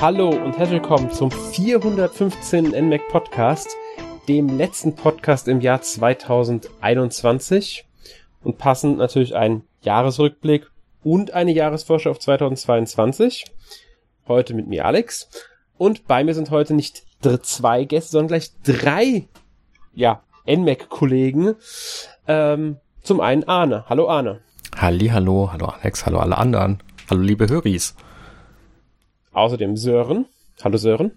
Hallo 0.00 0.30
und 0.30 0.56
herzlich 0.56 0.80
willkommen 0.80 1.10
zum 1.10 1.30
415. 1.30 2.70
NMAC 2.70 3.06
Podcast, 3.08 3.76
dem 4.28 4.56
letzten 4.56 4.96
Podcast 4.96 5.46
im 5.46 5.60
Jahr 5.60 5.82
2021 5.82 7.84
und 8.42 8.56
passend 8.56 8.96
natürlich 8.96 9.36
ein 9.36 9.60
Jahresrückblick 9.82 10.70
und 11.02 11.34
eine 11.34 11.52
Jahresvorschau 11.52 12.12
auf 12.12 12.18
2022. 12.18 13.44
Heute 14.26 14.54
mit 14.54 14.68
mir 14.68 14.86
Alex 14.86 15.28
und 15.76 16.06
bei 16.06 16.24
mir 16.24 16.32
sind 16.32 16.50
heute 16.50 16.72
nicht 16.72 17.04
zwei 17.42 17.84
Gäste, 17.84 18.12
sondern 18.12 18.28
gleich 18.28 18.52
drei, 18.62 19.28
ja, 19.92 20.22
NMAC-Kollegen. 20.46 21.56
Ähm, 22.26 22.78
zum 23.02 23.20
einen 23.20 23.44
Arne. 23.44 23.84
Hallo 23.90 24.08
Arne. 24.08 24.40
Halli, 24.74 25.08
hallo, 25.08 25.52
hallo 25.52 25.66
Alex, 25.66 26.06
hallo 26.06 26.20
alle 26.20 26.38
anderen. 26.38 26.82
Hallo 27.10 27.20
liebe 27.20 27.50
Höris. 27.50 27.94
Außerdem 29.32 29.76
Sören. 29.76 30.26
Hallo 30.62 30.76
Sören. 30.76 31.12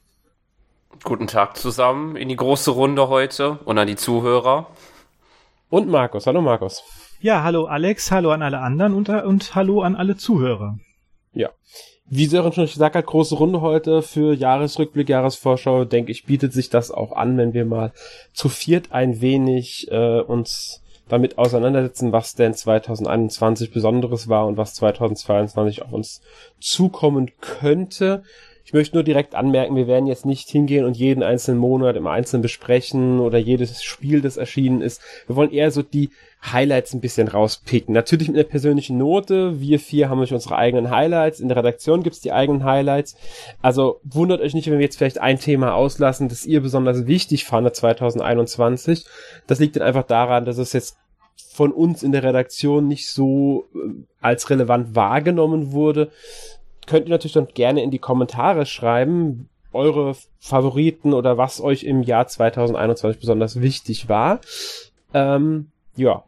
Guten 1.03 1.25
Tag 1.25 1.57
zusammen 1.57 2.15
in 2.15 2.29
die 2.29 2.35
große 2.35 2.69
Runde 2.69 3.09
heute 3.09 3.57
und 3.65 3.79
an 3.79 3.87
die 3.87 3.95
Zuhörer. 3.95 4.67
Und 5.71 5.89
Markus. 5.89 6.27
Hallo 6.27 6.41
Markus. 6.41 6.83
Ja, 7.21 7.41
hallo 7.41 7.65
Alex, 7.65 8.11
hallo 8.11 8.31
an 8.31 8.43
alle 8.43 8.59
anderen 8.59 8.93
und, 8.93 9.09
und 9.09 9.55
hallo 9.55 9.81
an 9.81 9.95
alle 9.95 10.15
Zuhörer. 10.15 10.77
Ja. 11.33 11.49
Wie 12.05 12.27
Sören 12.27 12.53
schon 12.53 12.67
gesagt 12.67 12.95
hat, 12.95 13.05
große 13.07 13.33
Runde 13.33 13.61
heute 13.61 14.03
für 14.03 14.35
Jahresrückblick, 14.35 15.09
Jahresvorschau, 15.09 15.85
denke 15.85 16.11
ich, 16.11 16.25
bietet 16.25 16.53
sich 16.53 16.69
das 16.69 16.91
auch 16.91 17.13
an, 17.13 17.37
wenn 17.37 17.53
wir 17.53 17.65
mal 17.65 17.93
zu 18.33 18.47
viert 18.47 18.91
ein 18.91 19.21
wenig 19.21 19.87
äh, 19.89 20.19
uns 20.19 20.82
damit 21.13 21.37
auseinandersetzen, 21.37 22.11
was 22.11 22.33
denn 22.33 22.53
2021 22.53 23.71
Besonderes 23.71 24.27
war 24.29 24.47
und 24.47 24.57
was 24.57 24.73
2022 24.73 25.83
auf 25.83 25.93
uns 25.93 26.21
zukommen 26.59 27.31
könnte. 27.39 28.23
Ich 28.65 28.73
möchte 28.73 28.95
nur 28.95 29.03
direkt 29.03 29.35
anmerken, 29.35 29.75
wir 29.75 29.87
werden 29.87 30.07
jetzt 30.07 30.25
nicht 30.25 30.49
hingehen 30.49 30.85
und 30.85 30.95
jeden 30.95 31.21
einzelnen 31.21 31.59
Monat 31.59 31.97
im 31.97 32.07
Einzelnen 32.07 32.41
besprechen 32.41 33.19
oder 33.19 33.37
jedes 33.37 33.83
Spiel, 33.83 34.21
das 34.21 34.37
erschienen 34.37 34.81
ist. 34.81 35.01
Wir 35.27 35.35
wollen 35.35 35.51
eher 35.51 35.69
so 35.69 35.83
die 35.83 36.09
Highlights 36.51 36.93
ein 36.93 37.01
bisschen 37.01 37.27
rauspicken. 37.27 37.93
Natürlich 37.93 38.29
mit 38.29 38.37
einer 38.37 38.47
persönlichen 38.47 38.97
Note. 38.97 39.59
Wir 39.59 39.79
vier 39.79 40.09
haben 40.09 40.19
euch 40.21 40.33
unsere 40.33 40.57
eigenen 40.57 40.89
Highlights. 40.89 41.41
In 41.41 41.49
der 41.49 41.57
Redaktion 41.57 42.03
gibt's 42.03 42.21
die 42.21 42.31
eigenen 42.31 42.63
Highlights. 42.63 43.15
Also 43.61 43.99
wundert 44.03 44.41
euch 44.41 44.53
nicht, 44.53 44.67
wenn 44.67 44.79
wir 44.79 44.85
jetzt 44.85 44.97
vielleicht 44.97 45.19
ein 45.19 45.39
Thema 45.39 45.73
auslassen, 45.75 46.29
das 46.29 46.45
ihr 46.45 46.61
besonders 46.61 47.05
wichtig 47.05 47.45
fandet 47.45 47.75
2021. 47.75 49.05
Das 49.45 49.59
liegt 49.59 49.75
dann 49.75 49.83
einfach 49.83 50.03
daran, 50.03 50.45
dass 50.45 50.57
es 50.57 50.73
jetzt 50.73 50.97
von 51.51 51.71
uns 51.71 52.03
in 52.03 52.11
der 52.11 52.23
Redaktion 52.23 52.87
nicht 52.87 53.09
so 53.09 53.67
äh, 53.75 53.89
als 54.21 54.49
relevant 54.49 54.95
wahrgenommen 54.95 55.71
wurde 55.71 56.11
könnt 56.85 57.07
ihr 57.07 57.11
natürlich 57.11 57.33
dann 57.33 57.47
gerne 57.47 57.83
in 57.83 57.91
die 57.91 57.99
Kommentare 57.99 58.65
schreiben, 58.65 59.49
eure 59.71 60.15
Favoriten 60.39 61.13
oder 61.13 61.37
was 61.37 61.61
euch 61.61 61.83
im 61.83 62.03
Jahr 62.03 62.27
2021 62.27 63.19
besonders 63.19 63.61
wichtig 63.61 64.09
war. 64.09 64.39
Ähm, 65.13 65.71
ja. 65.95 66.23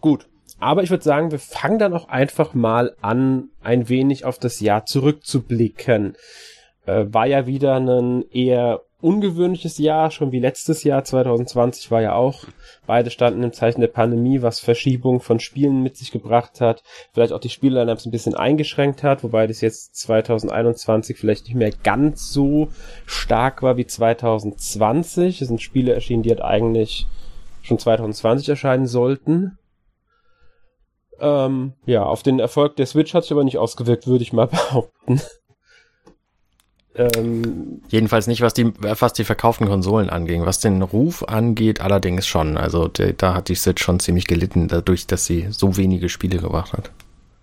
Gut. 0.00 0.26
Aber 0.58 0.82
ich 0.82 0.90
würde 0.90 1.02
sagen, 1.02 1.32
wir 1.32 1.40
fangen 1.40 1.78
dann 1.78 1.92
auch 1.92 2.08
einfach 2.08 2.54
mal 2.54 2.94
an, 3.00 3.48
ein 3.62 3.88
wenig 3.88 4.24
auf 4.24 4.38
das 4.38 4.60
Jahr 4.60 4.86
zurückzublicken. 4.86 6.16
Äh, 6.86 7.06
war 7.08 7.26
ja 7.26 7.46
wieder 7.46 7.76
ein 7.76 8.24
eher 8.30 8.82
ungewöhnliches 9.02 9.78
Jahr, 9.78 10.10
schon 10.10 10.32
wie 10.32 10.38
letztes 10.38 10.84
Jahr 10.84 11.04
2020 11.04 11.90
war 11.90 12.00
ja 12.00 12.14
auch. 12.14 12.44
Beide 12.86 13.10
standen 13.10 13.42
im 13.42 13.52
Zeichen 13.52 13.80
der 13.80 13.88
Pandemie, 13.88 14.42
was 14.42 14.60
Verschiebung 14.60 15.20
von 15.20 15.40
Spielen 15.40 15.82
mit 15.82 15.96
sich 15.96 16.10
gebracht 16.10 16.60
hat, 16.60 16.82
vielleicht 17.12 17.32
auch 17.32 17.40
die 17.40 17.48
Spiellineups 17.48 18.06
ein 18.06 18.12
bisschen 18.12 18.34
eingeschränkt 18.34 19.02
hat, 19.02 19.22
wobei 19.22 19.46
das 19.46 19.60
jetzt 19.60 19.96
2021 19.96 21.18
vielleicht 21.18 21.46
nicht 21.46 21.56
mehr 21.56 21.72
ganz 21.82 22.32
so 22.32 22.68
stark 23.04 23.62
war 23.62 23.76
wie 23.76 23.86
2020. 23.86 25.42
Es 25.42 25.48
sind 25.48 25.60
Spiele 25.60 25.92
erschienen, 25.92 26.22
die 26.22 26.30
halt 26.30 26.42
eigentlich 26.42 27.06
schon 27.62 27.78
2020 27.78 28.48
erscheinen 28.48 28.86
sollten. 28.86 29.58
Ähm, 31.20 31.74
ja, 31.86 32.04
auf 32.04 32.22
den 32.22 32.40
Erfolg 32.40 32.76
der 32.76 32.86
Switch 32.86 33.14
hat 33.14 33.22
sich 33.22 33.32
aber 33.32 33.44
nicht 33.44 33.58
ausgewirkt, 33.58 34.06
würde 34.06 34.22
ich 34.22 34.32
mal 34.32 34.46
behaupten. 34.48 35.20
Ähm, 36.94 37.80
Jedenfalls 37.88 38.26
nicht, 38.26 38.42
was 38.42 38.54
die, 38.54 38.72
was 38.78 39.12
die 39.12 39.24
verkauften 39.24 39.66
Konsolen 39.66 40.10
anging. 40.10 40.44
Was 40.44 40.60
den 40.60 40.82
Ruf 40.82 41.22
angeht, 41.24 41.80
allerdings 41.80 42.26
schon. 42.26 42.56
Also 42.56 42.88
der, 42.88 43.12
da 43.14 43.34
hat 43.34 43.48
die 43.48 43.54
Switch 43.54 43.82
schon 43.82 44.00
ziemlich 44.00 44.26
gelitten, 44.26 44.68
dadurch, 44.68 45.06
dass 45.06 45.24
sie 45.24 45.46
so 45.50 45.76
wenige 45.76 46.08
Spiele 46.08 46.38
gebracht 46.38 46.72
hat. 46.72 46.90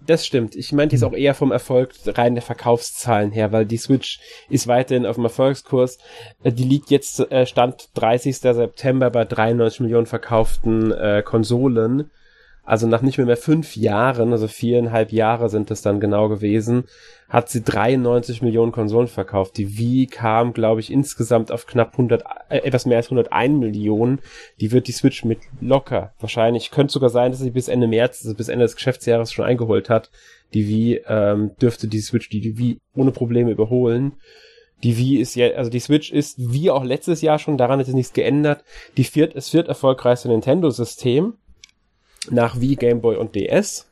Das 0.10 0.26
stimmt. 0.26 0.56
Ich 0.56 0.72
meinte 0.72 0.96
jetzt 0.96 1.04
auch 1.04 1.14
eher 1.14 1.36
vom 1.36 1.52
Erfolg 1.52 1.94
rein 2.08 2.34
der 2.34 2.42
Verkaufszahlen 2.42 3.32
her, 3.32 3.52
weil 3.52 3.68
die 3.68 3.78
Switch 3.78 4.20
ist 4.50 4.68
weiterhin 4.68 5.06
auf 5.06 5.18
dem 5.18 5.26
Erfolgskurs. 5.26 6.00
Äh, 6.44 6.52
die 6.52 6.64
liegt 6.64 6.90
jetzt 6.90 7.20
äh, 7.32 7.46
Stand 7.46 7.90
30. 7.94 8.38
September 8.38 9.12
bei 9.12 9.26
93 9.26 9.82
Millionen 9.82 10.08
verkauften 10.08 10.92
äh, 10.92 11.22
Konsolen. 11.24 12.10
Also 12.70 12.86
nach 12.86 13.02
nicht 13.02 13.18
mehr, 13.18 13.26
mehr 13.26 13.36
fünf 13.36 13.76
Jahren, 13.76 14.32
also 14.32 14.48
viereinhalb 14.48 15.12
Jahre 15.12 15.50
sind 15.50 15.72
es 15.72 15.82
dann 15.82 16.00
genau 16.00 16.30
gewesen, 16.30 16.84
hat 17.28 17.50
sie 17.50 17.64
93 17.64 18.44
Millionen 18.44 18.72
Konsolen 18.72 19.08
verkauft. 19.08 19.58
Die 19.58 19.80
Wii 19.80 20.06
kam, 20.06 20.54
glaube 20.54 20.80
ich, 20.80 20.92
insgesamt 20.94 21.52
auf 21.52 21.66
knapp 21.66 21.94
100, 21.94 22.24
äh, 22.50 22.58
etwas 22.58 22.86
mehr 22.86 22.98
als 22.98 23.08
101 23.08 23.58
Millionen. 23.58 24.20
Die 24.62 24.72
wird 24.72 24.88
die 24.88 24.92
Switch 24.92 25.26
mit 25.26 25.40
locker. 25.60 26.14
Wahrscheinlich 26.20 26.70
könnte 26.70 26.94
sogar 26.94 27.10
sein, 27.10 27.32
dass 27.32 27.40
sie 27.40 27.50
bis 27.50 27.70
Ende 27.70 27.88
März, 27.88 28.24
also 28.24 28.38
bis 28.38 28.50
Ende 28.50 28.66
des 28.66 28.76
Geschäftsjahres 28.76 29.34
schon 29.34 29.46
eingeholt 29.46 29.90
hat. 29.90 30.12
Die 30.54 30.68
Wii 30.68 31.02
ähm, 31.08 31.56
dürfte 31.60 31.88
die 31.88 32.02
Switch, 32.02 32.30
die, 32.30 32.40
die 32.40 32.60
Wii 32.60 32.78
ohne 32.94 33.10
Probleme 33.10 33.50
überholen. 33.50 34.14
Die 34.84 34.96
Wii 34.96 35.18
ist 35.18 35.34
ja, 35.34 35.54
also 35.56 35.72
die 35.72 35.80
Switch 35.80 36.12
ist 36.12 36.36
wie 36.38 36.70
auch 36.70 36.84
letztes 36.84 37.24
Jahr 37.24 37.40
schon, 37.40 37.58
daran 37.58 37.80
hat 37.80 37.88
sich 37.88 37.96
nichts 37.96 38.14
geändert. 38.14 38.64
Die 38.96 39.06
viert, 39.06 39.36
es 39.36 39.56
wird 39.56 39.70
erfolgreichste 39.70 40.28
Nintendo-System 40.28 41.34
nach 42.32 42.60
Wii, 42.60 42.76
Game 42.76 43.02
Boy 43.02 43.18
und 43.18 43.36
DS 43.36 43.90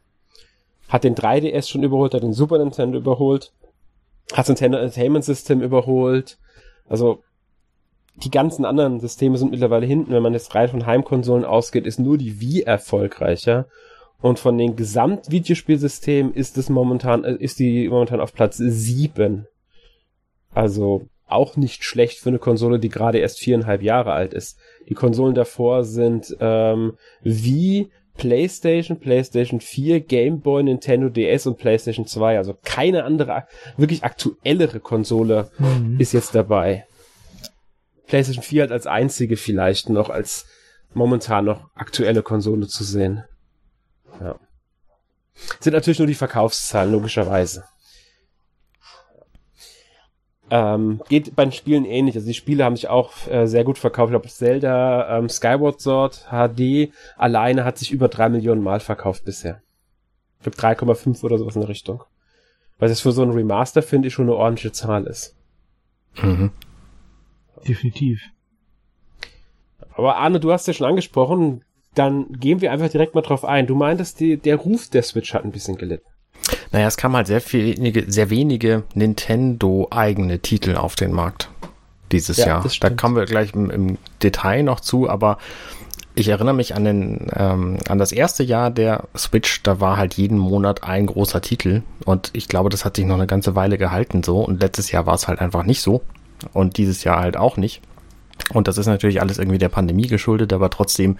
hat 0.89 1.03
den 1.03 1.15
3DS 1.15 1.69
schon 1.69 1.83
überholt, 1.83 2.13
hat 2.13 2.23
den 2.23 2.33
Super 2.33 2.57
Nintendo 2.57 2.97
überholt, 2.97 3.51
hat 4.31 4.39
das 4.39 4.47
Nintendo 4.49 4.77
Entertainment 4.77 5.25
System 5.25 5.61
überholt. 5.61 6.37
Also 6.87 7.23
die 8.23 8.31
ganzen 8.31 8.65
anderen 8.65 8.99
Systeme 8.99 9.37
sind 9.37 9.51
mittlerweile 9.51 9.85
hinten. 9.85 10.11
Wenn 10.11 10.23
man 10.23 10.33
jetzt 10.33 10.55
rein 10.55 10.69
von 10.69 10.85
Heimkonsolen 10.85 11.45
ausgeht, 11.45 11.85
ist 11.85 11.99
nur 11.99 12.17
die 12.17 12.39
Wii 12.39 12.63
erfolgreicher. 12.63 13.67
Und 14.19 14.39
von 14.39 14.57
den 14.57 14.75
Gesamtvideospielsystemen 14.75 16.33
ist 16.33 16.57
es 16.57 16.69
momentan, 16.69 17.23
äh, 17.23 17.35
ist 17.35 17.59
die 17.59 17.87
momentan 17.87 18.19
auf 18.19 18.33
Platz 18.33 18.57
7. 18.57 19.45
Also 20.51 21.05
auch 21.27 21.57
nicht 21.57 21.83
schlecht 21.83 22.19
für 22.19 22.29
eine 22.29 22.39
Konsole, 22.39 22.79
die 22.79 22.89
gerade 22.89 23.19
erst 23.19 23.39
viereinhalb 23.39 23.83
Jahre 23.83 24.13
alt 24.13 24.33
ist. 24.33 24.57
Die 24.89 24.95
Konsolen 24.95 25.35
davor 25.35 25.83
sind 25.83 26.35
ähm, 26.39 26.93
Wii, 27.21 27.91
PlayStation, 28.17 28.99
PlayStation 28.99 29.61
4, 29.61 30.01
Game 30.01 30.41
Boy, 30.41 30.63
Nintendo 30.63 31.09
DS 31.09 31.47
und 31.47 31.57
PlayStation 31.57 32.05
2. 32.05 32.37
Also 32.37 32.57
keine 32.63 33.03
andere, 33.03 33.45
wirklich 33.77 34.03
aktuellere 34.03 34.79
Konsole 34.79 35.49
mhm. 35.59 35.99
ist 35.99 36.13
jetzt 36.13 36.35
dabei. 36.35 36.85
PlayStation 38.07 38.43
4 38.43 38.63
hat 38.63 38.71
als 38.71 38.87
einzige 38.87 39.37
vielleicht 39.37 39.89
noch 39.89 40.09
als 40.09 40.45
momentan 40.93 41.45
noch 41.45 41.69
aktuelle 41.75 42.23
Konsole 42.23 42.67
zu 42.67 42.83
sehen. 42.83 43.23
Ja. 44.19 44.39
Sind 45.59 45.73
natürlich 45.73 45.99
nur 45.99 46.07
die 46.07 46.15
Verkaufszahlen, 46.15 46.91
logischerweise. 46.91 47.65
Ähm, 50.49 51.01
geht 51.09 51.35
bei 51.35 51.43
den 51.43 51.51
Spielen 51.51 51.85
ähnlich. 51.85 52.15
Also 52.15 52.27
die 52.27 52.33
Spiele 52.33 52.63
haben 52.63 52.75
sich 52.75 52.87
auch 52.87 53.11
äh, 53.27 53.47
sehr 53.47 53.63
gut 53.63 53.77
verkauft. 53.77 54.09
Ich 54.09 54.13
glaube, 54.13 54.27
Zelda 54.29 55.17
ähm, 55.17 55.29
Skyward 55.29 55.81
Sword 55.81 56.27
HD 56.29 56.91
alleine 57.17 57.65
hat 57.65 57.77
sich 57.77 57.91
über 57.91 58.07
drei 58.07 58.29
Millionen 58.29 58.63
Mal 58.63 58.79
verkauft 58.79 59.25
bisher. 59.25 59.61
Ich 60.39 60.43
glaube 60.43 60.57
3,5 60.57 61.23
oder 61.23 61.37
sowas 61.37 61.55
in 61.55 61.61
der 61.61 61.69
Richtung. 61.69 62.03
Weil 62.79 62.89
das 62.89 63.01
für 63.01 63.11
so 63.11 63.23
ein 63.23 63.31
Remaster, 63.31 63.81
finde 63.81 64.07
ich, 64.07 64.13
schon 64.13 64.25
eine 64.25 64.35
ordentliche 64.35 64.71
Zahl 64.71 65.05
ist. 65.05 65.35
Mhm. 66.21 66.51
Definitiv. 67.67 68.21
Aber 69.93 70.17
Arne, 70.17 70.39
du 70.39 70.51
hast 70.51 70.67
ja 70.67 70.73
schon 70.73 70.87
angesprochen, 70.87 71.63
dann 71.95 72.31
gehen 72.33 72.61
wir 72.61 72.71
einfach 72.71 72.89
direkt 72.89 73.15
mal 73.15 73.21
drauf 73.21 73.43
ein. 73.43 73.65
Du 73.65 73.75
meintest, 73.75 74.19
die, 74.19 74.37
der 74.37 74.57
Ruf 74.57 74.89
der 74.89 75.01
Switch 75.01 75.33
hat 75.33 75.43
ein 75.43 75.51
bisschen 75.51 75.77
gelitten. 75.77 76.07
Naja, 76.71 76.87
es 76.87 76.97
kam 76.97 77.15
halt 77.15 77.27
sehr 77.27 77.41
wenige, 77.51 78.11
sehr 78.11 78.29
wenige 78.29 78.83
Nintendo-eigene 78.93 80.39
Titel 80.39 80.75
auf 80.75 80.95
den 80.95 81.13
Markt 81.13 81.49
dieses 82.11 82.37
ja, 82.37 82.47
Jahr. 82.47 82.65
Da 82.79 82.89
kommen 82.89 83.15
wir 83.15 83.25
gleich 83.25 83.53
im, 83.53 83.69
im, 83.69 83.97
Detail 84.21 84.63
noch 84.63 84.79
zu, 84.79 85.09
aber 85.09 85.37
ich 86.15 86.29
erinnere 86.29 86.55
mich 86.55 86.73
an 86.75 86.83
den 86.83 87.27
ähm, 87.35 87.77
an 87.87 87.99
das 87.99 88.11
erste 88.11 88.43
Jahr 88.43 88.71
der 88.71 89.03
Switch, 89.15 89.61
da 89.63 89.79
war 89.79 89.97
halt 89.97 90.15
jeden 90.15 90.37
Monat 90.37 90.83
ein 90.83 91.05
großer 91.05 91.41
Titel 91.41 91.83
und 92.05 92.31
ich 92.33 92.47
glaube, 92.47 92.69
das 92.69 92.85
hat 92.85 92.95
sich 92.95 93.05
noch 93.05 93.15
eine 93.15 93.27
ganze 93.27 93.55
Weile 93.55 93.77
gehalten 93.77 94.23
so 94.23 94.39
und 94.39 94.61
letztes 94.61 94.91
Jahr 94.91 95.05
war 95.05 95.13
es 95.13 95.27
halt 95.27 95.39
einfach 95.39 95.63
nicht 95.63 95.81
so 95.81 96.01
und 96.53 96.77
dieses 96.77 97.03
Jahr 97.03 97.19
halt 97.19 97.37
auch 97.37 97.57
nicht. 97.57 97.81
Und 98.53 98.67
das 98.67 98.77
ist 98.77 98.85
natürlich 98.87 99.21
alles 99.21 99.37
irgendwie 99.37 99.57
der 99.57 99.69
Pandemie 99.69 100.07
geschuldet, 100.07 100.53
aber 100.53 100.69
trotzdem 100.69 101.17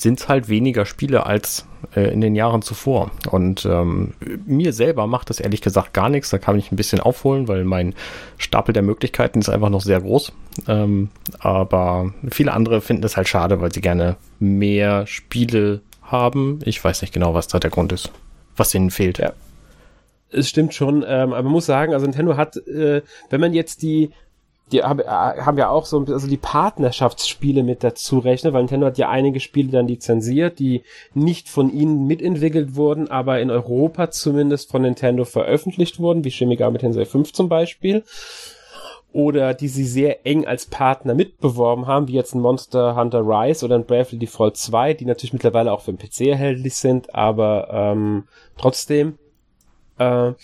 sind 0.00 0.18
es 0.18 0.28
halt 0.28 0.48
weniger 0.48 0.86
Spiele 0.86 1.26
als 1.26 1.66
äh, 1.94 2.10
in 2.10 2.22
den 2.22 2.34
Jahren 2.34 2.62
zuvor. 2.62 3.10
Und 3.30 3.66
ähm, 3.66 4.14
mir 4.46 4.72
selber 4.72 5.06
macht 5.06 5.28
das 5.28 5.40
ehrlich 5.40 5.60
gesagt 5.60 5.92
gar 5.92 6.08
nichts. 6.08 6.30
Da 6.30 6.38
kann 6.38 6.58
ich 6.58 6.72
ein 6.72 6.76
bisschen 6.76 7.00
aufholen, 7.00 7.48
weil 7.48 7.64
mein 7.64 7.94
Stapel 8.38 8.72
der 8.72 8.82
Möglichkeiten 8.82 9.40
ist 9.40 9.50
einfach 9.50 9.68
noch 9.68 9.82
sehr 9.82 10.00
groß. 10.00 10.32
Ähm, 10.68 11.10
aber 11.38 12.14
viele 12.30 12.52
andere 12.52 12.80
finden 12.80 13.04
es 13.04 13.18
halt 13.18 13.28
schade, 13.28 13.60
weil 13.60 13.72
sie 13.72 13.82
gerne 13.82 14.16
mehr 14.38 15.06
Spiele 15.06 15.82
haben. 16.02 16.60
Ich 16.64 16.82
weiß 16.82 17.02
nicht 17.02 17.12
genau, 17.12 17.34
was 17.34 17.48
da 17.48 17.58
der 17.58 17.70
Grund 17.70 17.92
ist, 17.92 18.10
was 18.56 18.74
ihnen 18.74 18.90
fehlt. 18.90 19.18
Ja. 19.18 19.34
Es 20.30 20.48
stimmt 20.48 20.72
schon, 20.72 21.04
ähm, 21.06 21.34
aber 21.34 21.42
man 21.42 21.52
muss 21.52 21.66
sagen, 21.66 21.92
also 21.92 22.06
Nintendo 22.06 22.38
hat, 22.38 22.56
äh, 22.56 23.02
wenn 23.28 23.40
man 23.40 23.52
jetzt 23.52 23.82
die 23.82 24.12
die 24.72 24.82
haben, 24.82 25.00
äh, 25.00 25.04
haben 25.06 25.58
ja 25.58 25.68
auch 25.70 25.86
so 25.86 25.98
also 25.98 26.28
die 26.28 26.36
Partnerschaftsspiele 26.36 27.62
mit 27.62 27.82
dazu 27.82 28.18
rechnen, 28.18 28.52
weil 28.52 28.62
Nintendo 28.62 28.86
hat 28.86 28.98
ja 28.98 29.08
einige 29.08 29.40
Spiele 29.40 29.70
dann 29.70 29.88
lizenziert, 29.88 30.58
die 30.58 30.82
nicht 31.14 31.48
von 31.48 31.70
ihnen 31.70 32.06
mitentwickelt 32.06 32.76
wurden, 32.76 33.10
aber 33.10 33.40
in 33.40 33.50
Europa 33.50 34.10
zumindest 34.10 34.70
von 34.70 34.82
Nintendo 34.82 35.24
veröffentlicht 35.24 35.98
wurden, 35.98 36.24
wie 36.24 36.30
Shin 36.30 36.48
Megami 36.48 36.78
Tensei 36.78 37.04
5 37.04 37.32
zum 37.32 37.48
Beispiel. 37.48 38.04
Oder 39.12 39.54
die 39.54 39.66
sie 39.66 39.84
sehr 39.84 40.24
eng 40.24 40.46
als 40.46 40.66
Partner 40.66 41.14
mitbeworben 41.14 41.88
haben, 41.88 42.06
wie 42.06 42.12
jetzt 42.12 42.32
ein 42.32 42.40
Monster 42.40 42.94
Hunter 42.94 43.22
Rise 43.22 43.64
oder 43.64 43.74
ein 43.74 43.84
Bravely 43.84 44.18
Default 44.18 44.56
2, 44.56 44.94
die 44.94 45.04
natürlich 45.04 45.32
mittlerweile 45.32 45.72
auch 45.72 45.80
für 45.80 45.92
den 45.92 45.98
PC 45.98 46.28
erhältlich 46.28 46.76
sind, 46.76 47.12
aber 47.12 47.68
ähm, 47.72 48.28
trotzdem. 48.56 49.18
Äh, 49.98 50.34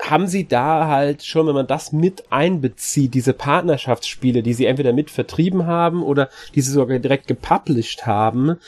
haben 0.00 0.26
sie 0.26 0.46
da 0.46 0.86
halt 0.86 1.24
schon, 1.24 1.46
wenn 1.46 1.54
man 1.54 1.66
das 1.66 1.92
mit 1.92 2.24
einbezieht, 2.30 3.14
diese 3.14 3.32
Partnerschaftsspiele, 3.32 4.42
die 4.42 4.54
sie 4.54 4.66
entweder 4.66 4.92
mit 4.92 5.10
vertrieben 5.10 5.66
haben 5.66 6.02
oder 6.02 6.28
die 6.54 6.60
sie 6.60 6.70
sogar 6.70 6.98
direkt 6.98 7.26
gepublished 7.26 8.06
haben, 8.06 8.58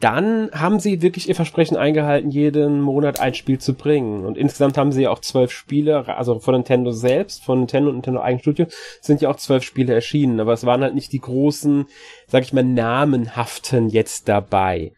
dann 0.00 0.50
haben 0.52 0.78
sie 0.78 1.00
wirklich 1.00 1.28
ihr 1.28 1.34
Versprechen 1.34 1.76
eingehalten, 1.78 2.30
jeden 2.30 2.82
Monat 2.82 3.18
ein 3.18 3.32
Spiel 3.32 3.58
zu 3.58 3.72
bringen. 3.72 4.26
Und 4.26 4.36
insgesamt 4.36 4.76
haben 4.76 4.92
sie 4.92 5.04
ja 5.04 5.10
auch 5.10 5.20
zwölf 5.20 5.50
Spiele, 5.52 6.06
also 6.14 6.38
von 6.38 6.54
Nintendo 6.54 6.92
selbst, 6.92 7.42
von 7.42 7.60
Nintendo 7.60 7.88
und 7.88 7.96
Nintendo 7.96 8.20
Eigenstudio, 8.20 8.66
sind 9.00 9.22
ja 9.22 9.30
auch 9.30 9.36
zwölf 9.36 9.62
Spiele 9.62 9.94
erschienen. 9.94 10.38
Aber 10.38 10.52
es 10.52 10.66
waren 10.66 10.82
halt 10.82 10.94
nicht 10.94 11.12
die 11.12 11.20
großen, 11.20 11.86
sag 12.26 12.42
ich 12.42 12.52
mal, 12.52 12.62
namenhaften 12.62 13.88
jetzt 13.88 14.28
dabei. 14.28 14.92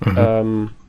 Mhm. 0.00 0.18
Ähm, 0.18 0.70
äh, 0.70 0.81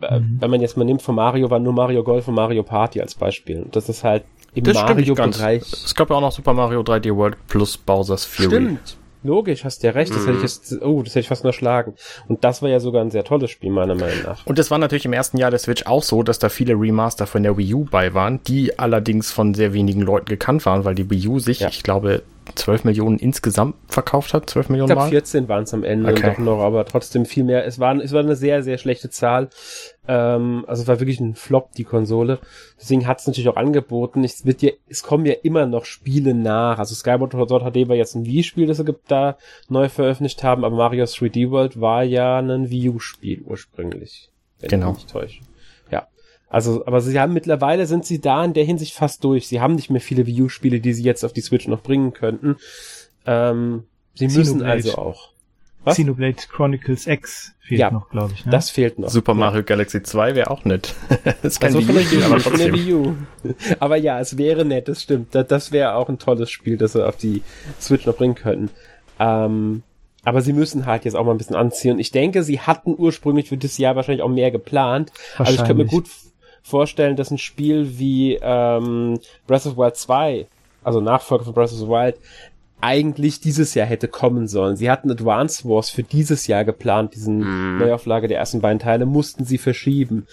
mhm. 0.00 0.36
wenn 0.40 0.50
man 0.50 0.60
jetzt 0.60 0.76
mal 0.76 0.84
nimmt 0.84 1.02
von 1.02 1.14
Mario, 1.14 1.50
war 1.50 1.58
nur 1.58 1.72
Mario 1.72 2.02
Golf 2.02 2.28
und 2.28 2.34
Mario 2.34 2.62
Party 2.62 3.00
als 3.00 3.14
Beispiel. 3.14 3.62
Und 3.62 3.76
das 3.76 3.88
ist 3.88 4.04
halt 4.04 4.24
im 4.54 4.64
Mario-Bereich. 4.64 5.62
Es 5.62 5.94
gab 5.94 6.10
ja 6.10 6.16
auch 6.16 6.20
noch 6.20 6.32
Super 6.32 6.54
Mario 6.54 6.80
3D 6.80 7.14
World 7.14 7.36
plus 7.46 7.76
Bowser's 7.76 8.24
Fury. 8.24 8.48
Stimmt. 8.48 8.96
Logisch, 9.22 9.64
hast 9.64 9.82
ja 9.82 9.90
recht. 9.90 10.10
Das 10.12 10.22
hätte 10.22 10.32
ich 10.32 10.36
mhm. 10.38 10.42
jetzt, 10.42 10.82
oh, 10.82 11.02
das 11.02 11.10
hätte 11.12 11.20
ich 11.20 11.28
fast 11.28 11.44
unterschlagen. 11.44 11.94
Und 12.28 12.42
das 12.42 12.62
war 12.62 12.70
ja 12.70 12.80
sogar 12.80 13.02
ein 13.02 13.10
sehr 13.10 13.22
tolles 13.22 13.50
Spiel, 13.50 13.70
meiner 13.70 13.94
Meinung 13.94 14.22
nach. 14.24 14.46
Und 14.46 14.58
es 14.58 14.70
war 14.70 14.78
natürlich 14.78 15.04
im 15.04 15.12
ersten 15.12 15.36
Jahr 15.36 15.50
der 15.50 15.58
Switch 15.58 15.84
auch 15.84 16.02
so, 16.02 16.22
dass 16.22 16.38
da 16.38 16.48
viele 16.48 16.72
Remaster 16.72 17.26
von 17.26 17.42
der 17.42 17.58
Wii 17.58 17.74
U 17.74 17.84
bei 17.84 18.14
waren, 18.14 18.42
die 18.44 18.78
allerdings 18.78 19.30
von 19.30 19.52
sehr 19.52 19.74
wenigen 19.74 20.00
Leuten 20.00 20.26
gekannt 20.26 20.64
waren, 20.64 20.86
weil 20.86 20.94
die 20.94 21.10
Wii 21.10 21.28
U 21.28 21.38
sich, 21.38 21.60
ja. 21.60 21.68
ich 21.68 21.82
glaube, 21.82 22.22
12 22.54 22.84
Millionen 22.84 23.18
insgesamt 23.18 23.76
verkauft 23.88 24.34
hat, 24.34 24.48
12 24.48 24.68
Millionen 24.70 24.90
ich 24.90 24.96
glaub, 24.96 25.08
14 25.08 25.48
waren 25.48 25.64
es 25.64 25.74
am 25.74 25.84
Ende 25.84 26.10
okay. 26.10 26.30
doch 26.30 26.38
noch, 26.38 26.60
aber 26.60 26.84
trotzdem 26.84 27.26
viel 27.26 27.44
mehr. 27.44 27.66
Es 27.66 27.78
war, 27.78 27.96
es 27.96 28.12
war 28.12 28.20
eine 28.20 28.36
sehr, 28.36 28.62
sehr 28.62 28.78
schlechte 28.78 29.10
Zahl. 29.10 29.48
Ähm, 30.08 30.64
also 30.66 30.82
es 30.82 30.88
war 30.88 31.00
wirklich 31.00 31.20
ein 31.20 31.34
Flop, 31.34 31.72
die 31.72 31.84
Konsole. 31.84 32.38
Deswegen 32.80 33.06
hat 33.06 33.20
es 33.20 33.26
natürlich 33.26 33.48
auch 33.48 33.56
angeboten. 33.56 34.24
Es 34.24 34.44
wird 34.46 34.62
ja, 34.62 34.70
es 34.88 35.02
kommen 35.02 35.26
ja 35.26 35.34
immer 35.42 35.66
noch 35.66 35.84
Spiele 35.84 36.34
nach. 36.34 36.78
Also 36.78 36.94
Skyward 36.94 37.32
Sword 37.32 37.62
HD 37.72 37.88
war 37.88 37.96
jetzt 37.96 38.14
ein 38.14 38.26
Wii-Spiel, 38.26 38.66
das 38.66 38.78
sie 38.78 38.94
da 39.08 39.36
neu 39.68 39.88
veröffentlicht 39.88 40.42
haben, 40.42 40.64
aber 40.64 40.76
Mario 40.76 41.04
3D 41.04 41.50
World 41.50 41.80
war 41.80 42.02
ja 42.02 42.38
ein 42.38 42.70
Wii 42.70 42.90
U-Spiel 42.90 43.42
ursprünglich. 43.42 44.30
Wenn 44.58 44.68
genau. 44.68 44.90
ich 44.90 44.92
mich 44.94 45.02
nicht 45.04 45.12
täusche. 45.12 45.40
Also, 46.50 46.84
aber 46.84 47.00
sie 47.00 47.18
haben 47.18 47.32
mittlerweile 47.32 47.86
sind 47.86 48.04
sie 48.04 48.20
da 48.20 48.44
in 48.44 48.52
der 48.54 48.64
Hinsicht 48.64 48.94
fast 48.94 49.22
durch. 49.22 49.46
Sie 49.46 49.60
haben 49.60 49.76
nicht 49.76 49.88
mehr 49.88 50.00
viele 50.00 50.26
Wii 50.26 50.42
U-Spiele, 50.42 50.80
die 50.80 50.92
sie 50.92 51.04
jetzt 51.04 51.24
auf 51.24 51.32
die 51.32 51.40
Switch 51.40 51.68
noch 51.68 51.80
bringen 51.80 52.12
könnten. 52.12 52.56
Ähm, 53.24 53.84
sie 54.14 54.24
müssen 54.24 54.42
Xenoblade. 54.58 54.72
also 54.72 54.98
auch. 54.98 55.28
Was? 55.84 55.94
Xenoblade 55.94 56.36
Chronicles 56.50 57.06
X 57.06 57.52
fehlt 57.60 57.80
ja, 57.80 57.92
noch, 57.92 58.10
glaube 58.10 58.32
ich. 58.34 58.44
Ne? 58.44 58.50
Das 58.50 58.68
fehlt 58.68 58.98
noch. 58.98 59.08
Super 59.08 59.34
Mario 59.34 59.62
Galaxy 59.62 60.02
2 60.02 60.34
wäre 60.34 60.50
auch 60.50 60.64
nett. 60.64 60.92
das 61.24 61.36
ist 61.42 61.60
kein 61.60 61.74
also 61.74 61.86
Wii 61.86 62.18
U, 62.18 62.24
aber 62.24 62.38
trotzdem. 62.38 62.74
Wii 62.74 62.94
U. 62.94 63.14
Aber 63.78 63.96
ja, 63.96 64.18
es 64.18 64.36
wäre 64.36 64.64
nett, 64.64 64.88
das 64.88 65.02
stimmt. 65.02 65.34
Das, 65.34 65.46
das 65.46 65.72
wäre 65.72 65.94
auch 65.94 66.08
ein 66.08 66.18
tolles 66.18 66.50
Spiel, 66.50 66.76
das 66.76 66.92
sie 66.92 67.06
auf 67.06 67.16
die 67.16 67.42
Switch 67.80 68.06
noch 68.06 68.16
bringen 68.16 68.34
könnten. 68.34 68.70
Ähm, 69.20 69.84
aber 70.22 70.42
sie 70.42 70.52
müssen 70.52 70.84
halt 70.84 71.04
jetzt 71.04 71.14
auch 71.14 71.24
mal 71.24 71.32
ein 71.32 71.38
bisschen 71.38 71.56
anziehen. 71.56 71.92
Und 71.92 71.98
ich 72.00 72.10
denke, 72.10 72.42
sie 72.42 72.60
hatten 72.60 72.94
ursprünglich 72.96 73.48
für 73.48 73.56
das 73.56 73.78
Jahr 73.78 73.96
wahrscheinlich 73.96 74.22
auch 74.22 74.28
mehr 74.28 74.50
geplant. 74.50 75.12
Also 75.38 75.52
ich 75.52 75.58
könnte 75.58 75.74
mir 75.74 75.86
gut 75.86 76.08
vorstellen, 76.62 77.16
dass 77.16 77.30
ein 77.30 77.38
Spiel 77.38 77.98
wie 77.98 78.38
ähm, 78.40 79.18
Breath 79.46 79.66
of 79.66 79.72
the 79.72 79.78
Wild 79.78 79.96
2, 79.96 80.46
also 80.84 81.00
Nachfolger 81.00 81.44
von 81.44 81.54
Breath 81.54 81.72
of 81.72 81.78
the 81.78 81.88
Wild, 81.88 82.16
eigentlich 82.80 83.40
dieses 83.40 83.74
Jahr 83.74 83.86
hätte 83.86 84.08
kommen 84.08 84.48
sollen. 84.48 84.76
Sie 84.76 84.90
hatten 84.90 85.10
Advance 85.10 85.68
Wars 85.68 85.90
für 85.90 86.02
dieses 86.02 86.46
Jahr 86.46 86.64
geplant, 86.64 87.14
diesen 87.14 87.40
mm. 87.40 87.78
Neuauflage 87.78 88.28
der 88.28 88.38
ersten 88.38 88.60
beiden 88.60 88.78
Teile, 88.78 89.04
mussten 89.04 89.44
sie 89.44 89.58
verschieben 89.58 90.26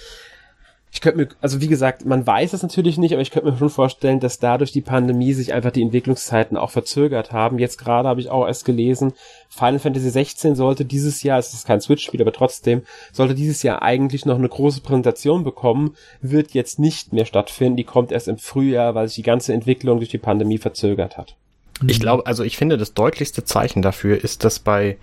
ich 0.98 1.02
könnte 1.02 1.20
mir, 1.20 1.28
also 1.42 1.62
wie 1.62 1.68
gesagt, 1.68 2.08
man 2.08 2.26
weiß 2.26 2.54
es 2.54 2.64
natürlich 2.64 2.98
nicht, 2.98 3.14
aber 3.14 3.22
ich 3.22 3.30
könnte 3.30 3.52
mir 3.52 3.56
schon 3.56 3.70
vorstellen, 3.70 4.20
dass 4.20 4.40
dadurch 4.40 4.72
die 4.72 4.82
Pandemie 4.82 5.34
sich 5.34 5.54
einfach 5.54 5.70
die 5.70 5.84
Entwicklungszeiten 5.84 6.58
auch 6.58 6.72
verzögert 6.72 7.32
haben. 7.32 7.60
Jetzt 7.60 7.78
gerade 7.78 8.10
habe 8.10 8.20
ich 8.20 8.32
auch 8.32 8.48
erst 8.48 8.66
gelesen, 8.66 9.14
Final 9.48 9.78
Fantasy 9.78 10.10
16 10.10 10.56
sollte 10.56 10.86
dieses 10.86 11.22
Jahr, 11.22 11.38
es 11.38 11.54
ist 11.54 11.68
kein 11.68 11.82
Switch-Spiel, 11.82 12.20
aber 12.20 12.34
trotzdem, 12.34 12.82
sollte 13.12 13.36
dieses 13.36 13.62
Jahr 13.62 13.84
eigentlich 13.84 14.26
noch 14.26 14.40
eine 14.40 14.50
große 14.50 14.82
Präsentation 14.82 15.44
bekommen, 15.44 15.96
wird 16.22 16.56
jetzt 16.56 16.80
nicht 16.80 17.14
mehr 17.14 17.26
stattfinden. 17.26 17.78
Die 17.78 17.84
kommt 17.84 18.12
erst 18.12 18.28
im 18.28 18.40
Frühjahr, 18.40 18.96
weil 18.96 19.08
sich 19.08 19.18
die 19.18 19.22
ganze 19.22 19.54
Entwicklung 19.54 20.00
durch 20.00 20.10
die 20.10 20.18
Pandemie 20.18 20.58
verzögert 20.58 21.16
hat. 21.16 21.36
Ich 21.86 22.00
glaube, 22.00 22.26
also 22.26 22.44
ich 22.44 22.58
finde, 22.58 22.76
das 22.76 22.96
deutlichste 22.96 23.44
Zeichen 23.44 23.84
dafür 23.84 24.24
ist, 24.24 24.44
dass 24.44 24.58
bei 24.58 24.98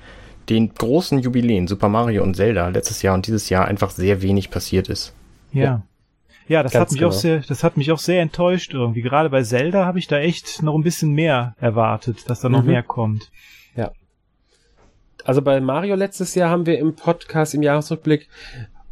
den 0.49 0.75
großen 0.75 1.21
Jubiläen 1.21 1.69
Super 1.69 1.89
Mario 1.89 2.25
und 2.25 2.35
Zelda 2.35 2.67
letztes 2.71 3.03
Jahr 3.03 3.15
und 3.15 3.29
dieses 3.29 3.49
Jahr 3.49 3.67
einfach 3.67 3.91
sehr 3.91 4.23
wenig 4.23 4.51
passiert 4.51 4.89
ist. 4.89 5.15
Ja. 5.63 5.83
Ja, 6.47 6.63
das 6.63 6.75
hat 6.75 6.91
mich 6.91 6.99
genau. 6.99 7.09
auch 7.09 7.15
sehr, 7.15 7.41
das 7.41 7.65
hat 7.65 7.79
mich 7.79 7.91
auch 7.91 7.99
sehr 7.99 8.21
enttäuscht 8.21 8.75
irgendwie. 8.75 9.01
Gerade 9.01 9.31
bei 9.31 9.43
Zelda 9.43 9.87
habe 9.87 9.99
ich 9.99 10.09
da 10.09 10.19
echt 10.19 10.63
noch 10.63 10.75
ein 10.75 10.83
bisschen 10.83 11.13
mehr 11.13 11.55
erwartet, 11.59 12.29
dass 12.29 12.41
da 12.41 12.51
noch 12.51 12.63
mhm. 12.63 12.71
mehr 12.71 12.83
kommt. 12.83 13.31
Ja. 13.75 13.93
Also 15.25 15.41
bei 15.41 15.59
Mario 15.61 15.95
letztes 15.95 16.35
Jahr 16.35 16.51
haben 16.51 16.67
wir 16.67 16.79
im 16.79 16.97
Podcast 16.97 17.55
im 17.55 17.63
Jahresrückblick 17.63 18.29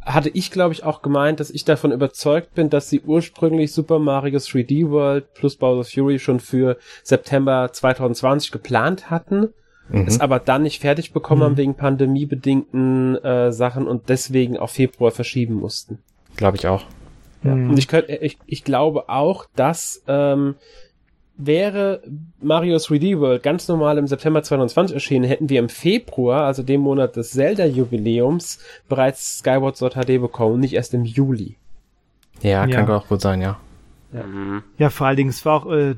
hatte 0.05 0.29
ich, 0.29 0.51
glaube 0.51 0.73
ich, 0.73 0.83
auch 0.83 1.01
gemeint, 1.01 1.39
dass 1.39 1.49
ich 1.49 1.65
davon 1.65 1.91
überzeugt 1.91 2.53
bin, 2.55 2.69
dass 2.69 2.89
sie 2.89 3.01
ursprünglich 3.01 3.71
Super 3.71 3.99
Mario 3.99 4.37
3D 4.37 4.89
World 4.89 5.33
plus 5.33 5.55
Bowser 5.55 5.89
Fury 5.89 6.19
schon 6.19 6.39
für 6.39 6.77
September 7.03 7.69
2020 7.71 8.51
geplant 8.51 9.09
hatten, 9.09 9.53
mhm. 9.89 10.05
es 10.07 10.19
aber 10.19 10.39
dann 10.39 10.63
nicht 10.63 10.81
fertig 10.81 11.13
bekommen 11.13 11.41
mhm. 11.41 11.45
haben 11.45 11.57
wegen 11.57 11.75
pandemiebedingten 11.75 13.15
äh, 13.23 13.51
Sachen 13.51 13.87
und 13.87 14.09
deswegen 14.09 14.57
auf 14.57 14.71
Februar 14.71 15.11
verschieben 15.11 15.55
mussten. 15.55 15.99
Glaube 16.35 16.57
ich 16.57 16.67
auch. 16.67 16.83
Ja. 17.43 17.55
Mhm. 17.55 17.71
Und 17.71 17.77
ich, 17.77 17.87
könnte, 17.87 18.13
ich, 18.15 18.37
ich 18.45 18.63
glaube 18.63 19.09
auch, 19.09 19.45
dass 19.55 20.03
ähm, 20.07 20.55
wäre 21.35 22.01
Mario 22.41 22.77
3D 22.77 23.19
World 23.19 23.43
ganz 23.43 23.67
normal 23.67 23.97
im 23.97 24.07
September 24.07 24.43
2020 24.43 24.93
erschienen, 24.93 25.25
hätten 25.25 25.49
wir 25.49 25.59
im 25.59 25.69
Februar, 25.69 26.45
also 26.45 26.63
dem 26.63 26.81
Monat 26.81 27.15
des 27.15 27.31
Zelda-Jubiläums, 27.31 28.59
bereits 28.87 29.39
Skyward 29.39 29.75
Sword 29.75 29.95
HD 29.95 30.21
bekommen, 30.21 30.59
nicht 30.59 30.73
erst 30.73 30.93
im 30.93 31.05
Juli. 31.05 31.57
Ja, 32.41 32.67
kann 32.67 32.87
ja. 32.87 32.97
auch 32.97 33.07
gut 33.07 33.21
sein, 33.21 33.41
ja. 33.41 33.57
Ja, 34.13 34.25
ja 34.77 34.89
vor 34.89 35.07
allen 35.07 35.17
Dingen, 35.17 35.29
es 35.29 35.45
war 35.45 35.55
auch, 35.55 35.71
äh, 35.71 35.95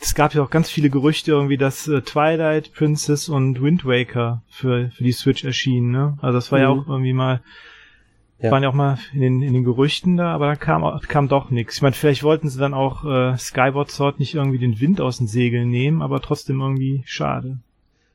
es 0.00 0.14
gab 0.14 0.32
ja 0.32 0.42
auch 0.42 0.50
ganz 0.50 0.70
viele 0.70 0.90
Gerüchte 0.90 1.32
irgendwie, 1.32 1.56
dass 1.56 1.88
äh, 1.88 2.00
Twilight 2.02 2.72
Princess 2.72 3.28
und 3.28 3.60
Wind 3.60 3.84
Waker 3.84 4.42
für, 4.48 4.90
für 4.90 5.04
die 5.04 5.12
Switch 5.12 5.44
erschienen, 5.44 5.90
ne? 5.90 6.16
Also 6.22 6.38
das 6.38 6.52
war 6.52 6.58
mhm. 6.60 6.62
ja 6.62 6.68
auch 6.70 6.88
irgendwie 6.88 7.12
mal 7.12 7.40
ja. 8.40 8.52
Waren 8.52 8.62
ja 8.62 8.68
auch 8.68 8.74
mal 8.74 8.98
in 9.12 9.20
den, 9.20 9.42
in 9.42 9.52
den 9.52 9.64
Gerüchten 9.64 10.16
da, 10.16 10.32
aber 10.32 10.46
da 10.46 10.54
kam, 10.54 11.00
kam 11.08 11.28
doch 11.28 11.50
nichts. 11.50 11.76
Ich 11.76 11.82
meine, 11.82 11.94
vielleicht 11.94 12.22
wollten 12.22 12.48
sie 12.48 12.58
dann 12.58 12.72
auch 12.72 13.04
äh, 13.04 13.36
Skyward 13.36 13.90
Sword 13.90 14.20
nicht 14.20 14.34
irgendwie 14.34 14.58
den 14.58 14.78
Wind 14.80 15.00
aus 15.00 15.18
den 15.18 15.26
Segeln 15.26 15.70
nehmen, 15.70 16.02
aber 16.02 16.20
trotzdem 16.20 16.60
irgendwie 16.60 17.02
schade. 17.04 17.58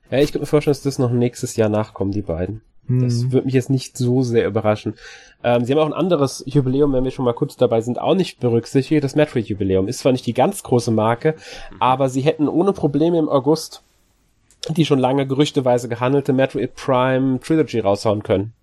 Ja, 0.09 0.19
ich 0.19 0.27
könnte 0.27 0.39
mir 0.39 0.45
vorstellen, 0.45 0.73
dass 0.73 0.83
das 0.83 0.99
noch 0.99 1.11
nächstes 1.11 1.57
Jahr 1.57 1.69
nachkommen, 1.69 2.11
die 2.11 2.21
beiden. 2.21 2.61
Hm. 2.87 3.01
Das 3.01 3.31
würde 3.31 3.45
mich 3.45 3.53
jetzt 3.53 3.69
nicht 3.69 3.97
so 3.97 4.21
sehr 4.21 4.47
überraschen. 4.47 4.93
Ähm, 5.43 5.65
sie 5.65 5.73
haben 5.73 5.79
auch 5.79 5.87
ein 5.87 5.93
anderes 5.93 6.43
Jubiläum, 6.45 6.93
wenn 6.93 7.03
wir 7.03 7.11
schon 7.11 7.25
mal 7.25 7.33
kurz 7.33 7.57
dabei 7.57 7.81
sind, 7.81 7.99
auch 7.99 8.15
nicht 8.15 8.39
berücksichtigt. 8.39 9.03
Das 9.03 9.15
Metroid-Jubiläum 9.15 9.89
ist 9.89 9.99
zwar 9.99 10.13
nicht 10.13 10.25
die 10.25 10.33
ganz 10.33 10.63
große 10.63 10.91
Marke, 10.91 11.35
aber 11.79 12.07
sie 12.07 12.21
hätten 12.21 12.47
ohne 12.47 12.71
Probleme 12.71 13.17
im 13.17 13.27
August 13.29 13.83
die 14.69 14.85
schon 14.85 14.99
lange 14.99 15.27
gerüchteweise 15.27 15.89
gehandelte 15.89 16.31
Metroid 16.31 16.73
Prime 16.75 17.41
Trilogy 17.41 17.79
raushauen 17.79 18.23
können. 18.23 18.53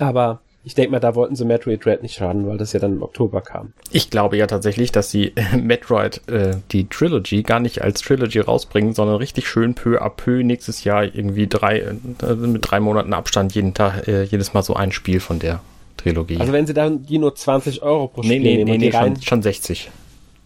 Aber 0.00 0.40
Ich 0.66 0.74
denke 0.74 0.92
mal, 0.92 1.00
da 1.00 1.14
wollten 1.14 1.36
sie 1.36 1.44
Metroid 1.44 1.84
Dread 1.84 2.02
nicht 2.02 2.14
schaden, 2.14 2.48
weil 2.48 2.56
das 2.56 2.72
ja 2.72 2.80
dann 2.80 2.94
im 2.94 3.02
Oktober 3.02 3.42
kam. 3.42 3.74
Ich 3.90 4.08
glaube 4.08 4.38
ja 4.38 4.46
tatsächlich, 4.46 4.92
dass 4.92 5.10
sie 5.10 5.32
Metroid, 5.56 6.26
äh, 6.26 6.56
die 6.72 6.88
Trilogy, 6.88 7.42
gar 7.42 7.60
nicht 7.60 7.82
als 7.82 8.00
Trilogy 8.00 8.40
rausbringen, 8.40 8.94
sondern 8.94 9.16
richtig 9.16 9.46
schön 9.46 9.74
peu 9.74 10.00
à 10.00 10.08
peu 10.08 10.42
nächstes 10.42 10.84
Jahr 10.84 11.04
irgendwie 11.04 11.46
drei, 11.46 11.80
äh, 11.80 12.34
mit 12.34 12.70
drei 12.70 12.80
Monaten 12.80 13.12
Abstand 13.12 13.54
jeden 13.54 13.74
Tag, 13.74 14.08
äh, 14.08 14.22
jedes 14.22 14.54
Mal 14.54 14.62
so 14.62 14.74
ein 14.74 14.90
Spiel 14.90 15.20
von 15.20 15.38
der 15.38 15.60
Trilogie. 15.98 16.38
Also 16.38 16.52
wenn 16.52 16.66
sie 16.66 16.74
dann 16.74 17.04
die 17.04 17.18
nur 17.18 17.34
20 17.34 17.82
Euro 17.82 18.08
pro 18.08 18.22
Spiel 18.22 18.40
nee, 18.40 18.56
nee, 18.56 18.64
nehmen 18.64 18.80
nee, 18.80 18.86
nee, 18.86 18.92
schon, 18.92 19.20
schon 19.20 19.42
60. 19.42 19.90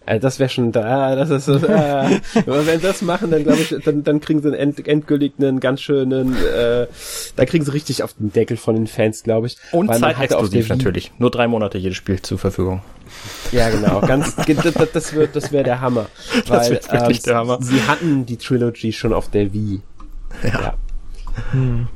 Also 0.09 0.23
das 0.23 0.39
wäre 0.39 0.49
schon 0.49 0.73
da, 0.73 1.15
das 1.17 1.29
ist 1.29 1.49
äh, 1.49 1.59
wenn 2.47 2.81
sie 2.81 2.87
das 2.87 3.03
machen, 3.03 3.31
dann 3.31 3.45
glaube 3.45 3.61
ich, 3.61 3.77
dann, 3.85 4.05
dann 4.05 4.21
kriegen 4.21 4.41
sie 4.41 4.49
einen 4.49 4.57
end, 4.57 4.89
endgültig 4.89 5.35
einen 5.39 5.61
ganz 5.61 5.83
schönen, 5.83 6.35
äh, 6.35 6.87
da 7.37 7.45
kriegen 7.45 7.63
sie 7.63 7.73
richtig 7.75 8.03
auf 8.03 8.15
den 8.15 8.33
Deckel 8.33 8.57
von 8.57 8.75
den 8.75 8.87
Fans, 8.87 9.23
glaube 9.23 9.49
ich. 9.49 9.59
Und 9.71 9.95
zeitexklusiv 9.95 10.71
natürlich. 10.71 11.13
Nur 11.19 11.31
drei 11.31 11.47
Monate 11.47 11.77
jedes 11.77 11.99
Spiel 11.99 12.23
zur 12.23 12.39
Verfügung. 12.39 12.81
Ja, 13.53 13.69
genau. 13.69 14.01
Ganz, 14.01 14.35
das, 14.35 14.91
das 14.93 15.13
wird, 15.13 15.37
das 15.37 15.53
wäre 15.53 15.65
der 15.65 15.83
Hammer. 15.83 16.07
Weil, 16.33 16.43
das 16.59 16.71
wird 16.71 16.91
wirklich 16.91 17.19
ähm, 17.19 17.23
der 17.25 17.37
Hammer. 17.37 17.59
Sie 17.61 17.83
hatten 17.83 18.25
die 18.25 18.39
Trilogy 18.39 18.95
schon 18.95 19.13
auf 19.13 19.31
der 19.31 19.53
Wii. 19.53 19.83
Ja. 20.43 20.49
ja. 20.49 20.75
Hm. 21.53 21.89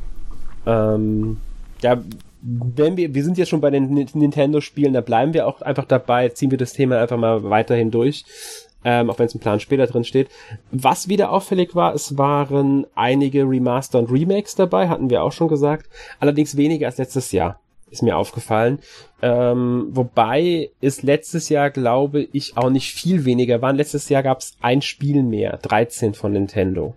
Ähm, 0.66 1.37
ja, 1.81 1.97
wenn 2.43 2.97
wir, 2.97 3.15
wir 3.15 3.25
sind 3.25 3.39
jetzt 3.39 3.49
schon 3.49 3.61
bei 3.61 3.71
den 3.71 3.93
Nintendo-Spielen, 3.93 4.93
da 4.93 5.01
bleiben 5.01 5.33
wir 5.33 5.47
auch 5.47 5.63
einfach 5.63 5.85
dabei, 5.85 6.29
ziehen 6.31 6.51
wir 6.51 6.59
das 6.59 6.73
Thema 6.73 7.01
einfach 7.01 7.17
mal 7.17 7.45
weiterhin 7.45 7.91
durch, 7.91 8.25
ähm, 8.85 9.11
auch 9.11 9.19
wenn 9.19 9.27
es 9.27 9.35
im 9.35 9.41
Plan 9.41 9.61
später 9.61 9.87
drin 9.87 10.05
steht. 10.05 10.29
Was 10.73 11.09
wieder 11.09 11.31
auffällig 11.31 11.77
war, 11.77 11.95
es 11.95 12.19
waren 12.19 12.87
einige 12.97 13.49
Remaster 13.49 14.01
und 14.01 14.11
Remakes 14.11 14.57
dabei, 14.57 14.89
hatten 14.89 15.09
wir 15.09 15.23
auch 15.23 15.33
schon 15.33 15.49
gesagt, 15.49 15.89
allerdings 16.19 16.57
weniger 16.57 16.87
als 16.87 16.99
letztes 16.99 17.31
Jahr, 17.31 17.61
ist 17.91 18.03
mir 18.03 18.17
aufgefallen. 18.17 18.81
Ähm, 19.21 19.89
wobei 19.91 20.71
es 20.81 21.03
letztes 21.03 21.49
Jahr, 21.49 21.71
glaube 21.71 22.27
ich, 22.33 22.57
auch 22.57 22.71
nicht 22.71 22.93
viel 22.93 23.25
weniger 23.25 23.63
waren. 23.63 23.77
Letztes 23.77 24.09
Jahr 24.09 24.25
gab 24.25 24.41
es 24.41 24.57
ein 24.61 24.83
Spiel 24.83 25.23
mehr, 25.23 25.59
13 25.59 26.15
von 26.15 26.33
Nintendo. 26.33 26.97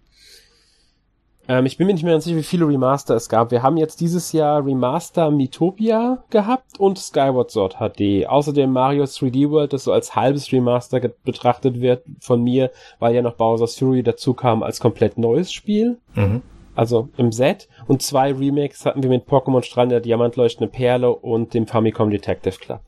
Ähm, 1.47 1.65
ich 1.65 1.77
bin 1.77 1.87
mir 1.87 1.93
nicht 1.93 2.03
mehr 2.03 2.13
ganz 2.13 2.23
sicher, 2.23 2.37
wie 2.37 2.43
viele 2.43 2.67
Remaster 2.67 3.15
es 3.15 3.29
gab. 3.29 3.51
Wir 3.51 3.61
haben 3.61 3.77
jetzt 3.77 4.01
dieses 4.01 4.31
Jahr 4.31 4.65
Remaster 4.65 5.29
Mythopia 5.31 6.23
gehabt 6.29 6.79
und 6.79 6.97
Skyward 6.97 7.51
Sword 7.51 7.77
HD. 7.77 8.27
Außerdem 8.27 8.71
Mario 8.71 9.03
3D 9.03 9.49
World, 9.49 9.73
das 9.73 9.83
so 9.83 9.91
als 9.91 10.15
halbes 10.15 10.51
Remaster 10.51 10.99
betrachtet 11.23 11.81
wird 11.81 12.03
von 12.19 12.43
mir, 12.43 12.71
weil 12.99 13.13
ja 13.13 13.21
noch 13.21 13.35
Bowser's 13.35 13.77
Fury 13.77 14.03
dazu 14.03 14.33
kam 14.33 14.63
als 14.63 14.79
komplett 14.79 15.17
neues 15.17 15.51
Spiel. 15.51 15.97
Mhm. 16.15 16.41
Also 16.75 17.09
im 17.17 17.31
Set. 17.31 17.69
Und 17.87 18.01
zwei 18.01 18.33
Remakes 18.33 18.85
hatten 18.85 19.01
wir 19.01 19.09
mit 19.09 19.27
Pokémon 19.27 19.63
Strand 19.63 19.91
der 19.91 20.01
Diamantleuchtende 20.01 20.69
Perle 20.69 21.15
und 21.15 21.53
dem 21.53 21.67
Famicom 21.67 22.09
Detective 22.09 22.57
Club. 22.59 22.81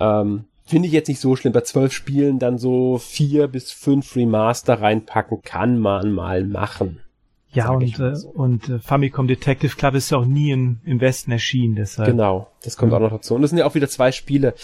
Ähm, 0.00 0.46
Finde 0.66 0.88
ich 0.88 0.94
jetzt 0.94 1.08
nicht 1.08 1.20
so 1.20 1.36
schlimm. 1.36 1.52
Bei 1.52 1.60
zwölf 1.60 1.92
Spielen 1.92 2.38
dann 2.38 2.56
so 2.58 2.98
vier 2.98 3.48
bis 3.48 3.70
fünf 3.70 4.16
Remaster 4.16 4.80
reinpacken, 4.80 5.42
kann 5.42 5.78
man 5.78 6.12
mal 6.12 6.44
machen. 6.44 7.00
Ja, 7.54 7.70
und, 7.70 8.00
äh, 8.00 8.16
so. 8.16 8.28
und 8.30 8.68
äh, 8.68 8.78
Famicom 8.80 9.28
Detective 9.28 9.76
Club 9.76 9.94
ist 9.94 10.10
ja 10.10 10.18
auch 10.18 10.24
nie 10.24 10.50
in, 10.50 10.80
im 10.84 11.00
Westen 11.00 11.30
erschienen, 11.30 11.76
deshalb. 11.76 12.08
Genau, 12.08 12.48
das 12.64 12.76
kommt 12.76 12.90
ja. 12.90 12.98
auch 12.98 13.02
noch 13.02 13.12
dazu. 13.12 13.34
Und 13.34 13.42
das 13.42 13.50
sind 13.50 13.58
ja 13.58 13.66
auch 13.66 13.76
wieder 13.76 13.88
zwei 13.88 14.10
Spiele 14.10 14.54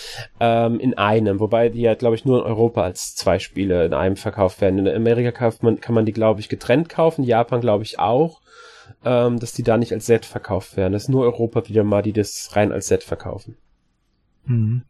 ähm, 0.40 0.80
in 0.80 0.98
einem, 0.98 1.38
wobei 1.38 1.68
die 1.68 1.82
ja, 1.82 1.94
glaube 1.94 2.16
ich, 2.16 2.24
nur 2.24 2.40
in 2.40 2.44
Europa 2.44 2.82
als 2.82 3.14
zwei 3.14 3.38
Spiele 3.38 3.84
in 3.84 3.94
einem 3.94 4.16
verkauft 4.16 4.60
werden. 4.60 4.78
In 4.80 4.88
Amerika 4.88 5.30
kauft 5.30 5.62
man, 5.62 5.80
kann 5.80 5.94
man 5.94 6.04
die, 6.04 6.12
glaube 6.12 6.40
ich, 6.40 6.48
getrennt 6.48 6.88
kaufen, 6.88 7.22
Japan, 7.22 7.60
glaube 7.60 7.84
ich, 7.84 8.00
auch, 8.00 8.40
ähm, 9.04 9.38
dass 9.38 9.52
die 9.52 9.62
da 9.62 9.76
nicht 9.76 9.92
als 9.92 10.06
Set 10.06 10.24
verkauft 10.24 10.76
werden. 10.76 10.92
Das 10.92 11.04
ist 11.04 11.08
nur 11.10 11.22
Europa 11.22 11.68
wieder 11.68 11.84
mal, 11.84 12.02
die 12.02 12.12
das 12.12 12.50
rein 12.54 12.72
als 12.72 12.88
Set 12.88 13.04
verkaufen. 13.04 13.56
Mhm. 14.46 14.82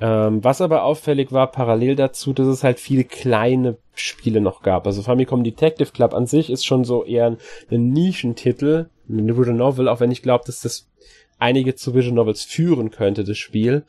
Ähm, 0.00 0.42
was 0.42 0.60
aber 0.60 0.84
auffällig 0.84 1.30
war, 1.30 1.50
parallel 1.50 1.94
dazu, 1.94 2.32
dass 2.32 2.46
es 2.46 2.64
halt 2.64 2.80
viele 2.80 3.04
kleine 3.04 3.76
Spiele 3.94 4.40
noch 4.40 4.62
gab. 4.62 4.86
Also 4.86 5.02
Famicom 5.02 5.44
Detective 5.44 5.92
Club 5.92 6.14
an 6.14 6.26
sich 6.26 6.48
ist 6.48 6.64
schon 6.64 6.84
so 6.84 7.04
eher 7.04 7.26
ein, 7.26 7.36
ein 7.70 7.90
Nischentitel, 7.90 8.88
eine 9.08 9.36
Visual 9.36 9.56
Novel, 9.56 9.88
auch 9.88 10.00
wenn 10.00 10.10
ich 10.10 10.22
glaube, 10.22 10.44
dass 10.46 10.62
das 10.62 10.88
einige 11.38 11.74
zu 11.74 11.94
Visual 11.94 12.14
Novels 12.14 12.44
führen 12.44 12.90
könnte, 12.90 13.24
das 13.24 13.36
Spiel. 13.36 13.84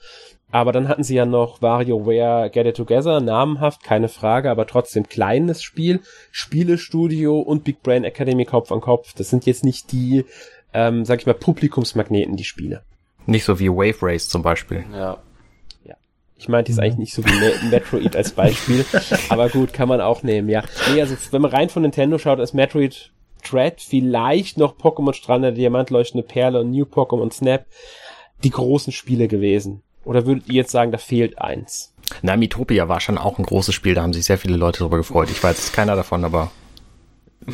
Aber 0.52 0.74
dann 0.74 0.90
hatten 0.90 1.04
sie 1.04 1.16
ja 1.16 1.26
noch 1.26 1.62
WarioWare 1.62 2.50
Get 2.50 2.68
It 2.68 2.76
Together, 2.76 3.22
namenhaft, 3.22 3.84
keine 3.84 4.10
Frage, 4.10 4.52
aber 4.52 4.68
trotzdem 4.68 5.08
kleines 5.08 5.64
Spiel, 5.64 6.02
Spielestudio 6.32 7.40
und 7.40 7.64
Big 7.64 7.82
Brain 7.84 8.04
Academy 8.04 8.44
Kopf 8.44 8.70
an 8.74 8.82
Kopf. 8.82 9.14
Das 9.14 9.30
sind 9.30 9.46
jetzt 9.46 9.64
nicht 9.64 9.94
die, 9.94 10.26
ähm, 10.74 11.06
sag 11.06 11.20
ich 11.20 11.26
mal, 11.26 11.34
Publikumsmagneten, 11.34 12.36
die 12.36 12.44
Spiele. 12.44 12.84
Nicht 13.26 13.46
so 13.46 13.60
wie 13.60 13.70
Wave 13.70 14.02
Race 14.02 14.28
zum 14.28 14.42
Beispiel. 14.42 14.84
Ja. 14.92 15.20
Ich 16.42 16.50
meinte 16.50 16.72
es 16.72 16.80
eigentlich 16.80 16.98
nicht 16.98 17.14
so 17.14 17.24
wie 17.24 17.68
Metroid 17.70 18.16
als 18.16 18.32
Beispiel, 18.32 18.84
aber 19.30 19.48
gut, 19.48 19.74
kann 19.74 19.88
man 19.88 20.02
auch 20.02 20.24
nehmen, 20.24 20.50
ja. 20.50 20.64
Nee, 20.92 21.00
also 21.00 21.16
wenn 21.30 21.44
man 21.44 21.52
rein 21.52 21.70
von 21.70 21.84
Nintendo 21.84 22.18
schaut, 22.18 22.40
ist 22.40 22.56
Metroid 22.56 23.12
Dread 23.48 23.80
vielleicht 23.80 24.58
noch 24.58 24.76
Pokémon 24.76 25.14
Strand 25.14 25.44
der 25.44 25.52
Diamantleuchtende 25.52 26.26
Perle 26.26 26.62
und 26.62 26.72
New 26.72 26.86
Pokémon 26.86 27.32
Snap 27.32 27.68
die 28.44 28.50
großen 28.50 28.92
Spiele 28.92 29.28
gewesen. 29.28 29.84
Oder 30.04 30.26
würdet 30.26 30.48
ihr 30.48 30.56
jetzt 30.56 30.72
sagen, 30.72 30.92
da 30.92 30.98
fehlt 30.98 31.40
eins? 31.40 31.94
Na, 32.24 32.36
Mitopia 32.36 32.90
war 32.90 33.02
schon 33.02 33.20
auch 33.20 33.38
ein 33.38 33.46
großes 33.46 33.76
Spiel, 33.76 33.94
da 33.94 34.02
haben 34.02 34.14
sich 34.14 34.26
sehr 34.26 34.40
viele 34.40 34.58
Leute 34.58 34.80
darüber 34.80 34.98
gefreut. 34.98 35.30
Ich 35.30 35.44
weiß 35.44 35.58
jetzt 35.58 35.74
keiner 35.74 35.96
davon, 35.96 36.26
aber 36.26 36.50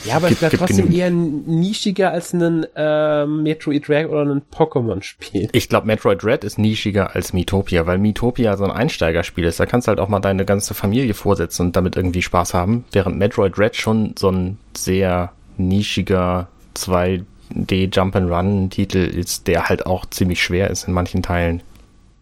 ja, 0.06 0.16
aber 0.16 0.30
es 0.30 0.42
wäre 0.42 0.56
trotzdem 0.56 0.92
eher 0.92 1.10
nischiger 1.10 2.12
als 2.12 2.34
ein 2.34 2.66
äh, 2.76 3.26
Metroid 3.26 3.88
Red 3.88 4.10
oder 4.10 4.24
ein 4.24 4.42
Pokémon-Spiel. 4.52 5.50
Ich 5.54 5.70
glaube, 5.70 5.88
Metroid 5.88 6.24
Red 6.24 6.44
ist 6.44 6.58
nischiger 6.58 7.16
als 7.16 7.34
Miitopia, 7.34 7.86
weil 7.86 7.98
Miitopia 7.98 8.58
so 8.58 8.66
ein 8.66 8.72
Einsteigerspiel 8.72 9.46
ist. 9.46 9.60
Da 9.60 9.66
kannst 9.66 9.88
du 9.88 9.90
halt 9.90 10.00
auch 10.00 10.10
mal 10.10 10.20
deine 10.20 10.46
ganze 10.46 10.74
Familie 10.74 11.14
vorsetzen 11.14 11.68
und 11.68 11.76
damit 11.76 11.96
irgendwie 11.96 12.22
Spaß 12.22 12.54
haben, 12.54 12.86
während 12.92 13.18
Metroid 13.18 13.58
Red 13.58 13.76
schon 13.76 14.14
so 14.18 14.30
ein 14.30 14.58
sehr 14.76 15.32
nischiger 15.58 16.50
2D 16.76 17.96
Jump-and-Run-Titel 17.96 18.98
ist, 18.98 19.48
der 19.48 19.70
halt 19.70 19.86
auch 19.86 20.06
ziemlich 20.06 20.44
schwer 20.44 20.70
ist 20.70 20.88
in 20.88 20.94
manchen 20.94 21.24
Teilen. 21.24 21.62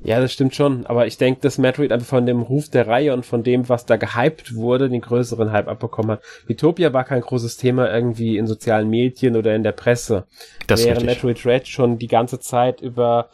Ja, 0.05 0.19
das 0.19 0.31
stimmt 0.31 0.53
schon. 0.53 0.85
Aber 0.85 1.07
ich 1.07 1.17
denke, 1.17 1.41
dass 1.41 1.57
Metroid 1.57 1.91
einfach 1.91 2.05
von 2.05 2.27
dem 2.27 2.43
Ruf 2.43 2.69
der 2.69 2.87
Reihe 2.87 3.11
und 3.11 3.25
von 3.25 3.41
dem, 3.41 3.67
was 3.69 3.87
da 3.87 3.97
gehypt 3.97 4.53
wurde, 4.53 4.87
den 4.87 5.01
größeren 5.01 5.51
Hype 5.51 5.67
abbekommen 5.67 6.11
hat. 6.11 6.21
Utopia 6.47 6.93
war 6.93 7.03
kein 7.05 7.21
großes 7.21 7.57
Thema 7.57 7.91
irgendwie 7.91 8.37
in 8.37 8.45
sozialen 8.45 8.87
Medien 8.87 9.35
oder 9.35 9.55
in 9.55 9.63
der 9.63 9.71
Presse. 9.71 10.27
Das 10.67 10.85
Während 10.85 11.07
Metroid 11.07 11.43
Red 11.43 11.67
schon 11.67 11.97
die 11.97 12.07
ganze 12.07 12.39
Zeit 12.39 12.81
über, 12.81 13.29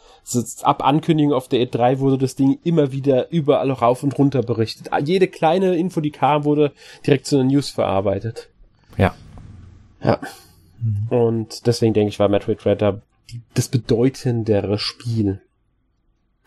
ab 0.62 0.82
Ankündigung 0.82 1.34
auf 1.34 1.46
der 1.46 1.60
E3 1.60 1.98
wurde 1.98 2.16
das 2.16 2.36
Ding 2.36 2.58
immer 2.64 2.90
wieder 2.90 3.30
überall 3.30 3.70
rauf 3.70 4.02
und 4.02 4.16
runter 4.18 4.42
berichtet. 4.42 4.88
Jede 5.04 5.28
kleine 5.28 5.76
Info, 5.76 6.00
die 6.00 6.10
kam, 6.10 6.44
wurde 6.44 6.72
direkt 7.06 7.26
zu 7.26 7.36
einer 7.36 7.50
News 7.50 7.68
verarbeitet. 7.68 8.48
Ja. 8.96 9.14
Ja. 10.02 10.18
Und 11.10 11.66
deswegen 11.66 11.92
denke 11.92 12.08
ich, 12.08 12.18
war 12.18 12.30
Metroid 12.30 12.64
Red 12.64 12.80
da 12.80 13.02
das 13.52 13.68
bedeutendere 13.68 14.78
Spiel. 14.78 15.42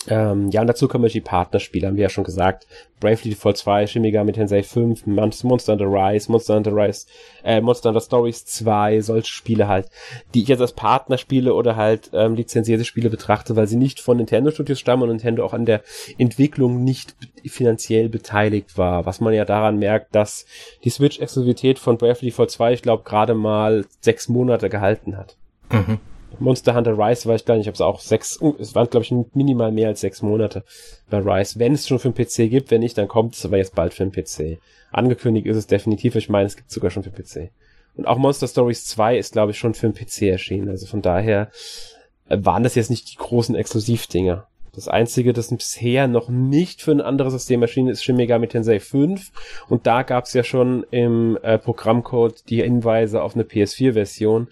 Ähm, 0.08 0.50
ja, 0.52 0.62
und 0.62 0.68
dazu 0.68 0.88
kommen 0.88 1.08
die 1.08 1.22
Partnerspiele, 1.22 1.88
haben 1.88 1.96
wir 1.96 2.04
ja 2.04 2.10
schon 2.10 2.24
gesagt. 2.24 2.68
Bravely 3.00 3.32
Default 3.32 3.58
2, 3.58 3.88
Shin 3.88 4.02
Megami 4.02 4.32
Tensei 4.32 4.64
5, 4.64 5.06
Monster 5.06 5.74
Hunter 5.74 5.86
Rise, 5.86 6.32
Monster 6.32 6.56
Hunter 6.56 6.72
Rise, 6.76 7.08
äh, 7.44 7.60
Monster 7.62 7.90
Hunter 7.90 8.02
Stories 8.02 8.46
2, 8.46 9.02
solche 9.02 9.30
Spiele 9.30 9.68
halt, 9.68 9.90
die 10.34 10.44
ich 10.44 10.48
jetzt 10.48 10.62
als 10.62 10.74
Partnerspiele 10.74 11.54
oder 11.54 11.76
halt 11.76 12.12
ähm, 12.14 12.36
lizenzierte 12.36 12.86
Spiele 12.86 13.10
betrachte, 13.10 13.56
weil 13.56 13.68
sie 13.68 13.76
nicht 13.76 14.00
von 14.00 14.18
Nintendo 14.18 14.52
Studios 14.52 14.80
stammen 14.80 15.04
und 15.04 15.10
Nintendo 15.10 15.46
auch 15.46 15.54
an 15.54 15.66
der 15.66 15.82
Entwicklung 16.18 16.84
nicht 16.84 17.16
finanziell 17.46 18.10
beteiligt 18.10 18.78
war. 18.78 19.06
Was 19.06 19.20
man 19.20 19.34
ja 19.34 19.46
daran 19.46 19.78
merkt, 19.78 20.16
dass 20.16 20.46
die 20.84 20.90
Switch-Exklusivität 20.90 21.80
von 21.80 21.98
Bravely 21.98 22.32
Default 22.32 22.52
2, 22.52 22.74
ich 22.74 22.82
glaube, 22.82 23.04
gerade 23.04 23.34
mal 23.34 23.86
sechs 24.02 24.30
Monate 24.30 24.70
gehalten 24.70 25.18
hat. 25.18 25.36
Mhm. 25.72 26.00
Monster 26.40 26.76
Hunter 26.76 26.98
Rise 26.98 27.28
weiß 27.28 27.42
ich 27.42 27.46
gar 27.46 27.58
nicht, 27.58 27.68
ob 27.68 27.76
es 27.76 27.82
auch 27.82 28.00
sechs, 28.00 28.40
uh, 28.42 28.56
es 28.60 28.76
waren 28.76 28.90
glaube 28.90 29.06
ich 29.06 29.14
minimal 29.34 29.72
mehr 29.72 29.90
als 29.90 30.02
sechs 30.02 30.22
Monate 30.22 30.64
bei 31.10 31.20
Rise. 31.20 31.60
Wenn 31.60 31.74
es 31.74 31.88
schon 31.88 32.00
für 32.00 32.10
den 32.10 32.26
PC 32.26 32.50
gibt, 32.50 32.72
wenn 32.72 32.82
nicht, 32.82 32.98
dann 32.98 33.08
kommt 33.08 33.36
es 33.36 33.46
aber 33.46 33.58
jetzt 33.58 33.76
bald 33.76 33.94
für 33.94 34.06
den 34.06 34.12
PC. 34.12 34.60
Angekündigt 34.92 35.48
ist 35.48 35.58
es 35.58 35.68
definitiv, 35.68 36.16
ich 36.16 36.30
meine, 36.30 36.48
es 36.48 36.56
gibt 36.56 36.72
sogar 36.72 36.92
schon 36.92 37.04
für 37.04 37.10
den 37.10 37.24
PC. 37.24 37.52
Und 37.96 38.08
auch 38.08 38.18
Monster 38.18 38.48
Stories 38.48 38.86
2 38.86 39.18
ist 39.18 39.34
glaube 39.34 39.52
ich 39.52 39.58
schon 39.58 39.74
für 39.74 39.90
den 39.90 39.96
PC 39.96 40.24
erschienen, 40.24 40.70
also 40.70 40.86
von 40.86 41.02
daher 41.02 41.50
äh, 42.30 42.38
waren 42.42 42.64
das 42.64 42.76
jetzt 42.76 42.90
nicht 42.90 43.12
die 43.12 43.18
großen 43.18 43.56
Exklusivdinger. 43.56 44.48
Das 44.76 44.90
einzige, 44.90 45.32
das 45.32 45.56
bisher 45.56 46.10
noch 46.10 46.28
nicht 46.28 46.82
für 46.82 46.92
ein 46.92 47.00
anderes 47.00 47.32
System 47.32 47.62
erschienen 47.62 47.88
ist, 47.88 48.04
Shin 48.04 48.18
Megami 48.18 48.50
Tensei 48.50 48.82
5. 48.82 49.32
Und 49.70 49.88
da 49.88 50.04
gab 50.04 50.26
es 50.26 50.34
ja 50.34 50.44
schon 50.44 50.86
im 50.92 51.40
äh, 51.42 51.58
Programmcode 51.58 52.50
die 52.50 52.62
Hinweise 52.62 53.24
auf 53.24 53.36
eine 53.36 53.46
PS4-Version 53.46 54.50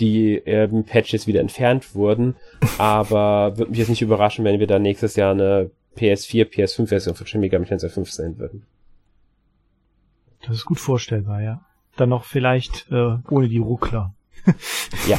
die 0.00 0.36
ähm, 0.36 0.84
Patches 0.84 1.26
wieder 1.26 1.40
entfernt 1.40 1.94
wurden. 1.94 2.36
Aber 2.78 3.56
würde 3.56 3.70
mich 3.70 3.78
jetzt 3.78 3.88
nicht 3.88 4.02
überraschen, 4.02 4.44
wenn 4.44 4.60
wir 4.60 4.66
da 4.66 4.78
nächstes 4.78 5.16
Jahr 5.16 5.32
eine 5.32 5.70
PS4, 5.96 6.50
PS5-Version 6.50 7.14
von 7.14 7.26
Shin 7.26 7.40
Megami 7.40 7.66
Tensei 7.66 7.88
5 7.88 8.10
sehen 8.10 8.38
würden. 8.38 8.66
Das 10.42 10.56
ist 10.56 10.64
gut 10.64 10.78
vorstellbar, 10.78 11.42
ja. 11.42 11.64
Dann 11.96 12.10
noch 12.10 12.24
vielleicht 12.24 12.86
äh, 12.90 13.16
ohne 13.30 13.48
die 13.48 13.58
Ruckler. 13.58 14.14
ja. 15.08 15.18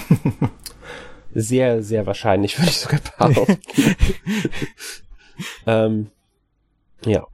Sehr, 1.34 1.84
sehr 1.84 2.06
wahrscheinlich, 2.06 2.58
würde 2.58 2.70
ich 2.70 2.78
sogar 2.78 3.00
behaupten. 3.00 3.58
ähm, 5.68 6.08
ja. 7.06 7.28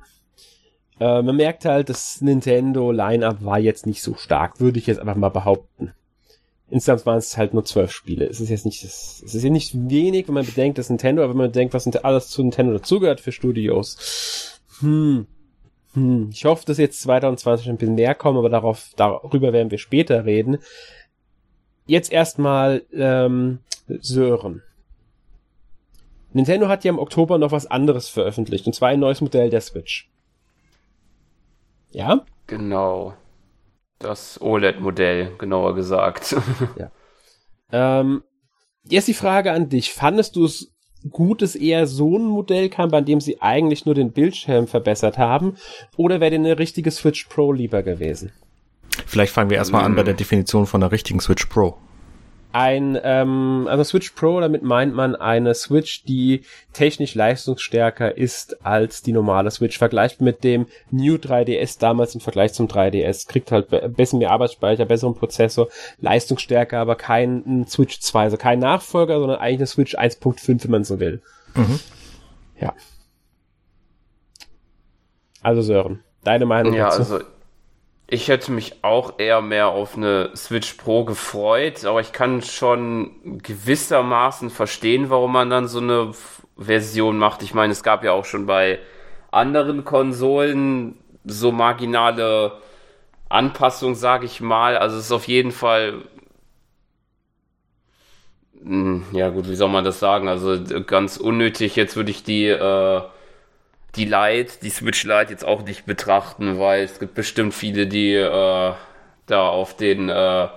Äh, 1.00 1.22
man 1.22 1.36
merkt 1.36 1.66
halt, 1.66 1.90
das 1.90 2.22
Nintendo 2.22 2.92
Line-Up 2.92 3.44
war 3.44 3.60
jetzt 3.60 3.86
nicht 3.86 4.02
so 4.02 4.16
stark, 4.16 4.60
würde 4.60 4.80
ich 4.80 4.88
jetzt 4.88 5.00
einfach 5.00 5.16
mal 5.16 5.30
behaupten. 5.30 5.94
Insgesamt 6.74 7.06
waren 7.06 7.20
es 7.20 7.38
halt 7.38 7.54
nur 7.54 7.64
zwölf 7.66 7.92
Spiele. 7.92 8.26
Es 8.26 8.42
ist 8.42 8.50
jetzt 8.50 8.66
nicht, 8.66 8.84
es 8.84 9.22
ist 9.22 9.44
ja 9.44 9.52
nicht 9.52 9.76
wenig, 9.92 10.28
wenn 10.28 10.34
man 10.34 10.44
bedenkt, 10.44 10.80
dass 10.80 10.90
Nintendo, 10.90 11.22
aber 11.22 11.34
wenn 11.34 11.38
man 11.38 11.52
bedenkt, 11.52 11.76
was 11.76 11.86
alles 11.98 12.30
zu 12.30 12.42
Nintendo 12.42 12.74
dazugehört 12.74 13.22
für 13.22 13.32
Studios. 13.32 14.60
Hm. 14.80 15.28
Hm. 15.94 16.30
Ich 16.34 16.46
hoffe, 16.46 16.66
dass 16.66 16.80
jetzt 16.80 17.00
2020 17.04 17.70
ein 17.70 17.78
bisschen 17.78 17.94
mehr 17.94 18.16
kommen, 18.16 18.40
aber 18.40 18.50
darauf, 18.50 18.90
darüber 18.96 19.54
werden 19.54 19.70
wir 19.70 19.78
später 19.78 20.26
reden. 20.26 20.58
Jetzt 21.86 22.12
erstmal 22.12 22.82
ähm, 22.92 23.60
Sören. 23.88 24.64
Nintendo 26.32 26.70
hat 26.70 26.84
ja 26.86 26.90
im 26.90 26.98
Oktober 26.98 27.38
noch 27.38 27.52
was 27.52 27.68
anderes 27.68 28.10
veröffentlicht, 28.10 28.66
und 28.66 28.74
zwar 28.74 28.90
ein 28.90 29.00
neues 29.00 29.22
Modell 29.22 29.52
der 29.52 29.62
Switch. 29.62 30.10
Ja? 31.92 32.26
Genau. 32.48 33.14
Das 34.04 34.40
OLED-Modell, 34.42 35.32
genauer 35.38 35.76
gesagt. 35.76 36.36
ja. 36.78 36.92
Ähm, 37.72 38.24
jetzt 38.84 39.08
die 39.08 39.14
Frage 39.14 39.52
an 39.52 39.70
dich. 39.70 39.94
Fandest 39.94 40.36
du 40.36 40.46
es 40.46 40.74
gut, 41.10 41.42
dass 41.42 41.56
eher 41.56 41.88
so 41.88 42.18
ein 42.18 42.26
Modell 42.26 42.70
kam, 42.70 42.92
bei 42.92 43.02
dem 43.02 43.22
sie 43.22 43.42
eigentlich 43.42 43.86
nur 43.86 43.96
den 43.96 44.12
Bildschirm 44.12 44.68
verbessert 44.68 45.18
haben? 45.18 45.56
Oder 45.96 46.20
wäre 46.20 46.32
dir 46.32 46.38
eine 46.38 46.60
richtige 46.60 46.92
Switch 46.92 47.26
Pro 47.26 47.54
lieber 47.54 47.82
gewesen? 47.82 48.32
Vielleicht 49.06 49.34
fangen 49.34 49.50
wir 49.50 49.58
erstmal 49.58 49.82
hm. 49.82 49.92
an 49.92 49.96
bei 49.96 50.04
der 50.04 50.14
Definition 50.14 50.66
von 50.66 50.84
einer 50.84 50.92
richtigen 50.92 51.20
Switch 51.20 51.46
Pro 51.46 51.78
ein, 52.54 53.00
ähm, 53.04 53.68
also 53.68 53.84
Switch 53.84 54.12
Pro, 54.12 54.40
damit 54.40 54.62
meint 54.62 54.94
man 54.94 55.16
eine 55.16 55.56
Switch, 55.56 56.04
die 56.04 56.44
technisch 56.72 57.16
leistungsstärker 57.16 58.16
ist 58.16 58.64
als 58.64 59.02
die 59.02 59.12
normale 59.12 59.50
Switch. 59.50 59.80
Vergleicht 59.80 60.22
mit 60.22 60.44
dem 60.44 60.68
New 60.92 61.16
3DS 61.16 61.80
damals 61.80 62.14
im 62.14 62.22
Vergleich 62.22 62.54
zum 62.54 62.68
3DS. 62.68 63.28
Kriegt 63.28 63.52
halt 63.52 63.96
bisschen 63.96 64.20
mehr 64.20 64.30
Arbeitsspeicher, 64.30 64.86
besseren 64.86 65.16
Prozessor, 65.16 65.68
leistungsstärker, 66.00 66.78
aber 66.78 66.96
kein 66.96 67.66
Switch 67.68 68.00
2, 68.00 68.24
also 68.24 68.38
kein 68.38 68.60
Nachfolger, 68.60 69.20
sondern 69.20 69.40
eigentlich 69.40 69.60
eine 69.60 69.68
Switch 69.68 69.96
1.5, 69.96 70.64
wenn 70.66 70.72
man 70.72 70.84
so 70.84 71.00
will. 71.00 71.24
Mhm. 71.56 71.80
Ja. 72.62 72.76
Also 75.42 75.64
Sören, 75.64 76.04
deine 76.24 76.46
Meinung 76.46 76.74
ja, 76.76 76.86
dazu? 76.86 77.00
Also 77.00 77.20
ich 78.14 78.28
hätte 78.28 78.52
mich 78.52 78.84
auch 78.84 79.18
eher 79.18 79.42
mehr 79.42 79.70
auf 79.70 79.98
eine 79.98 80.30
Switch 80.36 80.74
Pro 80.74 81.04
gefreut, 81.04 81.84
aber 81.84 82.00
ich 82.00 82.12
kann 82.12 82.44
schon 82.44 83.40
gewissermaßen 83.42 84.52
verstehen, 84.52 85.10
warum 85.10 85.32
man 85.32 85.50
dann 85.50 85.68
so 85.68 85.80
eine 85.80 86.14
Version 86.56 87.18
macht. 87.18 87.42
Ich 87.42 87.56
meine, 87.56 87.74
es 87.74 87.82
gab 87.82 88.04
ja 88.04 88.12
auch 88.12 88.26
schon 88.26 88.46
bei 88.46 88.78
anderen 89.32 89.84
Konsolen 89.84 91.00
so 91.26 91.52
marginale 91.52 92.60
Anpassungen, 93.30 93.96
sage 93.96 94.28
ich 94.28 94.42
mal. 94.42 94.78
Also 94.78 94.98
es 94.98 95.06
ist 95.06 95.12
auf 95.12 95.28
jeden 95.28 95.52
Fall 95.52 96.04
hm, 98.62 99.06
ja 99.12 99.30
gut, 99.30 99.50
wie 99.50 99.56
soll 99.56 99.70
man 99.70 99.84
das 99.84 100.00
sagen? 100.00 100.28
Also 100.28 100.64
ganz 100.86 101.18
unnötig. 101.18 101.76
Jetzt 101.76 101.96
würde 101.96 102.12
ich 102.12 102.24
die 102.24 102.46
äh, 102.46 103.02
die 103.96 104.06
Lite, 104.06 104.60
die 104.62 104.70
Switch 104.70 105.04
Lite 105.04 105.32
jetzt 105.32 105.46
auch 105.46 105.64
nicht 105.64 105.86
betrachten, 105.86 106.60
weil 106.60 106.84
es 106.84 107.00
gibt 107.00 107.14
bestimmt 107.14 107.54
viele, 107.54 107.88
die 107.88 108.14
äh, 108.14 108.74
da 109.26 109.48
auf 109.48 109.76
den 109.78 110.10
äh, 110.10 110.48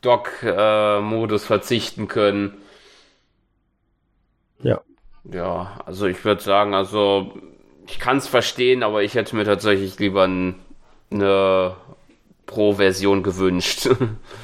Dock-Modus 0.00 1.44
äh, 1.44 1.46
verzichten 1.46 2.08
können. 2.08 2.58
Ja. 4.62 4.80
Ja, 5.30 5.80
also 5.84 6.06
ich 6.06 6.24
würde 6.24 6.42
sagen, 6.42 6.74
also 6.74 7.34
ich 7.86 7.98
kann 7.98 8.18
es 8.18 8.26
verstehen, 8.26 8.82
aber 8.82 9.02
ich 9.02 9.14
hätte 9.14 9.36
mir 9.36 9.44
tatsächlich 9.44 9.98
lieber 9.98 10.26
ein, 10.26 10.56
eine 11.10 11.76
Pro-Version 12.46 13.22
gewünscht. 13.22 13.88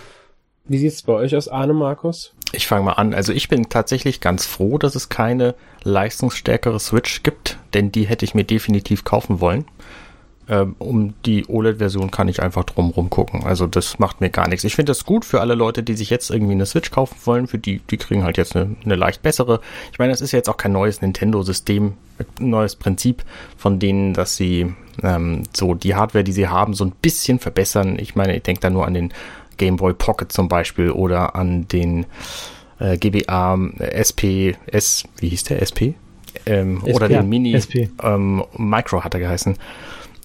Wie 0.64 0.78
sieht's 0.78 1.02
bei 1.02 1.14
euch 1.14 1.36
aus, 1.36 1.48
Arne 1.48 1.74
Markus? 1.74 2.34
Ich 2.54 2.66
fange 2.66 2.84
mal 2.84 2.92
an. 2.92 3.14
Also 3.14 3.32
ich 3.32 3.48
bin 3.48 3.68
tatsächlich 3.68 4.20
ganz 4.20 4.46
froh, 4.46 4.78
dass 4.78 4.94
es 4.94 5.08
keine 5.08 5.54
leistungsstärkere 5.82 6.80
Switch 6.80 7.22
gibt, 7.22 7.58
denn 7.74 7.92
die 7.92 8.06
hätte 8.06 8.24
ich 8.24 8.34
mir 8.34 8.44
definitiv 8.44 9.04
kaufen 9.04 9.40
wollen. 9.40 9.66
Ähm, 10.46 10.76
um 10.78 11.14
die 11.24 11.46
OLED-Version 11.48 12.10
kann 12.10 12.28
ich 12.28 12.42
einfach 12.42 12.64
drumrum 12.64 13.08
gucken. 13.08 13.44
Also 13.44 13.66
das 13.66 13.98
macht 13.98 14.20
mir 14.20 14.28
gar 14.28 14.46
nichts. 14.46 14.64
Ich 14.64 14.74
finde 14.74 14.90
das 14.90 15.06
gut 15.06 15.24
für 15.24 15.40
alle 15.40 15.54
Leute, 15.54 15.82
die 15.82 15.94
sich 15.94 16.10
jetzt 16.10 16.30
irgendwie 16.30 16.52
eine 16.52 16.66
Switch 16.66 16.90
kaufen 16.90 17.16
wollen. 17.24 17.46
Für 17.46 17.56
die, 17.56 17.78
die 17.78 17.96
kriegen 17.96 18.24
halt 18.24 18.36
jetzt 18.36 18.54
eine, 18.54 18.76
eine 18.84 18.94
leicht 18.94 19.22
bessere. 19.22 19.60
Ich 19.90 19.98
meine, 19.98 20.12
das 20.12 20.20
ist 20.20 20.32
jetzt 20.32 20.50
auch 20.50 20.58
kein 20.58 20.72
neues 20.72 21.00
Nintendo-System, 21.00 21.94
neues 22.40 22.76
Prinzip 22.76 23.24
von 23.56 23.78
denen, 23.78 24.12
dass 24.12 24.36
sie 24.36 24.74
ähm, 25.02 25.44
so 25.54 25.74
die 25.74 25.94
Hardware, 25.94 26.24
die 26.24 26.32
sie 26.32 26.48
haben, 26.48 26.74
so 26.74 26.84
ein 26.84 26.92
bisschen 26.92 27.38
verbessern. 27.38 27.98
Ich 27.98 28.14
meine, 28.14 28.36
ich 28.36 28.42
denke 28.42 28.60
da 28.60 28.68
nur 28.68 28.86
an 28.86 28.94
den 28.94 29.14
Game 29.56 29.76
Boy 29.76 29.94
Pocket 29.94 30.30
zum 30.32 30.48
Beispiel 30.48 30.90
oder 30.90 31.34
an 31.34 31.68
den 31.68 32.06
äh, 32.78 32.96
GBA 32.96 33.58
SP, 33.94 34.56
S, 34.66 35.04
wie 35.18 35.28
hieß 35.28 35.44
der, 35.44 35.62
SP? 35.62 35.94
Ähm, 36.46 36.82
SP 36.84 36.94
oder 36.94 37.08
den 37.08 37.28
Mini 37.28 37.54
SP. 37.54 37.88
Ähm, 38.02 38.44
Micro 38.56 39.04
hat 39.04 39.14
er 39.14 39.20
geheißen. 39.20 39.56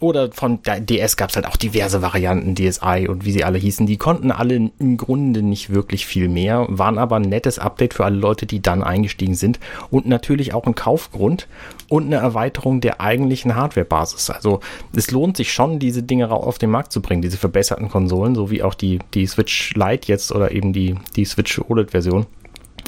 Oder 0.01 0.31
von 0.31 0.59
DS 0.63 1.17
gab 1.17 1.29
es 1.29 1.35
halt 1.35 1.45
auch 1.45 1.57
diverse 1.57 2.01
Varianten, 2.01 2.55
DSi 2.55 3.07
und 3.09 3.25
wie 3.25 3.33
sie 3.33 3.43
alle 3.43 3.57
hießen. 3.57 3.85
Die 3.85 3.97
konnten 3.97 4.31
alle 4.31 4.55
im 4.55 4.97
Grunde 4.97 5.41
nicht 5.41 5.71
wirklich 5.71 6.05
viel 6.05 6.29
mehr, 6.29 6.65
waren 6.69 6.97
aber 6.97 7.17
ein 7.17 7.23
nettes 7.23 7.59
Update 7.59 7.93
für 7.93 8.05
alle 8.05 8.15
Leute, 8.15 8.45
die 8.45 8.61
dann 8.61 8.81
eingestiegen 8.81 9.35
sind 9.35 9.59
und 9.91 10.07
natürlich 10.07 10.53
auch 10.53 10.65
ein 10.65 10.75
Kaufgrund 10.75 11.47
und 11.89 12.05
eine 12.05 12.15
Erweiterung 12.15 12.79
der 12.79 13.01
eigentlichen 13.01 13.55
Hardwarebasis. 13.55 14.29
Also 14.29 14.61
es 14.95 15.11
lohnt 15.11 15.35
sich 15.35 15.51
schon, 15.51 15.79
diese 15.79 16.01
Dinge 16.01 16.31
auf 16.31 16.57
den 16.57 16.69
Markt 16.69 16.93
zu 16.93 17.01
bringen, 17.01 17.21
diese 17.21 17.37
verbesserten 17.37 17.89
Konsolen, 17.89 18.35
so 18.35 18.49
wie 18.49 18.63
auch 18.63 18.75
die, 18.75 18.99
die 19.13 19.27
Switch 19.27 19.73
Lite 19.75 20.07
jetzt 20.07 20.31
oder 20.31 20.51
eben 20.51 20.71
die, 20.71 20.95
die 21.17 21.25
Switch 21.25 21.59
OLED-Version. 21.59 22.25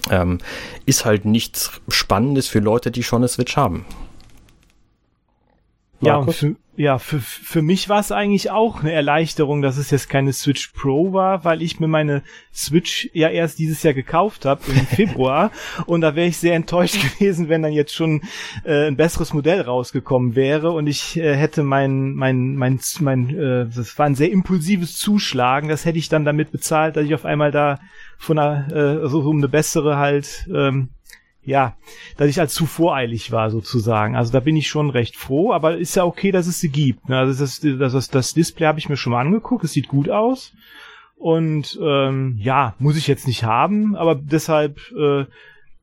Ähm, 0.10 0.38
ist 0.86 1.06
halt 1.06 1.26
nichts 1.26 1.72
Spannendes 1.90 2.48
für 2.48 2.60
Leute, 2.60 2.90
die 2.90 3.04
schon 3.04 3.22
eine 3.22 3.28
Switch 3.28 3.58
haben. 3.58 3.86
Ja, 6.02 6.18
und 6.18 6.34
für, 6.34 6.56
ja, 6.78 6.98
für, 6.98 7.20
für 7.20 7.62
mich 7.62 7.90
war 7.90 8.00
es 8.00 8.12
eigentlich 8.12 8.50
auch 8.50 8.80
eine 8.82 8.92
Erleichterung, 8.92 9.62
dass 9.62 9.78
es 9.78 9.92
jetzt 9.92 10.10
keine 10.10 10.34
Switch 10.34 10.70
Pro 10.70 11.14
war, 11.14 11.44
weil 11.44 11.62
ich 11.62 11.80
mir 11.80 11.88
meine 11.88 12.24
Switch 12.54 13.10
ja 13.14 13.30
erst 13.30 13.60
dieses 13.60 13.84
Jahr 13.84 13.94
gekauft 13.94 14.46
habe 14.46 14.62
im 14.68 14.86
Februar. 14.88 15.52
Und 15.86 16.02
da 16.02 16.16
wäre 16.16 16.28
ich 16.28 16.38
sehr 16.38 16.56
enttäuscht 16.56 16.98
gewesen, 17.20 17.50
wenn 17.50 17.62
dann 17.62 17.74
jetzt 17.74 17.94
schon 17.94 18.22
äh, 18.64 18.88
ein 18.88 18.96
besseres 18.96 19.34
Modell 19.34 19.62
rausgekommen 19.62 20.36
wäre 20.36 20.72
und 20.72 20.88
ich 20.88 21.18
äh, 21.18 21.36
hätte 21.36 21.62
mein 21.62 22.14
mein 22.14 22.56
mein 22.56 22.80
mein 23.00 23.30
äh, 23.30 23.68
das 23.68 24.00
war 24.00 24.08
ein 24.08 24.16
sehr 24.16 24.32
impulsives 24.32 24.98
Zuschlagen, 24.98 25.70
das 25.70 25.86
hätte 25.86 26.00
ich 26.00 26.10
dann 26.10 26.26
damit 26.26 26.52
bezahlt, 26.52 26.96
dass 26.96 27.06
ich 27.06 27.14
auf 27.14 27.26
einmal 27.26 27.52
da 27.52 27.80
von 28.18 28.40
einer 28.40 29.04
äh, 29.04 29.08
so 29.08 29.20
um 29.20 29.38
eine 29.38 29.50
bessere 29.50 29.98
halt 29.98 30.48
ähm, 30.52 30.90
ja, 31.44 31.76
dass 32.18 32.30
ich 32.30 32.40
als 32.40 32.54
zu 32.54 32.66
voreilig 32.66 33.32
war 33.32 33.50
sozusagen. 33.50 34.16
Also 34.16 34.32
da 34.32 34.40
bin 34.40 34.56
ich 34.56 34.68
schon 34.68 34.90
recht 34.90 35.16
froh, 35.16 35.52
aber 35.52 35.78
ist 35.78 35.96
ja 35.96 36.06
okay, 36.06 36.32
dass 36.32 36.48
es 36.48 36.60
sie 36.60 36.70
gibt. 36.70 37.10
Ne? 37.10 37.18
Also 37.18 37.40
das, 37.40 37.60
das, 37.60 37.94
das, 37.94 38.10
das 38.10 38.34
Display 38.34 38.68
habe 38.68 38.80
ich 38.80 38.90
mir 38.90 38.98
schon 38.98 39.12
mal 39.12 39.22
angeguckt, 39.22 39.64
es 39.64 39.74
sieht 39.74 39.88
gut 39.88 40.10
aus. 40.10 40.54
Und 41.16 41.80
ähm, 41.82 42.38
ja, 42.40 42.76
muss 42.80 42.98
ich 42.98 43.08
jetzt 43.08 43.28
nicht 43.28 43.44
haben, 43.44 43.96
aber 43.96 44.16
deshalb 44.16 44.80
äh, 44.92 45.26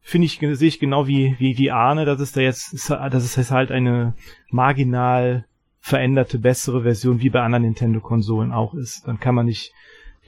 finde 0.01 0.27
ich, 0.27 0.41
sehe 0.41 0.69
ich 0.69 0.81
genau 0.81 1.07
wie, 1.07 1.37
wie, 1.39 1.59
wie 1.59 1.71
Arne, 1.71 2.05
dass 2.05 2.21
es 2.21 2.33
da 2.33 2.41
jetzt, 2.41 2.91
dass 2.91 3.25
es 3.25 3.37
jetzt 3.37 3.51
halt 3.51 3.71
eine 3.71 4.15
marginal 4.51 5.45
veränderte, 5.81 6.39
bessere 6.39 6.83
Version 6.83 7.21
wie 7.21 7.31
bei 7.31 7.41
anderen 7.41 7.65
Nintendo-Konsolen 7.65 8.53
auch 8.53 8.75
ist. 8.75 9.07
Dann 9.07 9.21
kann 9.21 9.35
man 9.35 9.47
nicht 9.47 9.73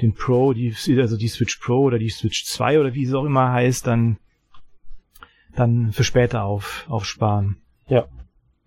den 0.01 0.15
Pro, 0.15 0.53
die, 0.53 0.75
also 0.99 1.17
die 1.17 1.29
Switch 1.29 1.57
Pro 1.57 1.81
oder 1.81 1.99
die 1.99 2.09
Switch 2.09 2.45
2 2.45 2.81
oder 2.81 2.95
wie 2.95 3.05
es 3.05 3.13
auch 3.13 3.25
immer 3.25 3.51
heißt, 3.51 3.87
dann 3.87 4.19
dann 5.57 5.93
für 5.93 6.05
später 6.05 6.45
auf, 6.45 6.87
aufsparen. 6.89 7.57
Ja. 7.89 8.07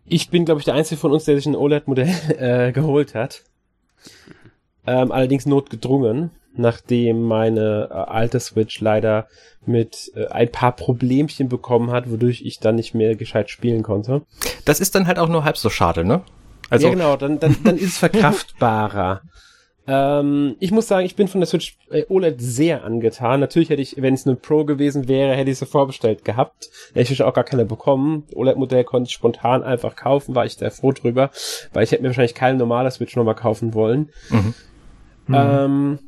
Ich 0.05 0.29
bin, 0.29 0.45
glaube 0.45 0.59
ich, 0.59 0.65
der 0.65 0.73
Einzige 0.73 0.99
von 0.99 1.11
uns, 1.11 1.25
der 1.25 1.35
sich 1.35 1.45
ein 1.45 1.55
OLED-Modell 1.55 2.09
äh, 2.37 2.71
geholt 2.71 3.15
hat. 3.15 3.43
Ähm, 4.85 5.11
allerdings 5.11 5.45
notgedrungen, 5.45 6.31
nachdem 6.55 7.23
meine 7.23 7.87
äh, 7.89 7.93
alte 7.93 8.39
Switch 8.39 8.81
leider 8.81 9.27
mit 9.65 10.11
äh, 10.15 10.27
ein 10.27 10.51
paar 10.51 10.75
Problemchen 10.75 11.47
bekommen 11.47 11.91
hat, 11.91 12.11
wodurch 12.11 12.41
ich 12.43 12.59
dann 12.59 12.75
nicht 12.75 12.93
mehr 12.93 13.15
gescheit 13.15 13.49
spielen 13.49 13.81
konnte. 13.81 14.23
Das 14.65 14.81
ist 14.81 14.95
dann 14.95 15.07
halt 15.07 15.19
auch 15.19 15.29
nur 15.29 15.45
halb 15.45 15.57
so 15.57 15.69
schade, 15.69 16.03
ne? 16.03 16.21
Also 16.69 16.87
ja, 16.87 16.93
genau, 16.93 17.15
dann, 17.15 17.39
dann, 17.39 17.55
dann 17.63 17.77
ist 17.77 17.93
es 17.93 17.97
verkraftbarer. 17.99 19.21
Ähm, 19.85 20.55
ich 20.59 20.71
muss 20.71 20.87
sagen, 20.87 21.05
ich 21.05 21.15
bin 21.15 21.27
von 21.27 21.41
der 21.41 21.47
Switch 21.47 21.77
äh, 21.89 22.05
OLED 22.07 22.41
sehr 22.41 22.83
angetan. 22.83 23.41
Natürlich 23.41 23.69
hätte 23.69 23.81
ich, 23.81 24.01
wenn 24.01 24.13
es 24.13 24.25
eine 24.25 24.35
Pro 24.35 24.63
gewesen 24.63 25.07
wäre, 25.07 25.35
hätte 25.35 25.51
ich 25.51 25.59
sie 25.59 25.65
vorbestellt 25.65 26.23
gehabt. 26.23 26.69
Hätte 26.93 27.11
ich 27.11 27.21
auch 27.23 27.33
gar 27.33 27.43
keine 27.43 27.65
bekommen. 27.65 28.23
OLED-Modell 28.33 28.85
konnte 28.85 29.09
ich 29.09 29.13
spontan 29.13 29.61
einfach 29.63 29.95
kaufen, 29.95 30.35
war 30.35 30.45
ich 30.45 30.53
sehr 30.53 30.71
froh 30.71 30.93
drüber, 30.93 31.31
weil 31.73 31.83
ich 31.83 31.91
hätte 31.91 32.01
mir 32.01 32.09
wahrscheinlich 32.09 32.35
keine 32.35 32.57
normale 32.57 32.91
Switch 32.91 33.15
nochmal 33.15 33.35
kaufen 33.35 33.73
wollen. 33.73 34.09
Mhm. 34.29 34.53
Ähm, 35.33 35.99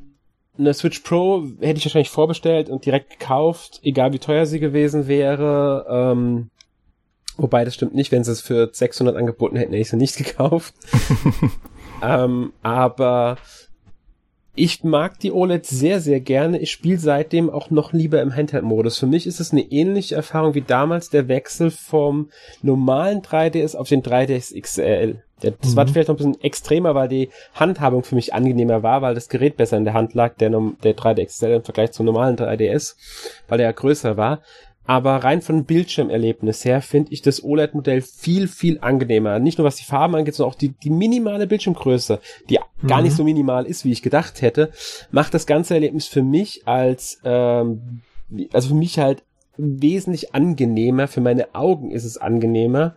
eine 0.57 0.73
Switch 0.73 0.99
Pro 0.99 1.43
hätte 1.59 1.77
ich 1.77 1.85
wahrscheinlich 1.85 2.09
vorbestellt 2.09 2.69
und 2.69 2.85
direkt 2.85 3.19
gekauft, 3.19 3.81
egal 3.83 4.13
wie 4.13 4.19
teuer 4.19 4.45
sie 4.45 4.59
gewesen 4.61 5.07
wäre. 5.07 5.85
Ähm, 5.89 6.49
wobei, 7.35 7.65
das 7.65 7.75
stimmt 7.75 7.93
nicht. 7.93 8.13
Wenn 8.13 8.23
sie 8.23 8.31
es 8.31 8.39
für 8.39 8.69
600 8.71 9.17
angeboten 9.17 9.57
hätten, 9.57 9.73
hätte 9.73 9.81
ich 9.81 9.89
sie 9.89 9.97
nicht 9.97 10.15
gekauft. 10.17 10.73
ähm, 12.01 12.53
aber 12.61 13.37
ich 14.55 14.83
mag 14.83 15.19
die 15.19 15.33
OLED 15.33 15.65
sehr, 15.65 15.99
sehr 15.99 16.21
gerne. 16.21 16.59
Ich 16.59 16.71
spiele 16.71 16.97
seitdem 16.97 17.49
auch 17.49 17.69
noch 17.69 17.91
lieber 17.91 18.21
im 18.21 18.33
Handheld-Modus. 18.33 18.97
Für 18.97 19.05
mich 19.05 19.27
ist 19.27 19.41
es 19.41 19.51
eine 19.51 19.63
ähnliche 19.63 20.15
Erfahrung 20.15 20.53
wie 20.53 20.61
damals 20.61 21.09
der 21.09 21.27
Wechsel 21.27 21.71
vom 21.71 22.29
normalen 22.61 23.21
3DS 23.21 23.75
auf 23.75 23.89
den 23.89 24.01
3DS 24.01 24.59
XL. 24.59 25.21
Das 25.41 25.71
mhm. 25.71 25.75
war 25.75 25.87
vielleicht 25.87 26.07
noch 26.07 26.15
ein 26.15 26.17
bisschen 26.17 26.41
extremer, 26.41 26.95
weil 26.95 27.09
die 27.09 27.29
Handhabung 27.53 28.03
für 28.03 28.15
mich 28.15 28.33
angenehmer 28.33 28.81
war, 28.81 29.01
weil 29.01 29.13
das 29.13 29.27
Gerät 29.27 29.57
besser 29.57 29.77
in 29.77 29.83
der 29.83 29.93
Hand 29.93 30.13
lag, 30.13 30.35
der, 30.35 30.49
der 30.49 30.95
3DS 30.95 31.25
XL 31.25 31.51
im 31.51 31.63
Vergleich 31.63 31.91
zum 31.91 32.05
normalen 32.05 32.37
3DS, 32.37 32.95
weil 33.49 33.57
der 33.57 33.67
ja 33.67 33.73
größer 33.73 34.15
war. 34.15 34.41
Aber 34.87 35.15
rein 35.15 35.41
von 35.41 35.65
Bildschirmerlebnis 35.65 36.63
her 36.63 36.81
finde 36.81 37.11
ich 37.11 37.21
das 37.21 37.43
OLED-Modell 37.43 38.01
viel, 38.01 38.47
viel 38.47 38.79
angenehmer. 38.81 39.39
Nicht 39.39 39.57
nur 39.57 39.65
was 39.65 39.77
die 39.77 39.83
Farben 39.83 40.15
angeht, 40.15 40.35
sondern 40.35 40.53
auch 40.53 40.57
die, 40.57 40.69
die 40.69 40.91
minimale 40.91 41.47
Bildschirmgröße, 41.47 42.19
die 42.49 42.59
mhm. 42.81 42.87
gar 42.87 43.01
nicht 43.01 43.13
mhm. 43.13 43.17
so 43.17 43.23
minimal 43.23 43.65
ist, 43.65 43.83
wie 43.83 43.91
ich 43.91 44.03
gedacht 44.03 44.41
hätte, 44.41 44.71
macht 45.11 45.33
das 45.33 45.47
ganze 45.47 45.73
Erlebnis 45.73 46.07
für 46.07 46.21
mich 46.21 46.67
als, 46.67 47.19
ähm, 47.23 48.01
also 48.53 48.69
für 48.69 48.75
mich 48.75 48.99
halt 48.99 49.23
wesentlich 49.57 50.35
angenehmer. 50.35 51.07
Für 51.07 51.21
meine 51.21 51.55
Augen 51.55 51.91
ist 51.91 52.05
es 52.05 52.17
angenehmer. 52.17 52.95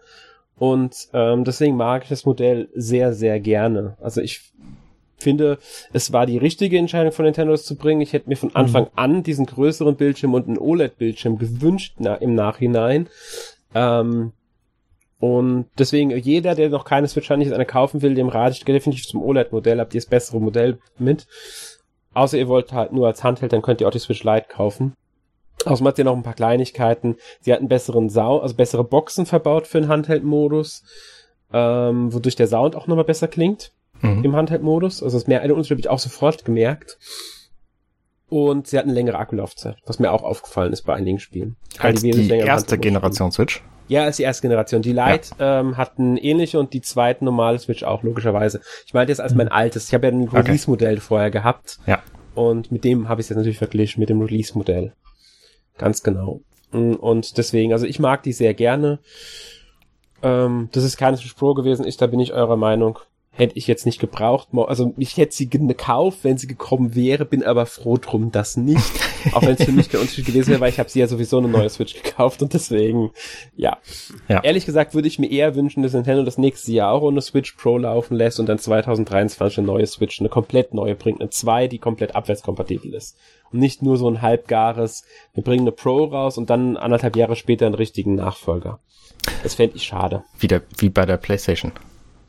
Und 0.58 1.08
ähm, 1.14 1.44
deswegen 1.44 1.76
mag 1.76 2.02
ich 2.02 2.08
das 2.08 2.24
Modell 2.24 2.68
sehr, 2.74 3.14
sehr 3.14 3.38
gerne. 3.40 3.96
Also 4.00 4.20
ich 4.20 4.52
finde, 5.18 5.58
es 5.92 6.12
war 6.12 6.26
die 6.26 6.38
richtige 6.38 6.78
Entscheidung 6.78 7.12
von 7.12 7.24
Nintendo, 7.24 7.52
das 7.52 7.64
zu 7.64 7.76
bringen. 7.76 8.00
Ich 8.00 8.12
hätte 8.12 8.28
mir 8.28 8.36
von 8.36 8.54
Anfang 8.54 8.84
mhm. 8.84 8.90
an 8.96 9.22
diesen 9.22 9.46
größeren 9.46 9.96
Bildschirm 9.96 10.34
und 10.34 10.46
einen 10.46 10.58
OLED-Bildschirm 10.58 11.38
gewünscht 11.38 11.94
na, 11.98 12.14
im 12.14 12.34
Nachhinein. 12.34 13.08
Ähm, 13.74 14.32
und 15.20 15.66
deswegen, 15.76 16.10
jeder, 16.10 16.54
der 16.54 16.68
noch 16.68 16.84
keine 16.84 17.08
Switch 17.08 17.28
hat, 17.28 17.38
nicht 17.38 17.52
eine 17.52 17.66
kaufen 17.66 18.02
will, 18.02 18.14
dem 18.14 18.28
rate 18.28 18.56
ich 18.56 18.64
definitiv 18.64 19.06
zum 19.06 19.22
OLED-Modell. 19.22 19.80
Habt 19.80 19.94
ihr 19.94 20.00
das 20.00 20.08
bessere 20.08 20.40
Modell 20.40 20.78
mit? 20.98 21.26
Außer 22.14 22.38
ihr 22.38 22.48
wollt 22.48 22.72
halt 22.72 22.92
nur 22.92 23.08
als 23.08 23.24
Handheld, 23.24 23.52
dann 23.52 23.62
könnt 23.62 23.80
ihr 23.80 23.88
auch 23.88 23.92
die 23.92 23.98
Switch 23.98 24.22
Lite 24.22 24.46
kaufen. 24.48 24.94
Außerdem 25.64 25.88
hat 25.88 25.96
sie 25.96 26.04
noch 26.04 26.16
ein 26.16 26.22
paar 26.22 26.34
Kleinigkeiten. 26.34 27.16
Sie 27.40 27.52
hat 27.52 27.58
einen 27.58 27.68
besseren 27.68 28.08
Sound, 28.08 28.42
also 28.42 28.54
bessere 28.54 28.84
Boxen 28.84 29.26
verbaut 29.26 29.66
für 29.66 29.80
den 29.80 29.88
Handheld-Modus, 29.88 30.84
ähm, 31.52 32.12
wodurch 32.14 32.36
der 32.36 32.46
Sound 32.46 32.76
auch 32.76 32.86
nochmal 32.86 33.04
besser 33.04 33.26
klingt 33.26 33.72
mhm. 34.00 34.24
im 34.24 34.36
Handheld-Modus. 34.36 35.02
Also 35.02 35.16
das 35.16 35.26
mehr 35.26 35.42
eine 35.42 35.54
Unterschied 35.54 35.72
habe 35.72 35.80
ich 35.80 35.88
auch 35.88 35.98
sofort 35.98 36.44
gemerkt. 36.44 36.98
Und 38.30 38.66
sie 38.66 38.76
hat 38.76 38.84
eine 38.84 38.92
längere 38.92 39.18
Akkulaufzeit, 39.18 39.76
was 39.86 39.98
mir 39.98 40.12
auch 40.12 40.22
aufgefallen 40.22 40.72
ist 40.72 40.82
bei 40.82 40.94
einigen 40.94 41.18
Spielen. 41.18 41.56
Als 41.78 42.02
die, 42.02 42.10
die 42.10 42.28
erste 42.28 42.76
Generation 42.76 43.32
Switch? 43.32 43.62
Ja, 43.88 44.04
als 44.04 44.18
die 44.18 44.24
erste 44.24 44.42
Generation. 44.42 44.82
Die 44.82 44.92
Lite 44.92 45.30
ja. 45.38 45.60
ähm, 45.60 45.78
hatten 45.78 46.18
ähnliche 46.18 46.58
und 46.58 46.74
die 46.74 46.82
zweite 46.82 47.24
normale 47.24 47.58
Switch 47.58 47.84
auch, 47.84 48.02
logischerweise. 48.02 48.60
Ich 48.86 48.92
meinte 48.92 49.12
jetzt 49.12 49.20
als 49.20 49.34
mein 49.34 49.46
mhm. 49.46 49.52
altes. 49.52 49.88
Ich 49.88 49.94
habe 49.94 50.08
ja 50.08 50.12
ein 50.12 50.28
Release-Modell 50.28 50.94
okay. 50.94 51.00
vorher 51.00 51.30
gehabt. 51.30 51.78
Ja. 51.86 52.02
Und 52.34 52.70
mit 52.70 52.84
dem 52.84 53.08
habe 53.08 53.20
ich 53.20 53.24
es 53.24 53.30
jetzt 53.30 53.38
natürlich 53.38 53.58
verglichen, 53.58 54.00
mit 54.00 54.10
dem 54.10 54.20
Release-Modell. 54.20 54.92
Ganz 55.78 56.02
genau. 56.02 56.42
Mm, 56.70 56.94
und 56.94 57.38
deswegen, 57.38 57.72
also 57.72 57.86
ich 57.86 57.98
mag 57.98 58.22
die 58.24 58.32
sehr 58.32 58.52
gerne. 58.52 58.98
Ähm, 60.22 60.68
das 60.72 60.84
ist 60.84 60.98
keine 60.98 61.16
Switch 61.16 61.34
Pro 61.34 61.54
gewesen, 61.54 61.86
ich, 61.86 61.96
da 61.96 62.06
bin 62.06 62.20
ich 62.20 62.34
eurer 62.34 62.56
Meinung 62.56 62.98
hätte 63.38 63.56
ich 63.56 63.66
jetzt 63.66 63.86
nicht 63.86 64.00
gebraucht. 64.00 64.48
Also 64.52 64.92
ich 64.96 65.16
hätte 65.16 65.34
sie 65.34 65.48
gekauft, 65.48 66.18
wenn 66.22 66.38
sie 66.38 66.48
gekommen 66.48 66.94
wäre, 66.94 67.24
bin 67.24 67.44
aber 67.44 67.66
froh 67.66 67.96
drum, 67.96 68.32
dass 68.32 68.56
nicht. 68.56 68.84
Auch 69.32 69.42
wenn 69.42 69.54
es 69.54 69.64
für 69.64 69.72
mich 69.72 69.88
kein 69.88 70.00
Unterschied 70.00 70.26
gewesen 70.26 70.50
wäre, 70.50 70.60
weil 70.60 70.70
ich 70.70 70.78
habe 70.78 70.88
sie 70.88 71.00
ja 71.00 71.06
sowieso 71.06 71.38
eine 71.38 71.48
neue 71.48 71.68
Switch 71.70 72.02
gekauft 72.02 72.42
und 72.42 72.52
deswegen, 72.52 73.10
ja. 73.56 73.78
ja. 74.28 74.40
Ehrlich 74.42 74.66
gesagt 74.66 74.94
würde 74.94 75.08
ich 75.08 75.18
mir 75.18 75.30
eher 75.30 75.54
wünschen, 75.54 75.82
dass 75.82 75.92
Nintendo 75.92 76.24
das 76.24 76.36
nächste 76.36 76.72
Jahr 76.72 76.92
auch 76.92 77.02
ohne 77.02 77.20
Switch 77.20 77.52
Pro 77.52 77.78
laufen 77.78 78.16
lässt 78.16 78.40
und 78.40 78.48
dann 78.48 78.58
2023 78.58 79.58
eine 79.58 79.66
neue 79.66 79.86
Switch, 79.86 80.20
eine 80.20 80.28
komplett 80.28 80.74
neue 80.74 80.96
bringt, 80.96 81.20
eine 81.20 81.30
2, 81.30 81.68
die 81.68 81.78
komplett 81.78 82.16
abwärtskompatibel 82.16 82.92
ist. 82.92 83.16
Und 83.52 83.60
nicht 83.60 83.82
nur 83.82 83.96
so 83.96 84.08
ein 84.10 84.20
halbgares, 84.20 85.04
wir 85.32 85.44
bringen 85.44 85.62
eine 85.62 85.72
Pro 85.72 86.04
raus 86.04 86.38
und 86.38 86.50
dann 86.50 86.76
anderthalb 86.76 87.16
Jahre 87.16 87.36
später 87.36 87.66
einen 87.66 87.74
richtigen 87.76 88.16
Nachfolger. 88.16 88.80
Das 89.42 89.54
fände 89.54 89.76
ich 89.76 89.84
schade. 89.84 90.24
Wie, 90.38 90.48
der, 90.48 90.62
wie 90.78 90.88
bei 90.88 91.06
der 91.06 91.16
PlayStation. 91.16 91.72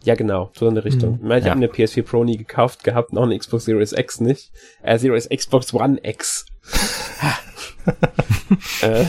Ja, 0.04 0.16
genau, 0.16 0.50
so 0.54 0.68
in 0.68 0.76
der 0.76 0.86
Richtung. 0.86 1.12
Mhm. 1.12 1.18
Ich, 1.18 1.24
meine, 1.24 1.40
ich 1.40 1.46
ja. 1.46 1.52
habe 1.52 1.62
eine 1.62 1.72
PS4 1.72 2.04
Pro 2.04 2.24
nie 2.24 2.38
gekauft 2.38 2.84
gehabt, 2.84 3.14
noch 3.14 3.24
eine 3.24 3.38
Xbox 3.38 3.66
Series 3.66 3.92
X 3.92 4.22
nicht. 4.22 4.52
Äh, 4.82 4.98
Series 4.98 5.28
Xbox 5.30 5.74
One 5.74 6.00
X. 6.04 6.46
äh, 8.82 9.06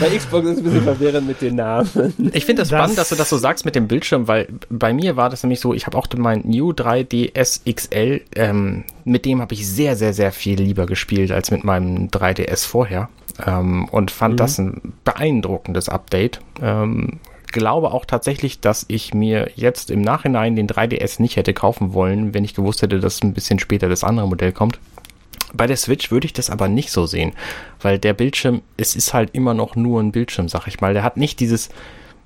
bei 0.00 0.16
Xbox 0.16 0.46
ist 0.46 0.52
es 0.52 0.58
ein 0.58 0.64
bisschen 0.64 0.82
verwirrend 0.82 1.26
mit 1.26 1.40
den 1.40 1.56
Namen. 1.56 2.14
Ich 2.32 2.44
finde 2.44 2.62
das, 2.62 2.68
das 2.68 2.78
spannend, 2.78 2.98
dass 2.98 3.08
du 3.08 3.16
das 3.16 3.28
so 3.28 3.36
sagst 3.36 3.64
mit 3.64 3.74
dem 3.74 3.88
Bildschirm, 3.88 4.28
weil 4.28 4.48
bei 4.68 4.92
mir 4.92 5.16
war 5.16 5.30
das 5.30 5.42
nämlich 5.42 5.60
so, 5.60 5.74
ich 5.74 5.86
habe 5.86 5.98
auch 5.98 6.06
mein 6.16 6.42
New 6.44 6.70
3DS 6.70 7.72
XL, 7.72 8.20
ähm, 8.36 8.84
mit 9.04 9.24
dem 9.24 9.40
habe 9.40 9.54
ich 9.54 9.68
sehr, 9.68 9.96
sehr, 9.96 10.12
sehr 10.12 10.32
viel 10.32 10.60
lieber 10.60 10.86
gespielt 10.86 11.32
als 11.32 11.50
mit 11.50 11.64
meinem 11.64 12.08
3DS 12.08 12.66
vorher. 12.66 13.08
Ähm, 13.44 13.88
und 13.88 14.10
fand 14.10 14.34
mhm. 14.34 14.38
das 14.38 14.58
ein 14.58 14.92
beeindruckendes 15.04 15.88
Update. 15.88 16.40
Ähm, 16.62 17.20
glaube 17.52 17.92
auch 17.92 18.04
tatsächlich, 18.04 18.60
dass 18.60 18.84
ich 18.88 19.14
mir 19.14 19.50
jetzt 19.54 19.90
im 19.90 20.02
Nachhinein 20.02 20.56
den 20.56 20.68
3DS 20.68 21.20
nicht 21.20 21.36
hätte 21.36 21.54
kaufen 21.54 21.92
wollen, 21.92 22.34
wenn 22.34 22.44
ich 22.44 22.54
gewusst 22.54 22.82
hätte, 22.82 23.00
dass 23.00 23.22
ein 23.22 23.34
bisschen 23.34 23.58
später 23.58 23.88
das 23.88 24.04
andere 24.04 24.28
Modell 24.28 24.52
kommt. 24.52 24.78
Bei 25.52 25.66
der 25.66 25.76
Switch 25.76 26.10
würde 26.10 26.26
ich 26.26 26.32
das 26.32 26.50
aber 26.50 26.68
nicht 26.68 26.90
so 26.90 27.06
sehen, 27.06 27.32
weil 27.80 27.98
der 27.98 28.14
Bildschirm, 28.14 28.62
es 28.76 28.94
ist 28.94 29.14
halt 29.14 29.30
immer 29.32 29.54
noch 29.54 29.74
nur 29.74 30.00
ein 30.00 30.12
Bildschirm, 30.12 30.48
sag 30.48 30.66
ich 30.68 30.80
mal. 30.80 30.92
Der 30.94 31.02
hat 31.02 31.16
nicht 31.16 31.40
dieses, 31.40 31.70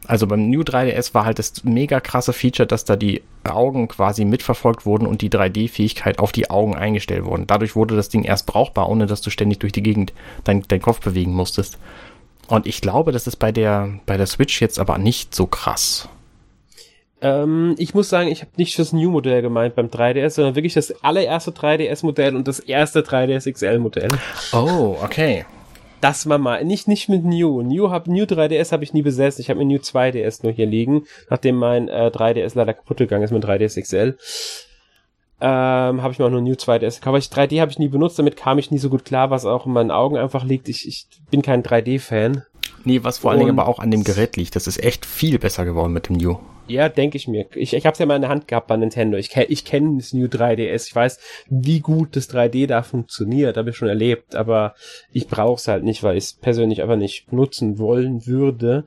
also 0.06 0.26
beim 0.26 0.50
New 0.50 0.60
3DS 0.60 1.14
war 1.14 1.24
halt 1.24 1.38
das 1.38 1.64
mega 1.64 2.00
krasse 2.00 2.32
Feature, 2.32 2.66
dass 2.66 2.84
da 2.84 2.96
die 2.96 3.22
Augen 3.44 3.88
quasi 3.88 4.24
mitverfolgt 4.24 4.84
wurden 4.84 5.06
und 5.06 5.22
die 5.22 5.30
3D-Fähigkeit 5.30 6.18
auf 6.18 6.32
die 6.32 6.50
Augen 6.50 6.74
eingestellt 6.74 7.24
wurden. 7.24 7.46
Dadurch 7.46 7.74
wurde 7.74 7.96
das 7.96 8.10
Ding 8.10 8.24
erst 8.24 8.46
brauchbar, 8.46 8.90
ohne 8.90 9.06
dass 9.06 9.22
du 9.22 9.30
ständig 9.30 9.60
durch 9.60 9.72
die 9.72 9.82
Gegend 9.82 10.12
deinen 10.44 10.62
dein 10.68 10.82
Kopf 10.82 11.00
bewegen 11.00 11.32
musstest. 11.32 11.78
Und 12.48 12.66
ich 12.66 12.80
glaube, 12.80 13.12
das 13.12 13.26
ist 13.26 13.36
bei 13.36 13.52
der, 13.52 14.00
bei 14.06 14.16
der 14.16 14.26
Switch 14.26 14.60
jetzt 14.60 14.78
aber 14.78 14.98
nicht 14.98 15.34
so 15.34 15.46
krass. 15.46 16.08
Ähm, 17.20 17.74
ich 17.78 17.94
muss 17.94 18.10
sagen, 18.10 18.28
ich 18.28 18.42
habe 18.42 18.50
nicht 18.56 18.78
das 18.78 18.92
New-Modell 18.92 19.40
gemeint 19.40 19.74
beim 19.74 19.86
3DS, 19.86 20.30
sondern 20.30 20.56
wirklich 20.56 20.74
das 20.74 21.02
allererste 21.02 21.52
3DS-Modell 21.52 22.36
und 22.36 22.46
das 22.46 22.60
erste 22.60 23.00
3DS 23.00 23.50
XL-Modell. 23.50 24.10
Oh, 24.52 24.96
okay. 25.02 25.46
Das 26.02 26.28
war 26.28 26.36
mal, 26.36 26.62
nicht, 26.66 26.86
nicht 26.86 27.08
mit 27.08 27.24
New. 27.24 27.62
New, 27.62 27.90
hab, 27.90 28.08
New 28.08 28.24
3DS 28.24 28.72
habe 28.72 28.84
ich 28.84 28.92
nie 28.92 29.00
besessen. 29.00 29.40
Ich 29.40 29.48
habe 29.48 29.58
mir 29.58 29.64
New 29.64 29.78
2DS 29.78 30.40
nur 30.42 30.52
hier 30.52 30.66
liegen, 30.66 31.06
nachdem 31.30 31.56
mein 31.56 31.88
äh, 31.88 32.10
3DS 32.14 32.52
leider 32.56 32.74
kaputt 32.74 32.98
gegangen 32.98 33.24
ist 33.24 33.30
mit 33.30 33.42
3DS 33.42 33.80
XL. 33.80 34.18
Ähm, 35.40 36.02
habe 36.02 36.12
ich 36.12 36.18
mir 36.18 36.26
auch 36.26 36.30
nur 36.30 36.40
New 36.40 36.54
2DS 36.54 37.00
gekauft. 37.00 37.18
Ich 37.18 37.36
3D 37.36 37.60
habe 37.60 37.70
ich 37.70 37.78
nie 37.78 37.88
benutzt, 37.88 38.18
damit 38.18 38.36
kam 38.36 38.58
ich 38.58 38.70
nie 38.70 38.78
so 38.78 38.88
gut 38.88 39.04
klar, 39.04 39.30
was 39.30 39.44
auch 39.44 39.66
in 39.66 39.72
meinen 39.72 39.90
Augen 39.90 40.16
einfach 40.16 40.44
liegt. 40.44 40.68
Ich, 40.68 40.86
ich 40.86 41.06
bin 41.30 41.42
kein 41.42 41.62
3D-Fan. 41.62 42.44
Nee, 42.84 43.02
was 43.02 43.18
vor 43.18 43.30
allen 43.30 43.40
Dingen 43.40 43.58
aber 43.58 43.68
auch 43.68 43.78
an 43.78 43.90
dem 43.90 44.04
Gerät 44.04 44.36
liegt. 44.36 44.56
Das 44.56 44.66
ist 44.66 44.82
echt 44.82 45.06
viel 45.06 45.38
besser 45.38 45.64
geworden 45.64 45.92
mit 45.92 46.08
dem 46.08 46.16
New. 46.16 46.38
Ja, 46.66 46.88
denke 46.88 47.16
ich 47.16 47.28
mir. 47.28 47.46
Ich, 47.54 47.74
ich 47.74 47.84
habe 47.84 47.92
es 47.92 47.98
ja 47.98 48.06
mal 48.06 48.16
in 48.16 48.22
der 48.22 48.30
Hand 48.30 48.48
gehabt 48.48 48.68
bei 48.68 48.76
Nintendo. 48.76 49.18
Ich, 49.18 49.36
ich 49.36 49.64
kenne 49.64 49.98
das 49.98 50.14
New 50.14 50.26
3DS. 50.26 50.86
Ich 50.86 50.94
weiß, 50.94 51.18
wie 51.48 51.80
gut 51.80 52.16
das 52.16 52.30
3D 52.30 52.66
da 52.66 52.82
funktioniert. 52.82 53.56
Habe 53.56 53.70
ich 53.70 53.76
schon 53.76 53.88
erlebt. 53.88 54.34
Aber 54.34 54.74
ich 55.12 55.28
brauche 55.28 55.56
es 55.56 55.68
halt 55.68 55.84
nicht, 55.84 56.02
weil 56.02 56.16
ich 56.16 56.24
es 56.24 56.32
persönlich 56.32 56.80
einfach 56.80 56.96
nicht 56.96 57.32
nutzen 57.32 57.78
wollen 57.78 58.26
würde. 58.26 58.84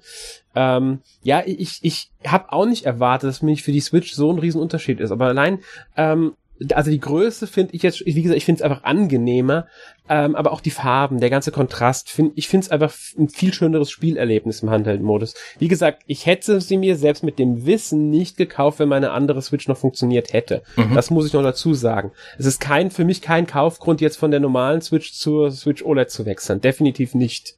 Ähm, 0.57 1.01
ja, 1.21 1.43
ich, 1.45 1.77
ich 1.83 2.09
habe 2.25 2.51
auch 2.51 2.65
nicht 2.65 2.85
erwartet, 2.85 3.29
dass 3.29 3.43
mir 3.43 3.55
für 3.57 3.71
die 3.71 3.79
Switch 3.79 4.13
so 4.13 4.31
ein 4.31 4.39
Riesenunterschied 4.39 4.99
ist. 4.99 5.11
Aber 5.11 5.27
allein 5.27 5.59
ähm, 5.95 6.33
also 6.73 6.91
die 6.91 6.99
Größe 6.99 7.47
finde 7.47 7.75
ich 7.75 7.83
jetzt, 7.83 8.05
wie 8.05 8.21
gesagt, 8.21 8.37
ich 8.37 8.45
finde 8.45 8.59
es 8.59 8.63
einfach 8.63 8.83
angenehmer, 8.83 9.67
ähm, 10.09 10.35
aber 10.35 10.51
auch 10.51 10.61
die 10.61 10.71
Farben, 10.71 11.19
der 11.19 11.29
ganze 11.29 11.51
Kontrast, 11.51 12.09
find, 12.09 12.33
ich 12.35 12.47
finde 12.47 12.65
es 12.65 12.71
einfach 12.71 12.93
ein 13.17 13.29
viel 13.29 13.53
schöneres 13.53 13.91
Spielerlebnis 13.91 14.63
im 14.63 14.69
Handheld-Modus. 14.69 15.35
Wie 15.59 15.67
gesagt, 15.67 16.03
ich 16.07 16.25
hätte 16.25 16.61
sie 16.61 16.77
mir 16.77 16.95
selbst 16.95 17.23
mit 17.23 17.39
dem 17.39 17.65
Wissen 17.65 18.09
nicht 18.09 18.37
gekauft, 18.37 18.79
wenn 18.79 18.89
meine 18.89 19.11
andere 19.11 19.41
Switch 19.41 19.67
noch 19.67 19.77
funktioniert 19.77 20.33
hätte. 20.33 20.63
Mhm. 20.75 20.95
Das 20.95 21.09
muss 21.09 21.27
ich 21.27 21.33
noch 21.33 21.43
dazu 21.43 21.73
sagen. 21.73 22.11
Es 22.37 22.45
ist 22.45 22.59
kein, 22.59 22.89
für 22.91 23.05
mich 23.05 23.21
kein 23.21 23.47
Kaufgrund, 23.47 24.01
jetzt 24.01 24.17
von 24.17 24.31
der 24.31 24.39
normalen 24.39 24.81
Switch 24.81 25.13
zur 25.13 25.51
Switch 25.51 25.83
OLED 25.83 26.09
zu 26.09 26.25
wechseln. 26.25 26.61
Definitiv 26.61 27.13
nicht. 27.13 27.56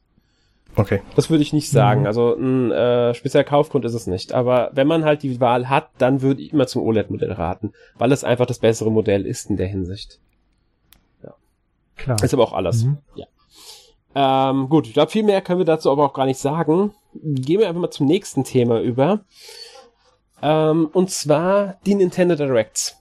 Okay. 0.76 1.02
Das 1.16 1.30
würde 1.30 1.42
ich 1.42 1.52
nicht 1.52 1.70
sagen. 1.70 2.02
Mhm. 2.02 2.06
Also 2.06 2.34
ein 2.34 2.70
äh, 2.70 3.14
spezieller 3.14 3.44
Kaufgrund 3.44 3.84
ist 3.84 3.94
es 3.94 4.06
nicht. 4.06 4.32
Aber 4.32 4.70
wenn 4.72 4.86
man 4.86 5.04
halt 5.04 5.22
die 5.22 5.40
Wahl 5.40 5.68
hat, 5.68 5.90
dann 5.98 6.22
würde 6.22 6.42
ich 6.42 6.52
immer 6.52 6.66
zum 6.66 6.82
OLED-Modell 6.82 7.32
raten, 7.32 7.72
weil 7.96 8.12
es 8.12 8.24
einfach 8.24 8.46
das 8.46 8.60
bessere 8.60 8.90
Modell 8.90 9.26
ist 9.26 9.50
in 9.50 9.56
der 9.56 9.66
Hinsicht. 9.66 10.20
Ja. 11.22 11.34
Klar. 11.96 12.22
Ist 12.22 12.34
aber 12.34 12.44
auch 12.44 12.52
alles. 12.52 12.84
Mhm. 12.84 12.98
Ja. 13.14 13.26
Ähm, 14.14 14.68
gut, 14.68 14.86
ich 14.86 14.92
glaube, 14.92 15.10
viel 15.10 15.22
mehr 15.22 15.40
können 15.40 15.60
wir 15.60 15.66
dazu 15.66 15.90
aber 15.90 16.04
auch 16.04 16.14
gar 16.14 16.26
nicht 16.26 16.40
sagen. 16.40 16.92
Gehen 17.14 17.60
wir 17.60 17.68
einfach 17.68 17.80
mal 17.80 17.90
zum 17.90 18.06
nächsten 18.06 18.44
Thema 18.44 18.80
über. 18.80 19.20
Ähm, 20.42 20.88
und 20.92 21.10
zwar 21.10 21.76
die 21.86 21.94
Nintendo 21.94 22.34
Directs. 22.34 22.99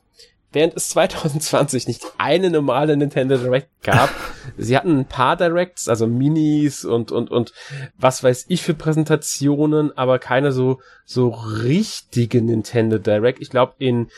Während 0.52 0.76
es 0.76 0.90
2020 0.90 1.88
nicht 1.88 2.04
eine 2.18 2.50
normale 2.50 2.98
Nintendo 2.98 3.38
Direct 3.38 3.70
gab, 3.84 4.10
sie 4.58 4.76
hatten 4.76 5.00
ein 5.00 5.06
paar 5.06 5.38
Directs, 5.38 5.88
also 5.88 6.08
Minis 6.08 6.86
und, 6.86 7.12
und, 7.12 7.30
und 7.32 7.54
was 7.98 8.24
weiß 8.24 8.46
ich 8.50 8.62
für 8.62 8.74
Präsentationen, 8.74 9.98
aber 9.98 10.20
keine 10.20 10.52
so, 10.52 10.82
so 11.06 11.30
richtige 11.30 12.42
Nintendo 12.42 12.98
Direct. 12.98 13.42
Ich 13.42 13.50
glaube, 13.50 13.74
in 13.80 14.10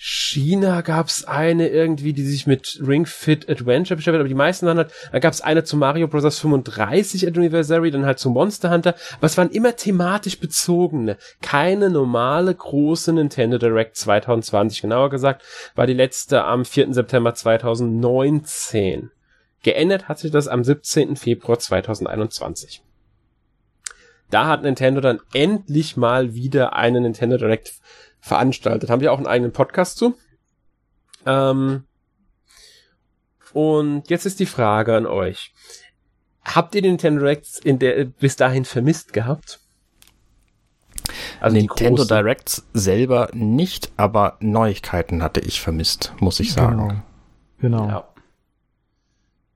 China 0.00 0.82
gab's 0.82 1.24
eine 1.24 1.70
irgendwie, 1.70 2.12
die 2.12 2.22
sich 2.22 2.46
mit 2.46 2.80
Ring 2.86 3.04
Fit 3.04 3.50
Adventure 3.50 3.96
beschäftigt, 3.96 4.20
aber 4.20 4.28
die 4.28 4.34
meisten 4.34 4.64
waren 4.64 4.78
halt, 4.78 4.92
da 5.10 5.18
gab's 5.18 5.40
eine 5.40 5.64
zu 5.64 5.76
Mario 5.76 6.06
Bros. 6.06 6.38
35 6.38 7.26
Anniversary, 7.26 7.90
dann 7.90 8.06
halt 8.06 8.20
zu 8.20 8.30
Monster 8.30 8.70
Hunter, 8.70 8.94
aber 9.16 9.26
es 9.26 9.36
waren 9.36 9.50
immer 9.50 9.74
thematisch 9.74 10.38
bezogene, 10.38 11.16
keine 11.42 11.90
normale 11.90 12.54
große 12.54 13.12
Nintendo 13.12 13.58
Direct 13.58 13.96
2020, 13.96 14.82
genauer 14.82 15.10
gesagt, 15.10 15.42
war 15.74 15.88
die 15.88 15.94
letzte 15.94 16.44
am 16.44 16.64
4. 16.64 16.94
September 16.94 17.34
2019. 17.34 19.10
Geändert 19.64 20.06
hat 20.06 20.20
sich 20.20 20.30
das 20.30 20.46
am 20.46 20.62
17. 20.62 21.16
Februar 21.16 21.58
2021. 21.58 22.82
Da 24.30 24.46
hat 24.46 24.62
Nintendo 24.62 25.00
dann 25.00 25.18
endlich 25.32 25.96
mal 25.96 26.34
wieder 26.34 26.76
eine 26.76 27.00
Nintendo 27.00 27.36
Direct 27.36 27.72
veranstaltet. 28.20 28.90
Haben 28.90 29.00
wir 29.00 29.12
auch 29.12 29.18
einen 29.18 29.26
eigenen 29.26 29.52
Podcast 29.52 29.98
zu. 29.98 30.14
Ähm, 31.26 31.84
und 33.52 34.10
jetzt 34.10 34.26
ist 34.26 34.40
die 34.40 34.46
Frage 34.46 34.96
an 34.96 35.06
euch. 35.06 35.52
Habt 36.44 36.74
ihr 36.74 36.82
den 36.82 36.92
Nintendo 36.92 37.20
Directs 37.20 37.58
in 37.58 37.78
der, 37.78 38.04
bis 38.04 38.36
dahin 38.36 38.64
vermisst 38.64 39.12
gehabt? 39.12 39.60
Also 41.40 41.56
Nintendo 41.56 42.04
Directs 42.04 42.66
selber 42.72 43.28
nicht, 43.32 43.92
aber 43.96 44.36
Neuigkeiten 44.40 45.22
hatte 45.22 45.40
ich 45.40 45.60
vermisst, 45.60 46.12
muss 46.20 46.40
ich 46.40 46.52
sagen. 46.52 47.02
Genau. 47.58 47.84
genau. 47.84 47.88
Ja. 47.88 48.08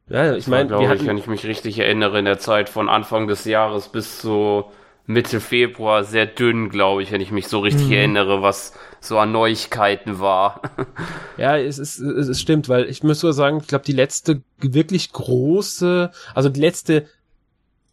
Ja, 0.09 0.35
ich 0.35 0.47
meine, 0.47 0.69
glaube 0.69 0.95
ich, 0.95 1.07
wenn 1.07 1.17
ich 1.17 1.27
mich 1.27 1.47
richtig 1.47 1.79
erinnere, 1.79 2.19
in 2.19 2.27
der 2.27 2.39
Zeit 2.39 2.69
von 2.69 2.91
Anfang 2.91 3.29
des 3.29 3.47
Jahres 3.47 3.89
bis 3.89 4.19
zu 4.19 4.65
Mitte 5.07 5.41
Februar 5.41 6.05
sehr 6.05 6.27
dünn, 6.27 6.69
glaube 6.69 7.03
ich, 7.03 7.11
wenn 7.11 7.21
ich 7.21 7.33
mich 7.33 7.49
so 7.49 7.59
richtig 7.61 7.87
mhm. 7.87 7.93
erinnere, 7.93 8.43
was 8.43 8.73
so 9.01 9.19
an 9.19 9.33
Neuigkeiten 9.33 10.21
war. 10.21 10.63
ja, 11.37 11.59
es, 11.59 11.79
ist, 11.79 11.99
es, 11.99 12.29
es 12.29 12.41
stimmt, 12.41 12.69
weil 12.69 12.85
ich 12.89 13.03
muss 13.03 13.21
so 13.21 13.33
sagen, 13.33 13.59
ich 13.61 13.67
glaube, 13.67 13.85
die 13.85 13.93
letzte 13.93 14.43
wirklich 14.61 15.13
große, 15.13 16.11
also 16.35 16.49
die 16.49 16.61
letzte 16.61 17.07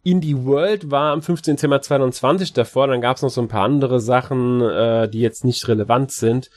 Indie 0.02 0.44
World 0.44 0.90
war 0.90 1.12
am 1.12 1.20
15. 1.20 1.56
Dezember 1.56 1.82
2020 1.82 2.52
davor, 2.52 2.86
dann 2.86 3.00
gab 3.00 3.16
es 3.16 3.22
noch 3.22 3.30
so 3.30 3.42
ein 3.42 3.48
paar 3.48 3.64
andere 3.64 4.00
Sachen, 4.00 4.62
äh, 4.62 5.08
die 5.08 5.20
jetzt 5.20 5.44
nicht 5.44 5.66
relevant 5.68 6.12
sind. 6.12 6.50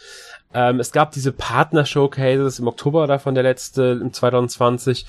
Ähm, 0.54 0.80
es 0.80 0.92
gab 0.92 1.12
diese 1.12 1.32
Partner-Showcases 1.32 2.60
im 2.60 2.68
Oktober 2.68 3.08
davon, 3.08 3.34
der 3.34 3.44
letzte, 3.44 4.00
im 4.02 4.13
2020. 4.13 5.06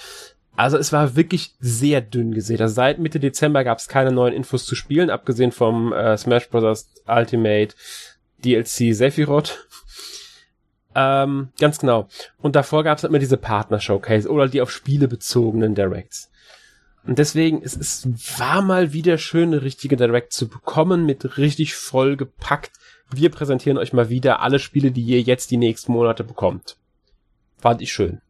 Also 0.57 0.79
es 0.79 0.93
war 0.93 1.17
wirklich 1.17 1.55
sehr 1.59 2.01
dünn 2.01 2.33
gesehen. 2.33 2.61
Also 2.61 2.75
seit 2.75 2.99
Mitte 2.99 3.19
Dezember 3.19 3.65
gab 3.65 3.79
es 3.79 3.89
keine 3.89 4.13
neuen 4.13 4.35
Infos 4.35 4.65
zu 4.65 4.75
spielen, 4.75 5.11
abgesehen 5.11 5.53
vom 5.53 5.93
äh, 5.93 6.17
Smash 6.17 6.49
Bros. 6.49 6.89
Ultimate 7.07 7.75
DLC 8.45 8.95
Sephiroth. 8.95 9.67
ähm, 10.95 11.49
ganz 11.59 11.79
genau. 11.79 12.09
Und 12.39 12.55
davor 12.55 12.85
gab 12.85 12.99
es 12.99 13.03
halt 13.03 13.11
immer 13.11 13.19
diese 13.19 13.37
Partner-Showcase 13.37 14.31
oder 14.31 14.49
die 14.49 14.61
auf 14.61 14.71
Spiele 14.71 15.09
bezogenen 15.09 15.75
Directs. 15.75 16.31
Und 17.07 17.19
deswegen, 17.19 17.61
es, 17.63 17.77
es 17.77 18.09
war 18.39 18.63
mal 18.63 18.93
wieder 18.93 19.19
schön, 19.19 19.53
eine 19.53 19.63
richtige 19.63 19.97
Direct 19.97 20.33
zu 20.33 20.49
bekommen, 20.49 21.05
mit 21.05 21.37
richtig 21.37 21.75
voll 21.75 22.17
gepackt. 22.17 22.73
Wir 23.11 23.31
präsentieren 23.31 23.77
euch 23.77 23.93
mal 23.93 24.09
wieder 24.09 24.41
alle 24.41 24.59
Spiele, 24.59 24.91
die 24.91 25.03
ihr 25.03 25.21
jetzt 25.21 25.51
die 25.51 25.59
nächsten 25.59 25.93
Monate 25.93 26.25
bekommt. 26.25 26.77
Fand 27.59 27.83
ich 27.83 27.93
schön. 27.93 28.21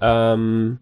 Ähm, 0.00 0.78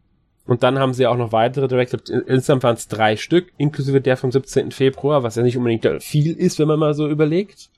und 0.47 0.63
dann 0.63 0.79
haben 0.79 0.93
sie 0.93 1.07
auch 1.07 1.17
noch 1.17 1.33
weitere 1.33 1.69
Direct, 1.69 1.95
insgesamt 2.11 2.63
waren 2.63 2.75
es 2.75 2.89
drei 2.89 3.17
Stück, 3.17 3.53
inklusive 3.57 4.01
der 4.01 4.17
vom 4.17 4.31
17. 4.31 4.73
Februar, 4.73 5.23
was 5.23 5.37
ja 5.37 5.43
nicht 5.43 5.57
unbedingt 5.57 6.03
viel 6.03 6.35
ist, 6.35 6.59
wenn 6.59 6.69
man 6.69 6.79
mal 6.79 6.95
so 6.95 7.09
überlegt. 7.09 7.71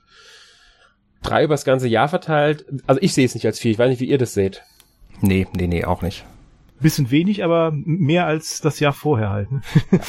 Drei 1.22 1.44
übers 1.44 1.64
ganze 1.64 1.88
Jahr 1.88 2.08
verteilt. 2.08 2.64
Also 2.86 3.00
ich 3.02 3.14
sehe 3.14 3.24
es 3.24 3.34
nicht 3.34 3.46
als 3.46 3.60
viel, 3.60 3.70
ich 3.70 3.78
weiß 3.78 3.90
nicht, 3.90 4.00
wie 4.00 4.08
ihr 4.08 4.18
das 4.18 4.34
seht. 4.34 4.62
Nee, 5.20 5.46
nee, 5.56 5.66
nee, 5.66 5.84
auch 5.84 6.02
nicht. 6.02 6.24
Bisschen 6.80 7.10
wenig, 7.10 7.42
aber 7.42 7.72
mehr 7.72 8.26
als 8.26 8.60
das 8.60 8.80
Jahr 8.80 8.92
vorher 8.92 9.30
halt. 9.30 9.50
Ne? 9.50 9.62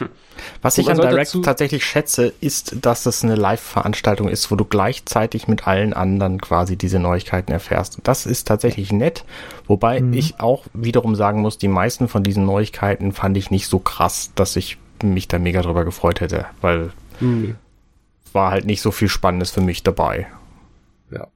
Was 0.62 0.78
ich 0.78 0.90
an 0.90 0.96
Direct 0.96 1.36
tatsächlich 1.42 1.84
schätze, 1.84 2.32
ist, 2.40 2.76
dass 2.84 3.06
es 3.06 3.24
eine 3.24 3.34
Live-Veranstaltung 3.34 4.28
ist, 4.28 4.50
wo 4.50 4.56
du 4.56 4.64
gleichzeitig 4.64 5.48
mit 5.48 5.66
allen 5.66 5.92
anderen 5.92 6.40
quasi 6.40 6.76
diese 6.76 6.98
Neuigkeiten 6.98 7.52
erfährst. 7.52 7.98
Das 8.04 8.26
ist 8.26 8.46
tatsächlich 8.46 8.92
nett, 8.92 9.24
wobei 9.66 10.00
mhm. 10.00 10.12
ich 10.12 10.40
auch 10.40 10.64
wiederum 10.72 11.14
sagen 11.14 11.40
muss, 11.40 11.58
die 11.58 11.68
meisten 11.68 12.08
von 12.08 12.22
diesen 12.22 12.44
Neuigkeiten 12.44 13.12
fand 13.12 13.36
ich 13.36 13.50
nicht 13.50 13.68
so 13.68 13.78
krass, 13.78 14.32
dass 14.34 14.56
ich 14.56 14.78
mich 15.02 15.28
da 15.28 15.38
mega 15.38 15.62
drüber 15.62 15.84
gefreut 15.84 16.20
hätte, 16.20 16.46
weil 16.60 16.90
mhm. 17.20 17.56
war 18.32 18.50
halt 18.50 18.64
nicht 18.64 18.82
so 18.82 18.90
viel 18.90 19.08
Spannendes 19.08 19.50
für 19.50 19.60
mich 19.60 19.82
dabei. 19.82 20.26
Ja 21.10 21.28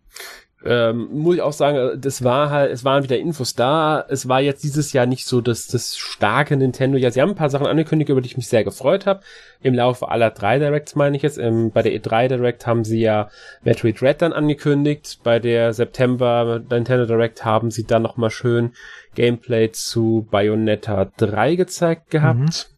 ähm, 0.64 1.08
muss 1.12 1.36
ich 1.36 1.42
auch 1.42 1.52
sagen, 1.52 2.00
das 2.00 2.22
war 2.22 2.50
halt, 2.50 2.70
es 2.70 2.84
waren 2.84 3.02
wieder 3.02 3.18
Infos 3.18 3.54
da. 3.54 4.04
Es 4.08 4.28
war 4.28 4.40
jetzt 4.40 4.62
dieses 4.62 4.92
Jahr 4.92 5.06
nicht 5.06 5.26
so 5.26 5.40
dass 5.40 5.66
das 5.66 5.96
starke 5.96 6.56
Nintendo. 6.56 6.98
Ja, 6.98 7.10
sie 7.10 7.20
haben 7.20 7.30
ein 7.30 7.36
paar 7.36 7.50
Sachen 7.50 7.66
angekündigt, 7.66 8.10
über 8.10 8.20
die 8.20 8.28
ich 8.28 8.36
mich 8.36 8.48
sehr 8.48 8.62
gefreut 8.62 9.06
habe. 9.06 9.22
Im 9.60 9.74
Laufe 9.74 10.08
aller 10.08 10.30
drei 10.30 10.58
Directs 10.58 10.94
meine 10.94 11.16
ich 11.16 11.22
jetzt. 11.22 11.38
Ähm, 11.38 11.70
bei 11.72 11.82
der 11.82 11.92
E3 11.92 12.28
Direct 12.28 12.66
haben 12.66 12.84
sie 12.84 13.00
ja 13.00 13.28
Metroid 13.62 14.02
Red 14.02 14.22
dann 14.22 14.32
angekündigt. 14.32 15.18
Bei 15.24 15.38
der 15.40 15.72
September 15.72 16.60
Nintendo 16.70 17.06
Direct 17.06 17.44
haben 17.44 17.70
sie 17.70 17.84
dann 17.84 18.02
nochmal 18.02 18.30
schön 18.30 18.72
Gameplay 19.14 19.72
zu 19.72 20.28
Bayonetta 20.30 21.10
3 21.16 21.56
gezeigt 21.56 22.10
gehabt. 22.10 22.38
Mhm. 22.38 22.76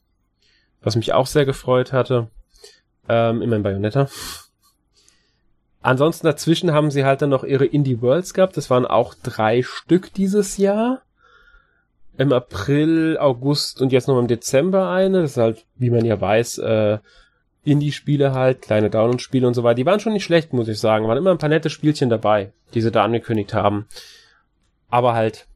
Was 0.83 0.97
mich 0.97 1.13
auch 1.13 1.27
sehr 1.27 1.45
gefreut 1.45 1.93
hatte. 1.93 2.29
Ähm, 3.09 3.43
immerhin 3.43 3.63
Bayonetta. 3.63 4.09
Ansonsten 5.85 6.27
dazwischen 6.27 6.73
haben 6.73 6.91
sie 6.91 7.05
halt 7.05 7.21
dann 7.21 7.29
noch 7.29 7.45
ihre 7.45 7.67
Indie 7.67 8.01
Worlds 8.01 8.33
gehabt. 8.33 8.57
Das 8.57 8.71
waren 8.71 8.87
auch 8.87 9.13
drei 9.23 9.63
Stück 9.63 10.15
dieses 10.15 10.57
Jahr. 10.57 11.03
Im 12.17 12.33
April, 12.33 13.19
August 13.21 13.83
und 13.83 13.93
jetzt 13.93 14.09
noch 14.09 14.19
im 14.19 14.27
Dezember 14.27 14.89
eine. 14.89 15.21
Das 15.21 15.33
ist 15.33 15.37
halt, 15.37 15.67
wie 15.75 15.91
man 15.91 16.07
ja 16.07 16.19
weiß, 16.19 16.57
äh, 16.57 17.01
Indie-Spiele 17.65 18.33
halt, 18.33 18.63
kleine 18.63 18.89
Download-Spiele 18.89 19.47
und 19.47 19.53
so 19.53 19.63
weiter. 19.63 19.75
Die 19.75 19.85
waren 19.85 20.01
schon 20.01 20.15
nicht 20.15 20.25
schlecht, 20.25 20.55
muss 20.55 20.69
ich 20.69 20.81
sagen. 20.81 21.07
Waren 21.07 21.19
immer 21.19 21.33
ein 21.33 21.39
paar 21.39 21.51
nette 21.51 21.69
Spielchen 21.69 22.09
dabei, 22.09 22.55
die 22.73 22.81
sie 22.81 22.91
da 22.91 23.05
angekündigt 23.05 23.53
haben. 23.53 23.87
Aber 24.89 25.13
halt 25.13 25.49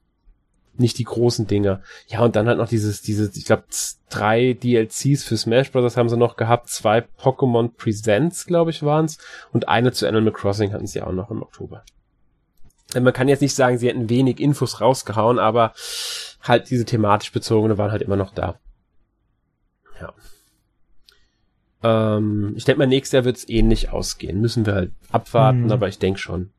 nicht 0.78 0.98
die 0.98 1.04
großen 1.04 1.46
Dinger. 1.46 1.82
Ja, 2.08 2.20
und 2.20 2.36
dann 2.36 2.46
halt 2.48 2.58
noch 2.58 2.68
dieses, 2.68 3.02
dieses, 3.02 3.36
ich 3.36 3.44
glaube, 3.44 3.64
drei 4.10 4.54
DLCs 4.54 5.24
für 5.24 5.36
Smash 5.36 5.72
Bros. 5.72 5.96
haben 5.96 6.08
sie 6.08 6.16
noch 6.16 6.36
gehabt, 6.36 6.68
zwei 6.68 7.04
Pokémon 7.20 7.70
Presents, 7.76 8.46
glaube 8.46 8.70
ich, 8.70 8.82
waren's, 8.82 9.18
und 9.52 9.68
eine 9.68 9.92
zu 9.92 10.06
Animal 10.06 10.32
Crossing 10.32 10.72
hatten 10.72 10.86
sie 10.86 11.02
auch 11.02 11.12
noch 11.12 11.30
im 11.30 11.42
Oktober. 11.42 11.84
Man 12.94 13.12
kann 13.12 13.28
jetzt 13.28 13.42
nicht 13.42 13.54
sagen, 13.54 13.78
sie 13.78 13.88
hätten 13.88 14.08
wenig 14.08 14.40
Infos 14.40 14.80
rausgehauen, 14.80 15.38
aber 15.38 15.72
halt 16.40 16.70
diese 16.70 16.86
thematisch 16.86 17.32
bezogene 17.32 17.76
waren 17.76 17.92
halt 17.92 18.02
immer 18.02 18.16
noch 18.16 18.32
da. 18.32 18.58
Ja. 20.00 20.14
Ähm, 21.82 22.54
ich 22.56 22.64
denke 22.64 22.78
mal, 22.78 22.86
nächstes 22.86 23.12
Jahr 23.12 23.24
wird's 23.24 23.48
ähnlich 23.48 23.90
ausgehen. 23.90 24.40
Müssen 24.40 24.64
wir 24.64 24.74
halt 24.74 24.92
abwarten, 25.10 25.64
hm. 25.64 25.72
aber 25.72 25.88
ich 25.88 25.98
denke 25.98 26.18
schon 26.18 26.50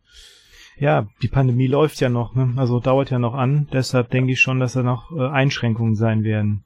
ja, 0.80 1.08
die 1.22 1.28
Pandemie 1.28 1.68
läuft 1.68 2.00
ja 2.00 2.10
noch, 2.10 2.36
ne? 2.36 2.54
also 2.56 2.80
dauert 2.80 3.10
ja 3.12 3.20
noch 3.20 3.34
an. 3.34 3.68
Deshalb 3.74 4.10
denke 4.10 4.32
ich 4.32 4.40
schon, 4.40 4.60
dass 4.60 4.74
da 4.74 4.84
noch 4.84 5.12
äh, 5.12 5.28
Einschränkungen 5.28 5.96
sein 5.96 6.24
werden. 6.24 6.64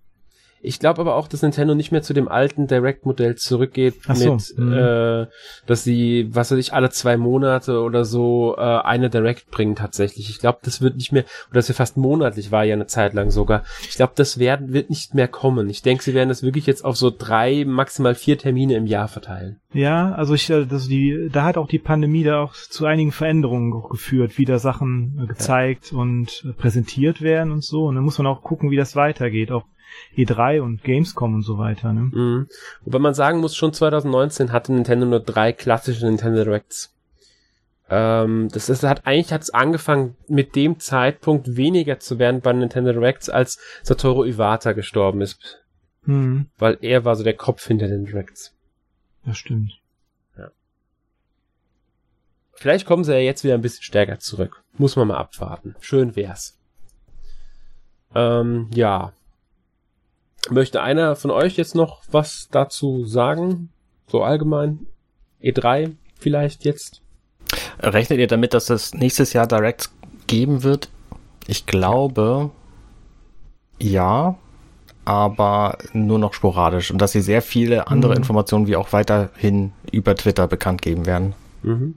Ich 0.64 0.80
glaube 0.80 1.02
aber 1.02 1.16
auch, 1.16 1.28
dass 1.28 1.42
Nintendo 1.42 1.76
nicht 1.76 1.92
mehr 1.92 2.02
zu 2.02 2.14
dem 2.14 2.30
alten 2.30 2.68
Direct-Modell 2.68 3.36
zurückgeht, 3.36 3.96
so. 4.14 4.36
mit, 4.36 4.58
mhm. 4.58 4.74
äh, 4.74 5.28
dass 5.66 5.84
sie, 5.84 6.30
was 6.32 6.52
weiß 6.52 6.58
ich, 6.58 6.74
alle 6.74 6.90
zwei 6.90 7.18
Monate 7.18 7.82
oder 7.82 8.06
so 8.06 8.56
äh, 8.58 8.62
eine 8.62 9.10
Direct 9.10 9.52
bringen 9.52 9.76
tatsächlich. 9.76 10.30
Ich 10.30 10.40
glaube, 10.40 10.60
das 10.64 10.82
wird 10.82 10.96
nicht 10.96 11.12
mehr, 11.12 11.26
oder 11.50 11.60
das 11.60 11.68
wir 11.68 11.76
fast 11.76 11.98
monatlich 11.98 12.52
war 12.52 12.64
ja 12.64 12.76
eine 12.76 12.88
Zeit 12.88 13.14
lang 13.14 13.30
sogar. 13.30 13.64
Ich 13.82 13.96
glaube, 13.96 14.14
das 14.16 14.40
werden, 14.40 14.72
wird 14.72 14.90
nicht 14.90 15.14
mehr 15.14 15.28
kommen. 15.28 15.70
Ich 15.70 15.82
denke, 15.82 16.02
sie 16.02 16.14
werden 16.14 16.30
das 16.30 16.44
wirklich 16.44 16.66
jetzt 16.66 16.86
auf 16.86 16.96
so 16.96 17.12
drei, 17.16 17.66
maximal 17.66 18.16
vier 18.16 18.38
Termine 18.38 18.76
im 18.76 18.88
Jahr 18.88 19.10
verteilen. 19.10 19.60
Ja, 19.74 20.14
also 20.14 20.34
ich, 20.34 20.48
das 20.48 20.88
die, 20.88 21.30
da 21.32 21.44
hat 21.44 21.58
auch 21.58 21.68
die 21.68 21.80
Pandemie 21.80 22.24
da 22.24 22.42
auch 22.42 22.54
zu 22.54 22.86
einigen 22.86 23.12
Veränderungen 23.12 23.84
geführt, 23.90 24.38
wie 24.38 24.46
da 24.46 24.60
Sachen 24.60 25.20
äh, 25.24 25.28
gezeigt 25.28 25.92
ja. 25.92 25.98
und 25.98 26.46
äh, 26.48 26.54
präsentiert 26.54 27.22
werden 27.22 27.52
und 27.52 27.64
so. 27.64 27.86
Und 27.86 27.96
dann 27.96 28.04
muss 28.04 28.18
man 28.18 28.28
auch 28.28 28.44
gucken, 28.44 28.72
wie 28.72 28.78
das 28.78 28.96
weitergeht, 28.96 29.52
auch 29.52 29.66
E3 30.16 30.62
und 30.62 30.84
Gamescom 30.84 31.36
und 31.36 31.42
so 31.44 31.58
weiter. 31.58 31.94
Ne? 31.94 32.02
Mhm. 32.02 32.48
Wobei 32.84 33.00
man 33.00 33.14
sagen 33.14 33.40
muss, 33.40 33.56
schon 33.56 33.74
2019 33.74 34.52
hatte 34.52 34.74
Nintendo 34.74 35.06
nur 35.06 35.20
drei 35.20 35.54
klassische 35.54 36.06
Nintendo 36.06 36.44
Directs. 36.44 36.94
Ähm, 37.90 38.50
das 38.52 38.70
ist, 38.70 38.84
hat 38.84 39.06
eigentlich 39.06 39.34
hat 39.34 39.42
es 39.42 39.54
angefangen 39.54 40.16
mit 40.28 40.56
dem 40.56 40.80
Zeitpunkt 40.80 41.56
weniger 41.56 42.00
zu 42.00 42.20
werden 42.20 42.42
bei 42.42 42.54
Nintendo 42.54 42.94
Directs, 42.94 43.30
als 43.30 43.60
Satoru 43.82 44.24
Iwata 44.26 44.74
gestorben 44.74 45.22
ist. 45.22 45.64
Mhm. 46.06 46.48
Weil 46.58 46.78
er 46.82 47.06
war 47.06 47.16
so 47.16 47.24
der 47.24 47.36
Kopf 47.36 47.66
hinter 47.66 47.88
den 47.88 48.06
Directs. 48.06 48.54
Das 49.26 49.38
stimmt. 49.38 49.80
Vielleicht 52.64 52.86
kommen 52.86 53.04
sie 53.04 53.12
ja 53.12 53.20
jetzt 53.20 53.44
wieder 53.44 53.56
ein 53.56 53.62
bisschen 53.62 53.84
stärker 53.84 54.20
zurück. 54.20 54.64
Muss 54.78 54.96
man 54.96 55.10
mal 55.10 55.18
abwarten. 55.18 55.76
Schön 55.82 56.16
wär's. 56.16 56.58
Ähm, 58.16 58.70
ja. 58.74 59.12
Möchte 60.50 60.82
einer 60.82 61.16
von 61.16 61.32
euch 61.32 61.58
jetzt 61.58 61.76
noch 61.76 62.02
was 62.12 62.50
dazu 62.52 63.06
sagen? 63.06 63.70
So 64.08 64.24
allgemein? 64.24 64.88
E3 65.42 65.96
vielleicht 66.20 66.66
jetzt? 66.66 67.02
Rechnet 67.80 68.20
ihr 68.20 68.28
damit, 68.28 68.54
dass 68.54 68.70
es 68.70 68.94
nächstes 68.94 69.34
Jahr 69.34 69.48
Direct 69.48 69.90
geben 70.28 70.64
wird? 70.64 70.90
Ich 71.48 71.66
glaube, 71.66 72.52
ja, 73.80 74.38
aber 75.06 75.78
nur 75.92 76.20
noch 76.20 76.34
sporadisch 76.34 76.92
und 76.92 77.02
dass 77.02 77.12
sie 77.12 77.22
sehr 77.22 77.42
viele 77.42 77.88
andere 77.88 78.14
mhm. 78.14 78.20
Informationen 78.20 78.68
wie 78.68 78.76
auch 78.76 78.94
weiterhin 78.94 79.74
über 79.92 80.16
Twitter 80.16 80.48
bekannt 80.48 80.82
geben 80.82 81.06
werden. 81.06 81.34
Mhm. 81.62 81.96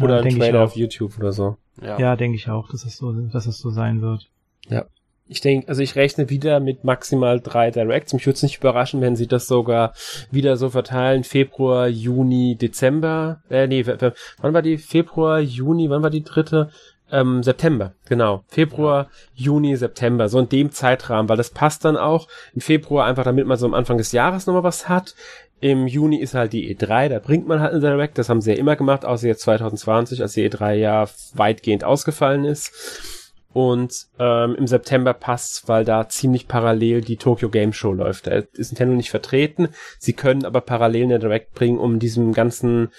Oder 0.00 0.20
ja, 0.20 0.22
ein 0.22 0.38
Trailer 0.38 0.62
auf 0.62 0.76
YouTube 0.76 1.16
oder 1.18 1.32
so. 1.32 1.56
Ja, 1.80 1.98
ja 1.98 2.16
denke 2.16 2.36
ich 2.36 2.48
auch, 2.48 2.68
dass 2.68 2.84
es 2.84 2.96
so, 2.96 3.12
dass 3.12 3.46
es 3.46 3.58
so 3.58 3.70
sein 3.70 4.00
wird. 4.02 4.30
Ja. 4.68 4.84
Ich 5.32 5.40
denke, 5.40 5.66
also 5.68 5.80
ich 5.80 5.96
rechne 5.96 6.28
wieder 6.28 6.60
mit 6.60 6.84
maximal 6.84 7.40
drei 7.40 7.70
Directs. 7.70 8.12
Mich 8.12 8.26
würde 8.26 8.36
es 8.36 8.42
nicht 8.42 8.58
überraschen, 8.58 9.00
wenn 9.00 9.16
sie 9.16 9.26
das 9.26 9.46
sogar 9.46 9.94
wieder 10.30 10.58
so 10.58 10.68
verteilen. 10.68 11.24
Februar, 11.24 11.88
Juni, 11.88 12.54
Dezember. 12.56 13.40
Äh, 13.48 13.66
nee, 13.66 13.86
wann 13.86 14.52
war 14.54 14.60
die? 14.60 14.76
Februar, 14.76 15.40
Juni, 15.40 15.88
wann 15.88 16.02
war 16.02 16.10
die 16.10 16.22
dritte? 16.22 16.68
Ähm, 17.10 17.42
September, 17.42 17.94
genau. 18.06 18.44
Februar, 18.48 19.08
Juni, 19.34 19.74
September, 19.76 20.28
so 20.28 20.38
in 20.38 20.50
dem 20.50 20.70
Zeitrahmen, 20.70 21.30
weil 21.30 21.38
das 21.38 21.48
passt 21.48 21.86
dann 21.86 21.96
auch. 21.96 22.28
Im 22.54 22.60
Februar 22.60 23.06
einfach, 23.06 23.24
damit 23.24 23.46
man 23.46 23.56
so 23.56 23.64
am 23.64 23.74
Anfang 23.74 23.96
des 23.96 24.12
Jahres 24.12 24.46
nochmal 24.46 24.64
was 24.64 24.90
hat. 24.90 25.14
Im 25.60 25.86
Juni 25.86 26.16
ist 26.16 26.34
halt 26.34 26.52
die 26.52 26.76
E3, 26.76 27.08
da 27.08 27.20
bringt 27.20 27.48
man 27.48 27.60
halt 27.60 27.72
ein 27.72 27.80
Direct, 27.80 28.18
das 28.18 28.28
haben 28.28 28.42
sie 28.42 28.50
ja 28.50 28.58
immer 28.58 28.76
gemacht, 28.76 29.06
außer 29.06 29.28
jetzt 29.28 29.42
2020, 29.42 30.20
als 30.20 30.34
die 30.34 30.50
E3 30.50 30.74
ja 30.74 31.06
weitgehend 31.34 31.84
ausgefallen 31.84 32.44
ist. 32.44 33.21
Und 33.52 34.06
ähm, 34.18 34.54
im 34.54 34.66
September 34.66 35.12
passt's, 35.12 35.68
weil 35.68 35.84
da 35.84 36.08
ziemlich 36.08 36.48
parallel 36.48 37.02
die 37.02 37.18
Tokyo 37.18 37.50
Game 37.50 37.72
Show 37.72 37.92
läuft. 37.92 38.26
Da 38.26 38.42
ist 38.52 38.72
Nintendo 38.72 38.94
nicht 38.94 39.10
vertreten. 39.10 39.68
Sie 39.98 40.14
können 40.14 40.44
aber 40.46 40.62
parallel 40.62 41.04
eine 41.04 41.18
Direct 41.18 41.52
bringen, 41.52 41.78
um 41.78 41.98
diesem 41.98 42.32
ganzen 42.32 42.90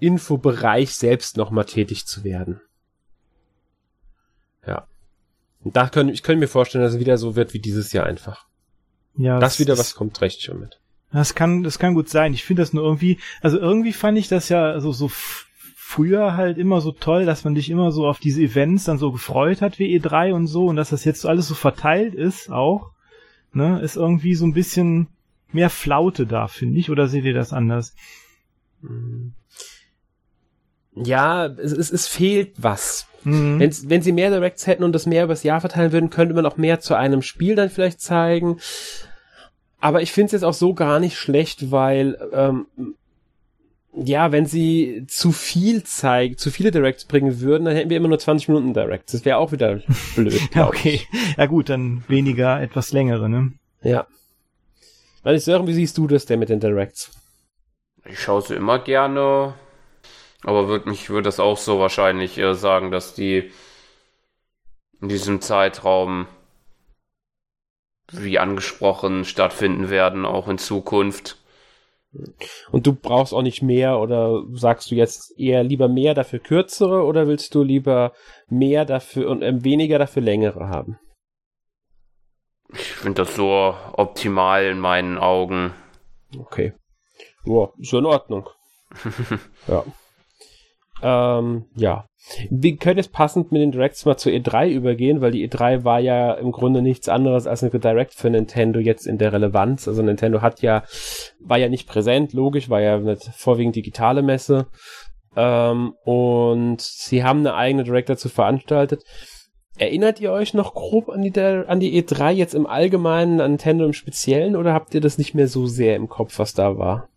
Infobereich 0.00 0.94
selbst 0.94 1.36
nochmal 1.36 1.64
tätig 1.64 2.06
zu 2.06 2.24
werden. 2.24 2.60
Ja. 4.66 4.88
Und 5.62 5.76
da 5.76 5.88
können, 5.88 6.08
ich 6.08 6.22
könnte 6.22 6.40
mir 6.40 6.48
vorstellen, 6.48 6.82
dass 6.82 6.94
es 6.94 7.00
wieder 7.00 7.16
so 7.16 7.36
wird 7.36 7.54
wie 7.54 7.60
dieses 7.60 7.92
Jahr 7.92 8.06
einfach. 8.06 8.46
Ja. 9.16 9.38
Das 9.38 9.60
wieder 9.60 9.78
was 9.78 9.94
kommt 9.94 10.20
recht 10.20 10.42
schon 10.42 10.58
mit. 10.58 10.80
Das 11.12 11.34
kann, 11.34 11.62
das 11.62 11.78
kann 11.78 11.94
gut 11.94 12.08
sein. 12.08 12.34
Ich 12.34 12.44
finde 12.44 12.62
das 12.62 12.72
nur 12.72 12.84
irgendwie, 12.84 13.18
also 13.42 13.58
irgendwie 13.58 13.92
fand 13.92 14.16
ich 14.18 14.28
das 14.28 14.48
ja 14.48 14.80
so, 14.80 14.92
so 14.92 15.10
früher 15.90 16.36
halt 16.36 16.56
immer 16.56 16.80
so 16.80 16.92
toll, 16.92 17.26
dass 17.26 17.42
man 17.42 17.56
dich 17.56 17.68
immer 17.68 17.90
so 17.90 18.06
auf 18.06 18.20
diese 18.20 18.40
Events 18.40 18.84
dann 18.84 18.98
so 18.98 19.10
gefreut 19.10 19.60
hat 19.60 19.80
wie 19.80 19.98
E3 19.98 20.32
und 20.32 20.46
so 20.46 20.66
und 20.66 20.76
dass 20.76 20.90
das 20.90 21.04
jetzt 21.04 21.26
alles 21.26 21.48
so 21.48 21.54
verteilt 21.54 22.14
ist 22.14 22.48
auch, 22.48 22.92
ne, 23.52 23.80
ist 23.80 23.96
irgendwie 23.96 24.36
so 24.36 24.46
ein 24.46 24.54
bisschen 24.54 25.08
mehr 25.50 25.68
Flaute 25.68 26.26
da, 26.26 26.46
finde 26.46 26.78
ich, 26.78 26.90
oder 26.90 27.08
seht 27.08 27.24
ihr 27.24 27.34
das 27.34 27.52
anders? 27.52 27.96
Ja, 30.94 31.46
es, 31.46 31.72
es, 31.72 31.90
es 31.90 32.06
fehlt 32.06 32.52
was. 32.58 33.08
Mhm. 33.24 33.58
Wenn, 33.58 33.90
wenn 33.90 34.02
sie 34.02 34.12
mehr 34.12 34.30
Directs 34.30 34.68
hätten 34.68 34.84
und 34.84 34.92
das 34.92 35.06
mehr 35.06 35.24
übers 35.24 35.42
Jahr 35.42 35.60
verteilen 35.60 35.90
würden, 35.90 36.10
könnte 36.10 36.34
man 36.34 36.46
auch 36.46 36.56
mehr 36.56 36.78
zu 36.78 36.94
einem 36.94 37.20
Spiel 37.20 37.56
dann 37.56 37.68
vielleicht 37.68 38.00
zeigen. 38.00 38.60
Aber 39.80 40.02
ich 40.02 40.12
finde 40.12 40.26
es 40.26 40.32
jetzt 40.32 40.44
auch 40.44 40.54
so 40.54 40.72
gar 40.72 41.00
nicht 41.00 41.16
schlecht, 41.16 41.72
weil 41.72 42.16
ähm, 42.32 42.66
ja, 43.92 44.30
wenn 44.30 44.46
sie 44.46 45.04
zu 45.08 45.32
viel 45.32 45.82
zeigen, 45.82 46.36
zu 46.36 46.50
viele 46.50 46.70
Directs 46.70 47.04
bringen 47.04 47.40
würden, 47.40 47.64
dann 47.64 47.74
hätten 47.74 47.90
wir 47.90 47.96
immer 47.96 48.08
nur 48.08 48.18
20 48.18 48.48
Minuten 48.48 48.74
Directs. 48.74 49.12
Das 49.12 49.24
wäre 49.24 49.38
auch 49.38 49.52
wieder 49.52 49.80
blöd. 50.14 50.40
ja, 50.54 50.68
okay. 50.68 51.00
Ich. 51.12 51.36
Ja 51.36 51.46
gut, 51.46 51.68
dann 51.68 52.04
weniger, 52.08 52.60
etwas 52.60 52.92
längere, 52.92 53.28
ne? 53.28 53.52
Ja. 53.82 54.06
Weil 55.22 55.36
ich 55.36 55.44
sagen, 55.44 55.66
wie 55.66 55.74
siehst 55.74 55.98
du 55.98 56.06
das 56.06 56.26
denn 56.26 56.38
mit 56.38 56.48
den 56.48 56.60
Directs? 56.60 57.10
Ich 58.04 58.20
schaue 58.20 58.42
sie 58.42 58.54
immer 58.54 58.78
gerne, 58.78 59.54
aber 60.42 60.68
würd 60.68 60.86
mich 60.86 61.10
würde 61.10 61.24
das 61.24 61.40
auch 61.40 61.58
so 61.58 61.78
wahrscheinlich 61.78 62.38
äh, 62.38 62.54
sagen, 62.54 62.90
dass 62.90 63.14
die 63.14 63.50
in 65.00 65.08
diesem 65.08 65.40
Zeitraum 65.40 66.26
wie 68.12 68.38
angesprochen 68.38 69.24
stattfinden 69.24 69.90
werden, 69.90 70.24
auch 70.24 70.48
in 70.48 70.58
Zukunft. 70.58 71.36
Und 72.72 72.86
du 72.86 72.94
brauchst 72.94 73.32
auch 73.32 73.42
nicht 73.42 73.62
mehr 73.62 74.00
oder 74.00 74.42
sagst 74.52 74.90
du 74.90 74.96
jetzt 74.96 75.38
eher 75.38 75.62
lieber 75.62 75.88
mehr 75.88 76.14
dafür 76.14 76.40
kürzere 76.40 77.04
oder 77.04 77.28
willst 77.28 77.54
du 77.54 77.62
lieber 77.62 78.12
mehr 78.48 78.84
dafür 78.84 79.30
und 79.30 79.42
ähm, 79.42 79.64
weniger 79.64 79.98
dafür 79.98 80.22
längere 80.22 80.68
haben? 80.68 80.98
Ich 82.72 82.92
finde 82.94 83.22
das 83.22 83.34
so 83.34 83.74
optimal 83.92 84.64
in 84.64 84.80
meinen 84.80 85.18
Augen. 85.18 85.72
Okay. 86.36 86.72
Ja, 87.44 87.68
ist 87.78 87.92
in 87.92 88.06
Ordnung. 88.06 88.48
ja. 89.68 89.84
Ähm, 91.02 91.66
ja. 91.74 92.06
Wir 92.50 92.76
können 92.76 92.98
jetzt 92.98 93.12
passend 93.12 93.50
mit 93.50 93.62
den 93.62 93.72
Directs 93.72 94.04
mal 94.04 94.16
zur 94.16 94.32
E3 94.32 94.68
übergehen, 94.70 95.20
weil 95.20 95.32
die 95.32 95.48
E3 95.48 95.84
war 95.84 96.00
ja 96.00 96.34
im 96.34 96.52
Grunde 96.52 96.82
nichts 96.82 97.08
anderes 97.08 97.46
als 97.46 97.62
eine 97.62 97.70
Direct 97.78 98.14
für 98.14 98.30
Nintendo 98.30 98.78
jetzt 98.78 99.06
in 99.06 99.18
der 99.18 99.32
Relevanz. 99.32 99.88
Also 99.88 100.02
Nintendo 100.02 100.42
hat 100.42 100.62
ja, 100.62 100.84
war 101.40 101.58
ja 101.58 101.68
nicht 101.68 101.88
präsent, 101.88 102.32
logisch, 102.32 102.68
war 102.68 102.80
ja 102.80 102.96
eine 102.96 103.16
vorwiegend 103.16 103.76
digitale 103.76 104.22
Messe. 104.22 104.66
Ähm, 105.34 105.94
und 106.04 106.80
sie 106.80 107.24
haben 107.24 107.40
eine 107.40 107.54
eigene 107.54 107.84
Direct 107.84 108.10
dazu 108.10 108.28
veranstaltet. 108.28 109.02
Erinnert 109.78 110.20
ihr 110.20 110.30
euch 110.30 110.52
noch 110.52 110.74
grob 110.74 111.08
an 111.08 111.22
die, 111.22 111.40
an 111.40 111.80
die 111.80 112.02
E3 112.02 112.32
jetzt 112.32 112.54
im 112.54 112.66
Allgemeinen, 112.66 113.40
an 113.40 113.52
Nintendo 113.52 113.86
im 113.86 113.94
Speziellen, 113.94 114.56
oder 114.56 114.74
habt 114.74 114.94
ihr 114.94 115.00
das 115.00 115.16
nicht 115.16 115.34
mehr 115.34 115.48
so 115.48 115.66
sehr 115.66 115.96
im 115.96 116.08
Kopf, 116.08 116.38
was 116.38 116.52
da 116.52 116.76
war? 116.76 117.08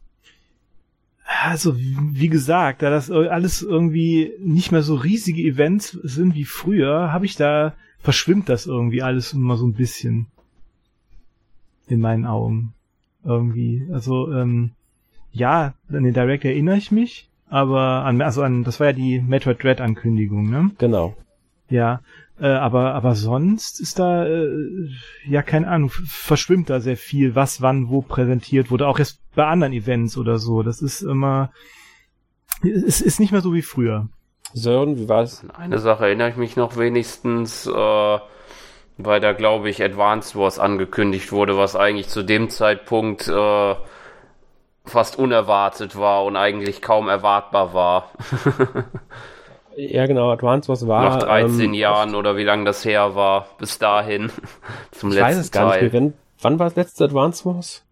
Also 1.41 1.77
wie 1.77 2.29
gesagt, 2.29 2.81
da 2.81 2.89
das 2.89 3.09
alles 3.09 3.61
irgendwie 3.61 4.33
nicht 4.39 4.71
mehr 4.71 4.83
so 4.83 4.95
riesige 4.95 5.41
Events 5.41 5.91
sind 6.03 6.35
wie 6.35 6.45
früher, 6.45 7.11
habe 7.11 7.25
ich 7.25 7.35
da 7.35 7.73
verschwimmt 7.99 8.49
das 8.49 8.65
irgendwie 8.65 9.01
alles 9.01 9.33
immer 9.33 9.55
so 9.57 9.65
ein 9.65 9.73
bisschen 9.73 10.27
in 11.87 11.99
meinen 11.99 12.25
Augen 12.25 12.73
irgendwie. 13.23 13.87
Also 13.91 14.31
ähm, 14.31 14.71
ja, 15.31 15.73
an 15.89 16.03
den 16.03 16.13
Direct 16.13 16.45
erinnere 16.45 16.77
ich 16.77 16.91
mich, 16.91 17.29
aber 17.49 18.05
an 18.05 18.21
also 18.21 18.41
an 18.41 18.63
das 18.63 18.79
war 18.79 18.87
ja 18.87 18.93
die 18.93 19.19
Metroid 19.19 19.63
Dread 19.63 19.81
Ankündigung, 19.81 20.49
ne? 20.49 20.71
Genau. 20.77 21.15
Ja, 21.69 22.01
äh, 22.43 22.47
aber, 22.47 22.93
aber 22.93 23.15
sonst 23.15 23.79
ist 23.79 23.99
da, 23.99 24.25
äh, 24.25 24.89
ja, 25.25 25.41
keine 25.41 25.69
Ahnung, 25.69 25.89
verschwimmt 25.89 26.69
da 26.69 26.81
sehr 26.81 26.97
viel, 26.97 27.35
was 27.35 27.61
wann 27.61 27.87
wo 27.87 28.01
präsentiert 28.01 28.69
wurde, 28.69 28.85
auch 28.85 28.99
jetzt 28.99 29.21
bei 29.33 29.45
anderen 29.45 29.71
Events 29.71 30.17
oder 30.17 30.37
so. 30.37 30.61
Das 30.61 30.81
ist 30.81 31.03
immer, 31.03 31.53
es 32.61 32.99
ist 32.99 33.21
nicht 33.21 33.31
mehr 33.31 33.39
so 33.39 33.53
wie 33.53 33.61
früher. 33.61 34.09
Sören, 34.53 34.97
wie 34.97 35.07
war's? 35.07 35.45
Eine 35.57 35.79
Sache 35.79 36.05
erinnere 36.07 36.31
ich 36.31 36.35
mich 36.35 36.57
noch 36.57 36.75
wenigstens, 36.75 37.65
äh, 37.65 38.19
weil 38.97 39.19
da, 39.21 39.31
glaube 39.31 39.69
ich, 39.69 39.81
Advanced 39.81 40.35
Wars 40.35 40.59
angekündigt 40.59 41.31
wurde, 41.31 41.55
was 41.55 41.77
eigentlich 41.77 42.09
zu 42.09 42.23
dem 42.23 42.49
Zeitpunkt 42.49 43.25
äh, 43.29 43.75
fast 44.83 45.17
unerwartet 45.17 45.97
war 45.97 46.25
und 46.25 46.35
eigentlich 46.35 46.81
kaum 46.81 47.07
erwartbar 47.07 47.73
war. 47.73 48.11
Ja, 49.75 50.05
genau, 50.05 50.31
Advance 50.31 50.69
was 50.69 50.87
war. 50.87 51.03
Nach 51.03 51.19
13 51.19 51.59
ähm, 51.61 51.73
Jahren 51.73 52.15
oder 52.15 52.37
wie 52.37 52.43
lange 52.43 52.65
das 52.65 52.85
her 52.85 53.15
war, 53.15 53.47
bis 53.57 53.79
dahin. 53.79 54.31
Zum 54.91 55.09
ich 55.09 55.15
letzten 55.15 55.29
weiß 55.29 55.37
es 55.37 55.51
gar 55.51 55.69
Teil. 55.71 55.83
nicht 55.83 55.93
mehr. 55.93 56.01
Wenn, 56.01 56.13
wann 56.41 56.59
war 56.59 56.67
das 56.67 56.75
letzte 56.75 57.05
Advance 57.05 57.45
Wars? 57.45 57.83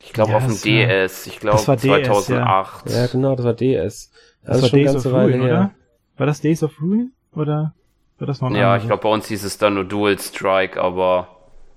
Ich 0.00 0.12
glaube 0.12 0.32
ja, 0.32 0.36
auf 0.36 0.46
dem 0.46 0.60
DS. 0.60 1.26
Ich 1.26 1.40
glaube 1.40 1.58
2008. 1.58 2.90
Ja. 2.90 2.96
ja. 2.96 3.06
genau, 3.08 3.34
das 3.34 3.44
war 3.44 3.54
DS. 3.54 4.10
Das, 4.42 4.52
das 4.52 4.62
war 4.62 4.68
schon 4.68 4.78
Days 4.78 4.92
ganze 4.92 5.08
of 5.08 5.14
Weile 5.14 5.32
Ruin, 5.32 5.42
her. 5.42 5.50
oder? 5.50 5.70
War 6.16 6.26
das 6.26 6.40
Days 6.40 6.62
of 6.62 6.80
Ruin? 6.80 7.12
Oder 7.34 7.74
war 8.18 8.26
das 8.26 8.40
noch 8.40 8.50
Ja, 8.50 8.72
andere? 8.72 8.78
ich 8.78 8.86
glaube, 8.86 9.02
bei 9.02 9.08
uns 9.08 9.26
hieß 9.26 9.44
es 9.44 9.58
dann 9.58 9.74
nur 9.74 9.84
Dual 9.84 10.18
Strike, 10.18 10.80
aber. 10.80 11.28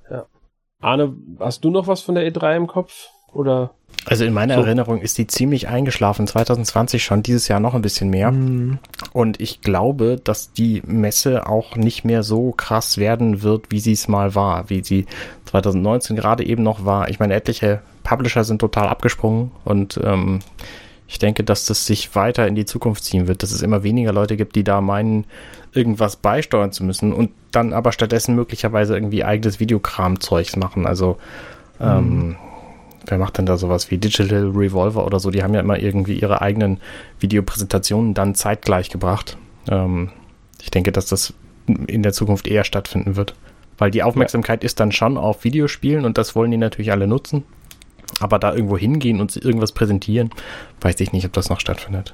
Ja. 0.09 0.25
Arne, 0.79 1.15
hast 1.39 1.63
du 1.63 1.71
noch 1.71 1.87
was 1.87 2.01
von 2.01 2.15
der 2.15 2.31
E3 2.31 2.55
im 2.57 2.67
Kopf? 2.67 3.07
Oder? 3.33 3.71
Also 4.05 4.25
in 4.25 4.33
meiner 4.33 4.55
so. 4.55 4.61
Erinnerung 4.61 5.01
ist 5.01 5.17
die 5.17 5.27
ziemlich 5.27 5.67
eingeschlafen. 5.67 6.25
2020 6.25 7.03
schon, 7.03 7.21
dieses 7.21 7.47
Jahr 7.47 7.59
noch 7.59 7.75
ein 7.75 7.81
bisschen 7.81 8.09
mehr. 8.09 8.31
Mhm. 8.31 8.79
Und 9.13 9.39
ich 9.39 9.61
glaube, 9.61 10.19
dass 10.23 10.51
die 10.51 10.81
Messe 10.85 11.47
auch 11.47 11.75
nicht 11.75 12.05
mehr 12.05 12.23
so 12.23 12.51
krass 12.51 12.97
werden 12.97 13.43
wird, 13.43 13.67
wie 13.69 13.79
sie 13.79 13.91
es 13.91 14.07
mal 14.07 14.35
war, 14.35 14.69
wie 14.69 14.83
sie 14.83 15.05
2019 15.45 16.15
gerade 16.15 16.45
eben 16.45 16.63
noch 16.63 16.85
war. 16.85 17.09
Ich 17.09 17.19
meine, 17.19 17.35
etliche 17.35 17.81
Publisher 18.03 18.43
sind 18.43 18.59
total 18.59 18.87
abgesprungen 18.87 19.51
und 19.65 19.99
ähm, 20.03 20.39
ich 21.07 21.19
denke, 21.19 21.43
dass 21.43 21.65
das 21.65 21.85
sich 21.85 22.15
weiter 22.15 22.47
in 22.47 22.55
die 22.55 22.65
Zukunft 22.65 23.03
ziehen 23.03 23.27
wird, 23.27 23.43
dass 23.43 23.51
es 23.51 23.61
immer 23.61 23.83
weniger 23.83 24.13
Leute 24.13 24.37
gibt, 24.37 24.55
die 24.55 24.63
da 24.63 24.79
meinen, 24.81 25.25
irgendwas 25.71 26.15
beisteuern 26.15 26.71
zu 26.71 26.83
müssen 26.83 27.13
und 27.13 27.29
dann 27.51 27.73
aber 27.73 27.91
stattdessen 27.91 28.35
möglicherweise 28.35 28.95
irgendwie 28.95 29.23
eigenes 29.23 29.59
Videokram-Zeugs 29.59 30.55
machen. 30.55 30.87
Also 30.87 31.17
ähm, 31.79 32.29
mhm 32.29 32.35
wer 33.05 33.17
macht 33.17 33.37
denn 33.37 33.45
da 33.45 33.57
sowas 33.57 33.91
wie 33.91 33.97
Digital 33.97 34.49
Revolver 34.49 35.05
oder 35.05 35.19
so? 35.19 35.31
Die 35.31 35.43
haben 35.43 35.53
ja 35.53 35.59
immer 35.59 35.79
irgendwie 35.79 36.19
ihre 36.19 36.41
eigenen 36.41 36.79
Videopräsentationen 37.19 38.13
dann 38.13 38.35
zeitgleich 38.35 38.89
gebracht. 38.89 39.37
Ähm, 39.69 40.11
ich 40.61 40.71
denke, 40.71 40.91
dass 40.91 41.07
das 41.07 41.33
in 41.87 42.03
der 42.03 42.13
Zukunft 42.13 42.47
eher 42.47 42.63
stattfinden 42.63 43.15
wird. 43.15 43.35
Weil 43.77 43.91
die 43.91 44.03
Aufmerksamkeit 44.03 44.63
ja. 44.63 44.65
ist 44.65 44.79
dann 44.79 44.91
schon 44.91 45.17
auf 45.17 45.43
Videospielen 45.43 46.05
und 46.05 46.17
das 46.17 46.35
wollen 46.35 46.51
die 46.51 46.57
natürlich 46.57 46.91
alle 46.91 47.07
nutzen. 47.07 47.43
Aber 48.19 48.39
da 48.39 48.53
irgendwo 48.53 48.77
hingehen 48.77 49.21
und 49.21 49.35
irgendwas 49.37 49.71
präsentieren, 49.71 50.31
weiß 50.81 50.99
ich 50.99 51.13
nicht, 51.13 51.25
ob 51.25 51.33
das 51.33 51.49
noch 51.49 51.59
stattfindet. 51.59 52.13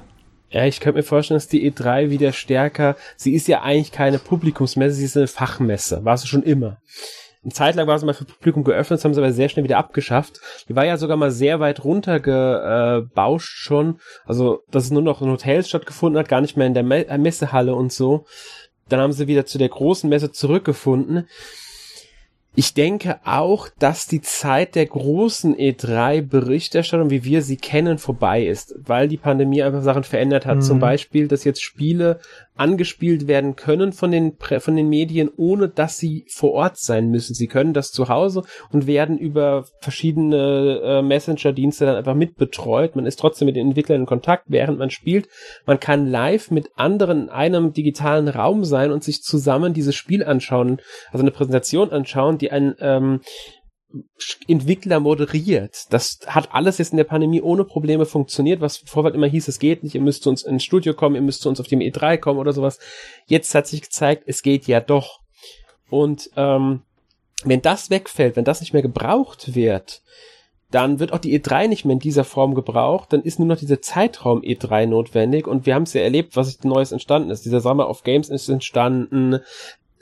Ja, 0.50 0.64
ich 0.64 0.78
könnte 0.78 0.98
mir 0.98 1.02
vorstellen, 1.02 1.36
dass 1.36 1.48
die 1.48 1.70
E3 1.70 2.10
wieder 2.10 2.32
stärker, 2.32 2.96
sie 3.16 3.34
ist 3.34 3.48
ja 3.48 3.62
eigentlich 3.62 3.90
keine 3.90 4.18
Publikumsmesse, 4.18 4.94
sie 4.94 5.04
ist 5.04 5.16
eine 5.16 5.26
Fachmesse, 5.26 6.04
war 6.04 6.16
sie 6.16 6.28
schon 6.28 6.44
immer. 6.44 6.78
Eine 7.46 7.52
Zeit 7.52 7.76
lang 7.76 7.86
war 7.86 7.96
sie 7.96 8.06
mal 8.06 8.12
für 8.12 8.24
Publikum 8.24 8.64
geöffnet, 8.64 8.98
das 8.98 9.04
haben 9.04 9.14
sie 9.14 9.20
aber 9.20 9.32
sehr 9.32 9.48
schnell 9.48 9.62
wieder 9.62 9.78
abgeschafft. 9.78 10.40
Die 10.68 10.74
war 10.74 10.84
ja 10.84 10.96
sogar 10.96 11.16
mal 11.16 11.30
sehr 11.30 11.60
weit 11.60 11.84
runtergebauscht 11.84 13.58
schon, 13.58 14.00
also 14.24 14.64
dass 14.72 14.82
es 14.82 14.90
nur 14.90 15.02
noch 15.02 15.22
in 15.22 15.30
Hotels 15.30 15.68
stattgefunden 15.68 16.18
hat, 16.18 16.28
gar 16.28 16.40
nicht 16.40 16.56
mehr 16.56 16.66
in 16.66 16.74
der 16.74 16.82
Messehalle 16.82 17.76
und 17.76 17.92
so. 17.92 18.26
Dann 18.88 18.98
haben 18.98 19.12
sie 19.12 19.28
wieder 19.28 19.46
zu 19.46 19.58
der 19.58 19.68
großen 19.68 20.10
Messe 20.10 20.32
zurückgefunden. 20.32 21.28
Ich 22.56 22.74
denke 22.74 23.20
auch, 23.24 23.68
dass 23.78 24.08
die 24.08 24.22
Zeit 24.22 24.74
der 24.74 24.86
großen 24.86 25.54
E3-Berichterstattung, 25.54 27.10
wie 27.10 27.22
wir 27.22 27.42
sie 27.42 27.58
kennen, 27.58 27.98
vorbei 27.98 28.44
ist, 28.44 28.74
weil 28.78 29.06
die 29.06 29.18
Pandemie 29.18 29.62
einfach 29.62 29.82
Sachen 29.82 30.02
verändert 30.02 30.46
hat. 30.46 30.56
Mhm. 30.56 30.62
Zum 30.62 30.80
Beispiel, 30.80 31.28
dass 31.28 31.44
jetzt 31.44 31.62
Spiele 31.62 32.18
angespielt 32.56 33.28
werden 33.28 33.56
können 33.56 33.92
von 33.92 34.10
den, 34.10 34.36
von 34.58 34.76
den 34.76 34.88
Medien, 34.88 35.30
ohne 35.36 35.68
dass 35.68 35.98
sie 35.98 36.24
vor 36.32 36.52
Ort 36.52 36.78
sein 36.78 37.10
müssen. 37.10 37.34
Sie 37.34 37.46
können 37.46 37.74
das 37.74 37.90
zu 37.92 38.08
Hause 38.08 38.42
und 38.72 38.86
werden 38.86 39.18
über 39.18 39.64
verschiedene 39.80 40.80
äh, 40.82 41.02
Messenger-Dienste 41.02 41.86
dann 41.86 41.96
einfach 41.96 42.14
mitbetreut. 42.14 42.96
Man 42.96 43.06
ist 43.06 43.18
trotzdem 43.18 43.46
mit 43.46 43.56
den 43.56 43.68
Entwicklern 43.68 44.00
in 44.00 44.06
Kontakt, 44.06 44.44
während 44.48 44.78
man 44.78 44.90
spielt. 44.90 45.28
Man 45.66 45.80
kann 45.80 46.06
live 46.06 46.50
mit 46.50 46.70
anderen 46.76 47.26
in 47.26 47.28
einem 47.30 47.72
digitalen 47.72 48.28
Raum 48.28 48.64
sein 48.64 48.92
und 48.92 49.02
sich 49.02 49.22
zusammen 49.22 49.74
dieses 49.74 49.94
Spiel 49.94 50.24
anschauen, 50.24 50.80
also 51.10 51.22
eine 51.22 51.32
Präsentation 51.32 51.90
anschauen, 51.90 52.38
die 52.38 52.52
ein 52.52 52.74
ähm, 52.80 53.20
Entwickler 54.48 55.00
moderiert. 55.00 55.86
Das 55.90 56.18
hat 56.26 56.54
alles 56.54 56.78
jetzt 56.78 56.92
in 56.92 56.96
der 56.96 57.04
Pandemie 57.04 57.40
ohne 57.40 57.64
Probleme 57.64 58.06
funktioniert, 58.06 58.60
was 58.60 58.78
vorher 58.78 59.14
immer 59.14 59.26
hieß, 59.26 59.48
es 59.48 59.58
geht 59.58 59.82
nicht, 59.82 59.94
ihr 59.94 60.00
müsst 60.00 60.22
zu 60.22 60.30
uns 60.30 60.42
ins 60.42 60.64
Studio 60.64 60.94
kommen, 60.94 61.14
ihr 61.14 61.22
müsst 61.22 61.42
zu 61.42 61.48
uns 61.48 61.60
auf 61.60 61.68
dem 61.68 61.80
E3 61.80 62.18
kommen 62.18 62.38
oder 62.38 62.52
sowas. 62.52 62.78
Jetzt 63.26 63.54
hat 63.54 63.66
sich 63.66 63.82
gezeigt, 63.82 64.24
es 64.26 64.42
geht 64.42 64.66
ja 64.66 64.80
doch. 64.80 65.20
Und 65.90 66.30
ähm, 66.36 66.82
wenn 67.44 67.62
das 67.62 67.90
wegfällt, 67.90 68.36
wenn 68.36 68.44
das 68.44 68.60
nicht 68.60 68.72
mehr 68.72 68.82
gebraucht 68.82 69.54
wird, 69.54 70.02
dann 70.70 70.98
wird 70.98 71.12
auch 71.12 71.18
die 71.18 71.38
E3 71.38 71.68
nicht 71.68 71.84
mehr 71.84 71.94
in 71.94 72.00
dieser 72.00 72.24
Form 72.24 72.54
gebraucht, 72.54 73.12
dann 73.12 73.22
ist 73.22 73.38
nur 73.38 73.46
noch 73.46 73.56
dieser 73.56 73.80
Zeitraum 73.80 74.42
E3 74.42 74.86
notwendig 74.86 75.46
und 75.46 75.64
wir 75.64 75.74
haben 75.74 75.84
es 75.84 75.92
ja 75.92 76.00
erlebt, 76.00 76.34
was 76.34 76.62
Neues 76.64 76.92
entstanden 76.92 77.30
ist. 77.30 77.44
Dieser 77.44 77.60
Summer 77.60 77.88
of 77.88 78.02
Games 78.02 78.28
ist 78.28 78.48
entstanden, 78.48 79.40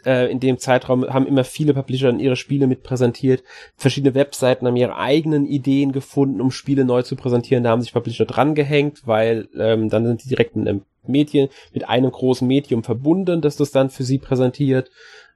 äh, 0.04 0.30
in 0.30 0.40
dem 0.40 0.58
Zeitraum 0.58 1.06
haben 1.12 1.26
immer 1.26 1.44
viele 1.44 1.74
Publisher 1.74 2.06
dann 2.06 2.20
ihre 2.20 2.36
Spiele 2.36 2.66
mit 2.66 2.82
präsentiert. 2.82 3.42
Verschiedene 3.76 4.14
Webseiten 4.14 4.66
haben 4.66 4.76
ihre 4.76 4.96
eigenen 4.96 5.46
Ideen 5.46 5.92
gefunden, 5.92 6.40
um 6.40 6.50
Spiele 6.50 6.84
neu 6.84 7.02
zu 7.02 7.16
präsentieren. 7.16 7.64
Da 7.64 7.70
haben 7.70 7.82
sich 7.82 7.92
Publisher 7.92 8.24
dran 8.24 8.54
gehängt, 8.54 9.06
weil 9.06 9.48
ähm, 9.58 9.88
dann 9.88 10.06
sind 10.06 10.24
die 10.24 10.28
direkt 10.28 10.56
mit 10.56 10.68
einem 10.68 10.82
Medien, 11.06 11.48
mit 11.72 11.88
einem 11.88 12.10
großen 12.10 12.46
Medium 12.46 12.82
verbunden, 12.82 13.40
dass 13.40 13.56
das 13.56 13.70
dann 13.70 13.90
für 13.90 14.04
sie 14.04 14.18
präsentiert. 14.18 14.90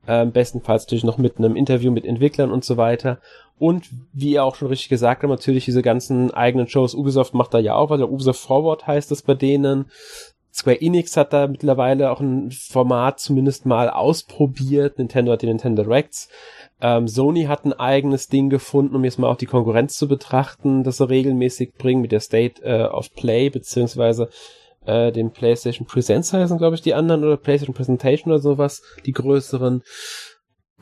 Ähm, 0.07 0.33
bestenfalls 0.33 0.85
natürlich 0.85 1.05
noch 1.05 1.19
mit 1.19 1.39
einem 1.39 1.55
Interview 1.55 1.91
mit 1.91 2.07
Entwicklern 2.07 2.51
und 2.51 2.65
so 2.65 2.77
weiter. 2.77 3.21
Und 3.59 3.91
wie 4.13 4.33
ihr 4.33 4.45
auch 4.45 4.55
schon 4.55 4.69
richtig 4.69 4.89
gesagt 4.89 5.23
habt, 5.23 5.31
natürlich 5.31 5.65
diese 5.65 5.83
ganzen 5.83 6.33
eigenen 6.33 6.69
Shows. 6.69 6.95
Ubisoft 6.95 7.35
macht 7.35 7.53
da 7.53 7.59
ja 7.59 7.75
auch, 7.75 7.91
also 7.91 8.07
Ubisoft 8.07 8.41
Forward 8.41 8.87
heißt 8.87 9.11
das 9.11 9.23
bei 9.23 9.35
denen. 9.35 9.87
Square 10.59 10.81
Enix 10.81 11.17
hat 11.17 11.33
da 11.33 11.47
mittlerweile 11.47 12.11
auch 12.11 12.21
ein 12.21 12.51
Format 12.51 13.21
zumindest 13.21 13.65
mal 13.65 13.89
ausprobiert. 13.89 14.99
Nintendo 14.99 15.33
hat 15.33 15.43
die 15.43 15.47
Nintendo 15.47 15.85
Directs. 15.85 16.29
Ähm, 16.81 17.07
Sony 17.07 17.45
hat 17.45 17.65
ein 17.65 17.73
eigenes 17.73 18.29
Ding 18.29 18.51
gefunden, 18.51 18.97
um 18.97 19.05
jetzt 19.05 19.21
mal 19.21 19.31
auch 19.31 19.37
die 19.37 19.47
Konkurrenz 19.47 19.97
zu 19.97 20.09
betrachten, 20.09 20.83
das 20.83 20.97
sie 20.97 21.09
regelmäßig 21.09 21.75
bringen 21.75 22.03
mit 22.03 22.11
der 22.11 22.21
State 22.21 22.63
äh, 22.63 22.85
of 22.85 23.15
Play, 23.15 23.51
beziehungsweise 23.51 24.31
äh, 24.85 25.13
dem 25.13 25.31
PlayStation 25.31 25.87
Presents 25.87 26.33
heißen, 26.33 26.59
glaube 26.59 26.75
ich, 26.75 26.83
die 26.83 26.95
anderen, 26.95 27.23
oder 27.23 27.37
PlayStation 27.37 27.75
Presentation 27.75 28.33
oder 28.33 28.43
sowas, 28.43 28.83
die 29.07 29.13
größeren. 29.13 29.83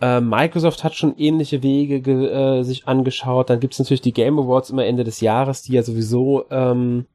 Äh, 0.01 0.21
Microsoft 0.21 0.85
hat 0.85 0.95
schon 0.95 1.17
ähnliche 1.19 1.63
Wege 1.63 2.31
äh, 2.31 2.63
sich 2.63 2.89
angeschaut. 2.89 3.51
Dann 3.51 3.61
gibt's 3.61 3.79
natürlich 3.79 4.01
die 4.01 4.13
Game 4.13 4.39
Awards 4.39 4.71
immer 4.71 4.87
Ende 4.87 5.05
des 5.05 5.21
Jahres, 5.21 5.63
die 5.63 5.73
ja 5.73 5.83
sowieso 5.83 6.45
ähm, 6.51 7.07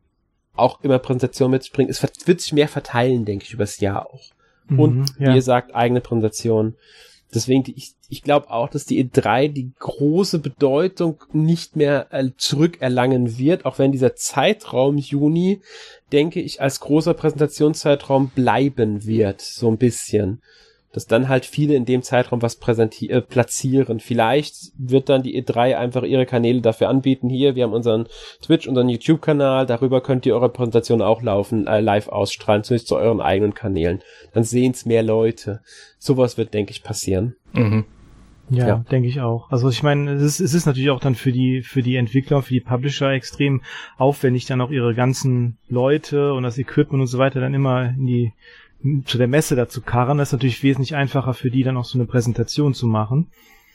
auch 0.56 0.82
immer 0.82 1.00
Präsentation 1.00 1.52
mitbringen. 1.52 1.90
Es 1.90 2.04
wird 2.04 2.42
sich 2.42 2.54
mehr 2.54 2.68
verteilen, 2.68 3.26
denke 3.26 3.46
ich, 3.46 3.54
übers 3.54 3.80
Jahr 3.80 4.08
auch. 4.08 4.32
Mhm, 4.68 4.80
und 4.80 5.06
ja. 5.20 5.32
wie 5.32 5.36
ihr 5.36 5.42
sagt, 5.42 5.76
eigene 5.76 6.02
Präsentation. 6.02 6.76
Deswegen, 7.34 7.64
ich, 7.76 7.94
ich 8.10 8.24
glaube 8.24 8.50
auch, 8.50 8.70
dass 8.70 8.86
die 8.86 9.04
E3 9.04 9.48
die 9.48 9.72
große 9.80 10.40
Bedeutung 10.40 11.24
nicht 11.32 11.78
mehr 11.78 12.08
äh, 12.12 12.30
zurückerlangen 12.36 13.38
wird, 13.38 13.66
auch 13.66 13.80
wenn 13.80 13.94
dieser 13.94 14.16
Zeitraum 14.16 14.98
Juni, 14.98 15.62
denke 16.12 16.42
ich, 16.42 16.62
als 16.62 16.82
großer 16.82 17.14
Präsentationszeitraum 17.14 18.30
bleiben 18.36 19.06
wird, 19.06 19.40
so 19.40 19.70
ein 19.70 19.78
bisschen 19.78 20.42
dass 20.94 21.08
dann 21.08 21.30
halt 21.30 21.46
viele 21.46 21.76
in 21.76 21.86
dem 21.86 22.04
Zeitraum 22.04 22.42
was 22.42 22.58
präsentieren, 22.58 23.18
äh, 23.18 23.22
platzieren. 23.22 24.00
Vielleicht 24.00 24.72
wird 24.78 25.10
dann 25.10 25.24
die 25.24 25.42
E3 25.42 25.78
einfach 25.78 26.04
ihre 26.04 26.26
Kanäle 26.26 26.62
dafür 26.62 26.90
anbieten. 26.90 27.30
Hier, 27.30 27.56
wir 27.56 27.64
haben 27.64 27.74
unseren 27.74 28.08
Twitch, 28.42 28.68
unseren 28.68 28.90
YouTube-Kanal, 28.90 29.66
darüber 29.66 30.02
könnt 30.02 30.26
ihr 30.26 30.36
eure 30.36 30.50
Präsentation 30.50 31.02
auch 31.02 31.22
laufen, 31.22 31.68
äh, 31.68 31.80
live 31.80 32.10
ausstrahlen, 32.10 32.64
zumindest 32.64 32.88
zu 32.88 32.98
euren 32.98 33.22
eigenen 33.22 33.54
Kanälen. 33.54 34.02
Dann 34.34 34.44
sehen 34.44 34.72
es 34.72 34.86
mehr 34.86 35.04
Leute. 35.04 35.62
Sowas 35.98 36.38
wird, 36.38 36.54
denke 36.54 36.72
ich, 36.72 36.84
passieren. 36.84 37.36
Mhm. 37.54 37.86
Ja, 38.52 38.68
ja. 38.68 38.86
denke 38.92 39.08
ich 39.08 39.22
auch. 39.22 39.50
Also 39.50 39.70
ich 39.70 39.82
meine, 39.82 40.12
es 40.12 40.22
ist, 40.22 40.40
es 40.42 40.54
ist 40.54 40.66
natürlich 40.66 40.90
auch 40.90 41.00
dann 41.00 41.16
für 41.16 41.32
die 41.32 41.62
für 41.62 41.82
die 41.82 41.96
Entwickler, 41.96 42.42
für 42.42 42.54
die 42.54 42.60
Publisher 42.60 43.12
extrem 43.12 43.62
aufwendig, 43.98 44.46
dann 44.46 44.60
auch 44.60 44.72
ihre 44.72 44.94
ganzen 44.94 45.58
Leute 45.70 46.34
und 46.34 46.44
das 46.44 46.58
Equipment 46.58 47.00
und 47.00 47.08
so 47.08 47.18
weiter 47.18 47.40
dann 47.40 47.54
immer 47.54 47.92
in 47.92 48.06
die 48.06 48.34
zu 49.06 49.18
der 49.18 49.28
Messe 49.28 49.56
dazu 49.56 49.82
karren, 49.82 50.18
das 50.18 50.30
ist 50.30 50.34
natürlich 50.34 50.64
wesentlich 50.64 50.96
einfacher 50.96 51.34
für 51.34 51.52
die 51.52 51.64
dann 51.64 51.78
auch 51.78 51.86
so 51.86 51.98
eine 51.98 52.08
Präsentation 52.08 52.74
zu 52.74 52.88
machen. 52.88 53.28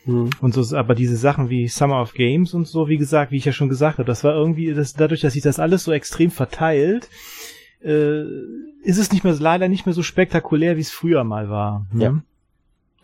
Mhm. 0.05 0.31
Und 0.41 0.55
so, 0.55 0.77
aber 0.77 0.95
diese 0.95 1.17
Sachen 1.17 1.51
wie 1.51 1.69
Summer 1.69 2.01
of 2.01 2.15
Games 2.15 2.55
und 2.55 2.67
so, 2.67 2.89
wie 2.89 2.99
gesagt, 2.99 3.33
wie 3.33 3.37
ich 3.37 3.45
ja 3.45 3.53
schon 3.53 3.69
gesagt 3.69 3.99
habe, 3.99 4.07
das 4.07 4.25
war 4.25 4.35
irgendwie, 4.35 4.73
das, 4.73 4.95
dadurch, 4.95 5.21
dass 5.21 5.35
sich 5.35 5.43
das 5.43 5.59
alles 5.59 5.85
so 5.85 5.93
extrem 5.93 6.31
verteilt, 6.31 7.09
äh, 7.83 8.23
ist 8.83 8.99
es 8.99 9.13
nicht 9.13 9.25
mehr, 9.25 9.35
leider 9.35 9.69
nicht 9.69 9.87
mehr 9.87 9.95
so 9.95 10.03
spektakulär, 10.03 10.77
wie 10.77 10.83
es 10.83 10.93
früher 10.93 11.25
mal 11.25 11.49
war. 11.51 11.87
Ne? 11.93 12.05
Ja. 12.05 12.23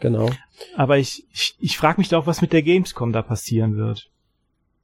Genau. 0.00 0.30
Aber 0.76 0.98
ich, 0.98 1.24
ich, 1.32 1.56
ich 1.60 1.76
frage 1.76 2.00
mich 2.00 2.08
da 2.08 2.18
auch, 2.18 2.26
was 2.26 2.42
mit 2.42 2.52
der 2.52 2.62
Gamescom 2.62 3.12
da 3.12 3.22
passieren 3.22 3.76
wird 3.76 4.11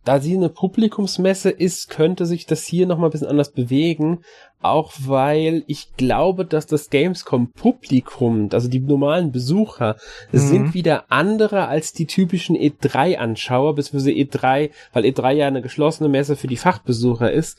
da 0.09 0.21
sie 0.21 0.35
eine 0.35 0.49
Publikumsmesse 0.49 1.51
ist, 1.51 1.91
könnte 1.91 2.25
sich 2.25 2.47
das 2.47 2.65
hier 2.65 2.87
nochmal 2.87 3.11
ein 3.11 3.13
bisschen 3.13 3.29
anders 3.29 3.53
bewegen. 3.53 4.21
Auch 4.63 4.95
weil 5.01 5.65
ich 5.67 5.97
glaube, 5.99 6.47
dass 6.47 6.67
das 6.67 6.89
Gamescom-Publikum, 6.89 8.49
also 8.55 8.71
die 8.71 8.81
normalen 8.81 9.33
Besucher, 9.33 9.97
mhm. 10.33 10.39
sind 10.39 10.73
wieder 10.73 11.13
andere 11.13 11.69
als 11.69 11.93
die 11.93 12.07
typischen 12.07 12.57
E3-Anschauer, 12.57 13.75
beziehungsweise 13.75 14.13
E3, 14.13 14.71
weil 14.95 15.05
E3 15.05 15.33
ja 15.33 15.47
eine 15.47 15.61
geschlossene 15.61 16.09
Messe 16.09 16.37
für 16.37 16.47
die 16.47 16.57
Fachbesucher 16.57 17.31
ist. 17.31 17.59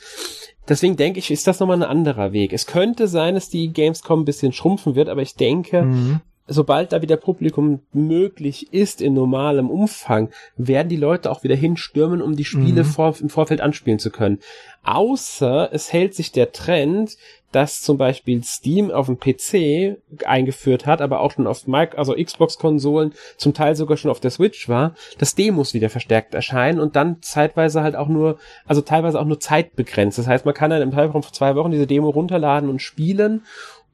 Deswegen 0.67 0.97
denke 0.97 1.19
ich, 1.19 1.29
ist 1.29 1.45
das 1.45 1.59
nochmal 1.59 1.77
ein 1.77 1.87
anderer 1.87 2.31
Weg. 2.31 2.51
Es 2.51 2.65
könnte 2.65 3.07
sein, 3.07 3.35
dass 3.35 3.49
die 3.49 3.71
Gamescom 3.71 4.21
ein 4.21 4.25
bisschen 4.25 4.53
schrumpfen 4.53 4.95
wird, 4.95 5.07
aber 5.07 5.21
ich 5.21 5.35
denke, 5.35 5.83
mhm 5.83 6.21
sobald 6.49 6.91
da 6.91 7.01
wieder 7.01 7.17
Publikum 7.17 7.81
möglich 7.93 8.73
ist 8.73 9.01
in 9.01 9.13
normalem 9.13 9.69
Umfang, 9.69 10.29
werden 10.57 10.89
die 10.89 10.97
Leute 10.97 11.31
auch 11.31 11.43
wieder 11.43 11.55
hinstürmen, 11.55 12.21
um 12.21 12.35
die 12.35 12.45
Spiele 12.45 12.83
mhm. 12.83 12.87
vor, 12.87 13.15
im 13.19 13.29
Vorfeld 13.29 13.61
anspielen 13.61 13.99
zu 13.99 14.09
können. 14.09 14.39
Außer 14.83 15.69
es 15.71 15.93
hält 15.93 16.15
sich 16.15 16.31
der 16.31 16.51
Trend, 16.51 17.17
dass 17.51 17.81
zum 17.81 17.97
Beispiel 17.97 18.43
Steam 18.43 18.91
auf 18.91 19.07
dem 19.07 19.19
PC 19.19 19.97
eingeführt 20.25 20.85
hat, 20.85 21.01
aber 21.01 21.19
auch 21.21 21.31
schon 21.31 21.47
auf 21.47 21.67
Mac, 21.67 21.97
also 21.97 22.13
Xbox-Konsolen, 22.13 23.13
zum 23.37 23.53
Teil 23.53 23.75
sogar 23.75 23.97
schon 23.97 24.11
auf 24.11 24.19
der 24.19 24.31
Switch 24.31 24.69
war, 24.69 24.93
dass 25.17 25.35
Demos 25.35 25.73
wieder 25.73 25.89
verstärkt 25.89 26.33
erscheinen 26.33 26.79
und 26.79 26.95
dann 26.95 27.21
zeitweise 27.21 27.81
halt 27.81 27.95
auch 27.95 28.07
nur, 28.07 28.37
also 28.65 28.81
teilweise 28.81 29.19
auch 29.19 29.25
nur 29.25 29.39
zeitbegrenzt. 29.39 30.17
Das 30.17 30.27
heißt, 30.27 30.45
man 30.45 30.53
kann 30.53 30.69
dann 30.69 30.81
im 30.81 30.91
Zeitraum 30.91 31.23
von 31.23 31.33
zwei 31.33 31.55
Wochen 31.55 31.71
diese 31.71 31.87
Demo 31.87 32.09
runterladen 32.09 32.69
und 32.69 32.81
spielen 32.81 33.43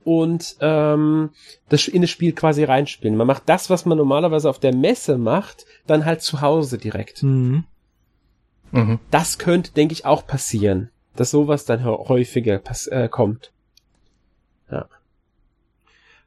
und 0.05 0.55
ähm, 0.61 1.31
das 1.67 1.87
in 1.87 2.01
das 2.01 2.11
Spiel 2.11 2.31
quasi 2.31 2.63
reinspielen. 2.63 3.17
Man 3.17 3.27
macht 3.27 3.43
das, 3.47 3.69
was 3.69 3.85
man 3.85 3.97
normalerweise 3.97 4.49
auf 4.49 4.59
der 4.59 4.73
Messe 4.73 5.17
macht, 5.17 5.65
dann 5.87 6.05
halt 6.05 6.21
zu 6.21 6.41
Hause 6.41 6.77
direkt. 6.77 7.23
Mhm. 7.23 7.65
Mhm. 8.71 8.99
Das 9.09 9.39
könnte, 9.39 9.71
denke 9.71 9.93
ich, 9.93 10.05
auch 10.05 10.25
passieren, 10.27 10.91
dass 11.15 11.31
sowas 11.31 11.65
dann 11.65 11.83
häufiger 11.83 12.61
äh, 12.91 13.09
kommt. 13.09 13.51
Ja. 14.71 14.87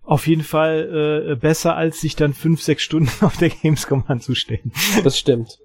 Auf 0.03 0.27
jeden 0.27 0.43
Fall 0.43 1.31
äh, 1.31 1.37
besser, 1.37 1.77
als 1.77 2.01
sich 2.01 2.17
dann 2.17 2.35
fünf, 2.35 2.63
sechs 2.63 2.83
Stunden 2.83 3.11
auf 3.25 3.37
der 3.37 3.51
Gamescom 3.51 4.05
anzustellen. 4.09 4.73
Das 5.05 5.19
stimmt. 5.19 5.61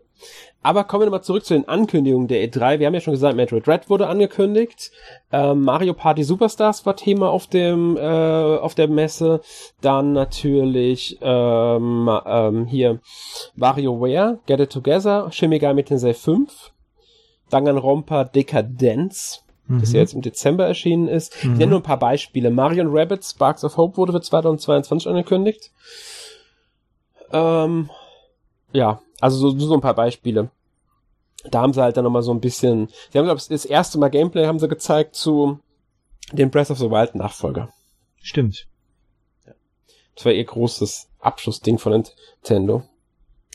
Aber 0.64 0.86
kommen 0.86 1.02
wir 1.02 1.06
nochmal 1.08 1.24
zurück 1.24 1.46
zu 1.46 1.54
den 1.54 1.68
Ankündigungen 1.68 2.30
der 2.30 2.48
E3. 2.48 2.80
Wir 2.80 2.88
haben 2.88 2.94
ja 2.94 3.02
schon 3.02 3.14
gesagt, 3.14 3.36
Metroid 3.36 3.68
Red 3.68 3.90
wurde 3.90 4.08
angekündigt. 4.08 4.92
Ähm, 5.32 5.62
Mario 5.62 5.94
Party 5.94 6.24
Superstars 6.24 6.86
war 6.86 6.96
Thema 6.96 7.30
auf 7.30 7.48
dem 7.48 7.98
äh, 7.98 8.02
auf 8.02 8.74
der 8.74 8.88
Messe. 8.88 9.42
Dann 9.82 10.14
natürlich 10.14 11.18
ähm, 11.22 12.10
ähm, 12.26 12.66
hier 12.66 13.02
WarioWare, 13.56 14.40
Get 14.46 14.62
It 14.62 14.72
Together, 14.72 15.30
Shin 15.32 15.50
Megami 15.50 15.84
Tensei 15.84 16.14
5, 16.14 16.72
Danganronpa 17.50 18.24
Decadence, 18.24 19.44
mhm. 19.68 19.82
das 19.82 19.92
ja 19.92 20.00
jetzt 20.00 20.14
im 20.14 20.22
Dezember 20.22 20.66
erschienen 20.66 21.10
ist. 21.10 21.44
Mhm. 21.44 21.54
Ich 21.54 21.60
nenne 21.60 21.72
nur 21.72 21.80
ein 21.82 21.84
paar 21.84 22.00
Beispiele. 22.00 22.50
Mario 22.52 22.86
Rabbit 22.88 23.26
Sparks 23.26 23.66
of 23.66 23.76
Hope 23.76 23.98
wurde 23.98 24.14
für 24.14 24.22
2022 24.22 25.10
angekündigt. 25.10 25.72
Ähm, 27.34 27.90
ja, 28.72 29.02
also 29.24 29.50
so, 29.50 29.58
so 29.58 29.74
ein 29.74 29.82
paar 29.82 29.96
Beispiele. 29.96 30.50
Da 31.50 31.62
haben 31.62 31.74
sie 31.74 31.82
halt 31.82 31.96
dann 31.96 32.04
nochmal 32.04 32.24
so 32.24 32.34
ein 32.34 32.42
bisschen, 32.42 32.90
sie 33.10 33.18
haben, 33.18 33.26
glaube 33.26 33.40
ich, 33.40 33.48
das 33.48 33.66
erste 33.66 33.98
Mal 33.98 34.10
Gameplay 34.10 34.46
haben 34.46 34.60
sie 34.60 34.68
gezeigt 34.68 35.16
zu 35.16 35.60
dem 36.34 36.52
Breath 36.52 36.72
of 36.72 36.78
the 36.78 36.90
Wild 36.90 37.16
Nachfolger. 37.16 37.70
Stimmt. 38.22 38.68
Das 40.16 40.26
war 40.26 40.34
ihr 40.34 40.44
großes 40.44 41.08
Abschlussding 41.20 41.78
von 41.78 41.94
Nintendo. 41.94 42.84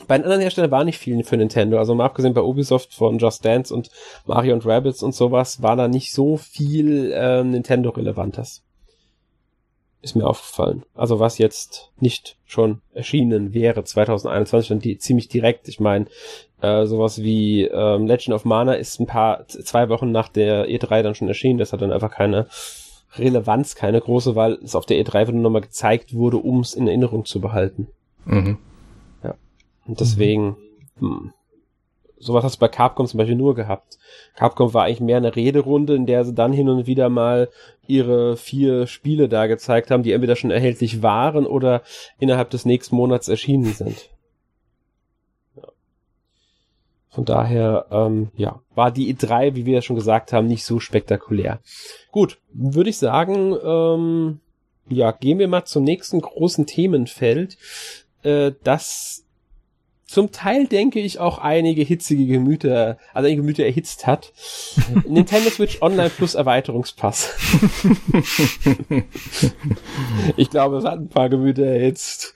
Bei 0.06 0.16
den 0.16 0.24
anderen 0.24 0.40
Herstellern 0.40 0.70
war 0.70 0.84
nicht 0.84 0.98
viel 0.98 1.22
für 1.22 1.36
Nintendo. 1.36 1.78
Also 1.78 1.94
mal 1.94 2.06
abgesehen 2.06 2.34
bei 2.34 2.42
Ubisoft 2.42 2.94
von 2.94 3.18
Just 3.18 3.44
Dance 3.44 3.74
und 3.74 3.90
Mario 4.24 4.54
und 4.54 4.64
Rabbids 4.64 5.02
und 5.02 5.14
sowas, 5.14 5.60
war 5.60 5.76
da 5.76 5.86
nicht 5.86 6.12
so 6.14 6.36
viel 6.38 7.12
äh, 7.12 7.44
Nintendo-Relevantes 7.44 8.62
ist 10.00 10.14
mir 10.14 10.26
aufgefallen. 10.26 10.84
Also 10.94 11.18
was 11.18 11.38
jetzt 11.38 11.90
nicht 11.98 12.36
schon 12.46 12.80
erschienen 12.92 13.52
wäre 13.52 13.82
2021, 13.82 14.68
dann 14.68 14.78
die 14.78 14.98
ziemlich 14.98 15.28
direkt. 15.28 15.68
Ich 15.68 15.80
meine, 15.80 16.06
äh, 16.60 16.86
sowas 16.86 17.22
wie 17.22 17.64
ähm, 17.64 18.06
Legend 18.06 18.34
of 18.34 18.44
Mana 18.44 18.74
ist 18.74 19.00
ein 19.00 19.06
paar 19.06 19.46
zwei 19.48 19.88
Wochen 19.88 20.12
nach 20.12 20.28
der 20.28 20.68
E3 20.68 21.02
dann 21.02 21.14
schon 21.14 21.28
erschienen. 21.28 21.58
Das 21.58 21.72
hat 21.72 21.82
dann 21.82 21.92
einfach 21.92 22.10
keine 22.10 22.46
Relevanz, 23.16 23.74
keine 23.74 24.00
große, 24.00 24.36
weil 24.36 24.54
es 24.62 24.74
auf 24.74 24.86
der 24.86 25.04
E3 25.04 25.32
nur 25.32 25.42
nochmal 25.42 25.62
gezeigt 25.62 26.14
wurde, 26.14 26.36
um 26.36 26.60
es 26.60 26.74
in 26.74 26.86
Erinnerung 26.86 27.24
zu 27.24 27.40
behalten. 27.40 27.88
Mhm. 28.24 28.58
Ja. 29.24 29.34
Und 29.86 30.00
deswegen, 30.00 30.56
mhm. 31.00 31.32
Sowas 32.20 32.44
hast 32.44 32.56
du 32.56 32.60
bei 32.60 32.68
Capcom 32.68 33.06
zum 33.06 33.18
Beispiel 33.18 33.36
nur 33.36 33.54
gehabt. 33.54 33.98
Capcom 34.34 34.74
war 34.74 34.84
eigentlich 34.84 35.00
mehr 35.00 35.16
eine 35.16 35.34
Rederunde, 35.34 35.94
in 35.94 36.06
der 36.06 36.24
sie 36.24 36.34
dann 36.34 36.52
hin 36.52 36.68
und 36.68 36.86
wieder 36.86 37.08
mal 37.08 37.48
ihre 37.86 38.36
vier 38.36 38.86
Spiele 38.86 39.28
da 39.28 39.46
gezeigt 39.46 39.90
haben, 39.90 40.02
die 40.02 40.12
entweder 40.12 40.36
schon 40.36 40.50
erhältlich 40.50 41.02
waren 41.02 41.46
oder 41.46 41.82
innerhalb 42.18 42.50
des 42.50 42.64
nächsten 42.64 42.96
Monats 42.96 43.28
erschienen 43.28 43.72
sind. 43.72 44.10
Von 47.10 47.24
daher, 47.24 47.86
ähm, 47.90 48.30
ja, 48.36 48.60
war 48.74 48.92
die 48.92 49.12
E3, 49.12 49.54
wie 49.56 49.66
wir 49.66 49.74
ja 49.74 49.82
schon 49.82 49.96
gesagt 49.96 50.32
haben, 50.32 50.46
nicht 50.46 50.64
so 50.64 50.78
spektakulär. 50.78 51.60
Gut, 52.12 52.38
würde 52.52 52.90
ich 52.90 52.98
sagen, 52.98 53.56
ähm, 53.64 54.40
ja, 54.88 55.10
gehen 55.10 55.38
wir 55.38 55.48
mal 55.48 55.64
zum 55.64 55.84
nächsten 55.84 56.20
großen 56.20 56.66
Themenfeld, 56.66 57.56
äh, 58.22 58.52
das 58.62 59.24
zum 60.08 60.32
Teil 60.32 60.66
denke 60.66 61.00
ich 61.00 61.20
auch 61.20 61.36
einige 61.36 61.82
hitzige 61.82 62.24
Gemüter, 62.26 62.96
also 63.12 63.26
einige 63.26 63.42
Gemüter 63.42 63.64
erhitzt 63.64 64.06
hat. 64.06 64.32
Nintendo 65.06 65.50
Switch 65.50 65.82
Online 65.82 66.08
Plus 66.08 66.34
Erweiterungspass. 66.34 67.34
ich 70.38 70.48
glaube, 70.48 70.78
es 70.78 70.86
hat 70.86 70.98
ein 70.98 71.10
paar 71.10 71.28
Gemüter 71.28 71.66
erhitzt. 71.66 72.34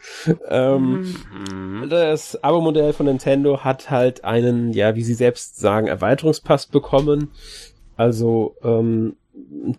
Ähm, 0.50 1.16
mhm. 1.50 1.88
Das 1.88 2.44
Abo-Modell 2.44 2.92
von 2.92 3.06
Nintendo 3.06 3.64
hat 3.64 3.90
halt 3.90 4.22
einen, 4.22 4.74
ja, 4.74 4.94
wie 4.94 5.02
sie 5.02 5.14
selbst 5.14 5.56
sagen, 5.56 5.86
Erweiterungspass 5.86 6.66
bekommen. 6.66 7.30
Also 7.96 8.54
ähm, 8.62 9.16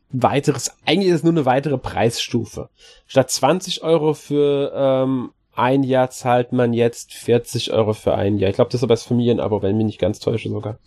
weiteres, 0.10 0.72
eigentlich 0.88 1.10
ist 1.10 1.18
es 1.18 1.24
nur 1.24 1.34
eine 1.34 1.46
weitere 1.46 1.78
Preisstufe. 1.78 2.70
Statt 3.06 3.30
20 3.30 3.84
Euro 3.84 4.16
für 4.16 4.72
ähm, 4.76 5.30
ein 5.56 5.84
Jahr 5.84 6.10
zahlt 6.10 6.52
man 6.52 6.74
jetzt 6.74 7.14
40 7.14 7.72
Euro 7.74 7.94
für 7.94 8.16
ein 8.16 8.38
Jahr. 8.38 8.50
Ich 8.50 8.56
glaube, 8.56 8.70
das 8.72 8.80
ist 8.80 8.84
aber 8.84 8.94
das 8.94 9.04
Familienabo, 9.04 9.62
wenn 9.62 9.72
ich 9.72 9.78
mich 9.78 9.86
nicht 9.86 10.00
ganz 10.00 10.20
täusche 10.20 10.50
sogar. 10.50 10.80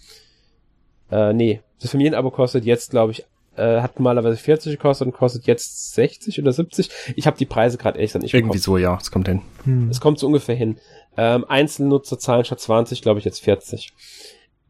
Äh, 1.11 1.33
nee, 1.33 1.61
das 1.81 1.91
Familienabo 1.91 2.31
kostet 2.31 2.65
jetzt, 2.65 2.91
glaube 2.91 3.13
ich, 3.13 3.25
äh, 3.57 3.81
hat 3.81 3.99
normalerweise 3.99 4.37
40 4.37 4.73
gekostet 4.73 5.07
und 5.07 5.13
kostet 5.13 5.47
jetzt 5.47 5.95
60 5.95 6.41
oder 6.41 6.53
70. 6.53 6.91
Ich 7.15 7.27
habe 7.27 7.39
die 7.39 7.47
Preise 7.47 7.79
gerade 7.79 7.99
echt 7.99 8.15
nicht 8.17 8.35
Irgendwie 8.35 8.59
so, 8.59 8.77
ja, 8.77 8.99
es 9.01 9.11
kommt 9.11 9.29
hin. 9.29 9.43
Hm. 9.65 9.89
Es 9.89 10.01
kommt 10.01 10.19
so 10.19 10.27
ungefähr 10.27 10.57
hin. 10.57 10.79
Ähm, 11.17 11.45
Einzelnutzer 11.49 12.19
zahlen 12.19 12.45
statt 12.45 12.61
20, 12.61 13.03
glaube 13.03 13.19
ich, 13.19 13.25
jetzt 13.25 13.41
40. 13.41 13.93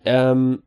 Ähm, 0.05 0.63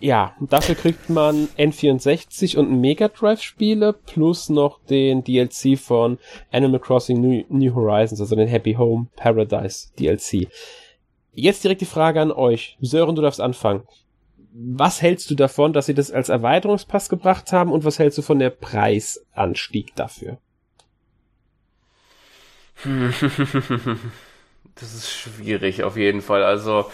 ja, 0.00 0.34
dafür 0.40 0.74
kriegt 0.74 1.08
man 1.08 1.48
N64 1.56 2.58
und 2.58 2.80
Mega 2.80 3.08
Drive 3.08 3.42
Spiele 3.42 3.92
plus 3.92 4.48
noch 4.48 4.80
den 4.84 5.22
DLC 5.22 5.78
von 5.78 6.18
Animal 6.52 6.80
Crossing 6.80 7.20
New, 7.20 7.44
New 7.48 7.74
Horizons, 7.74 8.20
also 8.20 8.36
den 8.36 8.48
Happy 8.48 8.74
Home 8.74 9.06
Paradise 9.16 9.88
DLC. 9.98 10.48
Jetzt 11.32 11.64
direkt 11.64 11.80
die 11.80 11.86
Frage 11.86 12.20
an 12.20 12.32
euch. 12.32 12.76
Sören, 12.80 13.14
du 13.14 13.22
darfst 13.22 13.40
anfangen. 13.40 13.84
Was 14.52 15.02
hältst 15.02 15.30
du 15.30 15.34
davon, 15.34 15.72
dass 15.72 15.86
sie 15.86 15.94
das 15.94 16.12
als 16.12 16.28
Erweiterungspass 16.28 17.08
gebracht 17.08 17.52
haben 17.52 17.72
und 17.72 17.84
was 17.84 17.98
hältst 17.98 18.18
du 18.18 18.22
von 18.22 18.38
der 18.38 18.50
Preisanstieg 18.50 19.96
dafür? 19.96 20.38
das 24.74 24.94
ist 24.94 25.10
schwierig 25.10 25.82
auf 25.82 25.96
jeden 25.96 26.20
Fall. 26.20 26.44
Also 26.44 26.86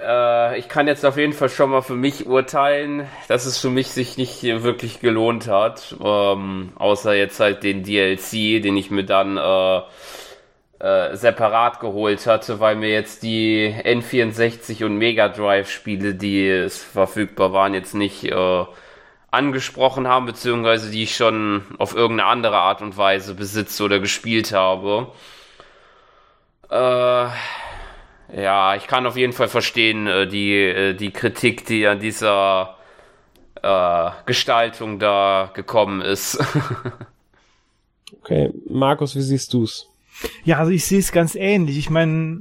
äh, 0.00 0.58
ich 0.58 0.68
kann 0.68 0.86
jetzt 0.86 1.04
auf 1.04 1.16
jeden 1.16 1.32
Fall 1.32 1.48
schon 1.48 1.70
mal 1.70 1.82
für 1.82 1.94
mich 1.94 2.26
urteilen, 2.26 3.08
dass 3.28 3.46
es 3.46 3.58
für 3.58 3.70
mich 3.70 3.88
sich 3.88 4.16
nicht 4.16 4.42
wirklich 4.42 5.00
gelohnt 5.00 5.48
hat. 5.48 5.96
Ähm, 6.02 6.72
außer 6.76 7.14
jetzt 7.14 7.40
halt 7.40 7.62
den 7.62 7.82
DLC, 7.84 8.62
den 8.62 8.76
ich 8.76 8.90
mir 8.90 9.04
dann 9.04 9.36
äh, 9.36 9.82
äh, 10.82 11.16
separat 11.16 11.80
geholt 11.80 12.26
hatte, 12.26 12.60
weil 12.60 12.76
mir 12.76 12.90
jetzt 12.90 13.22
die 13.22 13.72
N64 13.84 14.84
und 14.84 14.96
Mega 14.96 15.28
Drive 15.28 15.70
Spiele, 15.70 16.14
die 16.14 16.66
verfügbar 16.68 17.52
waren, 17.52 17.74
jetzt 17.74 17.94
nicht 17.94 18.24
äh, 18.24 18.64
angesprochen 19.30 20.08
haben, 20.08 20.26
beziehungsweise 20.26 20.90
die 20.90 21.04
ich 21.04 21.16
schon 21.16 21.62
auf 21.78 21.94
irgendeine 21.94 22.28
andere 22.28 22.58
Art 22.58 22.82
und 22.82 22.96
Weise 22.96 23.34
besitze 23.34 23.84
oder 23.84 24.00
gespielt 24.00 24.52
habe. 24.52 25.08
Äh, 26.68 27.26
ja, 28.34 28.76
ich 28.76 28.86
kann 28.86 29.06
auf 29.06 29.16
jeden 29.16 29.32
Fall 29.32 29.48
verstehen, 29.48 30.06
äh, 30.06 30.26
die, 30.26 30.54
äh, 30.54 30.94
die 30.94 31.10
Kritik, 31.10 31.66
die 31.66 31.86
an 31.86 32.00
dieser 32.00 32.76
äh, 33.62 34.10
Gestaltung 34.26 34.98
da 34.98 35.50
gekommen 35.54 36.00
ist. 36.00 36.38
okay, 38.22 38.50
Markus, 38.68 39.14
wie 39.16 39.22
siehst 39.22 39.52
du's? 39.52 39.88
Ja, 40.44 40.58
also 40.58 40.70
ich 40.70 40.84
sehe 40.84 40.98
es 40.98 41.12
ganz 41.12 41.34
ähnlich. 41.34 41.78
Ich 41.78 41.90
meine, 41.90 42.40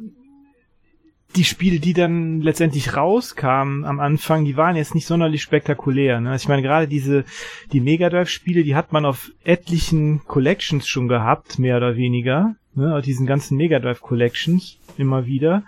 die 1.36 1.44
Spiele, 1.44 1.80
die 1.80 1.94
dann 1.94 2.42
letztendlich 2.42 2.96
rauskamen 2.96 3.86
am 3.86 4.00
Anfang, 4.00 4.46
die 4.46 4.58
waren 4.58 4.76
jetzt 4.76 4.96
nicht 4.96 5.08
sonderlich 5.08 5.42
spektakulär. 5.42 6.20
Ne? 6.20 6.32
Also 6.32 6.44
ich 6.44 6.50
meine, 6.50 6.62
gerade 6.62 6.88
diese, 6.88 7.24
die 7.72 7.80
Mega 7.80 8.10
Drive-Spiele, 8.10 8.64
die 8.64 8.76
hat 8.76 8.92
man 8.92 9.06
auf 9.06 9.32
etlichen 9.44 10.24
Collections 10.26 10.88
schon 10.88 11.08
gehabt, 11.08 11.60
mehr 11.60 11.78
oder 11.78 11.96
weniger. 11.96 12.56
Ne? 12.76 13.02
Diesen 13.04 13.26
ganzen 13.26 13.58
Mega 13.58 13.80
Drive 13.80 14.02
Collections 14.02 14.78
immer 15.02 15.26
wieder. 15.26 15.64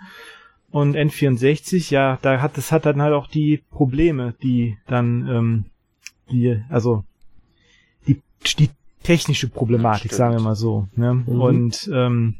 Und 0.70 0.96
N64, 0.96 1.92
ja, 1.92 2.18
da 2.22 2.40
hat 2.40 2.56
das 2.56 2.72
hat 2.72 2.86
dann 2.86 3.00
halt 3.00 3.12
auch 3.12 3.28
die 3.28 3.62
Probleme, 3.70 4.34
die 4.42 4.76
dann, 4.86 5.28
ähm, 5.28 5.64
die, 6.30 6.60
also 6.68 7.04
die, 8.08 8.20
die 8.58 8.70
technische 9.04 9.48
Problematik, 9.48 10.12
sagen 10.12 10.34
wir 10.34 10.40
mal 10.40 10.56
so. 10.56 10.88
Ne? 10.96 11.14
Mhm. 11.14 11.40
Und 11.40 11.90
ähm, 11.92 12.34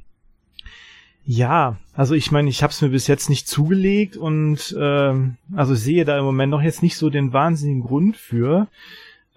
ja, 1.26 1.76
also 1.94 2.14
ich 2.14 2.32
meine, 2.32 2.50
ich 2.50 2.62
habe 2.62 2.72
es 2.72 2.82
mir 2.82 2.88
bis 2.88 3.06
jetzt 3.06 3.30
nicht 3.30 3.46
zugelegt 3.46 4.16
und 4.16 4.74
ähm, 4.78 5.36
also 5.54 5.74
sehe 5.74 6.04
da 6.04 6.18
im 6.18 6.24
Moment 6.24 6.50
noch 6.50 6.62
jetzt 6.62 6.82
nicht 6.82 6.96
so 6.96 7.10
den 7.10 7.32
wahnsinnigen 7.32 7.82
Grund 7.82 8.16
für. 8.16 8.66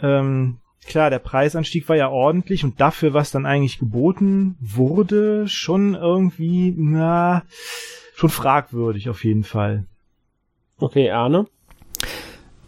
Ähm, 0.02 0.58
klar, 0.88 1.10
der 1.10 1.20
Preisanstieg 1.20 1.88
war 1.90 1.96
ja 1.96 2.10
ordentlich 2.10 2.64
und 2.64 2.82
dafür, 2.82 3.14
was 3.14 3.32
dann 3.32 3.46
eigentlich 3.46 3.80
geboten 3.80 4.56
wurde, 4.60 5.48
schon 5.48 5.94
irgendwie, 5.94 6.74
na, 6.76 7.44
schon 8.16 8.30
fragwürdig 8.30 9.10
auf 9.10 9.24
jeden 9.24 9.44
Fall. 9.44 9.86
Okay, 10.80 11.12
Arne? 11.12 11.46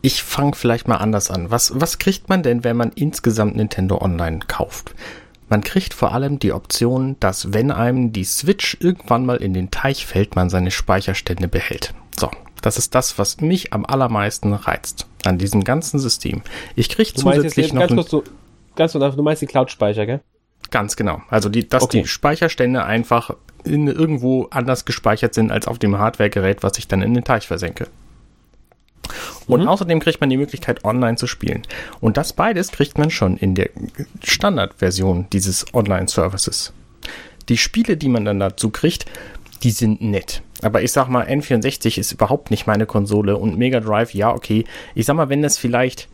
Ich 0.02 0.24
fange 0.24 0.56
vielleicht 0.56 0.88
mal 0.88 0.98
anders 0.98 1.30
an. 1.32 1.52
Was, 1.52 1.80
was 1.80 1.98
kriegt 1.98 2.30
man 2.30 2.44
denn, 2.44 2.64
wenn 2.64 2.78
man 2.78 2.92
insgesamt 2.94 3.56
Nintendo 3.56 4.00
Online 4.02 4.40
kauft? 4.48 4.96
Man 5.50 5.62
kriegt 5.62 5.94
vor 5.94 6.14
allem 6.14 6.40
die 6.40 6.54
Option, 6.54 7.18
dass 7.20 7.54
wenn 7.54 7.72
einem 7.72 8.14
die 8.14 8.24
Switch 8.24 8.78
irgendwann 8.80 9.26
mal 9.26 9.38
in 9.38 9.54
den 9.54 9.72
Teich 9.72 10.06
fällt, 10.06 10.36
man 10.36 10.50
seine 10.50 10.72
Speicherstände 10.72 11.48
behält. 11.48 11.94
So, 12.18 12.30
das 12.62 12.78
ist 12.78 12.94
das, 12.94 13.18
was 13.18 13.42
mich 13.42 13.74
am 13.74 13.86
allermeisten 13.86 14.54
reizt 14.54 15.09
an 15.30 15.38
diesem 15.38 15.64
ganzen 15.64 16.00
System. 16.00 16.42
Ich 16.76 16.90
kriege 16.90 17.14
zusätzlich 17.14 17.72
noch... 17.74 17.88
Ganz 17.88 17.96
kurz, 17.96 18.10
du, 18.10 18.24
ganz 18.76 18.92
kurz, 18.92 19.16
du 19.16 19.24
meinst 19.24 19.42
die 19.42 19.48
Cloud-Speicher, 19.48 20.06
gell? 20.06 20.20
Ganz 20.72 20.96
genau. 20.96 21.22
Also 21.30 21.50
die, 21.50 21.68
dass 21.68 21.84
okay. 21.84 22.02
die 22.02 22.08
Speicherstände 22.08 22.84
einfach 22.84 23.32
in, 23.64 23.88
irgendwo 23.88 24.48
anders 24.52 24.86
gespeichert 24.86 25.34
sind 25.34 25.52
als 25.52 25.68
auf 25.68 25.80
dem 25.80 25.98
Hardware-Gerät, 25.98 26.64
was 26.64 26.78
ich 26.78 26.88
dann 26.88 27.02
in 27.02 27.14
den 27.14 27.24
Teich 27.24 27.48
versenke. 27.48 27.88
Und 29.48 29.62
mhm. 29.62 29.68
außerdem 29.68 30.00
kriegt 30.00 30.22
man 30.22 30.30
die 30.30 30.38
Möglichkeit, 30.38 30.86
online 30.86 31.18
zu 31.18 31.26
spielen. 31.26 31.64
Und 32.00 32.18
das 32.18 32.34
beides 32.34 32.72
kriegt 32.72 32.98
man 32.98 33.10
schon 33.10 33.38
in 33.38 33.56
der 33.56 33.70
Standardversion 34.24 35.28
dieses 35.34 35.74
Online-Services. 35.74 36.74
Die 37.50 37.58
Spiele, 37.58 37.98
die 37.98 38.10
man 38.10 38.26
dann 38.26 38.40
dazu 38.40 38.70
kriegt, 38.70 39.06
die 39.64 39.72
sind 39.72 40.02
nett. 40.02 40.42
Aber 40.62 40.82
ich 40.82 40.92
sag 40.92 41.08
mal, 41.08 41.26
N64 41.26 41.98
ist 41.98 42.12
überhaupt 42.12 42.52
nicht 42.52 42.68
meine 42.68 42.86
Konsole 42.86 43.38
und 43.38 43.58
Mega 43.58 43.80
Drive, 43.80 44.14
ja, 44.14 44.34
okay. 44.34 44.66
Ich 44.96 45.06
sag 45.06 45.16
mal, 45.16 45.30
wenn 45.30 45.42
das 45.42 45.58
vielleicht 45.58 46.10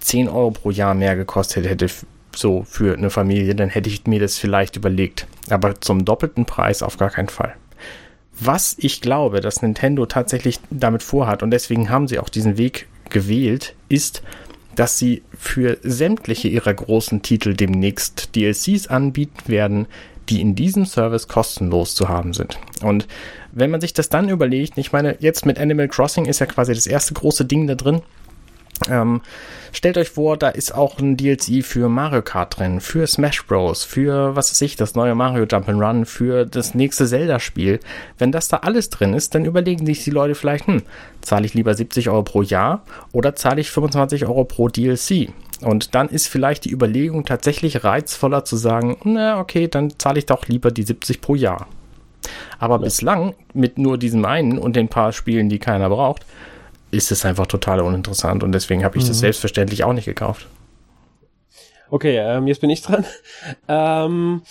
10 0.00 0.28
Euro 0.28 0.50
pro 0.50 0.70
Jahr 0.70 0.94
mehr 0.94 1.16
gekostet 1.16 1.66
hätte, 1.66 1.86
so 2.34 2.64
für 2.68 2.96
eine 2.96 3.10
Familie, 3.10 3.54
dann 3.54 3.68
hätte 3.68 3.88
ich 3.88 4.06
mir 4.06 4.20
das 4.20 4.38
vielleicht 4.38 4.76
überlegt. 4.76 5.26
Aber 5.50 5.80
zum 5.80 6.04
doppelten 6.04 6.44
Preis 6.44 6.82
auf 6.82 6.96
gar 6.96 7.10
keinen 7.10 7.28
Fall. 7.28 7.54
Was 8.38 8.74
ich 8.78 9.00
glaube, 9.00 9.40
dass 9.40 9.62
Nintendo 9.62 10.06
tatsächlich 10.06 10.58
damit 10.70 11.04
vorhat, 11.04 11.42
und 11.42 11.50
deswegen 11.52 11.88
haben 11.88 12.08
sie 12.08 12.18
auch 12.18 12.28
diesen 12.28 12.58
Weg 12.58 12.88
gewählt, 13.10 13.74
ist, 13.88 14.22
dass 14.74 14.98
sie 14.98 15.22
für 15.38 15.78
sämtliche 15.82 16.48
ihrer 16.48 16.74
großen 16.74 17.22
Titel 17.22 17.54
demnächst 17.54 18.34
DLCs 18.34 18.88
anbieten 18.88 19.38
werden, 19.46 19.86
die 20.28 20.40
in 20.40 20.54
diesem 20.54 20.86
Service 20.86 21.28
kostenlos 21.28 21.94
zu 21.94 22.08
haben 22.08 22.32
sind. 22.32 22.58
Und 22.82 23.06
wenn 23.52 23.70
man 23.70 23.80
sich 23.80 23.92
das 23.92 24.08
dann 24.08 24.28
überlegt, 24.28 24.78
ich 24.78 24.92
meine, 24.92 25.16
jetzt 25.20 25.46
mit 25.46 25.58
Animal 25.58 25.88
Crossing 25.88 26.26
ist 26.26 26.40
ja 26.40 26.46
quasi 26.46 26.74
das 26.74 26.86
erste 26.86 27.14
große 27.14 27.44
Ding 27.44 27.66
da 27.66 27.74
drin, 27.74 28.02
ähm, 28.88 29.22
stellt 29.72 29.96
euch 29.98 30.10
vor, 30.10 30.36
da 30.36 30.48
ist 30.48 30.74
auch 30.74 30.98
ein 30.98 31.16
DLC 31.16 31.64
für 31.64 31.88
Mario 31.88 32.22
Kart 32.22 32.58
drin, 32.58 32.80
für 32.80 33.06
Smash 33.06 33.46
Bros, 33.46 33.84
für 33.84 34.34
was 34.36 34.50
weiß 34.50 34.60
ich, 34.62 34.76
das 34.76 34.94
neue 34.94 35.14
Mario 35.14 35.44
Jump'n'Run, 35.44 36.04
für 36.04 36.44
das 36.44 36.74
nächste 36.74 37.06
Zelda-Spiel. 37.06 37.80
Wenn 38.18 38.32
das 38.32 38.48
da 38.48 38.58
alles 38.58 38.90
drin 38.90 39.14
ist, 39.14 39.34
dann 39.34 39.44
überlegen 39.44 39.86
sich 39.86 40.04
die 40.04 40.10
Leute 40.10 40.34
vielleicht, 40.34 40.66
hm, 40.66 40.82
zahle 41.22 41.46
ich 41.46 41.54
lieber 41.54 41.74
70 41.74 42.10
Euro 42.10 42.22
pro 42.24 42.42
Jahr 42.42 42.82
oder 43.12 43.36
zahle 43.36 43.60
ich 43.60 43.70
25 43.70 44.26
Euro 44.26 44.44
pro 44.44 44.68
DLC? 44.68 45.32
Und 45.62 45.94
dann 45.94 46.08
ist 46.08 46.28
vielleicht 46.28 46.64
die 46.64 46.72
Überlegung 46.72 47.24
tatsächlich 47.24 47.84
reizvoller 47.84 48.44
zu 48.44 48.56
sagen, 48.56 48.96
na 49.04 49.40
okay, 49.40 49.68
dann 49.68 49.98
zahle 49.98 50.18
ich 50.18 50.26
doch 50.26 50.46
lieber 50.46 50.70
die 50.70 50.82
70 50.82 51.20
pro 51.20 51.34
Jahr. 51.34 51.68
Aber 52.58 52.76
ja. 52.76 52.82
bislang 52.82 53.34
mit 53.52 53.78
nur 53.78 53.98
diesem 53.98 54.24
einen 54.24 54.58
und 54.58 54.76
den 54.76 54.88
paar 54.88 55.12
Spielen, 55.12 55.48
die 55.48 55.58
keiner 55.58 55.88
braucht, 55.88 56.24
ist 56.90 57.12
es 57.12 57.24
einfach 57.24 57.46
total 57.46 57.80
uninteressant 57.80 58.42
und 58.42 58.52
deswegen 58.52 58.84
habe 58.84 58.96
ich 58.98 59.04
mhm. 59.04 59.08
das 59.08 59.18
selbstverständlich 59.18 59.84
auch 59.84 59.92
nicht 59.92 60.06
gekauft. 60.06 60.46
Okay, 61.90 62.16
ähm, 62.18 62.46
jetzt 62.46 62.60
bin 62.60 62.70
ich 62.70 62.82
dran. 62.82 63.04
Ähm, 63.68 64.42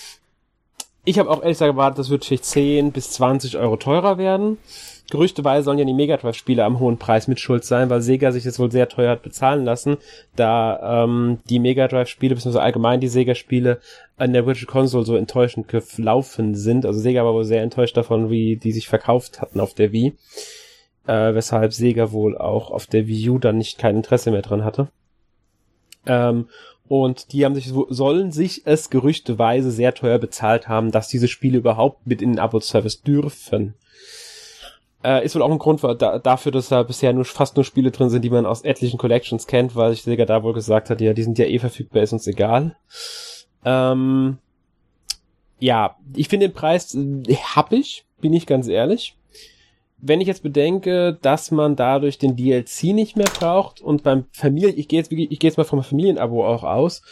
ich 1.06 1.20
habe 1.20 1.30
auch 1.30 1.42
ehrlich 1.42 1.56
gesagt 1.56 1.72
erwartet, 1.72 2.00
das 2.00 2.10
wird 2.10 2.26
vielleicht 2.26 2.46
10 2.46 2.92
bis 2.92 3.12
20 3.12 3.58
Euro 3.58 3.76
teurer 3.76 4.18
werden. 4.18 4.58
Gerüchteweise 5.10 5.66
sollen 5.66 5.80
ja 5.80 5.86
die 5.86 5.94
Mega 5.94 6.18
Drive-Spiele 6.18 6.64
am 6.64 6.80
hohen 6.80 6.98
Preis 6.98 7.28
mit 7.28 7.40
schuld 7.40 7.66
sein, 7.66 7.90
weil 7.90 8.02
Sega 8.02 8.32
sich 8.32 8.46
das 8.46 8.58
wohl 8.58 8.72
sehr 8.72 8.90
teuer 8.90 9.12
hat 9.12 9.22
bezahlen 9.22 9.64
lassen, 9.66 9.98
da 10.36 11.04
ähm, 11.04 11.40
die 11.50 11.60
Mega 11.60 11.88
Drive-Spiele, 11.88 12.36
beziehungsweise 12.36 12.64
allgemein 12.64 13.00
die 13.00 13.10
Sega-Spiele 13.10 13.80
an 14.18 14.34
der 14.34 14.46
Virtual 14.46 14.72
Console 14.72 15.06
so 15.06 15.16
enttäuschend 15.16 15.68
gelaufen 15.68 16.56
sind. 16.56 16.86
Also 16.86 17.00
Sega 17.00 17.24
war 17.26 17.34
wohl 17.34 17.44
sehr 17.46 17.62
enttäuscht 17.62 17.98
davon, 17.98 18.30
wie 18.30 18.56
die 18.56 18.72
sich 18.72 18.88
verkauft 18.88 19.42
hatten 19.42 19.60
auf 19.60 19.74
der 19.74 19.92
Wii 19.92 20.14
äh, 21.08 21.34
weshalb 21.34 21.74
Sega 21.74 22.12
wohl 22.12 22.38
auch 22.38 22.72
auf 22.72 22.88
der 22.88 23.08
Wii 23.08 23.30
U 23.30 23.40
dann 23.40 23.58
nicht 23.58 23.78
kein 23.78 23.96
Interesse 23.96 24.32
mehr 24.32 24.42
dran 24.42 24.64
hatte. 24.64 24.88
Ähm, 26.06 26.48
und 26.88 27.32
die 27.32 27.46
haben 27.46 27.56
sich, 27.56 27.72
sollen 27.90 28.32
sich 28.32 28.64
es 28.66 28.90
gerüchteweise 28.90 29.72
sehr 29.72 29.94
teuer 29.94 30.20
bezahlt 30.20 30.68
haben, 30.68 30.92
dass 30.92 31.08
diese 31.08 31.28
Spiele 31.28 31.58
überhaupt 31.58 32.06
mit 32.06 32.22
in 32.22 32.34
den 32.34 32.40
Abo-Service 32.40 33.02
dürfen. 33.02 33.76
Äh, 35.04 35.26
ist 35.26 35.36
wohl 35.36 35.42
auch 35.42 35.52
ein 35.52 35.60
Grund 35.60 35.84
da, 35.84 36.20
dafür, 36.20 36.52
dass 36.52 36.70
da 36.70 36.84
bisher 36.84 37.12
nur 37.14 37.26
fast 37.26 37.56
nur 37.56 37.66
Spiele 37.66 37.92
drin 37.92 38.10
sind, 38.10 38.24
die 38.24 38.30
man 38.30 38.46
aus 38.46 38.62
etlichen 38.62 38.98
Collections 38.98 39.48
kennt, 39.48 39.76
weil 39.76 39.92
sich 39.92 40.04
Sega 40.04 40.26
da 40.26 40.44
wohl 40.44 40.54
gesagt 40.54 40.90
hat, 40.90 41.02
ja, 41.02 41.14
die 41.14 41.24
sind 41.24 41.38
ja 41.38 41.46
eh 41.46 41.60
verfügbar, 41.60 42.04
ist 42.04 42.14
uns 42.14 42.28
egal. 42.28 42.76
Ähm, 43.66 44.38
ja, 45.60 45.98
ich 46.16 46.30
finde 46.30 46.48
den 46.48 46.54
Preis 46.54 46.96
äh, 46.96 47.36
hab 47.36 47.72
ich, 47.72 48.06
bin 48.22 48.34
ich 48.34 48.46
ganz 48.46 48.68
ehrlich 48.68 49.16
wenn 50.06 50.20
ich 50.20 50.28
jetzt 50.28 50.44
bedenke, 50.44 51.18
dass 51.22 51.50
man 51.50 51.78
dadurch 51.78 52.18
den 52.18 52.36
DLC 52.36 52.94
nicht 52.94 53.16
mehr 53.16 53.30
braucht 53.40 53.80
und 53.80 54.04
beim 54.04 54.26
Familie, 54.32 54.70
ich 54.70 54.90
gehe 54.90 55.00
jetzt, 55.00 55.12
ich 55.12 55.40
gehe 55.40 55.50
jetzt 55.50 55.58
mal 55.58 55.64
vom 55.64 55.82
Familienabo 55.82 56.46
auch 56.46 56.64
aus, 56.64 57.04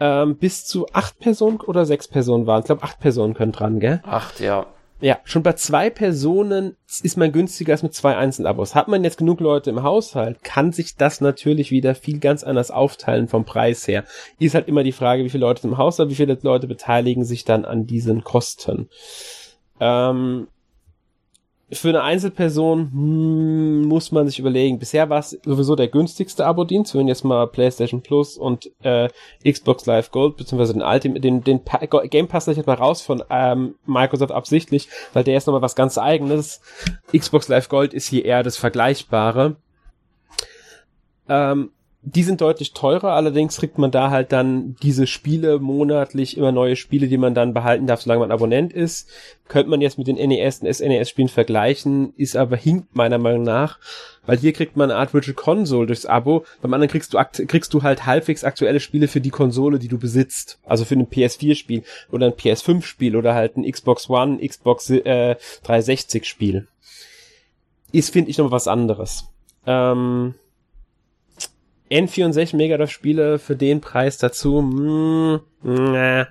ähm, 0.00 0.36
bis 0.36 0.64
zu 0.66 0.86
acht 0.92 1.20
Personen 1.20 1.60
oder 1.60 1.86
sechs 1.86 2.08
Personen 2.08 2.46
waren. 2.46 2.60
Ich 2.60 2.66
glaube, 2.66 2.82
acht 2.82 2.98
Personen 2.98 3.34
können 3.34 3.52
dran, 3.52 3.78
gell? 3.78 4.00
Acht, 4.04 4.40
ja. 4.40 4.66
Ja, 5.02 5.18
schon 5.24 5.42
bei 5.42 5.54
zwei 5.54 5.90
Personen 5.90 6.76
ist 7.02 7.16
man 7.16 7.32
günstiger 7.32 7.72
als 7.72 7.82
mit 7.82 7.92
zwei 7.92 8.16
Einzelabos. 8.16 8.76
Hat 8.76 8.86
man 8.86 9.02
jetzt 9.02 9.18
genug 9.18 9.40
Leute 9.40 9.68
im 9.68 9.82
Haushalt, 9.82 10.44
kann 10.44 10.70
sich 10.70 10.94
das 10.94 11.20
natürlich 11.20 11.72
wieder 11.72 11.96
viel 11.96 12.20
ganz 12.20 12.44
anders 12.44 12.70
aufteilen 12.70 13.26
vom 13.26 13.44
Preis 13.44 13.88
her. 13.88 14.04
Ist 14.38 14.54
halt 14.54 14.68
immer 14.68 14.84
die 14.84 14.92
Frage, 14.92 15.24
wie 15.24 15.28
viele 15.28 15.44
Leute 15.44 15.66
im 15.66 15.76
Haushalt, 15.76 16.08
wie 16.08 16.14
viele 16.14 16.38
Leute 16.42 16.68
beteiligen 16.68 17.24
sich 17.24 17.44
dann 17.44 17.64
an 17.64 17.84
diesen 17.84 18.22
Kosten. 18.22 18.88
Ähm, 19.80 20.46
für 21.72 21.88
eine 21.88 22.02
Einzelperson 22.02 22.90
hm, 22.92 23.82
muss 23.82 24.12
man 24.12 24.26
sich 24.26 24.38
überlegen. 24.38 24.78
Bisher 24.78 25.08
war 25.08 25.20
es 25.20 25.38
sowieso 25.44 25.74
der 25.74 25.88
günstigste 25.88 26.44
Abo-Dienst, 26.44 26.94
wenn 26.94 27.08
jetzt 27.08 27.24
mal 27.24 27.46
PlayStation 27.46 28.02
Plus 28.02 28.36
und 28.36 28.70
äh, 28.82 29.08
Xbox 29.48 29.86
Live 29.86 30.10
Gold 30.10 30.36
beziehungsweise 30.36 30.74
den 30.74 30.82
Ultimate, 30.82 31.20
den, 31.20 31.42
den 31.42 31.64
pa 31.64 31.78
Game 31.86 32.28
Pass 32.28 32.48
ich 32.48 32.58
jetzt 32.58 32.66
mal 32.66 32.74
raus 32.74 33.00
von 33.00 33.22
ähm, 33.30 33.76
Microsoft 33.86 34.32
absichtlich, 34.32 34.88
weil 35.12 35.24
der 35.24 35.38
ist 35.38 35.46
nochmal 35.46 35.62
was 35.62 35.74
ganz 35.74 35.96
Eigenes. 35.96 36.60
Xbox 37.16 37.48
Live 37.48 37.68
Gold 37.68 37.94
ist 37.94 38.08
hier 38.08 38.24
eher 38.24 38.42
das 38.42 38.56
Vergleichbare. 38.56 39.56
Ähm, 41.28 41.70
die 42.04 42.24
sind 42.24 42.40
deutlich 42.40 42.72
teurer, 42.72 43.12
allerdings 43.12 43.58
kriegt 43.58 43.78
man 43.78 43.92
da 43.92 44.10
halt 44.10 44.32
dann 44.32 44.74
diese 44.82 45.06
Spiele 45.06 45.60
monatlich, 45.60 46.36
immer 46.36 46.50
neue 46.50 46.74
Spiele, 46.74 47.06
die 47.06 47.16
man 47.16 47.32
dann 47.32 47.54
behalten 47.54 47.86
darf, 47.86 48.02
solange 48.02 48.20
man 48.20 48.32
Abonnent 48.32 48.72
ist. 48.72 49.08
Könnte 49.46 49.70
man 49.70 49.80
jetzt 49.80 49.98
mit 49.98 50.08
den 50.08 50.16
NES 50.16 50.60
und 50.60 50.74
SNES-Spielen 50.74 51.28
vergleichen, 51.28 52.12
ist 52.16 52.36
aber 52.36 52.56
hinkt 52.56 52.96
meiner 52.96 53.18
Meinung 53.18 53.44
nach, 53.44 53.78
weil 54.26 54.38
hier 54.38 54.52
kriegt 54.52 54.76
man 54.76 54.90
eine 54.90 54.98
Art 54.98 55.14
Virtual 55.14 55.34
Console 55.34 55.86
durchs 55.86 56.04
Abo, 56.04 56.44
beim 56.60 56.74
anderen 56.74 56.90
kriegst 56.90 57.14
du, 57.14 57.18
kriegst 57.46 57.72
du 57.72 57.84
halt 57.84 58.04
halbwegs 58.04 58.42
aktuelle 58.42 58.80
Spiele 58.80 59.06
für 59.06 59.20
die 59.20 59.30
Konsole, 59.30 59.78
die 59.78 59.88
du 59.88 59.98
besitzt. 59.98 60.58
Also 60.64 60.84
für 60.84 60.96
ein 60.96 61.06
PS4-Spiel 61.06 61.84
oder 62.10 62.26
ein 62.26 62.32
PS5-Spiel 62.32 63.14
oder 63.14 63.34
halt 63.34 63.56
ein 63.56 63.70
Xbox 63.70 64.10
One, 64.10 64.44
Xbox 64.44 64.90
äh, 64.90 65.36
360-Spiel. 65.64 66.66
Ist, 67.92 68.12
finde 68.12 68.30
ich, 68.30 68.38
noch 68.38 68.50
was 68.50 68.66
anderes. 68.66 69.28
Ähm, 69.66 70.34
N64 71.92 72.56
Mega 72.56 72.86
Spiele 72.86 73.38
für 73.38 73.56
den 73.56 73.80
Preis 73.80 74.18
dazu. 74.18 74.62
Mm, 74.62 75.40
nah. 75.62 76.28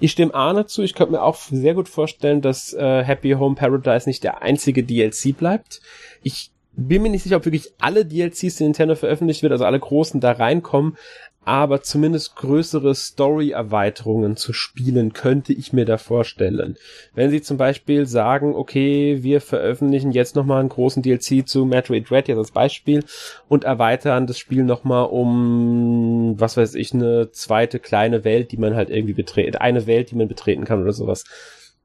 Ich 0.00 0.12
stimme 0.12 0.34
Arne 0.34 0.66
zu. 0.66 0.82
Ich 0.82 0.94
könnte 0.94 1.12
mir 1.12 1.22
auch 1.22 1.36
sehr 1.36 1.74
gut 1.74 1.88
vorstellen, 1.88 2.40
dass 2.40 2.72
äh, 2.72 3.04
Happy 3.04 3.32
Home 3.32 3.54
Paradise 3.54 4.08
nicht 4.08 4.24
der 4.24 4.42
einzige 4.42 4.82
DLC 4.82 5.36
bleibt. 5.36 5.82
Ich 6.22 6.50
bin 6.72 7.02
mir 7.02 7.10
nicht 7.10 7.22
sicher, 7.22 7.36
ob 7.36 7.44
wirklich 7.44 7.72
alle 7.78 8.06
DLCs, 8.06 8.56
die 8.56 8.64
Nintendo 8.64 8.94
veröffentlicht 8.94 9.42
wird, 9.42 9.52
also 9.52 9.66
alle 9.66 9.78
großen 9.78 10.20
da 10.20 10.32
reinkommen, 10.32 10.96
aber 11.44 11.82
zumindest 11.82 12.36
größere 12.36 12.94
Story-Erweiterungen 12.94 14.36
zu 14.36 14.52
spielen, 14.52 15.14
könnte 15.14 15.52
ich 15.52 15.72
mir 15.72 15.86
da 15.86 15.96
vorstellen. 15.96 16.76
Wenn 17.14 17.30
sie 17.30 17.40
zum 17.40 17.56
Beispiel 17.56 18.06
sagen, 18.06 18.54
okay, 18.54 19.22
wir 19.22 19.40
veröffentlichen 19.40 20.12
jetzt 20.12 20.36
nochmal 20.36 20.60
einen 20.60 20.68
großen 20.68 21.02
DLC 21.02 21.48
zu 21.48 21.64
Metroid 21.64 22.10
Red 22.10 22.28
jetzt 22.28 22.38
als 22.38 22.50
Beispiel 22.50 23.04
und 23.48 23.64
erweitern 23.64 24.26
das 24.26 24.38
Spiel 24.38 24.64
nochmal 24.64 25.06
um, 25.06 26.34
was 26.38 26.56
weiß 26.56 26.74
ich, 26.74 26.92
eine 26.92 27.30
zweite 27.32 27.78
kleine 27.78 28.22
Welt, 28.24 28.52
die 28.52 28.58
man 28.58 28.74
halt 28.74 28.90
irgendwie 28.90 29.14
betreten, 29.14 29.56
eine 29.56 29.86
Welt, 29.86 30.10
die 30.10 30.16
man 30.16 30.28
betreten 30.28 30.64
kann 30.64 30.82
oder 30.82 30.92
sowas. 30.92 31.24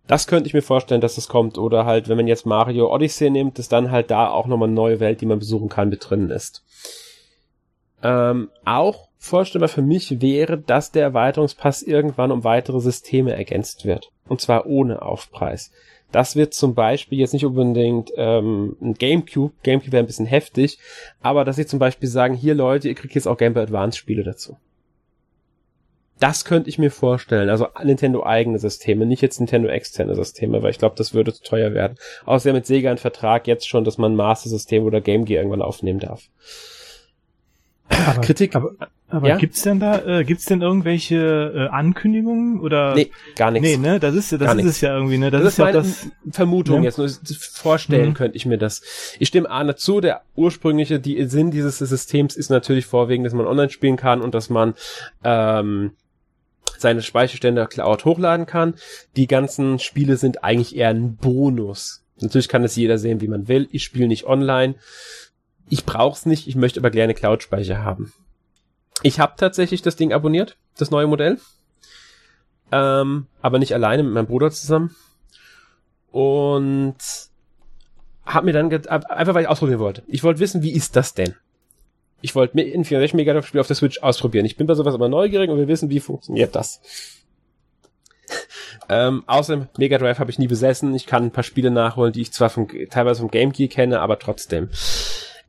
Das 0.07 0.27
könnte 0.27 0.47
ich 0.47 0.53
mir 0.53 0.61
vorstellen, 0.61 1.01
dass 1.01 1.15
das 1.15 1.27
kommt. 1.27 1.57
Oder 1.57 1.85
halt, 1.85 2.09
wenn 2.09 2.17
man 2.17 2.27
jetzt 2.27 2.45
Mario 2.45 2.93
Odyssey 2.93 3.29
nimmt, 3.29 3.57
dass 3.57 3.69
dann 3.69 3.89
halt 3.89 4.11
da 4.11 4.29
auch 4.29 4.45
nochmal 4.45 4.67
eine 4.67 4.75
neue 4.75 4.99
Welt, 4.99 5.21
die 5.21 5.25
man 5.25 5.39
besuchen 5.39 5.69
kann, 5.69 5.89
mit 5.89 6.07
drin 6.07 6.29
ist. 6.29 6.63
Ähm, 8.03 8.49
auch 8.65 9.07
vorstellbar 9.25 9.69
für 9.69 9.81
mich 9.81 10.21
wäre, 10.21 10.57
dass 10.57 10.91
der 10.91 11.03
Erweiterungspass 11.03 11.81
irgendwann 11.81 12.31
um 12.31 12.43
weitere 12.43 12.79
Systeme 12.79 13.35
ergänzt 13.35 13.85
wird. 13.85 14.11
Und 14.27 14.41
zwar 14.41 14.67
ohne 14.67 15.01
Aufpreis. 15.01 15.71
Das 16.11 16.35
wird 16.35 16.53
zum 16.53 16.75
Beispiel 16.75 17.19
jetzt 17.19 17.33
nicht 17.33 17.45
unbedingt 17.45 18.11
ähm, 18.15 18.77
ein 18.81 18.93
Gamecube. 18.93 19.53
Gamecube 19.63 19.91
wäre 19.91 20.03
ein 20.03 20.07
bisschen 20.07 20.27
heftig. 20.27 20.79
Aber 21.21 21.43
dass 21.43 21.57
sie 21.57 21.65
zum 21.65 21.79
Beispiel 21.79 22.07
sagen, 22.07 22.35
hier 22.35 22.55
Leute, 22.55 22.87
ihr 22.87 22.95
kriegt 22.95 23.15
jetzt 23.15 23.27
auch 23.27 23.37
Game 23.37 23.53
Boy 23.53 23.63
Advance 23.63 23.97
Spiele 23.97 24.23
dazu. 24.23 24.57
Das 26.19 26.45
könnte 26.45 26.69
ich 26.69 26.77
mir 26.77 26.91
vorstellen. 26.91 27.49
Also 27.49 27.67
Nintendo 27.83 28.23
eigene 28.23 28.59
Systeme, 28.59 29.05
nicht 29.05 29.21
jetzt 29.21 29.39
Nintendo 29.39 29.67
externe 29.67 30.15
Systeme, 30.15 30.63
weil 30.63 30.71
ich 30.71 30.79
glaube, 30.79 30.95
das 30.95 31.13
würde 31.13 31.33
zu 31.33 31.43
teuer 31.43 31.73
werden. 31.73 31.97
Außerdem 32.25 32.55
mit 32.55 32.65
Sega 32.65 32.91
ein 32.91 32.97
Vertrag 32.97 33.47
jetzt 33.47 33.67
schon, 33.67 33.83
dass 33.83 33.97
man 33.97 34.15
Master 34.15 34.49
System 34.49 34.85
oder 34.85 35.01
Game 35.01 35.25
Gear 35.25 35.41
irgendwann 35.41 35.61
aufnehmen 35.61 35.99
darf. 35.99 36.29
Aber, 37.89 38.21
Kritik. 38.21 38.55
Aber, 38.55 38.71
aber 39.09 39.27
ja? 39.29 39.37
gibt's 39.37 39.61
denn 39.61 39.79
da, 39.79 39.99
äh, 40.03 40.23
gibt's 40.23 40.45
denn 40.45 40.61
irgendwelche 40.61 41.53
äh, 41.55 41.67
Ankündigungen 41.67 42.59
oder? 42.59 42.95
Nee, 42.95 43.11
gar 43.35 43.51
nichts. 43.51 43.67
Nee, 43.67 43.77
ne, 43.77 43.99
das 43.99 44.15
ist, 44.15 44.31
das 44.33 44.55
ist 44.55 44.65
es 44.65 44.81
ja 44.81 44.95
irgendwie, 44.95 45.17
ne, 45.17 45.31
das, 45.31 45.43
das 45.43 45.53
ist, 45.53 45.57
ja 45.59 45.65
meine 45.65 45.77
das, 45.77 46.07
Vermutung 46.31 46.79
ne? 46.79 46.85
jetzt, 46.85 46.97
nur 46.97 47.09
vorstellen 47.37 48.09
mhm. 48.09 48.13
könnte 48.15 48.37
ich 48.37 48.45
mir 48.45 48.57
das. 48.57 48.81
Ich 49.19 49.27
stimme 49.27 49.49
Arne 49.49 49.75
zu, 49.75 50.01
der 50.01 50.21
ursprüngliche, 50.35 50.99
die 50.99 51.23
Sinn 51.25 51.51
dieses 51.51 51.77
Systems 51.77 52.35
ist 52.35 52.49
natürlich 52.49 52.85
vorwiegend, 52.85 53.25
dass 53.25 53.33
man 53.33 53.45
online 53.47 53.69
spielen 53.69 53.97
kann 53.97 54.21
und 54.21 54.33
dass 54.33 54.49
man, 54.49 54.73
ähm, 55.23 55.91
seine 56.77 57.01
Speicherstände 57.01 57.67
Cloud 57.67 58.05
hochladen 58.05 58.45
kann. 58.45 58.75
Die 59.15 59.27
ganzen 59.27 59.79
Spiele 59.79 60.17
sind 60.17 60.43
eigentlich 60.43 60.75
eher 60.75 60.89
ein 60.89 61.15
Bonus. 61.15 62.03
Natürlich 62.19 62.47
kann 62.47 62.63
es 62.63 62.75
jeder 62.75 62.97
sehen, 62.97 63.21
wie 63.21 63.27
man 63.27 63.47
will. 63.47 63.67
Ich 63.71 63.83
spiele 63.83 64.07
nicht 64.07 64.25
online. 64.25 64.75
Ich 65.69 65.85
brauch's 65.85 66.25
nicht, 66.25 66.47
ich 66.47 66.55
möchte 66.55 66.79
aber 66.79 66.91
gerne 66.91 67.13
Cloud-Speicher 67.13 67.83
haben. 67.83 68.13
Ich 69.03 69.19
habe 69.19 69.33
tatsächlich 69.37 69.81
das 69.81 69.95
Ding 69.95 70.13
abonniert, 70.13 70.57
das 70.77 70.91
neue 70.91 71.07
Modell. 71.07 71.39
Ähm, 72.71 73.27
aber 73.41 73.59
nicht 73.59 73.73
alleine, 73.73 74.03
mit 74.03 74.13
meinem 74.13 74.27
Bruder 74.27 74.51
zusammen. 74.51 74.95
Und 76.11 76.97
habe 78.25 78.45
mir 78.45 78.53
dann 78.53 78.71
einfach 78.71 79.35
weil 79.35 79.43
ich 79.43 79.49
ausprobieren 79.49 79.79
wollte. 79.79 80.03
Ich 80.07 80.23
wollte 80.23 80.39
wissen, 80.39 80.63
wie 80.63 80.71
ist 80.73 80.95
das 80.95 81.13
denn? 81.13 81.35
Ich 82.21 82.33
wollte 82.33 82.57
ein 82.57 82.85
64 82.85 83.13
Megadrive 83.13 83.45
Spiel 83.45 83.61
auf 83.61 83.67
der 83.67 83.75
Switch 83.75 84.01
ausprobieren. 84.01 84.45
Ich 84.45 84.57
bin 84.57 84.65
bei 84.65 84.73
sowas 84.73 84.95
aber 84.95 85.09
neugierig 85.09 85.49
und 85.49 85.57
wir 85.57 85.67
wissen, 85.67 85.89
wie 85.89 85.99
funktioniert 85.99 86.55
das. 86.55 86.81
ähm, 88.89 89.23
außerdem 89.27 89.67
Mega 89.77 89.97
Drive 89.97 90.17
habe 90.19 90.31
ich 90.31 90.39
nie 90.39 90.47
besessen. 90.47 90.95
Ich 90.95 91.05
kann 91.05 91.25
ein 91.25 91.31
paar 91.31 91.43
Spiele 91.43 91.69
nachholen, 91.69 92.13
die 92.13 92.21
ich 92.21 92.33
zwar 92.33 92.49
vom, 92.49 92.67
teilweise 92.89 93.21
vom 93.21 93.29
Game 93.29 93.51
Gear 93.51 93.69
kenne, 93.69 93.99
aber 93.99 94.17
trotzdem. 94.17 94.69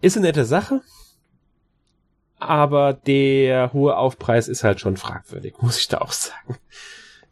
Ist 0.00 0.16
eine 0.16 0.26
nette 0.26 0.44
Sache, 0.44 0.82
aber 2.38 2.92
der 2.92 3.72
hohe 3.72 3.96
Aufpreis 3.96 4.48
ist 4.48 4.64
halt 4.64 4.80
schon 4.80 4.96
fragwürdig, 4.96 5.54
muss 5.60 5.78
ich 5.78 5.88
da 5.88 5.98
auch 5.98 6.12
sagen. 6.12 6.56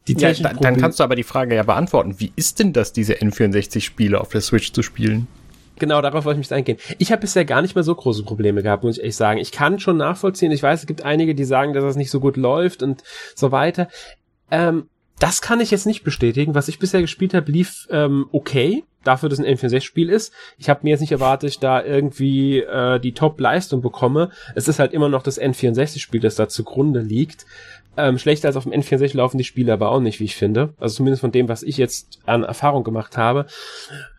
Die 0.06 0.14
ja, 0.14 0.32
dann, 0.34 0.58
dann 0.58 0.76
kannst 0.76 1.00
du 1.00 1.04
aber 1.04 1.16
die 1.16 1.22
Frage 1.22 1.54
ja 1.54 1.62
beantworten. 1.62 2.20
Wie 2.20 2.32
ist 2.36 2.58
denn 2.58 2.74
das, 2.74 2.92
diese 2.92 3.14
N64-Spiele 3.14 4.20
auf 4.20 4.28
der 4.28 4.42
Switch 4.42 4.72
zu 4.72 4.82
spielen? 4.82 5.26
Genau, 5.78 6.02
darauf 6.02 6.24
wollte 6.24 6.40
ich 6.40 6.50
mich 6.50 6.54
eingehen. 6.54 6.78
Ich 6.98 7.10
habe 7.10 7.22
bisher 7.22 7.44
gar 7.44 7.62
nicht 7.62 7.74
mehr 7.74 7.82
so 7.82 7.94
große 7.94 8.22
Probleme 8.22 8.62
gehabt, 8.62 8.84
muss 8.84 8.96
ich 8.96 9.02
ehrlich 9.02 9.16
sagen. 9.16 9.40
Ich 9.40 9.50
kann 9.50 9.80
schon 9.80 9.96
nachvollziehen. 9.96 10.52
Ich 10.52 10.62
weiß, 10.62 10.80
es 10.80 10.86
gibt 10.86 11.02
einige, 11.02 11.34
die 11.34 11.44
sagen, 11.44 11.72
dass 11.72 11.82
das 11.82 11.96
nicht 11.96 12.10
so 12.10 12.20
gut 12.20 12.36
läuft 12.36 12.82
und 12.82 13.02
so 13.34 13.50
weiter. 13.50 13.88
Ähm, 14.50 14.88
das 15.18 15.40
kann 15.40 15.60
ich 15.60 15.70
jetzt 15.70 15.86
nicht 15.86 16.04
bestätigen. 16.04 16.54
Was 16.54 16.68
ich 16.68 16.78
bisher 16.78 17.00
gespielt 17.00 17.34
habe, 17.34 17.50
lief 17.50 17.86
ähm, 17.90 18.26
okay, 18.32 18.84
dafür, 19.04 19.28
dass 19.28 19.38
ein 19.38 19.46
N64-Spiel 19.46 20.10
ist. 20.10 20.32
Ich 20.58 20.68
habe 20.68 20.80
mir 20.82 20.90
jetzt 20.90 21.00
nicht 21.00 21.12
erwartet, 21.12 21.50
ich 21.50 21.58
da 21.60 21.82
irgendwie 21.82 22.60
äh, 22.60 22.98
die 22.98 23.12
Top-Leistung 23.12 23.80
bekomme. 23.80 24.30
Es 24.54 24.68
ist 24.68 24.78
halt 24.78 24.92
immer 24.92 25.08
noch 25.08 25.22
das 25.22 25.40
N64-Spiel, 25.40 26.20
das 26.20 26.34
da 26.34 26.48
zugrunde 26.48 27.00
liegt. 27.00 27.46
Ähm, 27.96 28.18
schlechter 28.18 28.48
als 28.48 28.56
auf 28.56 28.64
dem 28.64 28.72
N64 28.72 29.16
laufen 29.16 29.38
die 29.38 29.44
Spiele 29.44 29.72
aber 29.72 29.90
auch 29.90 30.00
nicht, 30.00 30.18
wie 30.18 30.24
ich 30.24 30.36
finde. 30.36 30.74
Also 30.80 30.96
zumindest 30.96 31.20
von 31.20 31.32
dem, 31.32 31.48
was 31.48 31.62
ich 31.62 31.76
jetzt 31.76 32.18
an 32.26 32.42
Erfahrung 32.42 32.82
gemacht 32.82 33.16
habe. 33.16 33.46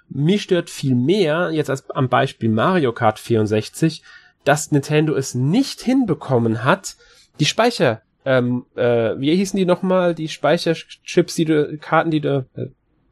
Mich 0.07 0.43
stört 0.43 0.69
viel 0.69 0.95
mehr, 0.95 1.49
jetzt 1.51 1.69
als 1.69 1.89
am 1.89 2.07
Beispiel 2.07 2.49
Mario 2.49 2.93
Kart 2.93 3.19
64, 3.19 4.03
dass 4.43 4.71
Nintendo 4.71 5.15
es 5.15 5.33
nicht 5.33 5.81
hinbekommen 5.81 6.63
hat, 6.63 6.95
die 7.39 7.45
Speicher, 7.45 8.01
ähm, 8.25 8.65
äh, 8.75 9.19
wie 9.19 9.35
hießen 9.35 9.57
die 9.57 9.65
nochmal, 9.65 10.15
die 10.15 10.27
Speicherchips, 10.27 11.35
die 11.35 11.45
du, 11.45 11.77
Karten, 11.77 12.09
die 12.09 12.21
du, 12.21 12.45
äh, 12.55 12.67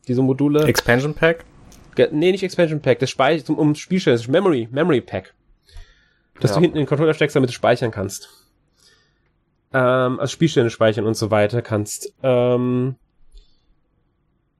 diese 0.07 0.23
Module. 0.23 0.65
Expansion 0.65 1.13
Pack? 1.13 1.45
Nee, 1.97 2.31
nicht 2.31 2.43
Expansion 2.43 2.81
Pack, 2.81 2.99
das 2.99 3.11
Speicher, 3.11 3.47
um, 3.49 3.57
um 3.59 3.75
Spielstellen, 3.75 4.15
das 4.15 4.23
ist 4.23 4.31
Memory, 4.31 4.67
Memory 4.71 5.01
Pack. 5.01 5.35
Dass 6.39 6.51
ja. 6.51 6.57
du 6.57 6.61
hinten 6.61 6.77
in 6.77 6.83
den 6.83 6.87
Controller 6.87 7.13
steckst, 7.13 7.35
damit 7.35 7.51
du 7.51 7.53
speichern 7.53 7.91
kannst. 7.91 8.27
Ähm, 9.71 10.19
also 10.19 10.31
Spielstände 10.31 10.71
speichern 10.71 11.05
und 11.05 11.15
so 11.15 11.29
weiter 11.29 11.61
kannst. 11.61 12.13
Ähm, 12.23 12.95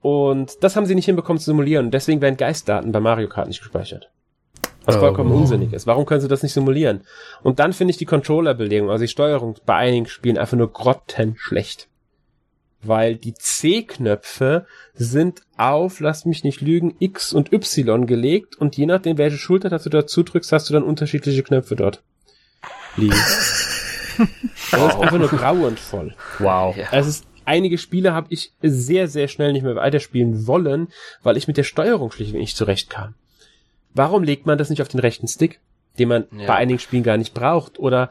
und 0.01 0.64
das 0.64 0.76
haben 0.76 0.86
sie 0.86 0.93
nicht 0.93 1.06
hinbekommen 1.06 1.39
zu 1.39 1.45
simulieren. 1.45 1.89
Deswegen 1.89 2.22
werden 2.22 2.38
Geistdaten 2.38 2.91
bei 2.91 2.99
Mario 2.99 3.28
Kart 3.28 3.47
nicht 3.47 3.62
gespeichert. 3.62 4.12
Was 4.86 4.97
oh. 4.97 4.99
vollkommen 4.99 5.31
unsinnig 5.31 5.73
ist. 5.73 5.88
Warum 5.88 6.05
können 6.05 6.21
sie 6.21 6.27
das 6.27 6.43
nicht 6.43 6.53
simulieren? 6.53 7.01
Und 7.41 7.59
dann 7.59 7.73
finde 7.73 7.91
ich 7.91 7.97
die 7.97 8.05
Controller-Belegung, 8.05 8.89
also 8.89 9.03
die 9.03 9.09
Steuerung 9.09 9.55
bei 9.65 9.75
einigen 9.75 10.07
Spielen 10.07 10.38
einfach 10.38 10.57
nur 10.57 10.71
grottenschlecht. 10.71 11.88
Weil 12.81 13.15
die 13.15 13.34
C-Knöpfe 13.34 14.65
sind 14.93 15.41
auf, 15.55 16.01
lass 16.01 16.25
mich 16.25 16.43
nicht 16.43 16.59
lügen, 16.59 16.95
X 16.99 17.31
und 17.31 17.53
Y 17.53 18.05
gelegt 18.05 18.57
und 18.57 18.75
je 18.75 18.86
nachdem, 18.86 19.17
welche 19.17 19.38
Schulter 19.38 19.69
du 19.69 19.89
dazu 19.89 20.23
drückst, 20.23 20.51
hast 20.51 20.69
du 20.69 20.73
dann 20.73 20.84
unterschiedliche 20.84 21.43
Knöpfe 21.43 21.75
dort 21.75 22.03
liegen. 22.97 23.15
Das 24.71 24.93
ist 24.93 25.01
einfach 25.01 25.17
nur 25.17 25.27
grauenvoll. 25.27 26.15
Wow. 26.38 26.75
Es 26.91 27.07
ist 27.07 27.25
einige 27.45 27.77
Spiele 27.77 28.13
habe 28.13 28.27
ich 28.29 28.53
sehr, 28.61 29.07
sehr 29.07 29.27
schnell 29.27 29.53
nicht 29.53 29.63
mehr 29.63 29.75
weiterspielen 29.75 30.47
wollen, 30.47 30.88
weil 31.21 31.38
ich 31.38 31.47
mit 31.47 31.57
der 31.57 31.63
Steuerung 31.63 32.11
schlichtweg 32.11 32.41
nicht 32.41 32.57
zurechtkam. 32.57 33.15
Warum 33.93 34.23
legt 34.23 34.45
man 34.45 34.57
das 34.57 34.69
nicht 34.69 34.81
auf 34.81 34.87
den 34.87 34.99
rechten 34.99 35.27
Stick, 35.27 35.59
den 35.99 36.09
man 36.09 36.25
ja. 36.37 36.47
bei 36.47 36.55
einigen 36.55 36.79
Spielen 36.79 37.03
gar 37.03 37.17
nicht 37.17 37.33
braucht? 37.33 37.79
Oder 37.79 38.09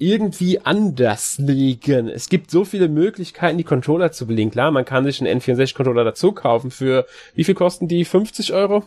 irgendwie 0.00 0.60
anders 0.60 1.36
legen. 1.38 2.08
Es 2.08 2.30
gibt 2.30 2.50
so 2.50 2.64
viele 2.64 2.88
Möglichkeiten, 2.88 3.58
die 3.58 3.64
Controller 3.64 4.12
zu 4.12 4.26
belegen. 4.26 4.50
Klar, 4.50 4.70
man 4.70 4.86
kann 4.86 5.04
sich 5.04 5.20
einen 5.20 5.40
N64-Controller 5.40 6.04
dazu 6.04 6.32
kaufen 6.32 6.70
für, 6.70 7.06
wie 7.34 7.44
viel 7.44 7.54
kosten 7.54 7.86
die? 7.86 8.06
50 8.06 8.54
Euro? 8.54 8.84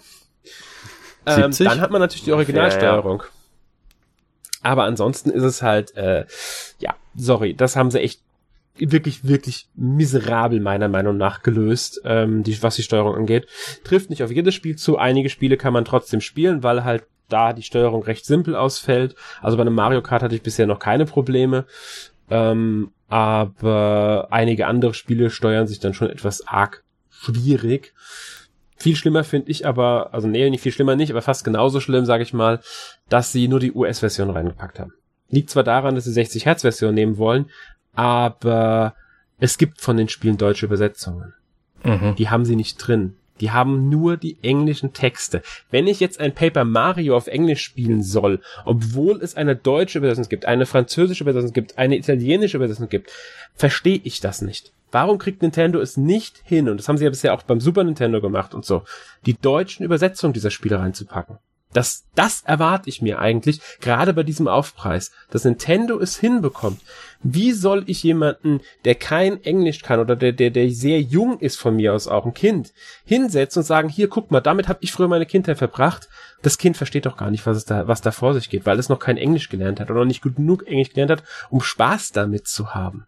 Ähm, 1.25 1.51
dann 1.57 1.81
hat 1.81 1.91
man 1.91 2.01
natürlich 2.01 2.23
die 2.23 2.33
Originalsteuerung. 2.33 3.19
Ja, 3.19 3.25
ja. 3.25 3.31
Aber 4.63 4.83
ansonsten 4.85 5.29
ist 5.29 5.43
es 5.43 5.61
halt, 5.61 5.95
äh, 5.95 6.25
ja, 6.79 6.95
sorry, 7.15 7.53
das 7.53 7.75
haben 7.75 7.91
sie 7.91 7.99
echt 7.99 8.21
wirklich, 8.78 9.28
wirklich 9.28 9.67
miserabel 9.76 10.59
meiner 10.59 10.88
Meinung 10.88 11.17
nach 11.17 11.43
gelöst, 11.43 12.01
ähm, 12.05 12.43
die, 12.43 12.61
was 12.63 12.76
die 12.76 12.84
Steuerung 12.84 13.15
angeht. 13.15 13.47
Trifft 13.84 14.09
nicht 14.09 14.24
auf 14.24 14.32
jedes 14.32 14.55
Spiel 14.55 14.76
zu. 14.76 14.97
Einige 14.97 15.30
Spiele 15.30 15.57
kann 15.57 15.74
man 15.74 15.86
trotzdem 15.86 16.21
spielen, 16.21 16.63
weil 16.63 16.84
halt 16.84 17.05
da 17.30 17.53
die 17.53 17.63
Steuerung 17.63 18.03
recht 18.03 18.26
simpel 18.26 18.55
ausfällt. 18.55 19.15
Also 19.41 19.57
bei 19.57 19.61
einem 19.61 19.76
Mario 19.76 20.01
Kart 20.01 20.24
hatte 20.24 20.36
ich 20.36 20.43
bisher 20.43 20.67
noch 20.67 20.80
keine 20.80 21.05
Probleme. 21.05 21.65
Ähm, 22.30 22.91
aber 23.07 24.28
einige 24.32 24.67
andere 24.67 24.93
Spiele 24.93 25.30
steuern 25.30 25.67
sich 25.67 25.80
dann 25.80 25.93
schon 25.93 26.09
etwas 26.09 26.47
arg 26.47 26.84
schwierig. 27.09 27.93
Viel 28.76 28.95
schlimmer 28.95 29.24
finde 29.24 29.51
ich 29.51 29.65
aber, 29.65 30.13
also 30.13 30.28
nee, 30.28 30.49
nicht 30.49 30.61
viel 30.61 30.71
schlimmer 30.71 30.95
nicht, 30.95 31.11
aber 31.11 31.21
fast 31.21 31.45
genauso 31.45 31.80
schlimm, 31.80 32.05
sage 32.05 32.24
ich 32.24 32.34
mal, 32.34 32.59
dass 33.07 33.32
sie 33.32 33.47
nur 33.47 33.59
die 33.59 33.71
US-Version 33.71 34.30
reingepackt 34.30 34.80
haben. 34.80 34.93
Liegt 35.30 35.49
zwar 35.49 35.63
daran, 35.63 35.95
dass 35.95 36.03
sie 36.03 36.11
60 36.11 36.45
Hertz 36.45 36.61
Version 36.63 36.93
nehmen 36.93 37.17
wollen, 37.17 37.49
aber 37.93 38.95
es 39.39 39.57
gibt 39.57 39.81
von 39.81 39.97
den 39.97 40.09
Spielen 40.09 40.37
deutsche 40.37 40.65
Übersetzungen. 40.65 41.33
Mhm. 41.83 42.15
Die 42.15 42.29
haben 42.29 42.45
sie 42.45 42.55
nicht 42.55 42.77
drin. 42.77 43.15
Die 43.39 43.51
haben 43.51 43.89
nur 43.89 44.15
die 44.15 44.37
englischen 44.41 44.93
Texte. 44.93 45.41
Wenn 45.69 45.87
ich 45.87 45.99
jetzt 45.99 46.19
ein 46.19 46.33
Paper 46.33 46.63
Mario 46.63 47.17
auf 47.17 47.27
Englisch 47.27 47.63
spielen 47.63 48.03
soll, 48.03 48.39
obwohl 48.63 49.21
es 49.21 49.35
eine 49.35 49.55
deutsche 49.55 49.97
Übersetzung 49.97 50.29
gibt, 50.29 50.45
eine 50.45 50.65
französische 50.65 51.23
Übersetzung 51.23 51.51
gibt, 51.51 51.77
eine 51.77 51.97
italienische 51.97 52.57
Übersetzung 52.57 52.89
gibt, 52.89 53.11
verstehe 53.55 53.99
ich 54.03 54.19
das 54.19 54.41
nicht. 54.41 54.71
Warum 54.91 55.17
kriegt 55.17 55.41
Nintendo 55.41 55.79
es 55.79 55.97
nicht 55.97 56.41
hin, 56.45 56.69
und 56.69 56.77
das 56.77 56.87
haben 56.87 56.97
sie 56.97 57.03
ja 57.03 57.09
bisher 57.09 57.33
auch 57.33 57.41
beim 57.41 57.59
Super 57.59 57.83
Nintendo 57.83 58.21
gemacht 58.21 58.53
und 58.53 58.63
so, 58.63 58.83
die 59.25 59.33
deutschen 59.33 59.83
Übersetzungen 59.83 60.33
dieser 60.33 60.51
Spiele 60.51 60.79
reinzupacken? 60.79 61.39
Das, 61.74 62.05
das 62.15 62.41
erwarte 62.45 62.89
ich 62.89 63.01
mir 63.01 63.19
eigentlich, 63.19 63.59
gerade 63.82 64.13
bei 64.13 64.24
diesem 64.24 64.47
Aufpreis, 64.47 65.11
dass 65.32 65.43
Nintendo 65.43 65.99
es 65.99 66.17
hinbekommt. 66.17 66.80
Wie 67.21 67.51
soll 67.51 67.84
ich 67.88 68.03
jemanden, 68.03 68.61
der 68.86 68.95
kein 68.95 69.43
Englisch 69.43 69.82
kann 69.82 69.99
oder 69.99 70.15
der, 70.15 70.34
der, 70.34 70.51
der 70.51 70.69
sehr 70.69 71.01
jung 71.01 71.39
ist 71.39 71.59
von 71.59 71.76
mir 71.76 71.93
aus 71.93 72.07
auch, 72.07 72.26
ein 72.26 72.34
Kind, 72.34 72.74
hinsetzen 73.05 73.61
und 73.61 73.65
sagen, 73.65 73.89
hier, 73.89 74.07
guck 74.09 74.30
mal, 74.32 74.41
damit 74.41 74.67
habe 74.67 74.80
ich 74.82 74.91
früher 74.91 75.07
meine 75.07 75.26
Kindheit 75.26 75.57
verbracht. 75.57 76.09
Das 76.41 76.57
Kind 76.57 76.78
versteht 76.78 77.05
doch 77.05 77.17
gar 77.17 77.32
nicht, 77.32 77.45
was 77.45 77.57
es 77.57 77.65
da, 77.65 77.88
was 77.88 78.01
da 78.01 78.11
vor 78.11 78.34
sich 78.34 78.49
geht, 78.49 78.65
weil 78.65 78.80
es 78.80 78.89
noch 78.89 78.99
kein 78.99 79.17
Englisch 79.17 79.49
gelernt 79.49 79.80
hat 79.80 79.89
oder 79.89 80.01
noch 80.01 80.05
nicht 80.05 80.21
genug 80.21 80.67
Englisch 80.67 80.89
gelernt 80.89 81.11
hat, 81.11 81.24
um 81.49 81.61
Spaß 81.61 82.11
damit 82.11 82.47
zu 82.47 82.76
haben 82.76 83.07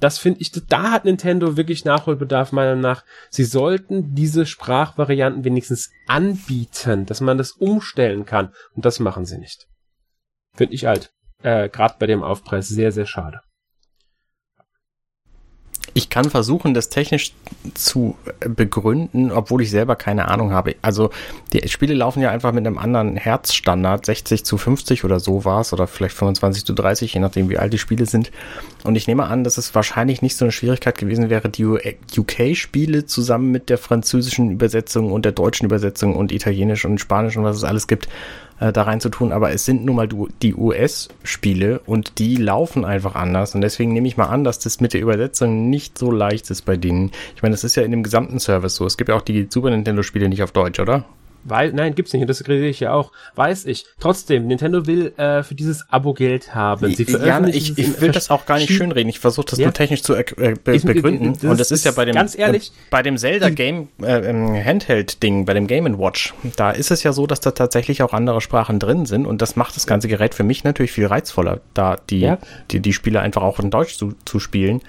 das 0.00 0.18
finde 0.18 0.40
ich, 0.40 0.50
da 0.52 0.90
hat 0.90 1.04
Nintendo 1.04 1.56
wirklich 1.56 1.84
Nachholbedarf, 1.84 2.52
meiner 2.52 2.70
Meinung 2.70 2.82
nach. 2.82 3.04
Sie 3.30 3.44
sollten 3.44 4.14
diese 4.14 4.46
Sprachvarianten 4.46 5.44
wenigstens 5.44 5.90
anbieten, 6.06 7.06
dass 7.06 7.20
man 7.20 7.38
das 7.38 7.52
umstellen 7.52 8.24
kann. 8.24 8.52
Und 8.74 8.84
das 8.84 9.00
machen 9.00 9.24
sie 9.24 9.38
nicht. 9.38 9.66
Finde 10.54 10.74
ich 10.74 10.86
halt, 10.86 11.12
äh, 11.42 11.68
gerade 11.68 11.96
bei 11.98 12.06
dem 12.06 12.22
Aufpreis 12.22 12.68
sehr, 12.68 12.92
sehr 12.92 13.06
schade. 13.06 13.40
Ich 15.94 16.10
kann 16.10 16.28
versuchen, 16.28 16.74
das 16.74 16.90
technisch 16.90 17.32
zu 17.74 18.16
begründen, 18.40 19.32
obwohl 19.32 19.62
ich 19.62 19.70
selber 19.70 19.96
keine 19.96 20.28
Ahnung 20.28 20.52
habe. 20.52 20.76
Also 20.82 21.10
die 21.52 21.66
Spiele 21.68 21.94
laufen 21.94 22.20
ja 22.20 22.30
einfach 22.30 22.52
mit 22.52 22.66
einem 22.66 22.76
anderen 22.76 23.16
Herzstandard, 23.16 24.04
60 24.04 24.44
zu 24.44 24.58
50 24.58 25.04
oder 25.04 25.20
so 25.20 25.44
war 25.46 25.62
es, 25.62 25.72
oder 25.72 25.86
vielleicht 25.86 26.14
25 26.14 26.64
zu 26.66 26.74
30, 26.74 27.14
je 27.14 27.20
nachdem 27.20 27.48
wie 27.48 27.56
alt 27.56 27.72
die 27.72 27.78
Spiele 27.78 28.04
sind. 28.04 28.30
Und 28.84 28.96
ich 28.96 29.06
nehme 29.06 29.24
an, 29.24 29.42
dass 29.42 29.56
es 29.56 29.74
wahrscheinlich 29.74 30.20
nicht 30.20 30.36
so 30.36 30.44
eine 30.44 30.52
Schwierigkeit 30.52 30.98
gewesen 30.98 31.30
wäre, 31.30 31.48
die 31.48 31.64
UK-Spiele 31.64 33.06
zusammen 33.06 33.50
mit 33.50 33.70
der 33.70 33.78
französischen 33.78 34.50
Übersetzung 34.50 35.10
und 35.12 35.24
der 35.24 35.32
deutschen 35.32 35.64
Übersetzung 35.64 36.14
und 36.14 36.30
italienisch 36.30 36.84
und 36.84 36.98
spanisch 36.98 37.36
und 37.36 37.44
was 37.44 37.56
es 37.56 37.64
alles 37.64 37.86
gibt, 37.86 38.08
äh, 38.60 38.72
da 38.72 38.82
rein 38.82 39.00
zu 39.00 39.08
tun, 39.08 39.32
aber 39.32 39.52
es 39.52 39.64
sind 39.64 39.84
nun 39.84 39.96
mal 39.96 40.08
die 40.42 40.54
US-Spiele 40.54 41.80
und 41.86 42.18
die 42.18 42.36
laufen 42.36 42.84
einfach 42.84 43.14
anders 43.14 43.54
und 43.54 43.60
deswegen 43.60 43.92
nehme 43.92 44.08
ich 44.08 44.16
mal 44.16 44.26
an, 44.26 44.44
dass 44.44 44.58
das 44.58 44.80
mit 44.80 44.94
der 44.94 45.00
Übersetzung 45.00 45.68
nicht 45.70 45.98
so 45.98 46.10
leicht 46.10 46.50
ist 46.50 46.62
bei 46.62 46.76
denen. 46.76 47.10
Ich 47.34 47.42
meine, 47.42 47.52
das 47.54 47.64
ist 47.64 47.76
ja 47.76 47.82
in 47.82 47.90
dem 47.90 48.02
gesamten 48.02 48.38
Service 48.38 48.76
so. 48.76 48.86
Es 48.86 48.96
gibt 48.96 49.08
ja 49.08 49.16
auch 49.16 49.22
die 49.22 49.46
Super 49.50 49.70
Nintendo-Spiele 49.70 50.28
nicht 50.28 50.42
auf 50.42 50.52
Deutsch, 50.52 50.80
oder? 50.80 51.04
Weil, 51.44 51.72
nein, 51.72 51.94
gibt's 51.94 52.12
nicht. 52.12 52.22
Und 52.22 52.28
das 52.28 52.42
kritisiere 52.42 52.68
ich 52.68 52.80
ja 52.80 52.92
auch. 52.92 53.12
Weiß 53.34 53.66
ich. 53.66 53.86
Trotzdem, 54.00 54.46
Nintendo 54.46 54.86
will 54.86 55.12
äh, 55.16 55.42
für 55.42 55.54
dieses 55.54 55.88
Abo 55.90 56.12
Geld 56.14 56.54
haben. 56.54 56.94
Sie 56.94 57.04
ja, 57.04 57.44
ich, 57.46 57.78
ich 57.78 58.00
will 58.00 58.10
das 58.10 58.30
auch 58.30 58.46
gar 58.46 58.58
nicht 58.58 58.72
schönreden. 58.72 59.08
Ich 59.08 59.20
versuche 59.20 59.46
das 59.50 59.58
ja. 59.58 59.66
nur 59.66 59.74
technisch 59.74 60.02
zu 60.02 60.14
äh, 60.14 60.24
be 60.62 60.78
begründen. 60.80 61.34
Das 61.34 61.44
und 61.44 61.60
das 61.60 61.70
ist, 61.70 61.80
ist 61.80 61.84
ja 61.84 61.92
bei 61.92 62.04
dem, 62.04 62.14
ganz 62.14 62.36
ehrlich, 62.36 62.68
äh, 62.68 62.72
bei 62.90 63.02
dem 63.02 63.16
Zelda 63.16 63.50
Game 63.50 63.88
äh, 64.02 64.64
Handheld-Ding, 64.64 65.44
bei 65.44 65.54
dem 65.54 65.66
Game 65.66 65.86
Watch, 65.98 66.34
da 66.56 66.72
ist 66.72 66.90
es 66.90 67.02
ja 67.02 67.12
so, 67.12 67.26
dass 67.26 67.40
da 67.40 67.52
tatsächlich 67.52 68.02
auch 68.02 68.12
andere 68.12 68.40
Sprachen 68.40 68.78
drin 68.78 69.06
sind. 69.06 69.26
Und 69.26 69.42
das 69.42 69.56
macht 69.56 69.76
das 69.76 69.86
ganze 69.86 70.08
Gerät 70.08 70.34
für 70.34 70.44
mich 70.44 70.64
natürlich 70.64 70.92
viel 70.92 71.06
reizvoller, 71.06 71.60
da 71.74 71.96
die, 72.10 72.20
ja. 72.20 72.38
die, 72.70 72.80
die 72.80 72.92
Spiele 72.92 73.20
einfach 73.20 73.42
auch 73.42 73.60
in 73.60 73.70
Deutsch 73.70 73.96
zu, 73.96 74.14
zu 74.24 74.40
spielen. 74.40 74.82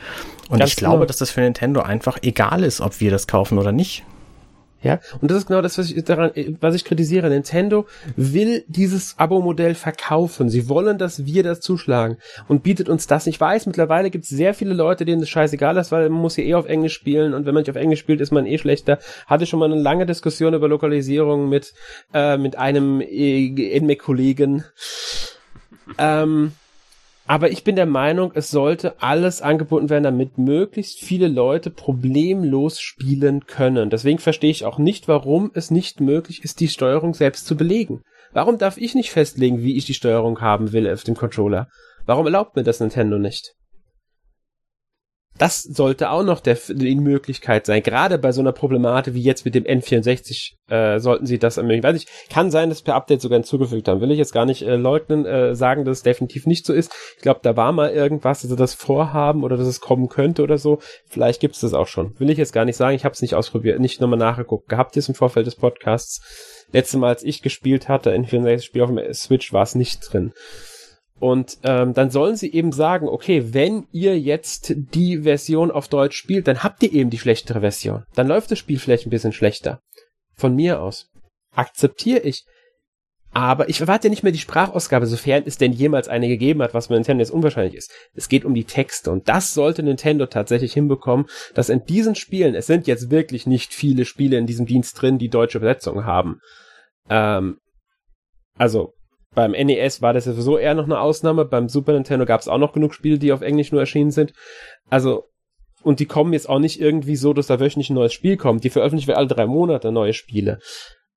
Und 0.49 0.59
ganz 0.59 0.71
ich 0.71 0.75
glaube, 0.77 0.97
genau. 0.97 1.05
dass 1.05 1.17
das 1.17 1.31
für 1.31 1.41
Nintendo 1.41 1.81
einfach 1.81 2.17
egal 2.21 2.63
ist, 2.63 2.81
ob 2.81 2.99
wir 2.99 3.11
das 3.11 3.27
kaufen 3.27 3.57
oder 3.57 3.71
nicht. 3.71 4.03
Ja, 4.83 4.99
und 5.21 5.31
das 5.31 5.39
ist 5.39 5.47
genau 5.47 5.61
das, 5.61 5.77
was 5.79 5.89
ich 5.89 6.03
daran, 6.03 6.31
was 6.61 6.75
ich 6.75 6.85
kritisiere. 6.85 7.29
Nintendo 7.29 7.87
will 8.15 8.63
dieses 8.67 9.15
Abo-Modell 9.17 9.73
verkaufen. 9.73 10.49
Sie 10.49 10.69
wollen, 10.69 10.99
dass 10.99 11.25
wir 11.25 11.41
das 11.41 11.61
zuschlagen 11.61 12.17
und 12.47 12.61
bietet 12.61 12.87
uns 12.87 13.07
das. 13.07 13.25
Ich 13.25 13.39
weiß, 13.39 13.65
mittlerweile 13.65 14.11
gibt 14.11 14.25
es 14.25 14.29
sehr 14.29 14.53
viele 14.53 14.75
Leute, 14.75 15.03
denen 15.03 15.21
das 15.21 15.29
scheißegal 15.29 15.77
ist, 15.77 15.91
weil 15.91 16.09
man 16.09 16.21
muss 16.21 16.35
hier 16.35 16.45
eh 16.45 16.53
auf 16.53 16.67
Englisch 16.67 16.93
spielen 16.93 17.33
und 17.33 17.45
wenn 17.45 17.55
man 17.55 17.61
nicht 17.61 17.71
auf 17.71 17.75
Englisch 17.75 17.99
spielt, 17.99 18.21
ist 18.21 18.31
man 18.31 18.45
eh 18.45 18.59
schlechter. 18.59 18.99
Hatte 19.25 19.47
schon 19.47 19.59
mal 19.59 19.71
eine 19.71 19.81
lange 19.81 20.05
Diskussion 20.05 20.53
über 20.53 20.67
Lokalisierung 20.67 21.49
mit, 21.49 21.73
äh, 22.13 22.37
mit 22.37 22.55
einem 22.57 23.01
äh, 23.01 23.79
NMAC-Kollegen. 23.79 24.63
Ähm, 25.97 26.51
aber 27.27 27.51
ich 27.51 27.63
bin 27.63 27.75
der 27.75 27.85
Meinung, 27.85 28.31
es 28.33 28.49
sollte 28.49 29.01
alles 29.01 29.41
angeboten 29.41 29.89
werden, 29.89 30.05
damit 30.05 30.37
möglichst 30.37 30.99
viele 30.99 31.27
Leute 31.27 31.69
problemlos 31.69 32.79
spielen 32.79 33.45
können. 33.45 33.89
Deswegen 33.89 34.19
verstehe 34.19 34.49
ich 34.49 34.65
auch 34.65 34.77
nicht, 34.77 35.07
warum 35.07 35.51
es 35.53 35.69
nicht 35.69 35.99
möglich 35.99 36.43
ist, 36.43 36.61
die 36.61 36.69
Steuerung 36.69 37.13
selbst 37.13 37.45
zu 37.45 37.57
belegen. 37.57 38.01
Warum 38.31 38.57
darf 38.57 38.77
ich 38.77 38.95
nicht 38.95 39.11
festlegen, 39.11 39.61
wie 39.61 39.75
ich 39.75 39.85
die 39.85 39.93
Steuerung 39.93 40.41
haben 40.41 40.71
will 40.71 40.89
auf 40.91 41.03
dem 41.03 41.15
Controller? 41.15 41.67
Warum 42.05 42.25
erlaubt 42.25 42.55
mir 42.55 42.63
das 42.63 42.79
Nintendo 42.79 43.19
nicht? 43.19 43.55
Das 45.37 45.61
sollte 45.61 46.09
auch 46.09 46.23
noch 46.23 46.39
der, 46.39 46.57
die 46.69 46.95
Möglichkeit 46.95 47.65
sein. 47.65 47.83
Gerade 47.83 48.17
bei 48.17 48.31
so 48.31 48.41
einer 48.41 48.51
Problematik 48.51 49.13
wie 49.13 49.21
jetzt 49.21 49.45
mit 49.45 49.55
dem 49.55 49.65
N64 49.65 50.53
äh, 50.69 50.99
sollten 50.99 51.25
sie 51.25 51.39
das 51.39 51.57
ermöglichen. 51.57 51.83
Weiß 51.83 52.01
ich, 52.01 52.07
kann 52.29 52.51
sein, 52.51 52.69
dass 52.69 52.81
per 52.81 52.95
Update 52.95 53.21
sogar 53.21 53.37
hinzugefügt 53.37 53.87
haben. 53.87 54.01
Will 54.01 54.11
ich 54.11 54.17
jetzt 54.17 54.33
gar 54.33 54.45
nicht 54.45 54.63
äh, 54.63 54.75
leugnen, 54.75 55.25
äh, 55.25 55.55
sagen, 55.55 55.85
dass 55.85 55.97
es 55.97 56.03
definitiv 56.03 56.45
nicht 56.45 56.65
so 56.65 56.73
ist. 56.73 56.91
Ich 57.17 57.21
glaube, 57.21 57.41
da 57.43 57.55
war 57.55 57.71
mal 57.71 57.91
irgendwas, 57.91 58.41
dass 58.41 58.49
sie 58.49 58.55
das 58.55 58.73
vorhaben 58.73 59.43
oder 59.43 59.57
dass 59.57 59.67
es 59.67 59.79
kommen 59.79 60.09
könnte 60.09 60.43
oder 60.43 60.57
so. 60.57 60.79
Vielleicht 61.07 61.39
gibt 61.39 61.55
es 61.55 61.61
das 61.61 61.73
auch 61.73 61.87
schon. 61.87 62.19
Will 62.19 62.29
ich 62.29 62.37
jetzt 62.37 62.53
gar 62.53 62.65
nicht 62.65 62.77
sagen. 62.77 62.95
Ich 62.95 63.05
habe 63.05 63.13
es 63.13 63.21
nicht 63.21 63.35
ausprobiert, 63.35 63.79
nicht 63.79 64.01
nochmal 64.01 64.19
nachgeguckt. 64.19 64.69
Gehabt 64.69 64.95
jetzt 64.95 65.09
im 65.09 65.15
Vorfeld 65.15 65.47
des 65.47 65.55
Podcasts. 65.55 66.65
Letztes 66.71 66.99
Mal, 66.99 67.09
als 67.09 67.23
ich 67.23 67.41
gespielt 67.41 67.87
hatte, 67.87 68.11
N64-Spiel 68.11 68.81
auf 68.81 68.89
dem 68.89 69.13
Switch, 69.13 69.53
war 69.53 69.63
es 69.63 69.75
nicht 69.75 70.11
drin. 70.11 70.33
Und 71.19 71.57
ähm, 71.63 71.93
dann 71.93 72.11
sollen 72.11 72.35
sie 72.35 72.53
eben 72.53 72.71
sagen, 72.71 73.07
okay, 73.07 73.53
wenn 73.53 73.87
ihr 73.91 74.19
jetzt 74.19 74.73
die 74.75 75.23
Version 75.23 75.71
auf 75.71 75.87
Deutsch 75.87 76.15
spielt, 76.15 76.47
dann 76.47 76.63
habt 76.63 76.83
ihr 76.83 76.93
eben 76.93 77.09
die 77.09 77.17
schlechtere 77.17 77.61
Version. 77.61 78.03
Dann 78.13 78.27
läuft 78.27 78.51
das 78.51 78.59
Spiel 78.59 78.77
vielleicht 78.77 79.07
ein 79.07 79.11
bisschen 79.11 79.33
schlechter. 79.33 79.81
Von 80.35 80.55
mir 80.55 80.79
aus. 80.81 81.09
Akzeptiere 81.55 82.19
ich. 82.19 82.45
Aber 83.31 83.69
ich 83.69 83.81
erwarte 83.81 84.07
ja 84.07 84.09
nicht 84.09 84.23
mehr 84.23 84.31
die 84.31 84.39
Sprachausgabe, 84.39 85.05
sofern 85.05 85.43
es 85.45 85.57
denn 85.57 85.73
jemals 85.73 86.07
eine 86.07 86.27
gegeben 86.27 86.61
hat, 86.61 86.73
was 86.73 86.87
bei 86.87 86.95
Nintendo 86.95 87.21
jetzt 87.21 87.31
unwahrscheinlich 87.31 87.75
ist. 87.75 87.91
Es 88.13 88.29
geht 88.29 88.45
um 88.45 88.55
die 88.55 88.63
Texte 88.63 89.11
und 89.11 89.27
das 89.27 89.53
sollte 89.53 89.83
Nintendo 89.83 90.25
tatsächlich 90.27 90.73
hinbekommen, 90.73 91.27
dass 91.53 91.69
in 91.69 91.83
diesen 91.85 92.15
Spielen, 92.15 92.55
es 92.55 92.67
sind 92.67 92.87
jetzt 92.87 93.11
wirklich 93.11 93.45
nicht 93.45 93.73
viele 93.73 94.05
Spiele 94.05 94.37
in 94.37 94.47
diesem 94.47 94.65
Dienst 94.65 94.99
drin, 94.99 95.17
die 95.19 95.29
deutsche 95.29 95.59
Übersetzungen 95.59 96.05
haben. 96.05 96.39
Ähm, 97.09 97.57
also 98.57 98.93
beim 99.37 99.51
NES 99.51 100.01
war 100.01 100.13
das 100.13 100.25
ja 100.25 100.31
sowieso 100.31 100.57
eher 100.57 100.73
noch 100.73 100.85
eine 100.85 100.99
Ausnahme. 100.99 101.45
Beim 101.45 101.69
Super 101.69 101.93
Nintendo 101.93 102.25
gab 102.25 102.41
es 102.41 102.47
auch 102.47 102.57
noch 102.57 102.73
genug 102.73 102.95
Spiele, 102.95 103.19
die 103.19 103.31
auf 103.31 103.41
Englisch 103.41 103.71
nur 103.71 103.79
erschienen 103.79 104.09
sind. 104.09 104.33
Also, 104.89 105.25
und 105.83 105.99
die 105.99 106.07
kommen 106.07 106.33
jetzt 106.33 106.49
auch 106.49 106.57
nicht 106.57 106.81
irgendwie 106.81 107.15
so, 107.15 107.33
dass 107.33 107.45
da 107.45 107.59
wöchentlich 107.59 107.91
ein 107.91 107.93
neues 107.93 108.13
Spiel 108.13 108.35
kommt. 108.35 108.63
Die 108.63 108.71
veröffentlichen 108.71 109.09
wir 109.09 109.17
alle 109.17 109.27
drei 109.27 109.45
Monate 109.45 109.91
neue 109.91 110.13
Spiele. 110.13 110.57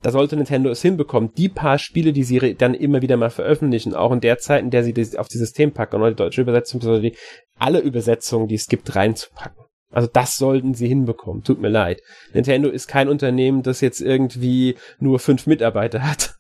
Da 0.03 0.11
sollte 0.11 0.37
Nintendo 0.37 0.69
es 0.69 0.83
hinbekommen, 0.83 1.33
die 1.35 1.49
paar 1.49 1.79
Spiele, 1.79 2.13
die 2.13 2.23
sie 2.23 2.55
dann 2.57 2.75
immer 2.75 3.01
wieder 3.01 3.17
mal 3.17 3.31
veröffentlichen, 3.31 3.95
auch 3.95 4.13
in 4.13 4.21
der 4.21 4.37
Zeit, 4.37 4.63
in 4.63 4.71
der 4.71 4.85
sie 4.85 4.95
auf 5.17 5.29
die 5.29 5.39
System 5.39 5.73
packen, 5.73 5.97
oder 5.97 6.11
die 6.11 6.17
deutsche 6.17 6.43
Übersetzung, 6.43 6.83
sondern 6.83 7.01
die, 7.01 7.17
alle 7.59 7.79
Übersetzungen, 7.79 8.49
die 8.49 8.57
es 8.57 8.67
gibt, 8.67 8.95
reinzupacken. 8.95 9.65
Also 9.91 10.11
das 10.13 10.37
sollten 10.37 10.75
sie 10.75 10.89
hinbekommen. 10.89 11.43
Tut 11.43 11.59
mir 11.59 11.71
leid. 11.71 12.03
Nintendo 12.35 12.69
ist 12.69 12.87
kein 12.87 13.09
Unternehmen, 13.09 13.63
das 13.63 13.81
jetzt 13.81 14.03
irgendwie 14.03 14.77
nur 14.99 15.21
fünf 15.21 15.47
Mitarbeiter 15.47 16.07
hat 16.07 16.40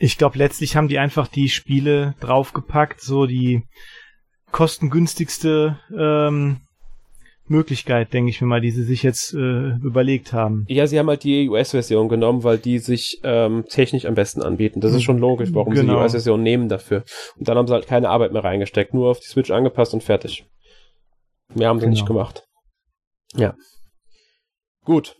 ich 0.00 0.16
glaube, 0.16 0.38
letztlich 0.38 0.76
haben 0.76 0.88
die 0.88 0.98
einfach 0.98 1.28
die 1.28 1.50
Spiele 1.50 2.14
draufgepackt, 2.20 3.02
so 3.02 3.26
die 3.26 3.64
kostengünstigste 4.50 5.78
ähm, 5.96 6.62
Möglichkeit, 7.44 8.14
denke 8.14 8.30
ich 8.30 8.40
mir 8.40 8.46
mal, 8.46 8.62
die 8.62 8.70
sie 8.70 8.82
sich 8.82 9.02
jetzt 9.02 9.34
äh, 9.34 9.76
überlegt 9.82 10.32
haben. 10.32 10.64
Ja, 10.68 10.86
sie 10.86 10.98
haben 10.98 11.08
halt 11.08 11.22
die 11.22 11.50
US-Version 11.50 12.08
genommen, 12.08 12.44
weil 12.44 12.56
die 12.56 12.78
sich 12.78 13.20
ähm, 13.24 13.66
technisch 13.68 14.06
am 14.06 14.14
besten 14.14 14.40
anbieten. 14.40 14.80
Das 14.80 14.94
ist 14.94 15.02
schon 15.02 15.18
logisch, 15.18 15.50
warum 15.52 15.74
genau. 15.74 15.80
sie 15.80 15.86
die 15.86 15.92
genau. 15.92 16.02
US-Version 16.02 16.42
nehmen 16.42 16.68
dafür. 16.70 17.04
Und 17.36 17.48
dann 17.48 17.58
haben 17.58 17.66
sie 17.66 17.74
halt 17.74 17.86
keine 17.86 18.08
Arbeit 18.08 18.32
mehr 18.32 18.42
reingesteckt, 18.42 18.94
nur 18.94 19.10
auf 19.10 19.20
die 19.20 19.28
Switch 19.28 19.50
angepasst 19.50 19.92
und 19.92 20.02
fertig. 20.02 20.46
Mehr 21.54 21.68
haben 21.68 21.78
sie 21.78 21.84
genau. 21.84 21.94
nicht 21.94 22.06
gemacht. 22.06 22.44
Ja. 23.34 23.54
Gut. 24.84 25.19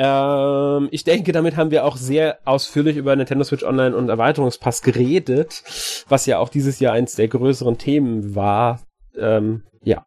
Ähm, 0.00 0.88
ich 0.92 1.02
denke, 1.02 1.32
damit 1.32 1.56
haben 1.56 1.72
wir 1.72 1.84
auch 1.84 1.96
sehr 1.96 2.38
ausführlich 2.44 2.96
über 2.96 3.16
Nintendo 3.16 3.42
Switch 3.42 3.64
Online 3.64 3.96
und 3.96 4.08
Erweiterungspass 4.08 4.82
geredet, 4.82 5.64
was 6.08 6.24
ja 6.26 6.38
auch 6.38 6.50
dieses 6.50 6.78
Jahr 6.78 6.92
eins 6.92 7.16
der 7.16 7.26
größeren 7.26 7.78
Themen 7.78 8.36
war. 8.36 8.80
Ähm, 9.18 9.64
ja. 9.82 10.06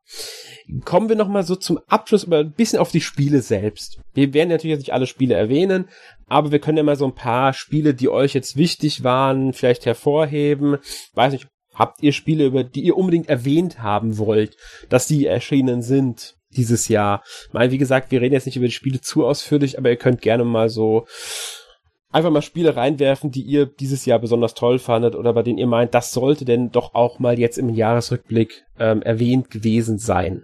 Kommen 0.86 1.10
wir 1.10 1.18
nochmal 1.18 1.44
so 1.44 1.58
zum 1.58 1.78
Abschluss 1.88 2.24
über 2.24 2.40
ein 2.40 2.54
bisschen 2.54 2.80
auf 2.80 2.92
die 2.92 3.02
Spiele 3.02 3.42
selbst. 3.42 4.00
Wir 4.14 4.34
werden 4.34 4.48
natürlich 4.48 4.76
jetzt 4.76 4.84
nicht 4.84 4.94
alle 4.94 5.08
Spiele 5.08 5.36
erwähnen, 5.36 5.90
aber 6.28 6.52
wir 6.52 6.60
können 6.60 6.78
ja 6.78 6.84
mal 6.84 6.96
so 6.96 7.06
ein 7.06 7.16
paar 7.16 7.52
Spiele, 7.52 7.94
die 7.94 8.08
euch 8.08 8.34
jetzt 8.34 8.56
wichtig 8.56 9.04
waren, 9.04 9.52
vielleicht 9.52 9.86
hervorheben. 9.86 10.78
Weiß 11.16 11.34
nicht, 11.34 11.50
habt 11.74 12.02
ihr 12.02 12.14
Spiele, 12.14 12.46
über 12.46 12.64
die 12.64 12.84
ihr 12.84 12.96
unbedingt 12.96 13.28
erwähnt 13.28 13.84
haben 13.84 14.18
wollt, 14.18 14.56
dass 14.88 15.08
die 15.08 15.26
erschienen 15.26 15.82
sind? 15.82 16.38
Dieses 16.56 16.88
Jahr. 16.88 17.24
Mal, 17.52 17.72
wie 17.72 17.78
gesagt, 17.78 18.12
wir 18.12 18.22
reden 18.22 18.34
jetzt 18.34 18.46
nicht 18.46 18.58
über 18.58 18.66
die 18.66 18.72
Spiele 18.72 19.02
zu 19.02 19.26
ausführlich, 19.26 19.78
aber 19.78 19.90
ihr 19.90 19.98
könnt 19.98 20.22
gerne 20.22 20.44
mal 20.44 20.70
so 20.70 21.06
einfach 22.12 22.30
mal 22.30 22.42
Spiele 22.42 22.76
reinwerfen, 22.76 23.32
die 23.32 23.42
ihr 23.42 23.66
dieses 23.66 24.06
Jahr 24.06 24.20
besonders 24.20 24.54
toll 24.54 24.80
fandet 24.80 25.16
oder 25.16 25.34
bei 25.34 25.44
denen 25.44 25.58
ihr 25.58 25.68
meint, 25.68 25.94
das 25.94 26.12
sollte 26.12 26.46
denn 26.46 26.72
doch 26.72 26.94
auch 26.94 27.20
mal 27.20 27.40
jetzt 27.40 27.58
im 27.58 27.70
Jahresrückblick 27.70 28.66
ähm, 28.80 29.02
erwähnt 29.02 29.50
gewesen 29.50 29.98
sein. 29.98 30.44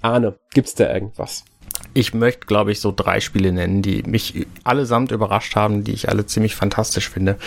Arne, 0.00 0.38
gibt's 0.52 0.74
da 0.74 0.92
irgendwas? 0.92 1.44
Ich 1.94 2.14
möchte, 2.14 2.46
glaube 2.46 2.72
ich, 2.72 2.80
so 2.80 2.92
drei 2.94 3.20
Spiele 3.20 3.52
nennen, 3.52 3.82
die 3.82 4.02
mich 4.02 4.46
allesamt 4.64 5.10
überrascht 5.10 5.56
haben, 5.56 5.84
die 5.84 5.92
ich 5.92 6.08
alle 6.08 6.26
ziemlich 6.26 6.54
fantastisch 6.54 7.08
finde. 7.08 7.38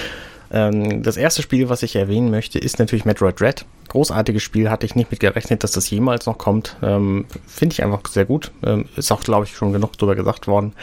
Ähm, 0.51 1.01
das 1.01 1.17
erste 1.17 1.41
Spiel, 1.41 1.69
was 1.69 1.83
ich 1.83 1.95
erwähnen 1.95 2.29
möchte, 2.29 2.59
ist 2.59 2.79
natürlich 2.79 3.05
Metroid 3.05 3.39
Dread. 3.39 3.65
Großartiges 3.89 4.41
Spiel, 4.41 4.69
hatte 4.69 4.85
ich 4.85 4.95
nicht 4.95 5.11
mit 5.11 5.19
gerechnet, 5.19 5.63
dass 5.63 5.71
das 5.71 5.89
jemals 5.89 6.25
noch 6.25 6.37
kommt. 6.37 6.77
Ähm, 6.81 7.25
Finde 7.47 7.73
ich 7.73 7.83
einfach 7.83 8.01
sehr 8.09 8.25
gut. 8.25 8.51
Ähm, 8.63 8.85
ist 8.95 9.11
auch, 9.11 9.21
glaube 9.21 9.45
ich, 9.45 9.55
schon 9.55 9.73
genug 9.73 9.97
drüber 9.97 10.15
gesagt 10.15 10.47
worden. 10.47 10.73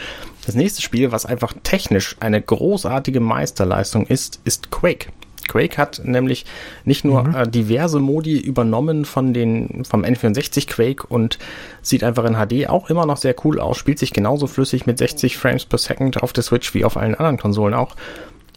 Das 0.45 0.55
nächste 0.55 0.81
Spiel, 0.81 1.11
was 1.11 1.25
einfach 1.25 1.53
technisch 1.63 2.15
eine 2.19 2.41
großartige 2.41 3.19
Meisterleistung 3.19 4.05
ist, 4.05 4.41
ist 4.43 4.71
Quake. 4.71 5.07
Quake 5.47 5.77
hat 5.77 6.01
nämlich 6.03 6.45
nicht 6.85 7.03
nur 7.03 7.23
mhm. 7.23 7.35
äh, 7.35 7.47
diverse 7.47 7.99
Modi 7.99 8.39
übernommen 8.39 9.03
von 9.03 9.33
den 9.33 9.83
vom 9.83 10.03
N64 10.03 10.67
Quake 10.67 11.05
und 11.07 11.39
sieht 11.81 12.03
einfach 12.03 12.23
in 12.25 12.35
HD 12.35 12.69
auch 12.69 12.89
immer 12.89 13.05
noch 13.05 13.17
sehr 13.17 13.35
cool 13.43 13.59
aus, 13.59 13.77
spielt 13.77 13.99
sich 13.99 14.13
genauso 14.13 14.47
flüssig 14.47 14.85
mit 14.85 14.99
60 14.99 15.37
Frames 15.37 15.65
per 15.65 15.79
Second 15.79 16.21
auf 16.21 16.33
der 16.33 16.43
Switch 16.43 16.73
wie 16.73 16.85
auf 16.85 16.97
allen 16.97 17.15
anderen 17.15 17.37
Konsolen 17.37 17.73
auch 17.73 17.95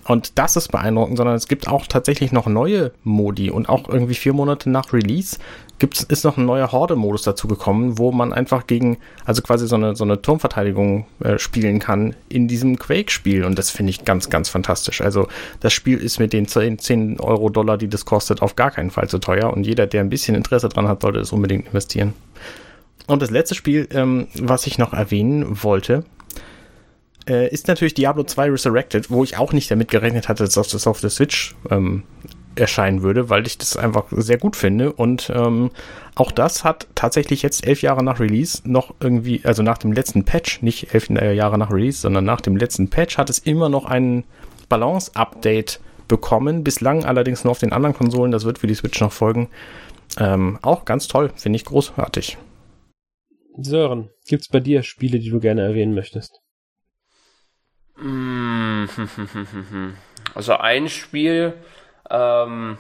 und 0.05 0.39
das 0.39 0.57
ist 0.57 0.73
beeindruckend, 0.73 1.17
sondern 1.17 1.37
es 1.37 1.47
gibt 1.47 1.69
auch 1.69 1.87
tatsächlich 1.87 2.33
noch 2.33 2.47
neue 2.47 2.93
Modi 3.05 3.51
und 3.51 3.69
auch 3.69 3.89
irgendwie 3.89 4.15
vier 4.15 4.33
Monate 4.33 4.69
nach 4.69 4.93
Release 4.93 5.39
gibt's, 5.79 6.03
ist 6.03 6.25
noch 6.25 6.37
ein 6.37 6.45
neuer 6.45 6.71
Horde-Modus 6.71 7.23
dazu 7.23 7.49
gekommen, 7.49 7.99
wo 7.99 8.13
man 8.13 8.33
einfach 8.33 8.67
gegen, 8.67 8.99
also 9.25 9.43
quasi 9.43 9.67
so 9.67 9.77
eine, 9.77 9.97
so 9.97 10.05
eine 10.05 10.23
Turmverteidigung 10.23 11.07
äh, 11.21 11.39
spielen 11.39 11.79
kann 11.79 12.15
in 12.29 12.49
diesem 12.49 12.79
Quake-Spiel 12.79 13.45
und 13.45 13.59
das 13.59 13.71
finde 13.71 13.91
ich 13.91 14.05
ganz, 14.05 14.31
ganz 14.31 14.49
fantastisch. 14.49 15.01
Also 15.01 15.29
das 15.61 15.73
Spiel 15.73 15.99
ist 15.99 16.19
mit 16.19 16.33
den 16.33 16.47
10, 16.47 16.79
10 16.79 17.21
Euro 17.21 17.49
Dollar, 17.49 17.79
die 17.79 17.89
das 17.89 18.05
kostet, 18.05 18.43
auf 18.43 18.57
gar 18.57 18.71
keinen 18.71 18.91
Fall 18.91 19.09
zu 19.09 19.19
teuer 19.19 19.53
und 19.53 19.67
jeder, 19.67 19.87
der 19.87 20.03
ein 20.03 20.09
bisschen 20.09 20.35
Interesse 20.35 20.69
dran 20.69 20.89
hat, 20.89 21.03
sollte 21.03 21.21
es 21.21 21.33
unbedingt 21.33 21.67
investieren. 21.67 22.15
Und 23.07 23.21
das 23.21 23.31
letzte 23.31 23.55
Spiel, 23.55 23.89
ähm, 23.91 24.29
was 24.35 24.67
ich 24.67 24.79
noch 24.79 24.93
erwähnen 24.93 25.63
wollte, 25.65 26.05
äh, 27.29 27.49
ist 27.49 27.69
natürlich 27.69 27.95
Diablo 27.95 28.25
2 28.25 28.51
Resurrected, 28.51 29.11
wo 29.11 29.25
ich 29.25 29.37
auch 29.37 29.53
nicht 29.53 29.71
damit 29.71 29.91
gerechnet 29.91 30.29
hatte, 30.29 30.45
dass 30.45 30.69
das 30.69 30.87
auf 30.87 31.01
der 31.01 31.11
Switch 31.11 31.55
ähm, 31.71 32.05
erscheinen 32.55 33.03
würde, 33.03 33.31
weil 33.31 33.47
ich 33.47 33.59
das 33.59 33.77
einfach 33.77 34.05
sehr 34.11 34.39
gut 34.39 34.57
finde. 34.57 34.93
Und 34.93 35.33
ähm, 35.35 35.71
auch 36.15 36.33
das 36.33 36.65
hat 36.65 36.87
tatsächlich 36.95 37.43
jetzt 37.43 37.67
elf 37.67 37.83
Jahre 37.83 38.05
nach 38.05 38.21
Release 38.21 38.63
noch 38.65 38.95
irgendwie, 39.01 39.41
also 39.45 39.63
nach 39.63 39.79
dem 39.79 39.93
letzten 39.93 40.25
Patch, 40.25 40.63
nicht 40.63 40.95
elf 40.95 41.09
Jahre 41.09 41.59
nach 41.59 41.71
Release, 41.71 42.01
sondern 42.01 42.25
nach 42.25 42.41
dem 42.41 42.57
letzten 42.57 42.91
Patch 42.91 43.19
hat 43.19 43.31
es 43.31 43.39
immer 43.39 43.69
noch 43.69 43.87
ein 43.87 44.25
Balance-Update 44.69 45.81
bekommen. 46.09 46.65
Bislang 46.65 47.05
allerdings 47.05 47.45
nur 47.45 47.53
auf 47.53 47.59
den 47.59 47.73
anderen 47.73 47.95
Konsolen. 47.95 48.33
Das 48.33 48.45
wird 48.45 48.59
für 48.59 48.67
die 48.67 48.75
Switch 48.75 49.01
noch 49.01 49.13
folgen. 49.13 49.49
Ähm, 50.19 50.59
auch 50.61 50.85
ganz 50.85 51.09
toll, 51.09 51.31
finde 51.37 51.57
ich 51.57 51.65
großartig. 51.65 52.37
Sören, 53.59 54.11
gibt's 54.27 54.49
bei 54.49 54.61
dir 54.61 54.83
Spiele, 54.83 55.19
die 55.19 55.31
du 55.31 55.41
gerne 55.41 55.63
erwähnen 55.63 55.95
möchtest? 55.95 56.42
Also 60.35 60.55
ein 60.57 60.89
Spiel, 60.89 61.53
ähm, 62.09 62.79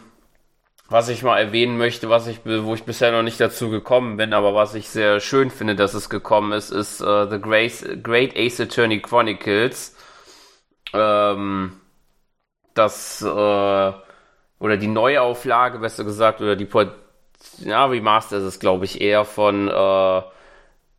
was 0.88 1.08
ich 1.08 1.22
mal 1.22 1.38
erwähnen 1.38 1.76
möchte, 1.76 2.08
was 2.08 2.26
ich, 2.26 2.40
wo 2.44 2.74
ich 2.74 2.84
bisher 2.84 3.12
noch 3.12 3.22
nicht 3.22 3.40
dazu 3.40 3.70
gekommen 3.70 4.16
bin, 4.16 4.32
aber 4.32 4.54
was 4.54 4.74
ich 4.74 4.88
sehr 4.88 5.20
schön 5.20 5.50
finde, 5.50 5.74
dass 5.74 5.94
es 5.94 6.08
gekommen 6.08 6.52
ist, 6.52 6.70
ist 6.70 7.00
uh, 7.02 7.28
The 7.28 7.40
Great, 7.40 8.02
Great 8.02 8.36
Ace 8.36 8.60
Attorney 8.60 9.00
Chronicles. 9.00 9.96
Ähm, 10.92 11.80
das, 12.74 13.22
äh, 13.22 13.26
oder 13.26 14.76
die 14.78 14.86
Neuauflage, 14.88 15.78
besser 15.78 16.04
gesagt, 16.04 16.40
oder 16.40 16.56
die, 16.56 16.68
ja, 17.58 17.86
Remaster 17.86 18.38
ist 18.38 18.44
es, 18.44 18.60
glaube 18.60 18.84
ich, 18.84 19.00
eher 19.00 19.24
von, 19.24 19.68
äh, 19.68 20.22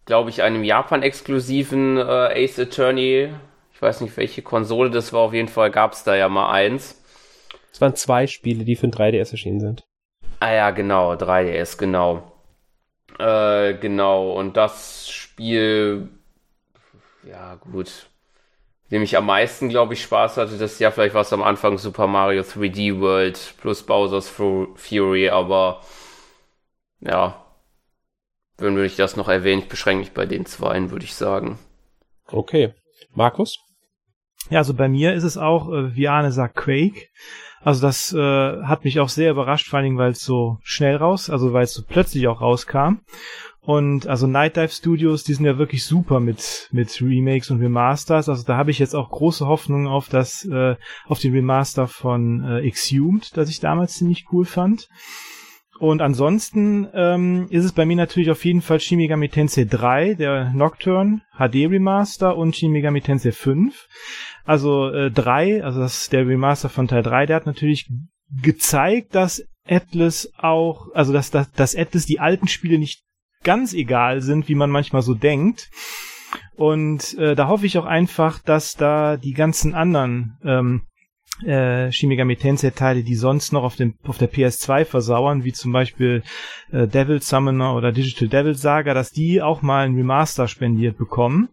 glaube 0.06 0.30
ich, 0.30 0.42
einem 0.44 0.64
Japan-exklusiven 0.64 1.98
äh, 1.98 2.44
Ace 2.44 2.60
Attorney. 2.60 3.34
Ich 3.84 3.90
weiß 3.90 4.00
nicht, 4.00 4.16
welche 4.16 4.42
Konsole 4.42 4.90
das 4.90 5.12
war, 5.12 5.20
auf 5.20 5.34
jeden 5.34 5.50
Fall 5.50 5.70
gab 5.70 5.92
es 5.92 6.06
da 6.06 6.16
ja 6.16 6.30
mal 6.30 6.50
eins. 6.50 7.04
Es 7.70 7.82
waren 7.82 7.98
zwei 7.98 8.28
Spiele, 8.28 8.64
die 8.64 8.78
für 8.78 8.88
ein 8.88 8.94
3DS 8.94 9.32
erschienen 9.32 9.60
sind. 9.60 9.84
Ah 10.40 10.54
ja, 10.54 10.72
genau, 10.72 11.16
3DS, 11.16 11.78
genau. 11.78 12.32
Äh, 13.20 13.74
genau, 13.74 14.40
und 14.40 14.56
das 14.56 15.10
Spiel, 15.10 16.08
ja 17.28 17.56
gut, 17.56 18.08
dem 18.90 19.04
ich 19.04 19.18
am 19.18 19.26
meisten, 19.26 19.68
glaube 19.68 19.96
ich, 19.96 20.04
Spaß 20.04 20.38
hatte, 20.38 20.58
das 20.58 20.80
Jahr 20.80 20.94
vielleicht 20.94 21.14
war 21.14 21.24
es 21.24 21.34
am 21.34 21.44
Anfang 21.44 21.78
Super 21.78 22.08
Mario 22.08 22.44
3D 22.44 23.02
World 23.02 23.56
plus 23.60 23.84
Bowser's 23.84 24.30
Fury, 24.30 25.28
aber 25.28 25.82
ja, 27.02 27.46
wenn 28.60 28.76
würde 28.76 28.88
ich 28.88 28.96
das 28.96 29.18
noch 29.18 29.28
erwähnen, 29.28 29.64
ich 29.64 29.68
beschränke 29.68 30.00
mich 30.00 30.14
bei 30.14 30.26
den 30.26 30.46
zweien, 30.46 30.90
würde 30.90 31.04
ich 31.04 31.16
sagen. 31.16 31.60
Okay. 32.28 32.74
Markus? 33.14 33.60
Ja, 34.50 34.60
also 34.60 34.74
bei 34.74 34.88
mir 34.88 35.14
ist 35.14 35.24
es 35.24 35.38
auch, 35.38 35.72
äh, 35.72 35.96
wie 35.96 36.08
Arne 36.08 36.32
sagt, 36.32 36.56
Quake. 36.56 37.08
Also 37.62 37.82
das 37.82 38.14
äh, 38.14 38.18
hat 38.64 38.84
mich 38.84 39.00
auch 39.00 39.10
sehr 39.10 39.32
überrascht, 39.32 39.70
vor 39.70 39.78
allen 39.78 39.86
Dingen, 39.86 39.98
weil 39.98 40.12
es 40.12 40.24
so 40.24 40.58
schnell 40.64 40.98
raus, 40.98 41.30
also 41.30 41.54
weil 41.54 41.64
es 41.64 41.74
so 41.74 41.84
plötzlich 41.88 42.28
auch 42.28 42.42
rauskam. 42.42 43.00
Und 43.62 44.08
also 44.08 44.28
Night 44.28 44.58
Dive 44.58 44.68
Studios, 44.68 45.24
die 45.24 45.34
sind 45.34 45.46
ja 45.46 45.58
wirklich 45.58 45.86
super 45.86 46.20
mit 46.20 46.68
mit 46.74 47.02
Remakes 47.02 47.50
und 47.50 47.62
Remasters. 47.62 48.28
Also 48.28 48.44
da 48.44 48.58
habe 48.58 48.72
ich 48.72 48.80
jetzt 48.80 48.94
auch 48.94 49.10
große 49.10 49.48
Hoffnungen 49.48 49.88
auf 49.88 50.10
das 50.10 50.44
äh, 50.44 50.76
auf 51.08 51.20
den 51.20 51.34
Remaster 51.34 51.88
von 51.88 52.44
äh, 52.44 52.60
Exhumed, 52.68 53.38
das 53.38 53.50
ich 53.50 53.62
damals 53.62 53.94
ziemlich 53.94 54.26
cool 54.34 54.44
fand. 54.44 54.90
Und 55.80 56.02
ansonsten 56.02 56.88
ähm, 56.94 57.48
ist 57.50 57.64
es 57.64 57.72
bei 57.72 57.86
mir 57.86 57.96
natürlich 57.96 58.32
auf 58.32 58.46
jeden 58.46 58.62
Fall 58.62 58.80
Shin 58.80 58.98
Megami 58.98 59.30
Tensei 59.30 59.66
3, 59.66 60.14
der 60.16 60.52
Nocturne 60.54 61.22
HD 61.38 61.70
Remaster 61.70 62.38
und 62.38 62.56
Shin 62.56 62.72
Megami 62.72 63.02
Tensei 63.02 63.32
5. 63.32 63.88
Also 64.46 64.90
äh, 64.90 65.12
3, 65.12 65.64
also 65.64 65.80
das 65.80 66.04
ist 66.04 66.14
der 66.14 66.28
Remaster 66.28 66.70
von 66.70 66.88
Teil 66.88 67.04
3, 67.04 67.26
der 67.28 67.38
hat 67.38 67.46
natürlich 67.46 67.90
gezeigt, 68.42 69.16
dass 69.16 69.44
Atlas 69.68 70.30
auch, 70.38 70.88
also 70.94 71.14
dass, 71.14 71.32
dass, 71.32 71.52
dass 71.52 71.76
Atlas 71.76 72.06
die 72.06 72.20
alten 72.20 72.48
Spiele 72.48 72.78
nicht 72.78 73.04
ganz 73.44 73.74
egal 73.74 74.22
sind, 74.22 74.50
wie 74.50 74.56
man 74.56 74.70
manchmal 74.70 75.02
so 75.02 75.14
denkt. 75.14 75.70
Und 76.56 77.18
äh, 77.18 77.36
da 77.36 77.48
hoffe 77.48 77.66
ich 77.66 77.78
auch 77.78 77.86
einfach, 77.86 78.40
dass 78.40 78.76
da 78.76 79.18
die 79.18 79.34
ganzen 79.34 79.74
anderen 79.74 80.38
ähm, 80.44 80.82
äh, 81.46 81.92
Shin 81.92 82.10
Megami 82.10 82.36
Tensei 82.36 82.70
Teile, 82.70 83.04
die 83.04 83.16
sonst 83.16 83.54
noch 83.54 83.64
auf 83.64 83.76
dem 83.76 83.96
auf 84.04 84.18
der 84.18 84.32
PS2 84.32 84.86
versauern, 84.86 85.44
wie 85.44 85.54
zum 85.54 85.72
Beispiel 85.72 86.24
äh, 86.72 86.88
Devil 86.88 87.22
Summoner 87.22 87.76
oder 87.76 87.92
Digital 87.92 88.28
Devil 88.28 88.56
Saga, 88.56 88.94
dass 88.94 89.12
die 89.12 89.42
auch 89.42 89.62
mal 89.62 89.86
ein 89.86 89.96
Remaster 89.96 90.48
spendiert 90.48 90.98
bekommen. 90.98 91.50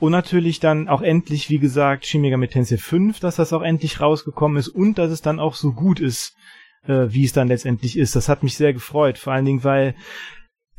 Und 0.00 0.12
natürlich 0.12 0.60
dann 0.60 0.88
auch 0.88 1.02
endlich, 1.02 1.50
wie 1.50 1.58
gesagt, 1.58 2.06
Shin 2.06 2.20
Megami 2.20 2.48
Tensei 2.48 2.76
5, 2.76 3.20
dass 3.20 3.36
das 3.36 3.52
auch 3.52 3.62
endlich 3.62 4.00
rausgekommen 4.00 4.56
ist 4.56 4.68
und 4.68 4.98
dass 4.98 5.10
es 5.10 5.22
dann 5.22 5.40
auch 5.40 5.54
so 5.54 5.72
gut 5.72 6.00
ist, 6.00 6.34
äh, 6.86 7.06
wie 7.08 7.24
es 7.24 7.32
dann 7.32 7.48
letztendlich 7.48 7.96
ist. 7.98 8.16
Das 8.16 8.28
hat 8.28 8.42
mich 8.42 8.56
sehr 8.56 8.72
gefreut, 8.72 9.18
vor 9.18 9.32
allen 9.32 9.44
Dingen, 9.44 9.64
weil 9.64 9.94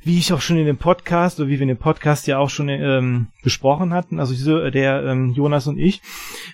wie 0.06 0.20
ich 0.20 0.32
auch 0.34 0.42
schon 0.42 0.58
in 0.58 0.68
dem 0.68 0.78
Podcast 0.78 1.40
oder 1.40 1.50
wie 1.50 1.54
wir 1.54 1.64
in 1.64 1.70
dem 1.70 1.80
Podcast 1.80 2.28
ja 2.28 2.38
auch 2.38 2.52
schon 2.52 2.70
ähm, 2.70 3.30
besprochen 3.42 3.92
hatten, 3.92 4.20
also 4.20 4.34
diese, 4.34 4.70
der 4.70 5.04
ähm, 5.04 5.32
Jonas 5.32 5.66
und 5.66 5.80
ich, 5.80 6.02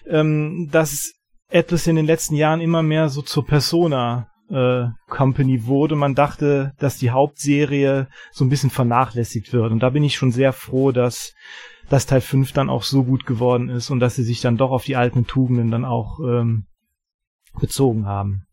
ähm, 0.07 0.69
dass 0.71 1.13
etwas 1.49 1.85
in 1.85 1.97
den 1.97 2.05
letzten 2.05 2.35
Jahren 2.35 2.61
immer 2.61 2.81
mehr 2.81 3.09
so 3.09 3.21
zur 3.21 3.45
Persona 3.45 4.30
äh, 4.51 4.89
Company 5.07 5.65
wurde. 5.65 5.95
Man 5.95 6.15
dachte, 6.15 6.73
dass 6.77 6.97
die 6.97 7.11
Hauptserie 7.11 8.07
so 8.31 8.45
ein 8.45 8.49
bisschen 8.49 8.69
vernachlässigt 8.69 9.53
wird. 9.53 9.71
Und 9.71 9.79
da 9.79 9.89
bin 9.89 10.03
ich 10.03 10.15
schon 10.15 10.31
sehr 10.31 10.53
froh, 10.53 10.91
dass 10.91 11.33
dass 11.89 12.05
Teil 12.05 12.21
5 12.21 12.53
dann 12.53 12.69
auch 12.69 12.83
so 12.83 13.03
gut 13.03 13.25
geworden 13.25 13.67
ist 13.67 13.89
und 13.89 13.99
dass 13.99 14.15
sie 14.15 14.23
sich 14.23 14.39
dann 14.39 14.55
doch 14.55 14.71
auf 14.71 14.85
die 14.85 14.95
alten 14.95 15.27
Tugenden 15.27 15.71
dann 15.71 15.83
auch 15.83 16.19
ähm, 16.21 16.65
bezogen 17.59 18.05
haben. 18.05 18.45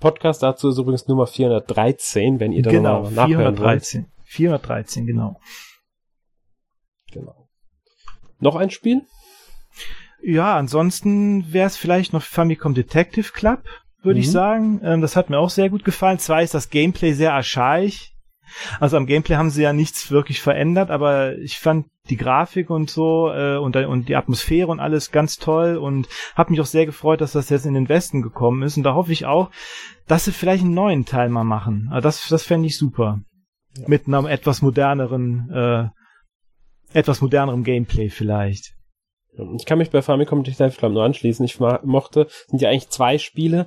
Podcast 0.00 0.42
dazu 0.42 0.68
ist 0.68 0.78
übrigens 0.78 1.06
Nummer 1.06 1.26
413, 1.26 2.40
wenn 2.40 2.52
ihr 2.52 2.62
da 2.62 2.70
genau, 2.70 3.02
noch 3.02 3.10
nachhören 3.10 3.56
413. 3.56 4.02
wollt. 4.02 4.10
413, 4.24 5.06
genau. 5.06 5.40
Genau. 7.12 7.48
Noch 8.40 8.56
ein 8.56 8.70
Spiel? 8.70 9.02
Ja, 10.22 10.56
ansonsten 10.56 11.52
wäre 11.52 11.68
es 11.68 11.76
vielleicht 11.76 12.12
noch 12.12 12.22
Famicom 12.22 12.74
Detective 12.74 13.32
Club, 13.32 13.62
würde 14.02 14.18
mhm. 14.18 14.22
ich 14.22 14.30
sagen. 14.30 14.80
Ähm, 14.82 15.00
das 15.00 15.16
hat 15.16 15.30
mir 15.30 15.38
auch 15.38 15.50
sehr 15.50 15.70
gut 15.70 15.84
gefallen. 15.84 16.18
Zwar 16.18 16.42
ist 16.42 16.54
das 16.54 16.70
Gameplay 16.70 17.12
sehr 17.12 17.34
archaisch. 17.34 18.12
Also 18.80 18.96
am 18.96 19.06
Gameplay 19.06 19.36
haben 19.36 19.50
sie 19.50 19.62
ja 19.62 19.72
nichts 19.72 20.10
wirklich 20.10 20.40
verändert, 20.40 20.90
aber 20.90 21.36
ich 21.38 21.58
fand 21.58 21.86
die 22.08 22.16
Grafik 22.16 22.70
und 22.70 22.88
so 22.88 23.30
äh, 23.32 23.56
und, 23.56 23.76
und 23.76 24.08
die 24.08 24.16
Atmosphäre 24.16 24.68
und 24.68 24.78
alles 24.78 25.10
ganz 25.10 25.38
toll 25.38 25.76
und 25.76 26.08
habe 26.36 26.52
mich 26.52 26.60
auch 26.60 26.66
sehr 26.66 26.86
gefreut, 26.86 27.20
dass 27.20 27.32
das 27.32 27.48
jetzt 27.48 27.66
in 27.66 27.74
den 27.74 27.88
Westen 27.88 28.22
gekommen 28.22 28.62
ist. 28.62 28.76
Und 28.76 28.84
da 28.84 28.94
hoffe 28.94 29.12
ich 29.12 29.26
auch, 29.26 29.50
dass 30.06 30.24
sie 30.24 30.32
vielleicht 30.32 30.62
einen 30.62 30.74
neuen 30.74 31.04
Teil 31.04 31.28
mal 31.28 31.44
machen. 31.44 31.88
Also 31.90 32.06
das, 32.06 32.28
das 32.28 32.44
fände 32.44 32.66
ich 32.66 32.78
super. 32.78 33.20
Ja. 33.76 33.88
Mit 33.88 34.06
einem 34.06 34.26
etwas 34.26 34.62
moderneren, 34.62 35.50
äh, 35.50 35.88
etwas 36.96 37.20
modernerem 37.20 37.64
Gameplay 37.64 38.08
vielleicht. 38.08 38.75
Ich 39.56 39.66
kann 39.66 39.78
mich 39.78 39.90
bei 39.90 40.02
Famicom 40.02 40.42
Detective 40.42 40.78
Club 40.78 40.92
nur 40.92 41.04
anschließen. 41.04 41.44
Ich 41.44 41.58
mochte, 41.60 42.26
sind 42.48 42.62
ja 42.62 42.70
eigentlich 42.70 42.90
zwei 42.90 43.18
Spiele. 43.18 43.66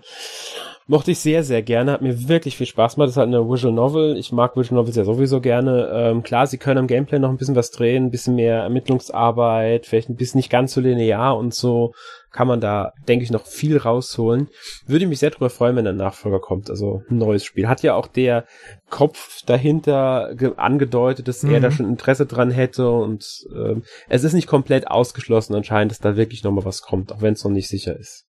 Mochte 0.88 1.12
ich 1.12 1.20
sehr, 1.20 1.44
sehr 1.44 1.62
gerne. 1.62 1.92
Hat 1.92 2.02
mir 2.02 2.28
wirklich 2.28 2.58
viel 2.58 2.66
Spaß 2.66 2.96
gemacht. 2.96 3.08
Das 3.08 3.14
ist 3.14 3.18
halt 3.18 3.28
eine 3.28 3.48
Visual 3.48 3.74
Novel. 3.74 4.18
Ich 4.18 4.32
mag 4.32 4.58
Visual 4.58 4.80
Novels 4.80 4.96
ja 4.96 5.06
sowieso 5.06 5.40
gerne. 5.40 5.88
Ähm, 5.94 6.24
klar, 6.24 6.48
sie 6.48 6.58
können 6.58 6.80
am 6.80 6.88
Gameplay 6.88 7.20
noch 7.20 7.30
ein 7.30 7.38
bisschen 7.38 7.56
was 7.56 7.70
drehen, 7.70 8.06
ein 8.06 8.12
bisschen 8.12 8.36
mehr 8.36 8.64
Ermittlungsarbeit, 8.64 9.86
vielleicht 9.86 10.10
ein 10.10 10.16
bisschen 10.16 10.40
nicht 10.40 10.50
ganz 10.50 10.74
so 10.74 10.82
linear 10.82 11.38
und 11.38 11.54
so 11.54 11.94
kann 12.32 12.48
man 12.48 12.62
da, 12.62 12.94
denke 13.08 13.24
ich, 13.24 13.32
noch 13.32 13.46
viel 13.46 13.78
rausholen. 13.78 14.50
Würde 14.86 15.08
mich 15.08 15.20
sehr 15.20 15.32
darüber 15.32 15.50
freuen, 15.50 15.76
wenn 15.76 15.88
ein 15.88 15.98
Nachfolger 15.98 16.40
kommt, 16.40 16.70
also 16.70 17.04
ein 17.10 17.18
neues 17.18 17.44
Spiel. 17.44 17.68
Hat 17.68 17.82
ja 17.82 17.96
auch 17.96 18.08
der 18.08 18.46
Kopf 18.90 19.42
dahinter 19.46 20.36
angedeutet, 20.58 21.28
dass 21.28 21.44
mhm. 21.44 21.54
er 21.54 21.60
da 21.60 21.70
mhm. 21.70 21.74
schon 21.74 21.90
Interesse 21.90 22.26
dran 22.26 22.52
hätte 22.52 22.90
und 22.90 23.26
ähm, 23.56 23.84
es 24.08 24.24
ist 24.24 24.34
nicht 24.34 24.48
komplett 24.48 24.88
ausgeschlossen 24.88 25.56
anscheinend, 25.56 25.92
dass 25.92 26.00
da 26.00 26.16
wirklich 26.16 26.44
nochmal 26.44 26.66
was 26.66 26.82
kommt, 26.82 27.12
auch 27.12 27.22
wenn 27.22 27.34
es 27.34 27.44
noch 27.44 27.52
nicht 27.52 27.68
sicher 27.68 27.98
ist. 27.98 28.26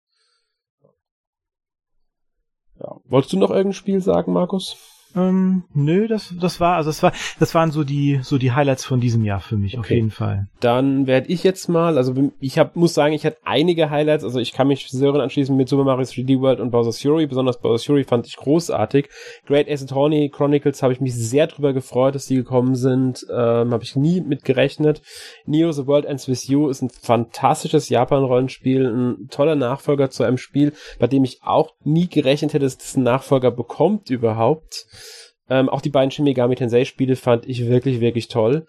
Ja. 2.80 2.98
Wolltest 3.06 3.34
du 3.34 3.38
noch 3.38 3.50
irgendein 3.50 3.74
Spiel 3.74 4.02
sagen, 4.02 4.34
Markus? 4.34 4.97
Ähm, 5.18 5.63
nö, 5.74 6.07
das, 6.07 6.34
das 6.39 6.59
war, 6.59 6.76
also 6.76 6.89
das 6.89 7.01
war, 7.01 7.11
das 7.39 7.55
waren 7.55 7.72
so 7.72 7.84
die, 7.84 8.20
so 8.22 8.38
die 8.38 8.51
Highlights 8.51 8.86
von 8.86 8.99
diesem 8.99 9.26
Jahr 9.26 9.39
für 9.39 9.57
mich, 9.57 9.74
okay. 9.74 9.80
auf 9.80 9.89
jeden 9.91 10.11
Fall. 10.11 10.47
Dann 10.59 11.07
werde 11.07 11.28
ich 11.30 11.43
jetzt 11.43 11.68
mal, 11.68 11.97
also 11.97 12.13
ich 12.39 12.59
hab, 12.59 12.76
muss 12.76 12.93
sagen, 12.93 13.13
ich 13.13 13.26
hatte 13.26 13.38
einige 13.43 13.89
Highlights, 13.89 14.24
also 14.24 14.39
ich 14.39 14.53
kann 14.53 14.68
mich 14.68 14.88
Sören 14.89 15.22
anschließen 15.22 15.55
mit 15.55 15.70
Super 15.70 15.84
Mario 15.84 16.03
3D 16.03 16.39
World 16.39 16.59
und 16.59 16.72
Bowser's 16.72 17.01
Fury, 17.01 17.26
besonders 17.26 17.59
Bowser's 17.59 17.86
Fury 17.86 18.03
fand 18.03 18.28
ich 18.28 18.38
großartig. 18.38 19.09
Great 19.45 19.68
Ace 19.70 19.84
Attorney 19.84 20.30
Chronicles 20.30 20.84
habe 20.84 20.93
ich 20.93 21.01
mich 21.01 21.15
sehr 21.15 21.47
drüber 21.47 21.74
gefreut, 21.74 22.15
dass 22.15 22.28
die 22.28 22.36
gekommen 22.36 22.76
sind, 22.76 23.26
ähm, 23.30 23.72
habe 23.72 23.84
ich 23.84 23.95
nie 23.95 24.22
mit 24.22 24.45
gerechnet. 24.45 25.01
Neo 25.45 25.72
The 25.72 25.88
World 25.88 26.05
Ends 26.05 26.28
With 26.28 26.47
You 26.47 26.70
ist 26.70 26.82
ein 26.82 26.89
fantastisches 26.89 27.89
Japan-Rollenspiel, 27.89 28.86
ein 28.86 29.28
toller 29.30 29.55
Nachfolger 29.55 30.09
zu 30.09 30.24
einem 30.24 30.38
Spiel, 30.38 30.74
bei 30.99 31.07
dem 31.07 31.24
ich 31.24 31.41
auch 31.43 31.74
nie 31.84 32.07
gerechnet 32.07 32.53
hätte, 32.53 32.65
dass 32.65 32.78
das 32.78 32.95
einen 32.95 33.05
Nachfolger 33.05 33.51
bekommt 33.51 34.09
überhaupt. 34.09 34.86
Ähm, 35.50 35.70
auch 35.70 35.82
die 35.82 35.89
beiden 35.89 36.12
Shin 36.12 36.26
Megami 36.26 36.56
Tensei 36.56 36.86
Spiele 36.86 37.16
fand 37.16 37.45
ich 37.45 37.68
wirklich, 37.68 38.00
wirklich 38.00 38.28
toll. 38.28 38.66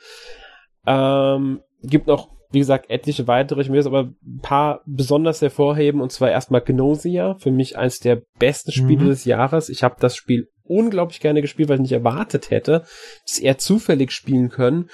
Ähm, 0.87 1.61
gibt 1.83 2.07
noch 2.07 2.29
wie 2.51 2.59
gesagt, 2.61 2.89
etliche 2.89 3.27
weitere. 3.27 3.61
Ich 3.61 3.69
will 3.69 3.77
jetzt 3.77 3.87
aber 3.87 4.11
ein 4.25 4.41
paar 4.41 4.81
besonders 4.87 5.43
hervorheben 5.43 6.01
und 6.01 6.13
zwar 6.13 6.31
erstmal 6.31 6.63
Gnosia, 6.63 7.35
für 7.39 7.51
mich 7.51 7.77
eins 7.77 7.99
der 8.01 8.23
besten 8.39 8.73
Spiele 8.73 9.05
mhm. 9.05 9.09
des 9.09 9.25
Jahres. 9.25 9.69
Ich 9.69 9.83
habe 9.83 9.97
das 10.01 10.17
Spiel 10.17 10.49
unglaublich 10.65 11.21
gerne 11.21 11.43
gespielt, 11.43 11.69
weil 11.69 11.77
ich 11.77 11.83
nicht 11.83 11.93
erwartet 11.93 12.51
hätte, 12.51 12.85
es 13.27 13.39
eher 13.39 13.59
zufällig 13.59 14.13
spielen 14.13 14.49
können. 14.49 14.89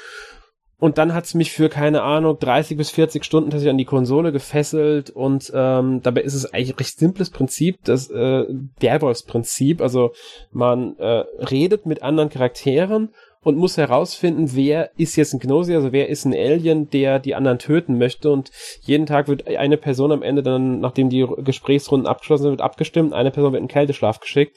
Und 0.78 0.98
dann 0.98 1.14
hat's 1.14 1.34
mich 1.34 1.52
für, 1.52 1.68
keine 1.68 2.02
Ahnung, 2.02 2.38
30 2.38 2.76
bis 2.76 2.90
40 2.90 3.24
Stunden 3.24 3.50
tatsächlich 3.50 3.70
an 3.70 3.78
die 3.78 3.84
Konsole 3.84 4.32
gefesselt 4.32 5.10
und 5.10 5.50
ähm, 5.54 6.00
dabei 6.02 6.22
ist 6.22 6.34
es 6.34 6.52
eigentlich 6.52 6.74
ein 6.74 6.78
recht 6.78 6.98
simples 6.98 7.30
Prinzip, 7.30 7.78
das 7.84 8.10
äh, 8.10 8.44
Werwolfs-Prinzip. 8.80 9.80
Also 9.80 10.12
man 10.50 10.98
äh, 10.98 11.24
redet 11.38 11.86
mit 11.86 12.02
anderen 12.02 12.28
Charakteren 12.28 13.10
und 13.44 13.56
muss 13.56 13.76
herausfinden, 13.76 14.50
wer 14.54 14.90
ist 14.96 15.16
jetzt 15.16 15.34
ein 15.34 15.38
Gnosi, 15.38 15.74
also 15.74 15.92
wer 15.92 16.08
ist 16.08 16.24
ein 16.24 16.32
Alien, 16.32 16.90
der 16.90 17.18
die 17.18 17.34
anderen 17.34 17.58
töten 17.58 17.98
möchte. 17.98 18.30
Und 18.30 18.50
jeden 18.82 19.06
Tag 19.06 19.28
wird 19.28 19.46
eine 19.46 19.76
Person 19.76 20.12
am 20.12 20.22
Ende 20.22 20.42
dann, 20.42 20.80
nachdem 20.80 21.10
die 21.10 21.26
Gesprächsrunden 21.38 22.08
abgeschlossen 22.08 22.44
sind, 22.44 22.52
wird 22.52 22.62
abgestimmt, 22.62 23.12
eine 23.12 23.30
Person 23.30 23.52
wird 23.52 23.62
in 23.62 23.68
Kälteschlaf 23.68 24.18
geschickt. 24.18 24.56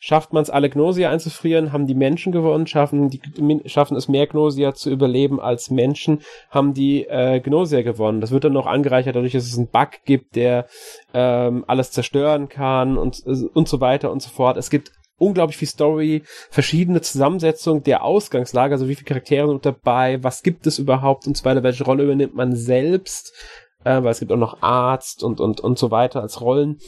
Schafft 0.00 0.32
man 0.32 0.42
es, 0.42 0.50
alle 0.50 0.70
Gnosia 0.70 1.10
einzufrieren, 1.10 1.72
haben 1.72 1.88
die 1.88 1.94
Menschen 1.94 2.30
gewonnen, 2.30 2.68
schaffen, 2.68 3.10
die, 3.10 3.20
schaffen 3.66 3.96
es 3.96 4.06
mehr 4.06 4.28
Gnosia 4.28 4.72
zu 4.72 4.90
überleben 4.90 5.40
als 5.40 5.70
Menschen, 5.70 6.20
haben 6.50 6.72
die 6.72 7.04
äh, 7.08 7.40
Gnosia 7.40 7.82
gewonnen. 7.82 8.20
Das 8.20 8.30
wird 8.30 8.44
dann 8.44 8.52
noch 8.52 8.66
angereichert 8.66 9.16
dadurch, 9.16 9.32
dass 9.32 9.46
es 9.46 9.58
einen 9.58 9.66
Bug 9.66 9.90
gibt, 10.04 10.36
der 10.36 10.66
ähm, 11.12 11.64
alles 11.66 11.90
zerstören 11.90 12.48
kann 12.48 12.96
und, 12.96 13.24
und 13.26 13.68
so 13.68 13.80
weiter 13.80 14.12
und 14.12 14.22
so 14.22 14.30
fort. 14.30 14.56
Es 14.56 14.70
gibt 14.70 14.92
unglaublich 15.18 15.56
viel 15.56 15.68
Story, 15.68 16.22
verschiedene 16.48 17.00
Zusammensetzung 17.00 17.82
der 17.82 18.04
Ausgangslage, 18.04 18.74
also 18.74 18.88
wie 18.88 18.94
viele 18.94 19.06
Charaktere 19.06 19.48
sind 19.48 19.66
dabei, 19.66 20.22
was 20.22 20.42
gibt 20.42 20.66
es 20.66 20.78
überhaupt 20.78 21.26
und 21.26 21.36
so 21.36 21.44
weiter, 21.44 21.62
welche 21.62 21.84
Rolle 21.84 22.04
übernimmt 22.04 22.34
man 22.34 22.54
selbst, 22.54 23.32
äh, 23.84 24.02
weil 24.02 24.12
es 24.12 24.20
gibt 24.20 24.32
auch 24.32 24.36
noch 24.36 24.62
Arzt 24.62 25.22
und, 25.22 25.40
und, 25.40 25.60
und 25.60 25.78
so 25.78 25.90
weiter 25.90 26.22
als 26.22 26.40
Rollen. 26.40 26.78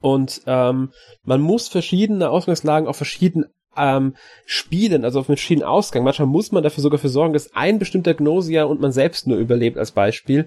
Und 0.00 0.42
ähm, 0.46 0.90
man 1.24 1.40
muss 1.40 1.68
verschiedene 1.68 2.30
Ausgangslagen 2.30 2.88
auf 2.88 2.96
verschiedenen 2.96 3.50
ähm, 3.76 4.14
spielen, 4.46 5.04
also 5.04 5.20
auf 5.20 5.26
verschiedenen 5.26 5.68
Ausgang. 5.68 6.04
Manchmal 6.04 6.28
muss 6.28 6.52
man 6.52 6.62
dafür 6.62 6.82
sogar 6.82 6.98
für 6.98 7.08
sorgen, 7.08 7.32
dass 7.32 7.54
ein 7.54 7.78
bestimmter 7.78 8.14
Gnosia 8.14 8.64
und 8.64 8.80
man 8.80 8.92
selbst 8.92 9.26
nur 9.26 9.38
überlebt 9.38 9.78
als 9.78 9.92
Beispiel 9.92 10.46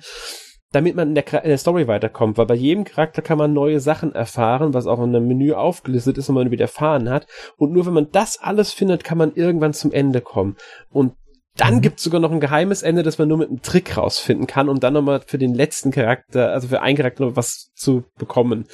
damit 0.72 0.96
man 0.96 1.10
in 1.10 1.16
der, 1.16 1.44
in 1.44 1.50
der, 1.50 1.58
Story 1.58 1.88
weiterkommt, 1.88 2.38
weil 2.38 2.46
bei 2.46 2.56
jedem 2.56 2.84
Charakter 2.84 3.22
kann 3.22 3.38
man 3.38 3.54
neue 3.54 3.80
Sachen 3.80 4.14
erfahren, 4.14 4.74
was 4.74 4.86
auch 4.86 5.00
in 5.00 5.16
einem 5.16 5.28
Menü 5.28 5.54
aufgelistet 5.54 6.18
ist 6.18 6.30
und 6.30 6.36
man 6.36 6.52
wieder 6.52 6.66
erfahren 6.66 7.10
hat. 7.10 7.26
Und 7.58 7.72
nur 7.72 7.86
wenn 7.86 7.94
man 7.94 8.12
das 8.12 8.40
alles 8.40 8.72
findet, 8.72 9.04
kann 9.04 9.18
man 9.18 9.34
irgendwann 9.34 9.74
zum 9.74 9.92
Ende 9.92 10.22
kommen. 10.22 10.58
Und 10.92 11.14
dann 11.58 11.76
mhm. 11.76 11.82
gibt's 11.82 12.04
sogar 12.04 12.22
noch 12.22 12.32
ein 12.32 12.40
geheimes 12.40 12.84
Ende, 12.84 13.02
das 13.02 13.18
man 13.18 13.28
nur 13.28 13.40
mit 13.40 13.50
einem 13.50 13.64
Trick 13.64 13.98
rausfinden 13.98 14.46
kann, 14.46 14.70
um 14.70 14.80
dann 14.80 14.94
nochmal 14.94 15.22
für 15.26 15.40
den 15.40 15.56
letzten 15.56 15.92
Charakter, 15.92 16.52
also 16.52 16.68
für 16.68 16.82
einen 16.82 16.98
Charakter 16.98 17.26
noch 17.26 17.36
was 17.36 17.72
zu 17.74 18.04
bekommen. 18.18 18.66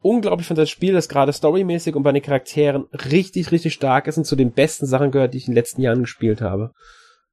Unglaublich 0.00 0.46
von 0.46 0.56
das 0.56 0.70
Spiel, 0.70 0.92
das 0.92 1.08
gerade 1.08 1.32
storymäßig 1.32 1.96
und 1.96 2.04
bei 2.04 2.12
den 2.12 2.22
Charakteren 2.22 2.86
richtig, 3.10 3.50
richtig 3.50 3.74
stark 3.74 4.06
ist 4.06 4.16
und 4.16 4.24
zu 4.24 4.36
den 4.36 4.52
besten 4.52 4.86
Sachen 4.86 5.10
gehört, 5.10 5.34
die 5.34 5.38
ich 5.38 5.48
in 5.48 5.52
den 5.52 5.56
letzten 5.56 5.82
Jahren 5.82 6.02
gespielt 6.02 6.40
habe. 6.40 6.72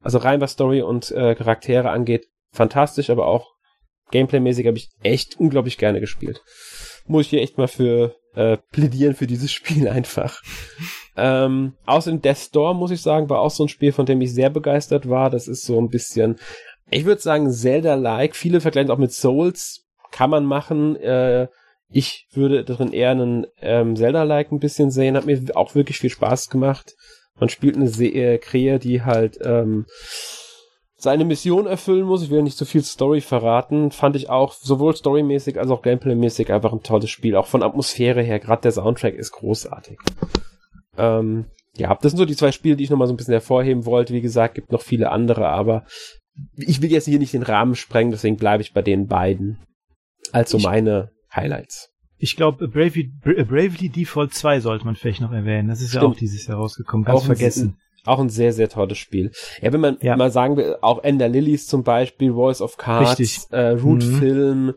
Also 0.02 0.18
rein 0.18 0.42
was 0.42 0.54
Story 0.54 0.82
und 0.82 1.12
äh, 1.12 1.36
Charaktere 1.36 1.92
angeht, 1.92 2.28
fantastisch, 2.52 3.10
aber 3.10 3.28
auch 3.28 3.54
Gameplay-mäßig 4.12 4.68
habe 4.68 4.78
ich 4.78 4.90
echt 5.04 5.40
unglaublich 5.40 5.78
gerne 5.78 6.00
gespielt. 6.00 6.42
Muss 7.08 7.26
ich 7.26 7.30
hier 7.30 7.42
echt 7.42 7.58
mal 7.58 7.68
für 7.68 8.16
äh, 8.36 8.58
plädieren 8.72 9.16
für 9.16 9.28
dieses 9.28 9.52
Spiel 9.54 9.88
einfach. 9.88 10.42
ähm, 11.18 11.74
außerdem 11.86 12.22
Death 12.22 12.38
Storm, 12.38 12.78
muss 12.78 12.92
ich 12.92 13.02
sagen, 13.02 13.30
war 13.30 13.40
auch 13.40 13.52
so 13.52 13.66
ein 13.66 13.70
Spiel, 13.70 13.92
von 13.92 14.06
dem 14.06 14.22
ich 14.22 14.34
sehr 14.34 14.50
begeistert 14.50 15.10
war. 15.10 15.30
Das 15.30 15.48
ist 15.48 15.66
so 15.66 15.80
ein 15.80 15.90
bisschen, 15.90 16.38
ich 16.90 17.06
würde 17.06 17.22
sagen, 17.22 17.52
Zelda-like. 17.52 18.36
Viele 18.36 18.62
vergleichen 18.62 18.92
auch 18.92 18.98
mit 18.98 19.12
Souls. 19.12 19.86
Kann 20.12 20.30
man 20.30 20.46
machen. 20.46 20.96
Äh, 20.98 21.48
ich 21.96 22.28
würde 22.34 22.66
darin 22.66 22.92
eher 22.92 23.12
einen 23.12 23.48
ähm, 23.62 23.96
Zelda-like 23.96 24.52
ein 24.52 24.60
bisschen 24.60 24.92
sehen. 24.92 25.16
Hat 25.16 25.26
mir 25.26 25.40
auch 25.56 25.76
wirklich 25.76 26.00
viel 26.00 26.10
Spaß 26.10 26.50
gemacht. 26.50 26.94
Man 27.40 27.48
spielt 27.48 27.78
eine 27.78 27.88
Se 27.88 28.08
äh, 28.08 28.38
Krähe, 28.38 28.80
die 28.80 29.04
halt 29.04 29.38
ähm, 29.42 29.86
seine 30.98 31.24
Mission 31.24 31.68
erfüllen 31.68 32.06
muss. 32.06 32.22
Ich 32.22 32.32
will 32.32 32.44
nicht 32.44 32.58
zu 32.58 32.66
viel 32.66 32.84
Story 32.84 33.22
verraten. 33.22 33.92
Fand 33.92 34.18
ich 34.18 34.30
auch 34.30 34.52
sowohl 34.52 34.94
storymäßig 34.94 35.58
als 35.58 35.72
auch 35.72 35.82
gameplaymäßig 35.82 36.52
einfach 36.52 36.74
ein 36.74 36.84
tolles 36.84 37.10
Spiel. 37.10 37.38
Auch 37.38 37.48
von 37.48 37.64
Atmosphäre 37.64 38.22
her. 38.22 38.40
Gerade 38.40 38.64
der 38.64 38.74
Soundtrack 38.74 39.14
ist 39.14 39.32
großartig. 39.32 39.98
Ähm, 40.98 41.46
ja, 41.78 41.96
das 41.96 42.12
sind 42.12 42.18
so 42.18 42.26
die 42.26 42.36
zwei 42.36 42.52
Spiele, 42.52 42.76
die 42.76 42.84
ich 42.84 42.90
nochmal 42.90 43.08
so 43.08 43.14
ein 43.14 43.18
bisschen 43.18 43.32
hervorheben 43.32 43.86
wollte. 43.86 44.14
Wie 44.14 44.22
gesagt, 44.22 44.56
gibt 44.56 44.74
noch 44.74 44.82
viele 44.82 45.12
andere, 45.12 45.48
aber 45.48 45.86
ich 46.58 46.82
will 46.82 46.92
jetzt 46.92 47.06
hier 47.06 47.20
nicht 47.20 47.34
den 47.34 47.44
Rahmen 47.44 47.76
sprengen, 47.76 48.12
deswegen 48.12 48.36
bleibe 48.36 48.64
ich 48.64 48.74
bei 48.74 48.82
den 48.82 49.08
beiden. 49.08 49.60
Also 50.34 50.58
ich, 50.58 50.64
meine 50.66 51.15
Highlights. 51.36 51.92
Ich 52.18 52.36
glaube, 52.36 52.68
Bravely, 52.68 53.12
Bravely 53.24 53.90
Default 53.90 54.34
2 54.34 54.62
sollte 54.62 54.86
man 54.86 54.96
vielleicht 54.96 55.22
noch 55.22 55.34
erwähnen. 55.34 55.68
Das 55.68 55.82
ist 55.82 55.90
Stimmt. 55.90 56.04
ja 56.04 56.10
auch 56.10 56.16
dieses 56.16 56.48
Jahr 56.48 56.58
rausgekommen. 56.58 57.06
Ganz 57.06 57.20
auch 57.20 57.26
vergessen. 57.26 57.78
Auch 58.06 58.20
ein 58.20 58.30
sehr, 58.30 58.54
sehr 58.54 58.70
tolles 58.70 59.00
Spiel. 59.00 59.32
Ja, 59.62 59.74
wenn 59.74 59.82
man 59.82 59.98
ja. 60.02 60.16
mal 60.16 60.32
sagen 60.32 60.58
will, 60.58 60.78
auch 60.82 61.04
Ender 61.04 61.28
Lilies 61.28 61.68
zum 61.68 61.84
Beispiel, 61.84 62.34
Voice 62.34 62.62
of 62.62 62.78
Cards, 62.78 63.48
äh, 63.52 63.70
Root 63.70 64.04
mhm. 64.04 64.16
Film, 64.20 64.74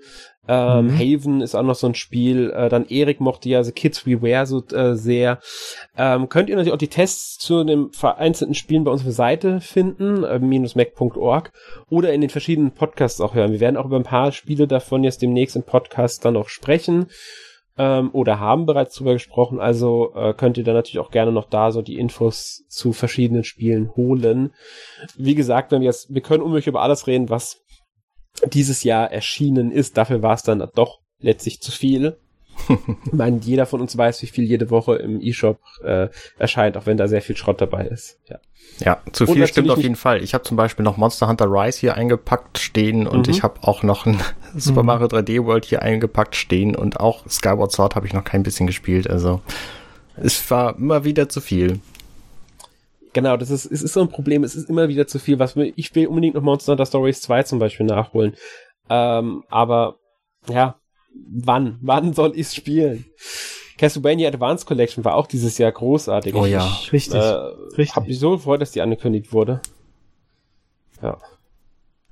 ähm, 0.48 0.86
mhm. 0.86 0.98
Haven 0.98 1.40
ist 1.42 1.54
auch 1.54 1.62
noch 1.62 1.74
so 1.74 1.86
ein 1.86 1.94
Spiel. 1.94 2.50
Äh, 2.50 2.70
dann 2.70 2.86
Erik 2.86 3.20
mochte 3.20 3.48
ja 3.48 3.62
The 3.62 3.72
Kids 3.72 4.06
We 4.06 4.22
Wear 4.22 4.46
so 4.46 4.64
äh, 4.72 4.94
sehr. 4.94 5.40
Ähm, 5.96 6.28
könnt 6.28 6.48
ihr 6.48 6.56
natürlich 6.56 6.72
auch 6.72 6.78
die 6.78 6.88
Tests 6.88 7.38
zu 7.38 7.62
den 7.64 7.92
vereinzelten 7.92 8.54
Spielen 8.54 8.84
bei 8.84 8.90
unserer 8.90 9.12
Seite 9.12 9.60
finden, 9.60 10.24
äh, 10.24 10.38
minus-mac.org 10.38 11.52
oder 11.90 12.12
in 12.12 12.22
den 12.22 12.30
verschiedenen 12.30 12.72
Podcasts 12.72 13.20
auch 13.20 13.34
hören. 13.34 13.52
Wir 13.52 13.60
werden 13.60 13.76
auch 13.76 13.84
über 13.84 13.96
ein 13.96 14.04
paar 14.04 14.32
Spiele 14.32 14.66
davon 14.66 15.04
jetzt 15.04 15.20
demnächst 15.20 15.54
im 15.54 15.64
Podcast 15.64 16.24
dann 16.24 16.34
noch 16.34 16.48
sprechen 16.48 17.08
ähm, 17.78 18.10
oder 18.12 18.40
haben 18.40 18.66
bereits 18.66 18.94
drüber 18.96 19.12
gesprochen. 19.12 19.60
Also 19.60 20.12
äh, 20.14 20.34
könnt 20.34 20.58
ihr 20.58 20.64
dann 20.64 20.74
natürlich 20.74 20.98
auch 20.98 21.10
gerne 21.10 21.32
noch 21.32 21.48
da 21.48 21.70
so 21.70 21.80
die 21.82 21.98
Infos 21.98 22.64
zu 22.68 22.92
verschiedenen 22.92 23.44
Spielen 23.44 23.94
holen. 23.96 24.52
Wie 25.16 25.34
gesagt, 25.34 25.72
wenn 25.72 25.80
wir 25.80 25.86
jetzt, 25.86 26.12
wir 26.12 26.20
können 26.20 26.42
unmöglich 26.42 26.66
über 26.66 26.82
alles 26.82 27.06
reden, 27.06 27.30
was 27.30 27.60
dieses 28.46 28.82
Jahr 28.82 29.10
erschienen 29.10 29.70
ist. 29.72 29.96
Dafür 29.96 30.22
war 30.22 30.34
es 30.34 30.42
dann 30.42 30.66
doch 30.74 31.00
letztlich 31.20 31.60
zu 31.60 31.72
viel. 31.72 32.16
ich 32.68 33.12
meine, 33.12 33.38
jeder 33.38 33.66
von 33.66 33.80
uns 33.80 33.96
weiß, 33.96 34.22
wie 34.22 34.26
viel 34.26 34.44
jede 34.44 34.70
Woche 34.70 34.96
im 34.96 35.20
E-Shop 35.20 35.60
äh, 35.84 36.08
erscheint, 36.38 36.76
auch 36.76 36.86
wenn 36.86 36.96
da 36.96 37.08
sehr 37.08 37.22
viel 37.22 37.36
Schrott 37.36 37.60
dabei 37.60 37.86
ist. 37.86 38.18
Ja. 38.28 38.40
Ja, 38.80 39.00
zu 39.12 39.26
viel 39.26 39.46
stimmt 39.46 39.70
auf 39.70 39.80
jeden 39.80 39.96
Fall. 39.96 40.22
Ich 40.22 40.34
habe 40.34 40.44
zum 40.44 40.56
Beispiel 40.56 40.84
noch 40.84 40.96
Monster 40.96 41.26
Hunter 41.26 41.46
Rise 41.46 41.80
hier 41.80 41.96
eingepackt 41.96 42.58
stehen 42.58 43.06
und 43.06 43.26
mhm. 43.26 43.32
ich 43.32 43.42
habe 43.42 43.62
auch 43.62 43.82
noch 43.82 44.06
ein 44.06 44.20
Super 44.56 44.82
mhm. 44.82 44.86
Mario 44.86 45.06
3D 45.06 45.44
World 45.44 45.64
hier 45.64 45.82
eingepackt 45.82 46.36
stehen 46.36 46.76
und 46.76 47.00
auch 47.00 47.28
Skyward 47.28 47.72
Sword 47.72 47.96
habe 47.96 48.06
ich 48.06 48.12
noch 48.12 48.24
kein 48.24 48.42
bisschen 48.42 48.66
gespielt. 48.66 49.08
Also 49.10 49.40
es 50.16 50.48
war 50.50 50.76
immer 50.76 51.04
wieder 51.04 51.28
zu 51.28 51.40
viel. 51.40 51.80
Genau, 53.18 53.36
das 53.36 53.50
ist, 53.50 53.64
es 53.64 53.82
ist 53.82 53.94
so 53.94 54.00
ein 54.00 54.10
Problem, 54.10 54.44
es 54.44 54.54
ist 54.54 54.70
immer 54.70 54.88
wieder 54.88 55.08
zu 55.08 55.18
viel, 55.18 55.40
was 55.40 55.56
ich 55.56 55.92
will 55.96 56.06
unbedingt 56.06 56.36
noch 56.36 56.42
Monster 56.42 56.70
Hunter 56.70 56.86
Stories 56.86 57.20
2 57.20 57.42
zum 57.42 57.58
Beispiel 57.58 57.84
nachholen. 57.84 58.36
Ähm, 58.88 59.42
aber 59.48 59.96
ja, 60.48 60.76
wann? 61.12 61.78
Wann 61.82 62.12
soll 62.12 62.38
ich 62.38 62.52
spielen? 62.52 63.06
Castlevania 63.76 64.28
Advance 64.28 64.64
Collection 64.64 65.04
war 65.04 65.16
auch 65.16 65.26
dieses 65.26 65.58
Jahr 65.58 65.72
großartig. 65.72 66.32
Oh 66.36 66.46
ja, 66.46 66.64
ich, 66.64 66.92
richtig. 66.92 67.16
Äh, 67.16 67.34
richtig. 67.76 67.96
Hab 67.96 68.06
mich 68.06 68.20
so 68.20 68.30
gefreut, 68.30 68.60
dass 68.60 68.70
die 68.70 68.82
angekündigt 68.82 69.32
wurde. 69.32 69.62
Ja. 71.02 71.18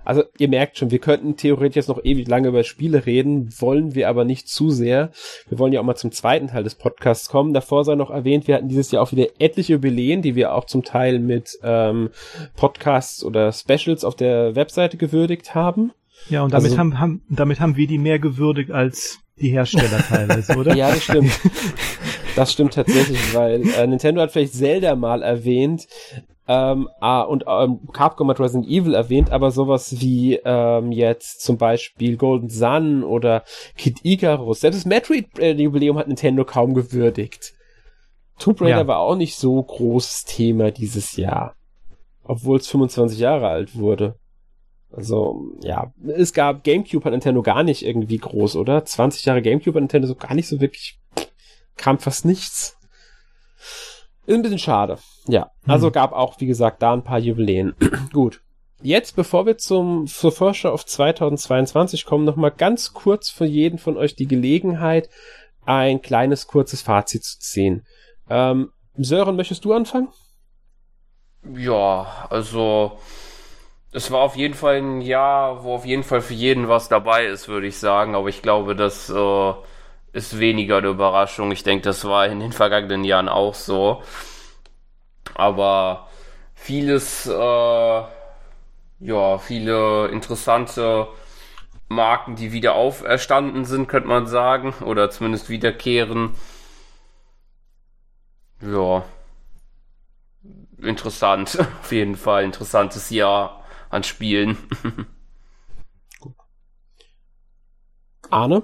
Also 0.07 0.23
ihr 0.39 0.49
merkt 0.49 0.79
schon, 0.79 0.91
wir 0.91 1.01
könnten 1.01 1.37
theoretisch 1.37 1.77
jetzt 1.77 1.89
noch 1.89 2.05
ewig 2.05 2.29
lange 2.29 2.49
über 2.49 2.63
Spiele 2.63 3.07
reden, 3.07 3.51
wollen 3.59 3.95
wir 3.95 4.09
aber 4.09 4.25
nicht 4.25 4.49
zu 4.49 4.71
sehr. 4.71 5.11
Wir 5.49 5.59
wollen 5.59 5.73
ja 5.73 5.81
auch 5.81 5.85
mal 5.85 5.97
zum 5.97 6.13
zweiten 6.13 6.47
Teil 6.47 6.63
des 6.63 6.77
Podcasts 6.77 7.29
kommen. 7.29 7.53
Davor 7.53 7.85
sei 7.85 7.97
noch 7.97 8.11
erwähnt, 8.11 8.47
wir 8.47 8.55
hatten 8.55 8.69
dieses 8.69 8.93
Jahr 8.93 9.03
auch 9.03 9.11
wieder 9.11 9.27
etliche 9.41 9.75
Jubiläen, 9.75 10.23
die 10.23 10.37
wir 10.37 10.55
auch 10.55 10.67
zum 10.67 10.85
Teil 10.85 11.19
mit 11.19 11.59
ähm, 11.65 12.11
Podcasts 12.55 13.25
oder 13.25 13.53
Specials 13.53 14.05
auf 14.05 14.15
der 14.15 14.55
Webseite 14.55 14.97
gewürdigt 14.97 15.57
haben. 15.57 15.91
Ja, 16.29 16.43
und 16.43 16.53
damit, 16.53 16.67
also, 16.67 16.79
haben, 16.79 17.01
haben, 17.01 17.23
damit 17.29 17.59
haben 17.59 17.77
wir 17.77 17.89
die 17.89 17.99
mehr 17.99 18.21
gewürdigt 18.21 18.71
als 18.71 19.19
die 19.41 19.51
Hersteller 19.51 19.99
teilweise, 20.09 20.57
oder? 20.57 20.75
ja, 20.77 20.91
das 20.91 21.03
stimmt. 21.03 21.33
Das 22.37 22.53
stimmt 22.53 22.75
tatsächlich, 22.75 23.35
weil 23.35 23.63
äh, 23.63 23.87
Nintendo 23.87 24.21
hat 24.21 24.31
vielleicht 24.31 24.55
Zelda 24.55 24.95
mal 24.95 25.23
erwähnt, 25.23 25.89
ähm, 26.49 26.89
ah, 27.01 27.23
und 27.23 27.45
ähm, 27.49 27.81
Capcom 27.93 28.31
hat 28.31 28.39
Resident 28.39 28.69
Evil 28.69 28.95
erwähnt, 28.95 29.33
aber 29.33 29.51
sowas 29.51 30.01
wie 30.01 30.37
ähm, 30.45 30.93
jetzt 30.93 31.41
zum 31.41 31.59
Beispiel 31.59 32.17
Golden 32.17 32.49
Sun 32.49 33.03
oder 33.03 33.43
Kid 33.77 33.99
Icarus, 34.05 34.61
selbst 34.61 34.79
das 34.79 34.87
Metroid-Jubiläum 34.87 35.99
hat 35.99 36.07
Nintendo 36.07 36.45
kaum 36.45 36.75
gewürdigt. 36.75 37.55
Tomb 38.39 38.61
Raider 38.61 38.79
ja. 38.79 38.87
war 38.87 38.99
auch 38.99 39.17
nicht 39.17 39.37
so 39.37 39.61
großes 39.61 40.25
Thema 40.25 40.71
dieses 40.71 41.17
Jahr, 41.17 41.57
obwohl 42.23 42.59
es 42.59 42.69
25 42.69 43.19
Jahre 43.19 43.49
alt 43.49 43.77
wurde. 43.77 44.17
Also, 44.93 45.53
ja, 45.63 45.93
es 46.07 46.33
gab 46.33 46.63
GameCube 46.63 47.05
hat 47.05 47.13
Nintendo 47.13 47.43
gar 47.43 47.65
nicht 47.65 47.85
irgendwie 47.85 48.19
groß, 48.19 48.57
oder? 48.57 48.85
20 48.85 49.25
Jahre 49.25 49.43
GameCube 49.43 49.75
hat 49.75 49.83
Nintendo 49.83 50.07
so 50.07 50.15
gar 50.15 50.35
nicht 50.35 50.49
so 50.49 50.61
wirklich, 50.61 51.01
kam 51.77 51.99
fast 51.99 52.25
nichts. 52.25 52.76
Ist 54.27 54.35
ein 54.35 54.43
bisschen 54.43 54.59
schade. 54.59 54.99
Ja, 55.29 55.51
also 55.67 55.87
hm. 55.87 55.93
gab 55.93 56.13
auch, 56.13 56.41
wie 56.41 56.47
gesagt, 56.47 56.83
da 56.83 56.93
ein 56.93 57.05
paar 57.05 57.19
Jubiläen. 57.19 57.75
Gut. 58.13 58.41
jetzt, 58.83 59.17
bevor 59.17 59.47
wir 59.47 59.57
zum, 59.57 60.07
zur 60.07 60.33
Vorschau 60.33 60.73
auf 60.73 60.85
2022 60.85 62.05
kommen, 62.05 62.25
nochmal 62.25 62.51
ganz 62.51 62.93
kurz 62.93 63.31
für 63.31 63.47
jeden 63.47 63.79
von 63.79 63.97
euch 63.97 64.17
die 64.17 64.27
Gelegenheit, 64.27 65.09
ein 65.65 66.03
kleines, 66.03 66.47
kurzes 66.47 66.83
Fazit 66.83 67.25
zu 67.25 67.39
ziehen. 67.39 67.87
Ähm, 68.29 68.71
Sören, 68.95 69.37
möchtest 69.37 69.65
du 69.65 69.73
anfangen? 69.73 70.09
Ja, 71.55 72.27
also 72.31 72.99
es 73.93 74.11
war 74.11 74.21
auf 74.21 74.37
jeden 74.37 74.55
Fall 74.55 74.77
ein 74.77 75.01
Jahr, 75.01 75.63
wo 75.65 75.75
auf 75.75 75.87
jeden 75.87 76.03
Fall 76.03 76.21
für 76.21 76.35
jeden 76.35 76.69
was 76.69 76.89
dabei 76.89 77.27
ist, 77.27 77.49
würde 77.49 77.67
ich 77.67 77.79
sagen. 77.79 78.15
Aber 78.15 78.29
ich 78.29 78.43
glaube, 78.43 78.75
das 78.75 79.09
äh, 79.09 79.53
ist 80.17 80.39
weniger 80.39 80.79
eine 80.79 80.89
Überraschung. 80.89 81.53
Ich 81.53 81.63
denke, 81.63 81.83
das 81.85 82.05
war 82.05 82.27
in 82.27 82.41
den 82.41 82.53
vergangenen 82.53 83.05
Jahren 83.05 83.29
auch 83.29 83.55
so. 83.55 84.03
Aber 85.35 86.09
vieles, 86.55 87.27
äh, 87.27 88.03
ja, 89.01 89.39
viele 89.39 90.09
interessante 90.09 91.09
Marken, 91.89 92.37
die 92.37 92.53
wieder 92.53 92.75
auferstanden 92.75 93.65
sind, 93.65 93.89
könnte 93.89 94.09
man 94.09 94.27
sagen. 94.27 94.75
Oder 94.85 95.11
zumindest 95.11 95.51
wiederkehren. 95.51 96.35
Ja. 98.61 99.05
Interessant, 100.79 101.59
auf 101.83 101.93
jeden 101.93 102.17
Fall. 102.17 102.45
Interessantes 102.45 103.11
Jahr 103.11 103.65
an 103.91 104.03
Spielen. 104.05 104.57
Arne? 108.31 108.63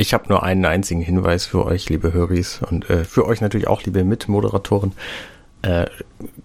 Ich 0.00 0.14
habe 0.14 0.28
nur 0.28 0.44
einen 0.44 0.64
einzigen 0.64 1.00
Hinweis 1.00 1.44
für 1.44 1.66
euch, 1.66 1.88
liebe 1.88 2.12
Höris, 2.12 2.60
und 2.70 2.88
äh, 2.88 3.02
für 3.04 3.26
euch 3.26 3.40
natürlich 3.40 3.66
auch, 3.66 3.82
liebe 3.82 4.04
Mitmoderatoren. 4.04 4.92
Äh, 5.62 5.86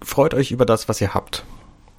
freut 0.02 0.34
euch 0.34 0.50
über 0.50 0.66
das, 0.66 0.88
was 0.88 1.00
ihr 1.00 1.14
habt. 1.14 1.44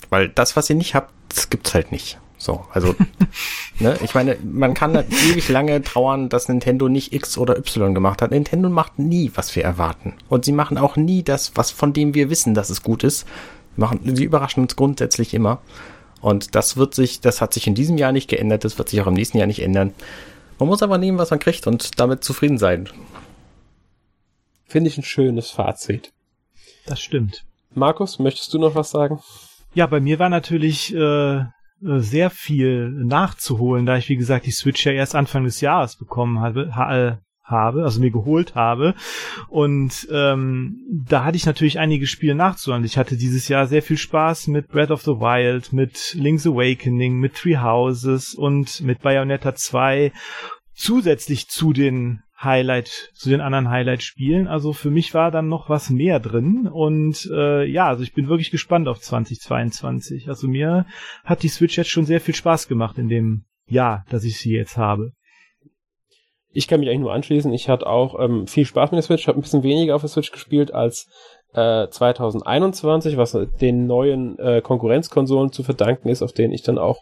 Weil 0.10 0.28
das, 0.28 0.58
was 0.58 0.70
ihr 0.70 0.76
nicht 0.76 0.96
habt, 0.96 1.14
das 1.30 1.50
gibt's 1.50 1.74
halt 1.74 1.94
nicht. 1.94 2.20
So, 2.38 2.66
also, 2.74 2.94
ne, 3.80 3.98
ich 4.04 4.14
meine, 4.14 4.36
man 4.44 4.74
kann 4.74 4.96
ewig 4.96 5.48
lange 5.48 5.82
trauern, 5.82 6.28
dass 6.28 6.50
Nintendo 6.50 6.90
nicht 6.90 7.14
X 7.14 7.38
oder 7.38 7.58
Y 7.58 7.94
gemacht 7.94 8.22
hat. 8.22 8.32
Nintendo 8.32 8.70
macht 8.70 9.00
nie, 9.00 9.32
was 9.36 9.56
wir 9.56 9.64
erwarten. 9.64 10.14
Und 10.28 10.44
sie 10.44 10.52
machen 10.52 10.78
auch 10.78 10.98
nie 10.98 11.24
das, 11.24 11.54
was 11.56 11.72
von 11.72 11.94
dem 11.94 12.14
wir 12.14 12.30
wissen, 12.30 12.54
dass 12.54 12.70
es 12.70 12.84
gut 12.84 13.06
ist. 13.06 13.26
Machen, 13.78 14.02
sie 14.14 14.26
überraschen 14.26 14.62
uns 14.64 14.76
grundsätzlich 14.76 15.34
immer. 15.34 15.62
Und 16.20 16.54
das 16.54 16.76
wird 16.76 16.96
sich, 16.96 17.22
das 17.22 17.40
hat 17.40 17.54
sich 17.54 17.66
in 17.66 17.76
diesem 17.76 17.98
Jahr 17.98 18.12
nicht 18.12 18.30
geändert, 18.30 18.66
das 18.66 18.78
wird 18.78 18.90
sich 18.90 19.00
auch 19.00 19.08
im 19.08 19.14
nächsten 19.14 19.38
Jahr 19.38 19.48
nicht 19.48 19.62
ändern. 19.62 19.94
Man 20.60 20.70
muss 20.70 20.84
aber 20.84 20.98
nehmen, 20.98 21.18
was 21.18 21.32
man 21.32 21.40
kriegt 21.40 21.68
und 21.68 22.00
damit 22.00 22.24
zufrieden 22.24 22.58
sein. 22.58 22.90
Finde 24.66 24.90
ich 24.90 24.98
ein 24.98 25.04
schönes 25.04 25.52
Fazit. 25.52 26.12
Das 26.86 27.02
stimmt. 27.02 27.46
Markus, 27.74 28.20
möchtest 28.20 28.54
du 28.54 28.60
noch 28.60 28.76
was 28.76 28.92
sagen? 28.92 29.20
Ja, 29.74 29.88
bei 29.88 30.00
mir 30.00 30.20
war 30.20 30.30
natürlich 30.30 30.94
äh, 30.96 31.36
äh, 31.38 32.00
sehr 32.00 32.30
viel 32.30 32.90
nachzuholen, 32.90 33.86
da 33.86 33.98
ich, 33.98 34.08
wie 34.08 34.16
gesagt, 34.16 34.46
die 34.46 34.52
Switch 34.52 34.86
ja 34.86 34.94
erst 34.94 35.16
Anfang 35.16 35.44
des 35.44 35.62
Jahres 35.62 35.98
bekommen 35.98 36.40
habe, 36.40 36.76
ha, 36.76 36.98
äh, 36.98 37.18
habe, 37.46 37.84
also 37.84 38.02
mir 38.02 38.12
geholt 38.12 38.56
habe. 38.56 38.96
Und 39.48 40.08
ähm, 40.12 40.82
da 40.92 41.24
hatte 41.24 41.38
ich 41.38 41.46
natürlich 41.46 41.80
einige 41.80 42.08
Spiele 42.08 42.36
nachzuholen. 42.36 42.84
Ich 42.84 42.98
hatte 42.98 43.16
dieses 43.16 43.48
Jahr 43.48 43.68
sehr 43.68 43.82
viel 43.82 43.98
Spaß 43.98 44.48
mit 44.48 44.68
Breath 44.68 44.92
of 44.92 45.04
the 45.04 45.12
Wild, 45.12 45.72
mit 45.72 46.16
Link's 46.20 46.48
Awakening, 46.48 47.14
mit 47.20 47.36
Three 47.36 47.58
Houses 47.58 48.34
und 48.34 48.82
mit 48.82 49.02
Bayonetta 49.02 49.56
2 49.56 50.12
zusätzlich 50.74 51.48
zu 51.48 51.72
den 51.72 52.22
Highlight, 52.42 53.12
zu 53.14 53.30
den 53.30 53.42
anderen 53.42 53.70
Highlight-Spielen. 53.70 54.48
Also 54.48 54.74
für 54.74 54.92
mich 54.92 55.14
war 55.14 55.32
dann 55.32 55.48
noch 55.48 55.70
was 55.70 55.90
mehr 55.90 56.20
drin. 56.20 56.68
Und 56.68 57.30
äh, 57.32 57.66
ja, 57.66 57.88
also 57.88 58.04
ich 58.04 58.14
bin 58.14 58.28
wirklich 58.28 58.52
gespannt 58.52 58.88
auf 58.88 59.00
2022. 59.00 60.28
Also 60.28 60.48
mir 60.48 60.86
hat 61.24 61.44
die 61.44 61.48
Switch 61.48 61.78
jetzt 61.78 61.90
schon 61.90 62.06
sehr 62.06 62.20
viel 62.20 62.36
Spaß 62.36 62.68
gemacht 62.68 62.98
in 62.98 63.08
dem 63.08 63.46
Jahr, 63.68 64.06
dass 64.10 64.26
ich 64.26 64.38
sie 64.38 64.52
jetzt 64.52 64.78
habe. 64.78 65.14
Ich 66.56 66.70
kann 66.70 66.80
mich 66.80 66.88
eigentlich 66.88 67.02
nur 67.02 67.14
anschließen. 67.14 67.52
Ich 67.54 67.68
hatte 67.68 67.86
auch 67.86 68.18
ähm, 68.18 68.48
viel 68.48 68.66
Spaß 68.66 68.92
mit 68.92 68.98
der 68.98 69.04
Switch, 69.04 69.28
habe 69.28 69.38
ein 69.38 69.42
bisschen 69.42 69.64
weniger 69.64 69.94
auf 69.94 70.02
der 70.02 70.10
Switch 70.10 70.32
gespielt 70.32 70.74
als 70.74 71.10
äh, 71.54 71.90
2021, 71.90 73.18
was 73.18 73.38
den 73.60 73.88
neuen 73.88 74.40
äh, 74.40 74.62
Konkurrenzkonsolen 74.62 75.52
zu 75.52 75.64
verdanken 75.64 76.08
ist, 76.08 76.22
auf 76.22 76.32
denen 76.32 76.54
ich 76.54 76.64
dann 76.64 76.78
auch 76.78 77.02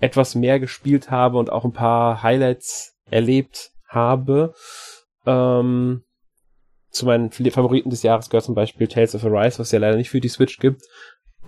etwas 0.00 0.34
mehr 0.34 0.58
gespielt 0.58 1.10
habe 1.10 1.36
und 1.36 1.52
auch 1.52 1.66
ein 1.66 1.74
paar 1.74 2.22
Highlights 2.22 2.96
erlebt 3.10 3.70
habe. 3.86 4.54
Ähm, 5.26 6.02
zu 6.90 7.04
meinen 7.04 7.30
Favoriten 7.30 7.90
des 7.90 8.02
Jahres 8.02 8.30
gehört 8.30 8.44
zum 8.44 8.54
Beispiel 8.54 8.88
Tales 8.88 9.14
of 9.14 9.26
Arise, 9.26 9.58
was 9.58 9.72
ja 9.72 9.78
leider 9.78 9.98
nicht 9.98 10.08
für 10.08 10.20
die 10.20 10.30
Switch 10.30 10.58
gibt. 10.58 10.80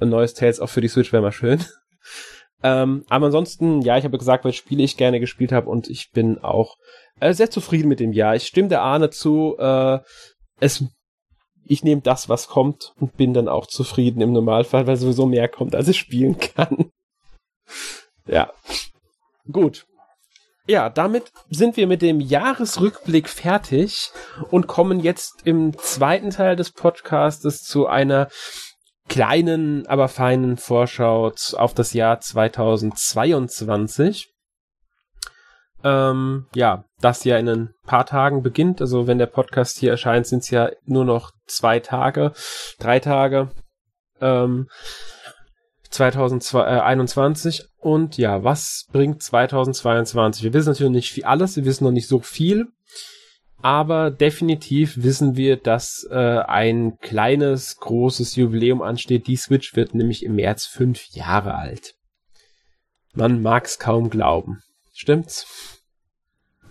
Ein 0.01 0.11
neues 0.11 0.35
Tales 0.35 0.61
auch 0.61 0.69
für 0.69 0.83
die 0.83 0.89
Switch 0.89 1.15
wäre 1.15 1.23
mal 1.23 1.33
schön. 1.33 1.65
Ähm, 2.63 3.05
aber 3.09 3.27
ansonsten, 3.27 3.83
ja, 3.83 3.97
ich 3.99 4.05
habe 4.05 4.19
gesagt, 4.19 4.45
welche 4.45 4.59
Spiele 4.59 4.83
ich 4.83 4.97
gerne 4.97 5.21
gespielt 5.21 5.53
habe 5.53 5.69
und 5.69 5.89
ich 5.89 6.11
bin 6.13 6.39
auch 6.39 6.77
äh, 7.21 7.33
sehr 7.33 7.51
zufrieden 7.51 7.89
mit 7.89 8.01
dem 8.01 8.13
Jahr. 8.13 8.35
Ich 8.37 8.47
stimme 8.47 8.69
der 8.69 8.83
Ahne 8.83 9.11
zu, 9.11 9.57
äh, 9.59 9.99
es 10.61 10.85
ich 11.69 11.85
nehme 11.85 12.01
das, 12.01 12.29
was 12.29 12.49
kommt 12.49 12.95
und 12.99 13.17
bin 13.17 13.35
dann 13.35 13.47
auch 13.47 13.67
zufrieden 13.67 14.23
im 14.23 14.33
Normalfall, 14.33 14.87
weil 14.87 14.97
sowieso 14.97 15.27
mehr 15.27 15.49
kommt, 15.49 15.75
als 15.75 15.89
ich 15.89 15.99
spielen 15.99 16.39
kann. 16.39 16.91
ja. 18.27 18.53
Gut. 19.53 19.87
Ja, 20.67 20.91
damit 20.91 21.33
sind 21.49 21.77
wir 21.77 21.87
mit 21.87 22.03
dem 22.03 22.21
Jahresrückblick 22.21 23.29
fertig 23.29 24.11
und 24.51 24.67
kommen 24.67 25.01
jetzt 25.01 25.47
im 25.47 25.77
zweiten 25.79 26.31
Teil 26.31 26.57
des 26.57 26.73
Podcastes 26.73 27.63
zu 27.63 27.87
einer 27.87 28.29
kleinen, 29.09 29.87
aber 29.87 30.09
feinen 30.09 30.57
Vorschau 30.57 31.33
auf 31.53 31.75
das 31.75 31.93
Jahr 31.93 32.21
2022. 32.21 34.33
Ähm, 35.85 36.47
ja, 36.55 36.85
das 37.01 37.25
ja 37.25 37.39
in 37.39 37.49
ein 37.49 37.75
paar 37.87 38.07
Tagen 38.07 38.43
beginnt. 38.43 38.81
Also 38.81 39.07
wenn 39.07 39.19
der 39.19 39.27
Podcast 39.27 39.79
hier 39.79 39.91
erscheint, 39.91 40.27
sind 40.27 40.41
es 40.41 40.51
ja 40.51 40.71
nur 40.85 41.05
noch 41.05 41.33
zwei 41.47 41.81
Tage, 41.81 42.33
drei 42.79 43.01
Tage. 43.01 43.51
Ähm, 44.21 44.69
2021 45.91 47.65
und 47.79 48.19
ja, 48.19 48.45
was 48.45 48.87
bringt 48.93 49.23
2022? 49.23 50.43
Wir 50.43 50.53
wissen 50.53 50.69
natürlich 50.69 50.93
nicht 50.93 51.13
viel 51.13 51.25
alles, 51.25 51.57
wir 51.57 51.65
wissen 51.65 51.85
noch 51.85 51.93
nicht 51.93 52.09
so 52.09 52.21
viel, 52.21 52.67
aber 53.61 54.11
definitiv 54.11 55.03
wissen 55.03 55.37
wir, 55.37 55.57
dass 55.57 56.07
äh, 56.11 56.15
ein 56.15 56.99
kleines, 56.99 57.79
großes 57.79 58.37
Jubiläum 58.37 58.83
ansteht. 58.83 59.27
Die 59.27 59.37
Switch 59.37 59.75
wird 59.75 59.95
nämlich 59.95 60.25
im 60.25 60.37
März 60.37 60.67
fünf 60.67 61.07
Jahre 61.11 61.55
alt. 61.55 61.95
Man 63.15 63.43
mag's 63.43 63.79
kaum 63.79 64.11
glauben. 64.11 64.63
Stimmt's? 64.93 65.78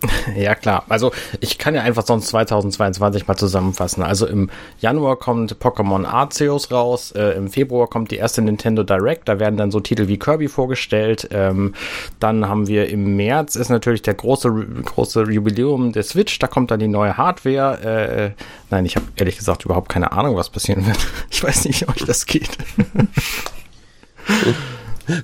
Ja, 0.36 0.54
klar. 0.54 0.84
Also 0.88 1.12
ich 1.40 1.58
kann 1.58 1.74
ja 1.74 1.82
einfach 1.82 2.06
sonst 2.06 2.28
2022 2.28 3.26
mal 3.26 3.36
zusammenfassen. 3.36 4.02
Also 4.02 4.26
im 4.26 4.50
Januar 4.78 5.16
kommt 5.16 5.56
Pokémon 5.56 6.04
Arceus 6.04 6.70
raus, 6.70 7.12
äh, 7.12 7.36
im 7.36 7.48
Februar 7.48 7.88
kommt 7.88 8.10
die 8.10 8.16
erste 8.16 8.42
Nintendo 8.42 8.82
Direct, 8.82 9.28
da 9.28 9.40
werden 9.40 9.56
dann 9.56 9.70
so 9.70 9.80
Titel 9.80 10.08
wie 10.08 10.18
Kirby 10.18 10.48
vorgestellt. 10.48 11.28
Ähm, 11.32 11.74
dann 12.20 12.48
haben 12.48 12.68
wir 12.68 12.88
im 12.88 13.16
März 13.16 13.56
ist 13.56 13.68
natürlich 13.68 14.02
der 14.02 14.14
große 14.14 14.50
große 14.84 15.24
Jubiläum 15.24 15.92
der 15.92 16.02
Switch, 16.02 16.38
da 16.38 16.46
kommt 16.46 16.70
dann 16.70 16.80
die 16.80 16.88
neue 16.88 17.16
Hardware. 17.16 17.80
Äh, 17.80 18.30
nein, 18.70 18.86
ich 18.86 18.96
habe 18.96 19.06
ehrlich 19.16 19.38
gesagt 19.38 19.64
überhaupt 19.64 19.88
keine 19.88 20.12
Ahnung, 20.12 20.36
was 20.36 20.50
passieren 20.50 20.86
wird. 20.86 20.98
Ich 21.30 21.44
weiß 21.44 21.66
nicht, 21.66 21.82
wie 21.82 21.88
euch 21.88 22.04
das 22.04 22.26
geht. 22.26 22.48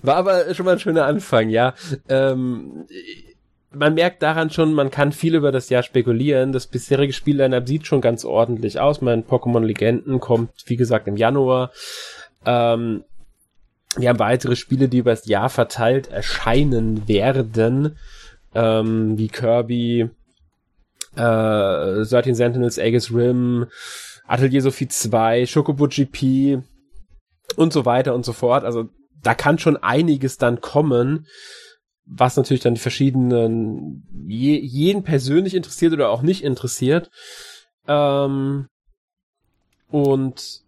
War 0.03 0.17
aber 0.17 0.55
schon 0.55 0.67
mal 0.67 0.73
ein 0.73 0.81
schöner 0.81 1.07
Anfang, 1.07 1.49
ja. 1.49 1.75
Ähm, 2.09 2.85
man 3.75 3.95
merkt 3.95 4.23
daran 4.23 4.51
schon, 4.51 4.75
man 4.75 4.91
kann 4.91 5.13
viel 5.13 5.35
über 5.35 5.53
das 5.53 5.69
Jahr 5.69 5.83
spekulieren. 5.83 6.53
Das 6.53 6.67
bisherige 6.67 7.13
Spielline-Up 7.13 7.67
sieht 7.69 7.87
schon 7.87 8.01
ganz 8.01 8.25
ordentlich 8.25 8.81
aus. 8.81 9.01
Mein 9.01 9.25
Pokémon 9.25 9.65
Legenden 9.65 10.21
kommt, 10.21 10.51
wie 10.67 10.77
gesagt, 10.77 11.09
im 11.09 11.17
Januar. 11.17 11.71
Ähm, 12.45 13.05
wir 13.97 14.09
haben 14.09 14.19
weitere 14.19 14.57
Spiele, 14.57 14.89
die 14.89 14.99
über 14.99 15.13
das 15.13 15.27
Jahr 15.27 15.49
verteilt 15.49 16.09
erscheinen 16.09 17.07
werden, 17.07 17.97
ähm, 18.55 19.17
wie 19.19 19.29
Kirby, 19.29 20.11
äh, 21.17 21.19
13 21.19 22.35
Sentinels, 22.35 22.79
Aegis 22.79 23.13
Rim, 23.13 23.67
Atelier 24.27 24.63
Sophie 24.63 24.89
2, 24.89 25.47
Chocobo 25.53 25.87
GP 25.87 26.63
und 27.57 27.73
so 27.73 27.85
weiter 27.85 28.15
und 28.15 28.25
so 28.25 28.33
fort. 28.33 28.65
Also 28.65 28.89
da 29.23 29.35
kann 29.35 29.59
schon 29.59 29.77
einiges 29.77 30.39
dann 30.39 30.61
kommen 30.61 31.27
was 32.07 32.37
natürlich 32.37 32.63
dann 32.63 32.75
die 32.75 32.81
verschiedenen, 32.81 34.07
je, 34.27 34.59
jeden 34.59 35.03
persönlich 35.03 35.55
interessiert 35.55 35.93
oder 35.93 36.11
auch 36.11 36.23
nicht 36.23 36.43
interessiert. 36.45 37.11
Ähm, 37.87 38.69
und 39.89 40.64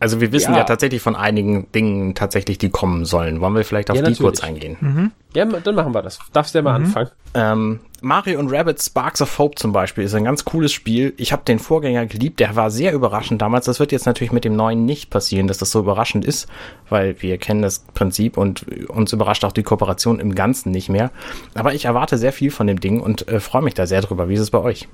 Also 0.00 0.20
wir 0.20 0.32
wissen 0.32 0.52
ja. 0.52 0.58
ja. 0.58 0.64
tatsächlich 0.64 1.02
von 1.02 1.16
einigen 1.16 1.70
Dingen 1.72 2.14
tatsächlich, 2.14 2.58
die 2.58 2.70
kommen 2.70 3.04
sollen. 3.04 3.40
Wollen 3.40 3.54
wir 3.54 3.64
vielleicht 3.64 3.90
auf 3.90 3.96
ja, 3.96 4.02
die 4.02 4.14
kurz 4.14 4.40
eingehen? 4.40 4.76
Mhm. 4.80 5.12
Ja, 5.34 5.44
dann 5.44 5.74
machen 5.74 5.92
wir 5.92 6.02
das. 6.02 6.18
Darfst 6.32 6.54
du 6.54 6.58
ja 6.58 6.62
mal 6.62 6.78
mhm. 6.78 6.86
anfangen. 6.86 7.10
Ähm, 7.34 7.80
Mario 8.00 8.38
und 8.38 8.50
Rabbit 8.52 8.80
Sparks 8.80 9.20
of 9.20 9.38
Hope 9.38 9.56
zum 9.56 9.72
Beispiel 9.72 10.04
ist 10.04 10.14
ein 10.14 10.24
ganz 10.24 10.44
cooles 10.44 10.72
Spiel. 10.72 11.14
Ich 11.16 11.32
habe 11.32 11.42
den 11.44 11.58
Vorgänger 11.58 12.06
geliebt, 12.06 12.38
der 12.38 12.54
war 12.54 12.70
sehr 12.70 12.92
überraschend 12.92 13.42
damals. 13.42 13.66
Das 13.66 13.80
wird 13.80 13.90
jetzt 13.90 14.06
natürlich 14.06 14.32
mit 14.32 14.44
dem 14.44 14.54
neuen 14.54 14.84
nicht 14.84 15.10
passieren, 15.10 15.48
dass 15.48 15.58
das 15.58 15.72
so 15.72 15.80
überraschend 15.80 16.24
ist, 16.24 16.48
weil 16.88 17.20
wir 17.20 17.38
kennen 17.38 17.62
das 17.62 17.80
Prinzip 17.94 18.38
und 18.38 18.66
uns 18.88 19.12
überrascht 19.12 19.44
auch 19.44 19.52
die 19.52 19.64
Kooperation 19.64 20.20
im 20.20 20.34
Ganzen 20.34 20.70
nicht 20.70 20.88
mehr. 20.88 21.10
Aber 21.54 21.74
ich 21.74 21.86
erwarte 21.86 22.18
sehr 22.18 22.32
viel 22.32 22.50
von 22.50 22.68
dem 22.68 22.78
Ding 22.80 23.00
und 23.00 23.26
äh, 23.28 23.40
freue 23.40 23.62
mich 23.62 23.74
da 23.74 23.86
sehr 23.86 24.00
drüber. 24.00 24.28
Wie 24.28 24.34
ist 24.34 24.40
es 24.40 24.50
bei 24.50 24.60
euch? 24.60 24.88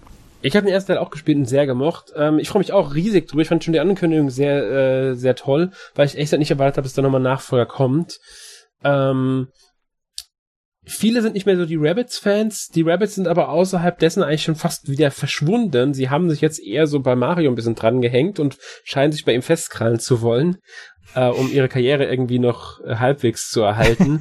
Ich 0.44 0.54
habe 0.54 0.66
den 0.66 0.74
ersten 0.74 0.88
Teil 0.88 0.98
auch 0.98 1.08
gespielt 1.08 1.38
und 1.38 1.46
sehr 1.46 1.66
gemocht. 1.66 2.12
Ähm, 2.14 2.38
ich 2.38 2.50
freue 2.50 2.60
mich 2.60 2.70
auch 2.70 2.94
riesig 2.94 3.26
drüber. 3.26 3.40
Ich 3.40 3.48
fand 3.48 3.64
schon 3.64 3.72
die 3.72 3.80
Ankündigung 3.80 4.28
sehr, 4.28 4.62
äh, 5.10 5.14
sehr 5.14 5.36
toll, 5.36 5.70
weil 5.94 6.04
ich 6.04 6.18
echt 6.18 6.34
nicht 6.34 6.50
erwartet 6.50 6.76
habe, 6.76 6.84
dass 6.84 6.92
da 6.92 7.00
nochmal 7.00 7.22
Nachfolger 7.22 7.64
kommt. 7.64 8.18
Ähm, 8.82 9.48
viele 10.84 11.22
sind 11.22 11.32
nicht 11.32 11.46
mehr 11.46 11.56
so 11.56 11.64
die 11.64 11.78
Rabbits-Fans. 11.80 12.68
Die 12.74 12.82
Rabbits 12.82 13.14
sind 13.14 13.26
aber 13.26 13.48
außerhalb 13.48 13.98
dessen 13.98 14.22
eigentlich 14.22 14.42
schon 14.42 14.54
fast 14.54 14.90
wieder 14.90 15.10
verschwunden. 15.10 15.94
Sie 15.94 16.10
haben 16.10 16.28
sich 16.28 16.42
jetzt 16.42 16.62
eher 16.62 16.86
so 16.86 17.00
bei 17.00 17.16
Mario 17.16 17.50
ein 17.50 17.54
bisschen 17.54 17.74
dran 17.74 18.02
gehängt 18.02 18.38
und 18.38 18.58
scheinen 18.84 19.12
sich 19.12 19.24
bei 19.24 19.32
ihm 19.32 19.40
festkrallen 19.40 19.98
zu 19.98 20.20
wollen, 20.20 20.58
äh, 21.14 21.26
um 21.26 21.50
ihre 21.50 21.70
Karriere 21.70 22.04
irgendwie 22.04 22.38
noch 22.38 22.80
äh, 22.80 22.96
halbwegs 22.96 23.48
zu 23.48 23.62
erhalten. 23.62 24.20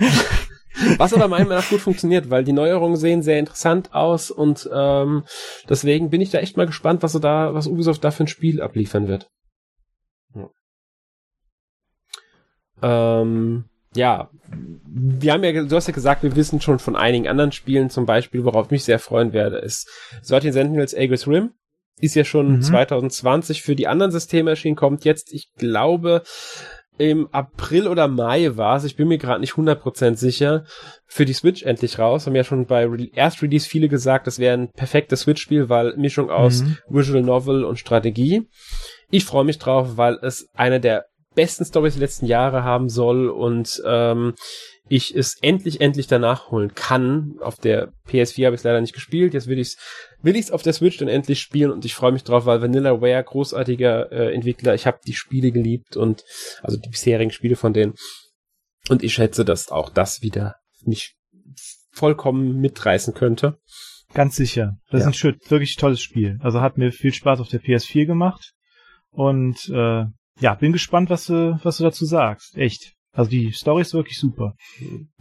Was 0.98 1.12
aber 1.12 1.28
meiner 1.28 1.44
Meinung 1.44 1.58
nach 1.58 1.68
gut 1.68 1.80
funktioniert, 1.80 2.30
weil 2.30 2.44
die 2.44 2.52
Neuerungen 2.52 2.96
sehen 2.96 3.22
sehr 3.22 3.38
interessant 3.38 3.94
aus 3.94 4.30
und 4.30 4.68
ähm, 4.72 5.24
deswegen 5.68 6.10
bin 6.10 6.20
ich 6.20 6.30
da 6.30 6.38
echt 6.38 6.56
mal 6.56 6.66
gespannt, 6.66 7.02
was 7.02 7.12
so 7.12 7.18
da, 7.18 7.54
was 7.54 7.66
Ubisoft 7.66 8.04
da 8.04 8.10
für 8.10 8.24
ein 8.24 8.28
Spiel 8.28 8.60
abliefern 8.60 9.08
wird. 9.08 9.30
Ja. 10.34 10.50
Ähm, 13.22 13.64
ja, 13.94 14.30
wir 14.86 15.32
haben 15.32 15.42
ja, 15.42 15.64
du 15.64 15.76
hast 15.76 15.88
ja 15.88 15.94
gesagt, 15.94 16.22
wir 16.22 16.36
wissen 16.36 16.60
schon 16.60 16.78
von 16.78 16.96
einigen 16.96 17.28
anderen 17.28 17.52
Spielen, 17.52 17.90
zum 17.90 18.06
Beispiel, 18.06 18.44
worauf 18.44 18.66
ich 18.66 18.70
mich 18.70 18.84
sehr 18.84 18.98
freuen 18.98 19.32
werde, 19.32 19.58
ist 19.58 19.88
Sorting 20.22 20.52
Sentinels 20.52 20.94
Aegis 20.94 21.26
Rim. 21.26 21.52
Ist 22.00 22.14
ja 22.14 22.24
schon 22.24 22.56
mhm. 22.56 22.62
2020 22.62 23.62
für 23.62 23.76
die 23.76 23.86
anderen 23.86 24.10
Systeme 24.10 24.50
erschienen, 24.50 24.76
kommt 24.76 25.04
jetzt, 25.04 25.32
ich 25.34 25.52
glaube, 25.58 26.22
im 27.00 27.28
April 27.32 27.88
oder 27.88 28.08
Mai 28.08 28.58
war 28.58 28.76
es, 28.76 28.84
ich 28.84 28.94
bin 28.94 29.08
mir 29.08 29.16
gerade 29.16 29.40
nicht 29.40 29.54
100% 29.54 30.16
sicher, 30.16 30.64
für 31.06 31.24
die 31.24 31.32
Switch 31.32 31.62
endlich 31.62 31.98
raus. 31.98 32.26
Haben 32.26 32.36
ja 32.36 32.44
schon 32.44 32.66
bei 32.66 32.84
Re 32.84 33.08
Erst-Release 33.14 33.66
viele 33.66 33.88
gesagt, 33.88 34.26
das 34.26 34.38
wäre 34.38 34.52
ein 34.52 34.70
perfektes 34.70 35.20
Switch-Spiel, 35.20 35.70
weil 35.70 35.96
Mischung 35.96 36.30
aus 36.30 36.62
mhm. 36.62 36.76
Visual 36.90 37.22
Novel 37.22 37.64
und 37.64 37.78
Strategie. 37.78 38.48
Ich 39.10 39.24
freue 39.24 39.44
mich 39.44 39.58
drauf, 39.58 39.96
weil 39.96 40.18
es 40.20 40.50
eine 40.52 40.78
der 40.78 41.06
besten 41.34 41.64
Stories 41.64 41.94
der 41.94 42.02
letzten 42.02 42.26
Jahre 42.26 42.64
haben 42.64 42.90
soll 42.90 43.30
und 43.30 43.80
ähm, 43.86 44.34
ich 44.90 45.14
es 45.14 45.36
endlich, 45.40 45.80
endlich 45.80 46.08
danach 46.08 46.50
holen 46.50 46.74
kann. 46.74 47.36
Auf 47.40 47.56
der 47.56 47.92
PS4 48.08 48.46
habe 48.46 48.54
ich 48.54 48.60
es 48.60 48.64
leider 48.64 48.80
nicht 48.80 48.92
gespielt. 48.92 49.34
Jetzt 49.34 49.46
will 49.46 49.60
ich 49.60 49.68
es 49.68 49.76
will 50.20 50.34
ich's 50.34 50.50
auf 50.50 50.62
der 50.62 50.72
Switch 50.72 50.98
dann 50.98 51.08
endlich 51.08 51.40
spielen 51.40 51.70
und 51.70 51.84
ich 51.84 51.94
freue 51.94 52.10
mich 52.10 52.24
drauf, 52.24 52.44
weil 52.44 52.60
Vanillaware, 52.60 53.22
großartiger 53.22 54.10
äh, 54.10 54.34
Entwickler, 54.34 54.74
ich 54.74 54.86
habe 54.86 54.98
die 55.06 55.14
Spiele 55.14 55.52
geliebt 55.52 55.96
und 55.96 56.24
also 56.62 56.76
die 56.76 56.88
bisherigen 56.88 57.30
Spiele 57.30 57.54
von 57.54 57.72
denen. 57.72 57.94
Und 58.88 59.04
ich 59.04 59.14
schätze, 59.14 59.44
dass 59.44 59.70
auch 59.70 59.90
das 59.90 60.22
wieder 60.22 60.56
mich 60.84 61.14
vollkommen 61.92 62.58
mitreißen 62.60 63.14
könnte. 63.14 63.58
Ganz 64.12 64.34
sicher. 64.34 64.76
Das 64.90 65.04
ja. 65.04 65.10
ist 65.10 65.24
ein 65.24 65.38
wirklich 65.48 65.76
tolles 65.76 66.00
Spiel. 66.00 66.36
Also 66.40 66.60
hat 66.60 66.78
mir 66.78 66.90
viel 66.90 67.14
Spaß 67.14 67.38
auf 67.38 67.48
der 67.48 67.62
PS4 67.62 68.06
gemacht. 68.06 68.54
Und 69.10 69.68
äh, 69.68 70.04
ja, 70.40 70.54
bin 70.58 70.72
gespannt, 70.72 71.10
was 71.10 71.26
du, 71.26 71.60
was 71.62 71.76
du 71.76 71.84
dazu 71.84 72.04
sagst. 72.04 72.56
Echt. 72.56 72.94
Also 73.12 73.30
die 73.30 73.52
Story 73.52 73.82
ist 73.82 73.92
wirklich 73.92 74.18
super. 74.18 74.54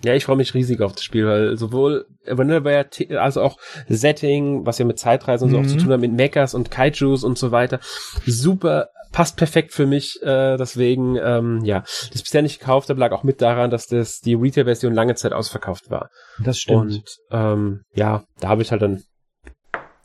Ja, 0.04 0.14
ich 0.14 0.26
freue 0.26 0.36
mich 0.36 0.54
riesig 0.54 0.82
auf 0.82 0.94
das 0.94 1.04
Spiel, 1.04 1.26
weil 1.26 1.58
sowohl 1.58 2.06
Vanilla 2.26 2.86
also 3.18 3.42
auch 3.42 3.58
Setting, 3.88 4.66
was 4.66 4.78
ja 4.78 4.86
mit 4.86 5.00
Zeitreisen 5.00 5.46
und 5.46 5.52
so 5.52 5.58
mhm. 5.58 5.64
auch 5.64 5.68
zu 5.68 5.76
mhm. 5.76 5.80
tun 5.80 5.94
hat, 5.94 6.02
mit 6.02 6.14
Mechas 6.14 6.54
und 6.54 6.70
Kaijus 6.70 7.24
und 7.24 7.38
so 7.38 7.52
weiter, 7.52 7.80
super, 8.26 8.90
passt 9.12 9.38
perfekt 9.38 9.74
für 9.74 9.88
mich. 9.88 10.20
Äh, 10.22 10.58
deswegen, 10.58 11.16
ähm, 11.16 11.62
ja, 11.64 11.84
das 12.12 12.22
bisher 12.22 12.42
nicht 12.42 12.60
gekauft 12.60 12.90
habe, 12.90 13.00
lag 13.00 13.12
auch 13.12 13.24
mit 13.24 13.42
daran, 13.42 13.72
dass 13.72 13.88
das 13.88 14.20
die 14.20 14.36
Retail-Version 14.36 14.94
lange 14.94 15.16
Zeit 15.16 15.34
ausverkauft 15.34 15.90
war. 15.90 16.10
Das 16.44 16.60
stimmt. 16.60 16.80
Und 16.80 17.04
ähm, 17.32 17.82
ja, 17.96 18.24
da 18.40 18.50
habe 18.50 18.62
ich 18.62 18.72
halt 18.72 18.82
dann 18.82 19.04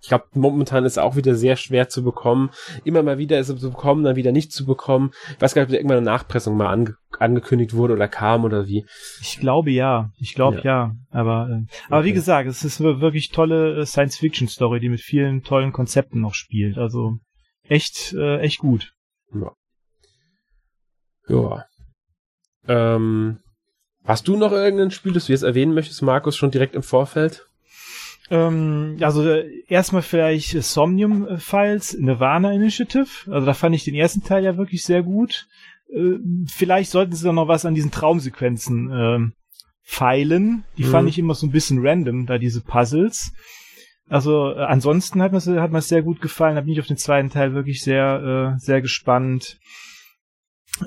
ich 0.05 0.09
glaube, 0.09 0.27
momentan 0.35 0.85
ist 0.85 0.93
es 0.93 0.99
auch 0.99 1.17
wieder 1.17 1.35
sehr 1.35 1.57
schwer 1.57 1.89
zu 1.89 2.05
bekommen. 2.05 2.51
Immer 2.85 3.03
mal 3.03 3.17
wieder 3.17 3.39
ist 3.39 3.49
es 3.49 3.59
zu 3.59 3.71
bekommen, 3.71 4.05
dann 4.05 4.17
wieder 4.17 4.33
nicht 4.33 4.53
zu 4.53 4.67
bekommen. 4.67 5.13
Ich 5.31 5.41
weiß 5.41 5.55
gar 5.55 5.63
nicht, 5.63 5.69
ob 5.69 5.73
da 5.73 5.77
irgendwann 5.79 5.97
eine 5.97 6.05
Nachpressung 6.05 6.59
mal 6.59 6.71
ange 6.71 6.97
angekündigt 7.19 7.73
wurde 7.73 7.95
oder 7.95 8.07
kam 8.07 8.45
oder 8.45 8.67
wie. 8.67 8.85
Ich 9.23 9.41
glaube 9.41 9.71
ja. 9.71 10.11
Ich 10.19 10.35
glaube 10.35 10.59
ja. 10.59 10.63
ja. 10.63 10.95
Aber, 11.11 11.49
äh, 11.49 11.67
aber 11.87 12.01
okay. 12.01 12.09
wie 12.09 12.13
gesagt, 12.13 12.51
es 12.51 12.65
ist 12.65 12.83
eine 12.83 13.01
wirklich 13.01 13.31
tolle 13.31 13.81
äh, 13.81 13.87
Science-Fiction-Story, 13.87 14.79
die 14.79 14.91
mit 14.91 15.01
vielen 15.01 15.43
tollen 15.43 15.73
Konzepten 15.73 16.21
noch 16.21 16.35
spielt. 16.35 16.77
Also 16.77 17.17
echt, 17.67 18.13
äh, 18.13 18.41
echt 18.41 18.59
gut. 18.59 18.93
Ja. 19.33 19.53
Ja. 21.29 21.65
Ähm, 22.69 23.39
hast 24.05 24.29
du 24.29 24.37
noch 24.37 24.53
irgendein 24.53 24.91
Spiel, 24.91 25.15
das 25.15 25.27
du 25.27 25.33
jetzt 25.33 25.45
erwähnen 25.45 25.73
möchtest, 25.73 26.03
Markus, 26.03 26.37
schon 26.37 26.51
direkt 26.51 26.75
im 26.75 26.83
Vorfeld? 26.83 27.47
Ähm, 28.31 28.97
also 29.01 29.29
äh, 29.29 29.65
erstmal 29.69 30.03
vielleicht 30.03 30.51
Somnium 30.63 31.39
Files 31.39 31.97
Nirvana 31.99 32.53
Initiative. 32.53 33.31
Also 33.31 33.47
da 33.47 33.55
fand 33.55 33.75
ich 33.75 33.85
den 33.85 33.95
ersten 33.95 34.23
Teil 34.23 34.45
ja 34.45 34.57
wirklich 34.57 34.83
sehr 34.83 35.03
gut. 35.03 35.47
Äh, 35.93 36.19
vielleicht 36.47 36.91
sollten 36.91 37.15
sie 37.15 37.25
dann 37.25 37.35
noch 37.35 37.49
was 37.49 37.67
an 37.67 37.75
diesen 37.75 37.91
Traumsequenzen 37.91 38.91
äh, 38.91 39.19
feilen. 39.83 40.65
Die 40.79 40.85
mhm. 40.85 40.91
fand 40.91 41.09
ich 41.09 41.19
immer 41.19 41.35
so 41.35 41.47
ein 41.47 41.53
bisschen 41.53 41.87
random, 41.87 42.27
da 42.27 42.39
diese 42.39 42.63
Puzzles. 42.63 43.33
Also 44.09 44.53
äh, 44.53 44.65
ansonsten 44.65 45.23
hat 45.23 45.33
mir 45.33 45.41
hat 45.61 45.73
mir 45.73 45.83
sehr 45.83 46.03
gut 46.03 46.21
gefallen. 46.21 46.57
Da 46.57 46.63
bin 46.63 46.73
ich 46.73 46.81
auf 46.81 46.87
den 46.87 46.97
zweiten 46.97 47.31
Teil 47.31 47.55
wirklich 47.55 47.83
sehr 47.83 48.55
äh, 48.55 48.59
sehr 48.59 48.81
gespannt. 48.81 49.59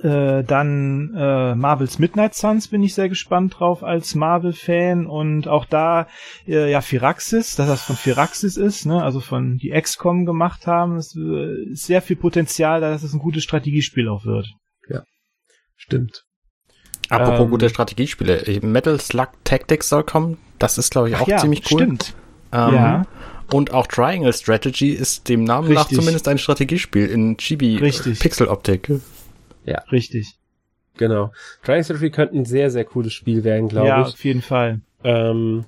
Äh, 0.03 0.43
dann 0.43 1.13
äh, 1.15 1.55
Marvels 1.55 1.97
Midnight 1.97 2.35
Suns 2.35 2.67
bin 2.67 2.83
ich 2.83 2.93
sehr 2.93 3.07
gespannt 3.07 3.57
drauf 3.57 3.83
als 3.83 4.15
Marvel-Fan 4.15 5.07
und 5.07 5.47
auch 5.47 5.63
da 5.63 6.07
äh, 6.45 6.69
ja 6.69 6.81
Firaxis, 6.81 7.55
dass 7.55 7.67
das 7.67 7.83
von 7.83 7.95
Firaxis 7.95 8.57
ist, 8.57 8.85
ne, 8.85 9.01
also 9.01 9.21
von 9.21 9.57
die 9.57 9.71
XCOM 9.71 10.25
gemacht 10.25 10.67
haben, 10.67 10.97
äh, 10.97 11.71
ist 11.71 11.85
sehr 11.85 12.01
viel 12.01 12.17
Potenzial, 12.17 12.81
da 12.81 12.89
dass 12.91 13.03
es 13.03 13.13
ein 13.13 13.19
gutes 13.19 13.43
Strategiespiel 13.43 14.09
auch 14.09 14.25
wird. 14.25 14.47
Ja, 14.89 15.03
stimmt. 15.77 16.25
Apropos 17.07 17.45
ähm, 17.45 17.51
gute 17.51 17.69
Strategiespiele, 17.69 18.59
Metal 18.63 18.99
Slug 18.99 19.29
Tactics 19.45 19.87
soll 19.87 20.03
kommen, 20.03 20.37
das 20.59 20.77
ist 20.77 20.91
glaube 20.91 21.09
ich 21.09 21.15
auch 21.15 21.29
ja, 21.29 21.37
ziemlich 21.37 21.63
cool. 21.71 21.79
Stimmt. 21.79 22.13
Ähm, 22.51 22.73
ja. 22.73 23.05
Und 23.53 23.71
auch 23.71 23.87
Triangle 23.87 24.33
Strategy 24.33 24.89
ist 24.89 25.29
dem 25.29 25.45
Namen 25.45 25.69
Richtig. 25.69 25.91
nach 25.91 25.97
zumindest 25.97 26.27
ein 26.27 26.37
Strategiespiel 26.37 27.05
in 27.05 27.37
Chibi 27.37 27.77
Pixel-Optik. 27.77 28.91
Ja. 29.67 29.83
Richtig. 29.91 30.37
Genau. 30.97 31.31
Triangle 31.63 31.83
Strategy 31.83 32.09
könnte 32.09 32.35
ein 32.35 32.45
sehr, 32.45 32.71
sehr 32.71 32.85
cooles 32.85 33.13
Spiel 33.13 33.43
werden, 33.43 33.67
glaube 33.67 33.87
ja, 33.87 34.01
ich. 34.01 34.07
Ja, 34.07 34.13
auf 34.13 34.25
jeden 34.25 34.41
Fall. 34.41 34.81
Ähm, 35.03 35.65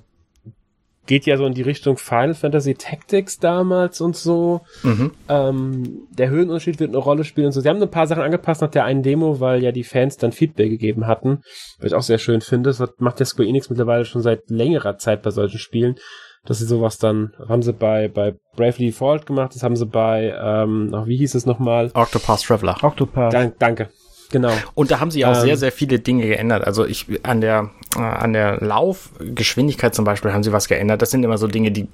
geht 1.06 1.26
ja 1.26 1.36
so 1.36 1.46
in 1.46 1.54
die 1.54 1.62
Richtung 1.62 1.96
Final 1.96 2.34
Fantasy 2.34 2.74
Tactics 2.74 3.38
damals 3.38 4.00
und 4.00 4.16
so. 4.16 4.60
Mhm. 4.82 5.12
Ähm, 5.28 6.06
der 6.10 6.30
Höhenunterschied 6.30 6.78
wird 6.78 6.90
eine 6.90 6.98
Rolle 6.98 7.24
spielen 7.24 7.46
und 7.46 7.52
so. 7.52 7.60
Sie 7.60 7.68
haben 7.68 7.82
ein 7.82 7.90
paar 7.90 8.06
Sachen 8.06 8.22
angepasst 8.22 8.60
nach 8.60 8.70
der 8.70 8.84
einen 8.84 9.02
Demo, 9.02 9.40
weil 9.40 9.62
ja 9.62 9.72
die 9.72 9.84
Fans 9.84 10.16
dann 10.16 10.32
Feedback 10.32 10.70
gegeben 10.70 11.06
hatten, 11.06 11.42
was 11.78 11.86
ich 11.86 11.94
auch 11.94 12.02
sehr 12.02 12.18
schön 12.18 12.40
finde. 12.40 12.70
Das 12.70 12.82
macht 12.98 13.20
ja 13.20 13.26
Square 13.26 13.48
Enix 13.48 13.70
mittlerweile 13.70 14.04
schon 14.04 14.22
seit 14.22 14.50
längerer 14.50 14.98
Zeit 14.98 15.22
bei 15.22 15.30
solchen 15.30 15.58
Spielen, 15.58 15.96
dass 16.44 16.58
sie 16.58 16.66
sowas 16.66 16.98
dann, 16.98 17.34
haben 17.48 17.62
sie 17.62 17.72
bei, 17.72 18.08
bei 18.08 18.34
Bravely 18.56 18.86
Default 18.86 19.26
gemacht, 19.26 19.54
das 19.54 19.62
haben 19.62 19.76
sie 19.76 19.86
bei, 19.86 20.34
ähm, 20.40 20.92
wie 21.06 21.16
hieß 21.16 21.34
es 21.34 21.46
nochmal? 21.46 21.90
Octopath 21.94 22.42
Traveler. 22.42 22.76
Octopath. 22.82 23.32
Dank, 23.32 23.58
danke. 23.58 23.88
Genau. 24.30 24.52
Und 24.74 24.90
da 24.90 25.00
haben 25.00 25.10
sie 25.10 25.24
auch 25.24 25.34
ähm, 25.34 25.40
sehr, 25.40 25.56
sehr 25.56 25.72
viele 25.72 25.98
Dinge 25.98 26.26
geändert. 26.26 26.64
Also 26.64 26.86
ich 26.86 27.06
an 27.24 27.40
der 27.40 27.70
äh, 27.96 28.00
an 28.00 28.32
der 28.32 28.58
Laufgeschwindigkeit 28.58 29.94
zum 29.94 30.04
Beispiel 30.04 30.32
haben 30.32 30.44
sie 30.44 30.52
was 30.52 30.68
geändert. 30.68 31.02
Das 31.02 31.10
sind 31.10 31.24
immer 31.24 31.36
so 31.36 31.48
Dinge, 31.48 31.72
die 31.72 31.88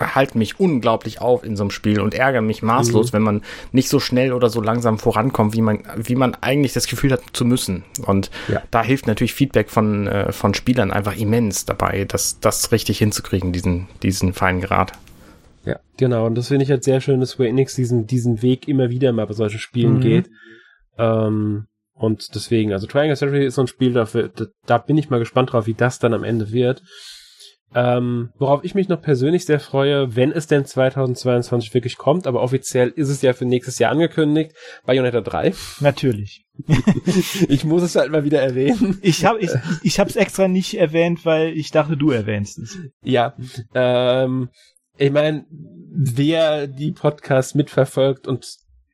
halten 0.00 0.38
mich 0.38 0.60
unglaublich 0.60 1.20
auf 1.20 1.44
in 1.44 1.56
so 1.56 1.64
einem 1.64 1.70
Spiel 1.70 2.00
und 2.00 2.14
ärgern 2.14 2.46
mich 2.46 2.62
maßlos, 2.62 3.12
mhm. 3.12 3.16
wenn 3.16 3.22
man 3.22 3.42
nicht 3.72 3.88
so 3.88 4.00
schnell 4.00 4.32
oder 4.32 4.48
so 4.50 4.60
langsam 4.60 4.98
vorankommt, 4.98 5.54
wie 5.54 5.62
man, 5.62 5.82
wie 5.96 6.14
man 6.14 6.36
eigentlich 6.40 6.72
das 6.72 6.86
Gefühl 6.86 7.12
hat 7.12 7.22
zu 7.32 7.44
müssen. 7.44 7.84
Und 8.04 8.30
ja. 8.48 8.62
da 8.70 8.82
hilft 8.82 9.06
natürlich 9.06 9.34
Feedback 9.34 9.70
von, 9.70 10.06
äh, 10.06 10.32
von 10.32 10.54
Spielern 10.54 10.90
einfach 10.90 11.16
immens 11.16 11.64
dabei, 11.64 12.04
das, 12.04 12.40
das 12.40 12.72
richtig 12.72 12.98
hinzukriegen, 12.98 13.52
diesen, 13.52 13.88
diesen 14.02 14.32
feinen 14.32 14.60
Grad. 14.60 14.92
Ja, 15.64 15.80
genau. 15.96 16.26
Und 16.26 16.36
das 16.36 16.48
finde 16.48 16.64
ich 16.64 16.70
halt 16.70 16.84
sehr 16.84 17.00
schön, 17.00 17.20
dass 17.20 17.30
Square 17.30 17.48
Enix 17.48 17.74
diesen, 17.74 18.06
diesen 18.06 18.42
Weg 18.42 18.68
immer 18.68 18.90
wieder 18.90 19.12
mal 19.12 19.26
bei 19.26 19.34
solchen 19.34 19.58
Spielen 19.58 19.96
mhm. 19.96 20.00
geht. 20.00 20.30
Ähm, 20.96 21.66
und 21.94 22.34
deswegen, 22.34 22.72
also 22.72 22.86
Triangle 22.86 23.16
Strategy 23.16 23.44
ist 23.46 23.56
so 23.56 23.62
ein 23.62 23.66
Spiel, 23.66 23.92
dafür, 23.92 24.28
da, 24.28 24.46
da 24.66 24.78
bin 24.78 24.96
ich 24.96 25.10
mal 25.10 25.18
gespannt 25.18 25.52
drauf, 25.52 25.66
wie 25.66 25.74
das 25.74 25.98
dann 25.98 26.14
am 26.14 26.24
Ende 26.24 26.52
wird. 26.52 26.82
Ähm, 27.74 28.30
worauf 28.38 28.64
ich 28.64 28.74
mich 28.74 28.88
noch 28.88 29.02
persönlich 29.02 29.44
sehr 29.44 29.60
freue, 29.60 30.16
wenn 30.16 30.32
es 30.32 30.46
denn 30.46 30.64
2022 30.64 31.74
wirklich 31.74 31.98
kommt, 31.98 32.26
aber 32.26 32.42
offiziell 32.42 32.88
ist 32.88 33.10
es 33.10 33.20
ja 33.20 33.34
für 33.34 33.44
nächstes 33.44 33.78
Jahr 33.78 33.92
angekündigt, 33.92 34.52
Bayonetta 34.86 35.20
3. 35.20 35.52
Natürlich. 35.80 36.46
ich 37.48 37.64
muss 37.64 37.82
es 37.82 37.94
halt 37.94 38.10
mal 38.10 38.24
wieder 38.24 38.40
erwähnen. 38.40 38.98
Ich 39.02 39.24
habe 39.24 39.38
ich, 39.40 39.50
ich 39.82 40.00
hab's 40.00 40.16
extra 40.16 40.48
nicht 40.48 40.74
erwähnt, 40.74 41.24
weil 41.24 41.56
ich 41.56 41.70
dachte, 41.70 41.96
du 41.96 42.10
erwähnst 42.10 42.58
es. 42.58 42.78
Ja, 43.02 43.36
ähm, 43.74 44.48
ich 44.96 45.12
meine, 45.12 45.44
wer 45.90 46.66
die 46.66 46.92
Podcasts 46.92 47.54
mitverfolgt 47.54 48.26
und 48.26 48.46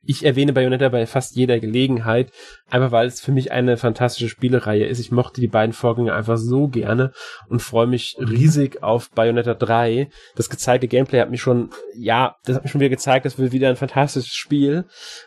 ich 0.05 0.25
erwähne 0.25 0.53
Bayonetta 0.53 0.89
bei 0.89 1.05
fast 1.05 1.35
jeder 1.35 1.59
Gelegenheit, 1.59 2.31
einfach 2.69 2.91
weil 2.91 3.07
es 3.07 3.21
für 3.21 3.31
mich 3.31 3.51
eine 3.51 3.77
fantastische 3.77 4.29
Spielereihe 4.29 4.85
ist. 4.85 4.99
Ich 4.99 5.11
mochte 5.11 5.41
die 5.41 5.47
beiden 5.47 5.73
Vorgänge 5.73 6.13
einfach 6.13 6.37
so 6.37 6.67
gerne 6.67 7.11
und 7.49 7.61
freue 7.61 7.87
mich 7.87 8.15
riesig 8.19 8.83
auf 8.83 9.09
Bayonetta 9.11 9.53
3. 9.53 10.09
Das 10.35 10.49
gezeigte 10.49 10.87
Gameplay 10.87 11.19
hat 11.19 11.31
mich 11.31 11.41
schon, 11.41 11.69
ja, 11.95 12.35
das 12.45 12.55
hat 12.55 12.63
mich 12.63 12.71
schon 12.71 12.81
wieder 12.81 12.89
gezeigt, 12.89 13.25
das 13.25 13.37
wird 13.37 13.51
wieder 13.51 13.69
ein 13.69 13.75
fantastisches 13.75 14.33
Spiel 14.33 14.85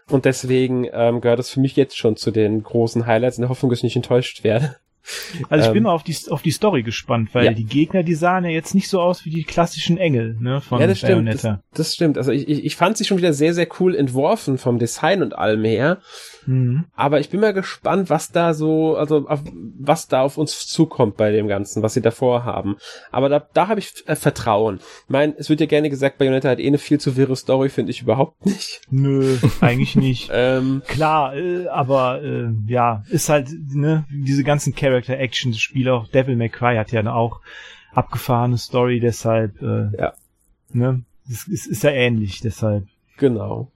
und 0.09 0.25
deswegen 0.25 0.89
ähm, 0.93 1.21
gehört 1.21 1.39
das 1.39 1.51
für 1.51 1.61
mich 1.61 1.77
jetzt 1.77 1.97
schon 1.97 2.17
zu 2.17 2.31
den 2.31 2.63
großen 2.63 3.07
Highlights 3.07 3.39
in 3.39 3.43
der 3.43 3.51
Hoffnung, 3.51 3.71
dass 3.71 3.81
ich 3.81 3.85
nicht 3.85 3.97
enttäuscht 3.97 4.45
werde. 4.45 4.77
Also 5.49 5.63
ich 5.63 5.69
ähm, 5.69 5.75
bin 5.75 5.87
auf 5.87 6.03
die, 6.03 6.17
auf 6.31 6.43
die 6.43 6.51
Story 6.51 6.83
gespannt, 6.83 7.31
weil 7.33 7.47
ja. 7.47 7.53
die 7.53 7.65
Gegner, 7.65 8.03
die 8.03 8.15
sahen 8.15 8.45
ja 8.45 8.51
jetzt 8.51 8.75
nicht 8.75 8.89
so 8.89 9.01
aus 9.01 9.25
wie 9.25 9.31
die 9.31 9.45
klassischen 9.45 9.99
Engel, 9.99 10.37
ne, 10.41 10.61
von 10.61 10.81
ja, 10.81 10.87
das 10.87 11.01
Bayonetta. 11.01 11.39
Stimmt, 11.39 11.59
das, 11.71 11.79
das 11.79 11.95
stimmt. 11.95 12.19
Also 12.19 12.33
ich, 12.33 12.49
ich, 12.49 12.65
ich 12.65 12.77
fand 12.77 12.97
sie 12.97 13.05
schon 13.05 13.19
wieder 13.19 13.33
sehr, 13.33 13.55
sehr 13.55 13.69
cool 13.81 13.95
entworfen 13.95 14.59
vom 14.59 14.79
Design 14.79 15.23
und 15.23 15.37
allem 15.37 15.65
her. 15.65 15.99
Mhm. 16.49 16.87
Aber 16.97 17.21
ich 17.21 17.29
bin 17.29 17.41
mal 17.41 17.53
gespannt, 17.53 18.09
was 18.09 18.33
da 18.33 18.55
so, 18.55 18.97
also 18.97 19.29
auf, 19.29 19.43
was 19.79 20.09
da 20.09 20.23
auf 20.23 20.39
uns 20.39 20.67
zukommt 20.67 21.19
bei 21.19 21.31
dem 21.31 21.47
Ganzen, 21.47 21.83
was 21.83 21.93
sie 21.93 22.01
davor 22.01 22.47
haben. 22.47 22.79
Aber 23.13 23.29
da, 23.29 23.47
da 23.53 23.69
habe 23.69 23.81
ich 23.81 24.03
äh, 24.07 24.17
Vertrauen. 24.17 24.79
Ich 24.79 25.11
meine, 25.11 25.35
es 25.37 25.51
wird 25.51 25.61
ja 25.61 25.67
gerne 25.67 25.91
gesagt, 25.91 26.17
Bayonetta 26.17 26.49
hat 26.49 26.59
eh 26.59 26.67
eine 26.67 26.79
viel 26.79 26.99
zu 26.99 27.19
wirre 27.19 27.37
Story, 27.37 27.69
finde 27.69 27.91
ich 27.91 28.01
überhaupt 28.01 28.47
nicht. 28.47 28.81
Nö, 28.89 29.37
eigentlich 29.61 29.95
nicht. 29.95 30.31
ähm, 30.33 30.81
Klar, 30.87 31.37
äh, 31.37 31.69
aber 31.69 32.23
äh, 32.23 32.49
ja, 32.67 33.05
ist 33.11 33.29
halt, 33.29 33.49
ne, 33.75 34.07
diese 34.11 34.43
ganzen 34.43 34.75
Character-Action-Spiele, 34.75 35.93
auch 35.93 36.09
Devil 36.09 36.37
May 36.37 36.49
Cry 36.49 36.77
hat 36.77 36.93
ja 36.93 37.07
auch 37.13 37.43
abgefahrene 37.93 38.57
Story, 38.57 39.01
deshalb, 39.01 39.61
äh, 39.61 39.91
ja. 39.99 40.15
ne, 40.73 41.03
es 41.31 41.47
ist, 41.47 41.67
ist 41.67 41.83
ja 41.83 41.91
ähnlich, 41.91 42.41
deshalb. 42.41 42.87
Genau. 43.19 43.71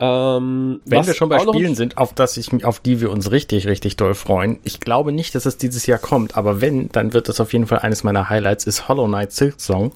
Ähm, 0.00 0.80
Wenn 0.84 1.06
wir 1.06 1.14
schon 1.14 1.28
bei 1.28 1.38
Spielen 1.38 1.76
sind, 1.76 1.98
auf 1.98 2.12
das 2.12 2.36
ich, 2.36 2.64
auf 2.64 2.80
die 2.80 3.00
wir 3.00 3.10
uns 3.10 3.30
richtig, 3.30 3.68
richtig 3.68 3.96
doll 3.96 4.14
freuen. 4.14 4.58
Ich 4.64 4.80
glaube 4.80 5.12
nicht, 5.12 5.34
dass 5.34 5.46
es 5.46 5.56
dieses 5.56 5.86
Jahr 5.86 5.98
kommt, 5.98 6.36
aber 6.36 6.60
wenn, 6.60 6.88
dann 6.88 7.12
wird 7.12 7.28
es 7.28 7.40
auf 7.40 7.52
jeden 7.52 7.66
Fall 7.66 7.78
eines 7.78 8.02
meiner 8.02 8.28
Highlights, 8.28 8.66
ist 8.66 8.88
Hollow 8.88 9.06
Knight 9.06 9.32
Silk 9.32 9.60
Song. 9.60 9.92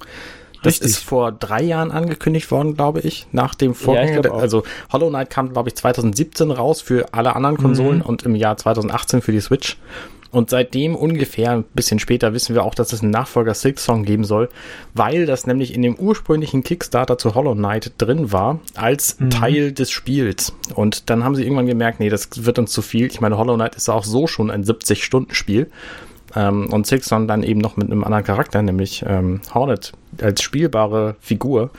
Das 0.63 0.75
Richtig. 0.75 0.91
ist 0.91 0.99
vor 0.99 1.31
drei 1.31 1.63
Jahren 1.63 1.93
angekündigt 1.93 2.51
worden, 2.51 2.75
glaube 2.75 3.01
ich, 3.01 3.27
nach 3.31 3.55
dem 3.55 3.75
Vorgänger. 3.75 4.25
Ja, 4.25 4.33
also 4.33 4.65
Hollow 4.93 5.09
Knight 5.09 5.31
kam, 5.31 5.53
glaube 5.53 5.69
ich, 5.69 5.77
2017 5.77 6.51
raus 6.51 6.81
für 6.81 7.07
alle 7.13 7.37
anderen 7.37 7.57
Konsolen 7.57 7.99
mhm. 7.99 8.07
und 8.07 8.25
im 8.25 8.35
Jahr 8.35 8.57
2018 8.57 9.23
für 9.23 9.31
die 9.31 9.41
Switch. 9.41 9.79
Und 10.31 10.51
seitdem 10.51 10.95
ungefähr 10.95 11.53
ein 11.53 11.65
bisschen 11.75 11.99
später 11.99 12.35
wissen 12.35 12.55
wir 12.55 12.65
auch, 12.65 12.75
dass 12.75 12.93
es 12.93 13.03
einen 13.03 13.11
Nachfolger 13.11 13.55
Silk 13.55 13.79
Song 13.79 14.05
geben 14.05 14.25
soll, 14.25 14.51
weil 14.95 15.25
das 15.25 15.47
nämlich 15.47 15.75
in 15.75 15.83
dem 15.83 15.95
ursprünglichen 15.95 16.63
Kickstarter 16.63 17.17
zu 17.17 17.35
Hollow 17.35 17.55
Knight 17.55 17.93
drin 17.99 18.31
war, 18.31 18.61
als 18.75 19.19
mhm. 19.19 19.31
Teil 19.31 19.73
des 19.73 19.91
Spiels. 19.91 20.53
Und 20.75 21.09
dann 21.09 21.25
haben 21.25 21.35
sie 21.35 21.45
irgendwann 21.45 21.67
gemerkt, 21.67 22.01
nee, 22.01 22.11
das 22.11 22.29
wird 22.45 22.59
uns 22.59 22.73
zu 22.73 22.83
viel. 22.83 23.07
Ich 23.07 23.21
meine, 23.21 23.39
Hollow 23.39 23.55
Knight 23.55 23.75
ist 23.75 23.89
auch 23.89 24.05
so 24.05 24.27
schon 24.27 24.51
ein 24.51 24.65
70-Stunden-Spiel. 24.65 25.71
Ähm, 26.37 26.73
und 26.73 26.87
Silk 26.87 27.05
Song 27.05 27.27
dann 27.27 27.43
eben 27.43 27.61
noch 27.61 27.77
mit 27.77 27.91
einem 27.91 28.05
anderen 28.05 28.25
Charakter, 28.25 28.61
nämlich 28.61 29.05
ähm, 29.07 29.41
Hornet 29.55 29.93
als 30.21 30.43
spielbare 30.43 31.17
Figur. 31.21 31.71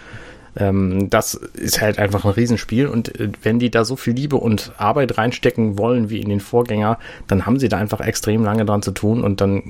Ähm, 0.55 1.09
das 1.09 1.33
ist 1.33 1.81
halt 1.81 1.99
einfach 1.99 2.25
ein 2.25 2.31
Riesenspiel 2.31 2.87
und 2.87 3.19
äh, 3.19 3.29
wenn 3.43 3.59
die 3.59 3.69
da 3.69 3.85
so 3.85 3.95
viel 3.95 4.13
Liebe 4.13 4.37
und 4.37 4.71
Arbeit 4.77 5.17
reinstecken 5.17 5.77
wollen 5.77 6.09
wie 6.09 6.19
in 6.19 6.29
den 6.29 6.39
Vorgänger, 6.39 6.97
dann 7.27 7.45
haben 7.45 7.59
sie 7.59 7.69
da 7.69 7.77
einfach 7.77 8.01
extrem 8.01 8.43
lange 8.43 8.65
dran 8.65 8.81
zu 8.81 8.91
tun 8.91 9.23
und 9.23 9.41
dann 9.41 9.63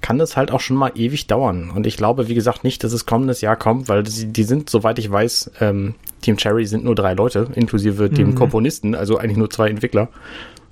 kann 0.00 0.18
das 0.18 0.36
halt 0.36 0.52
auch 0.52 0.60
schon 0.60 0.76
mal 0.76 0.92
ewig 0.94 1.26
dauern. 1.26 1.70
Und 1.74 1.86
ich 1.86 1.96
glaube, 1.96 2.28
wie 2.28 2.34
gesagt, 2.34 2.62
nicht, 2.64 2.84
dass 2.84 2.92
es 2.92 3.06
kommendes 3.06 3.40
Jahr 3.40 3.56
kommt, 3.56 3.88
weil 3.88 4.04
die, 4.04 4.26
die 4.26 4.44
sind, 4.44 4.70
soweit 4.70 4.98
ich 4.98 5.10
weiß, 5.10 5.50
ähm, 5.60 5.94
Team 6.22 6.36
Cherry 6.36 6.66
sind 6.66 6.84
nur 6.84 6.94
drei 6.94 7.14
Leute, 7.14 7.48
inklusive 7.54 8.08
mhm. 8.08 8.14
dem 8.14 8.34
Komponisten, 8.34 8.94
also 8.94 9.18
eigentlich 9.18 9.36
nur 9.36 9.50
zwei 9.50 9.68
Entwickler. 9.68 10.08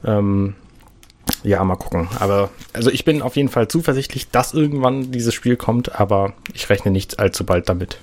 Ähm, 0.04 0.54
ja, 1.42 1.62
mal 1.64 1.76
gucken. 1.76 2.08
Aber 2.20 2.50
also 2.72 2.90
ich 2.90 3.04
bin 3.04 3.22
auf 3.22 3.36
jeden 3.36 3.48
Fall 3.48 3.68
zuversichtlich, 3.68 4.30
dass 4.30 4.54
irgendwann 4.54 5.10
dieses 5.10 5.34
Spiel 5.34 5.56
kommt, 5.56 5.98
aber 5.98 6.32
ich 6.54 6.68
rechne 6.68 6.90
nicht 6.90 7.18
allzu 7.18 7.44
bald 7.44 7.68
damit. 7.68 7.98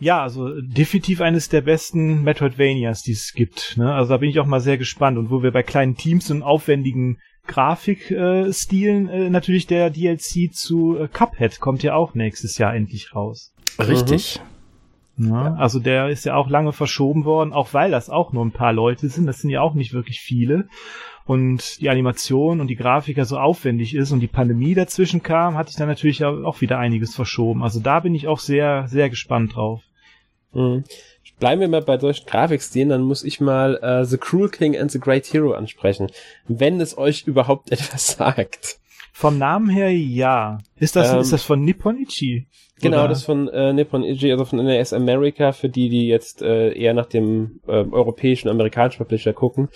Ja, 0.00 0.22
also 0.22 0.60
definitiv 0.60 1.20
eines 1.20 1.48
der 1.48 1.60
besten 1.60 2.22
Metroidvanias, 2.22 3.02
die 3.02 3.12
es 3.12 3.32
gibt. 3.32 3.76
Ne? 3.76 3.92
Also 3.92 4.10
da 4.10 4.16
bin 4.18 4.28
ich 4.28 4.40
auch 4.40 4.46
mal 4.46 4.60
sehr 4.60 4.78
gespannt. 4.78 5.18
Und 5.18 5.30
wo 5.30 5.42
wir 5.42 5.52
bei 5.52 5.62
kleinen 5.62 5.96
Teams 5.96 6.30
und 6.30 6.42
aufwendigen 6.42 7.18
Grafikstilen 7.46 9.08
äh, 9.08 9.26
äh, 9.26 9.30
natürlich 9.30 9.66
der 9.66 9.90
DLC 9.90 10.52
zu 10.52 10.98
äh, 10.98 11.08
Cuphead 11.08 11.60
kommt 11.60 11.82
ja 11.82 11.94
auch 11.94 12.14
nächstes 12.14 12.58
Jahr 12.58 12.74
endlich 12.74 13.14
raus. 13.14 13.52
Richtig. 13.78 14.40
Mhm. 15.16 15.28
Ja, 15.28 15.54
also 15.54 15.78
der 15.78 16.08
ist 16.08 16.24
ja 16.24 16.34
auch 16.34 16.48
lange 16.48 16.72
verschoben 16.72 17.24
worden, 17.24 17.52
auch 17.52 17.72
weil 17.72 17.90
das 17.90 18.10
auch 18.10 18.32
nur 18.32 18.44
ein 18.44 18.52
paar 18.52 18.72
Leute 18.72 19.08
sind. 19.08 19.26
Das 19.26 19.38
sind 19.38 19.50
ja 19.50 19.60
auch 19.60 19.74
nicht 19.74 19.92
wirklich 19.92 20.20
viele. 20.20 20.68
Und 21.26 21.80
die 21.80 21.88
Animation 21.88 22.60
und 22.60 22.66
die 22.66 22.76
Grafik 22.76 23.16
ja 23.16 23.24
so 23.24 23.38
aufwendig 23.38 23.94
ist 23.94 24.12
und 24.12 24.20
die 24.20 24.26
Pandemie 24.26 24.74
dazwischen 24.74 25.22
kam, 25.22 25.56
hatte 25.56 25.70
ich 25.70 25.76
dann 25.76 25.88
natürlich 25.88 26.22
auch 26.24 26.60
wieder 26.60 26.78
einiges 26.78 27.14
verschoben. 27.14 27.62
Also 27.62 27.80
da 27.80 28.00
bin 28.00 28.14
ich 28.14 28.28
auch 28.28 28.38
sehr, 28.38 28.86
sehr 28.88 29.08
gespannt 29.08 29.56
drauf. 29.56 29.82
Mhm. 30.52 30.84
Bleiben 31.40 31.60
wir 31.60 31.68
mal 31.68 31.82
bei 31.82 31.98
solchen 31.98 32.26
Grafikstilen, 32.26 32.90
dann 32.90 33.02
muss 33.02 33.24
ich 33.24 33.40
mal 33.40 33.80
uh, 33.82 34.04
The 34.04 34.18
Cruel 34.18 34.50
King 34.50 34.76
and 34.76 34.90
the 34.90 35.00
Great 35.00 35.26
Hero 35.32 35.52
ansprechen. 35.52 36.08
Wenn 36.46 36.80
es 36.80 36.96
euch 36.96 37.26
überhaupt 37.26 37.70
etwas 37.72 38.06
sagt. 38.06 38.78
Vom 39.12 39.38
Namen 39.38 39.68
her 39.68 39.92
ja. 39.92 40.58
Ist 40.76 40.96
das, 40.96 41.12
ähm, 41.12 41.20
ist 41.20 41.32
das 41.32 41.42
von 41.42 41.62
Nippon 41.62 41.98
Ichi? 41.98 42.46
Genau, 42.80 43.00
oder? 43.00 43.08
das 43.08 43.24
von 43.24 43.48
äh, 43.48 43.72
Nippon 43.72 44.02
Ichi, 44.02 44.30
also 44.30 44.44
von 44.44 44.64
NAS 44.64 44.92
America, 44.92 45.52
für 45.52 45.68
die, 45.68 45.88
die 45.88 46.08
jetzt 46.08 46.42
äh, 46.42 46.72
eher 46.72 46.94
nach 46.94 47.06
dem 47.06 47.60
äh, 47.66 47.72
europäischen, 47.72 48.48
amerikanischen 48.48 48.98
Publisher 48.98 49.32
gucken. 49.32 49.68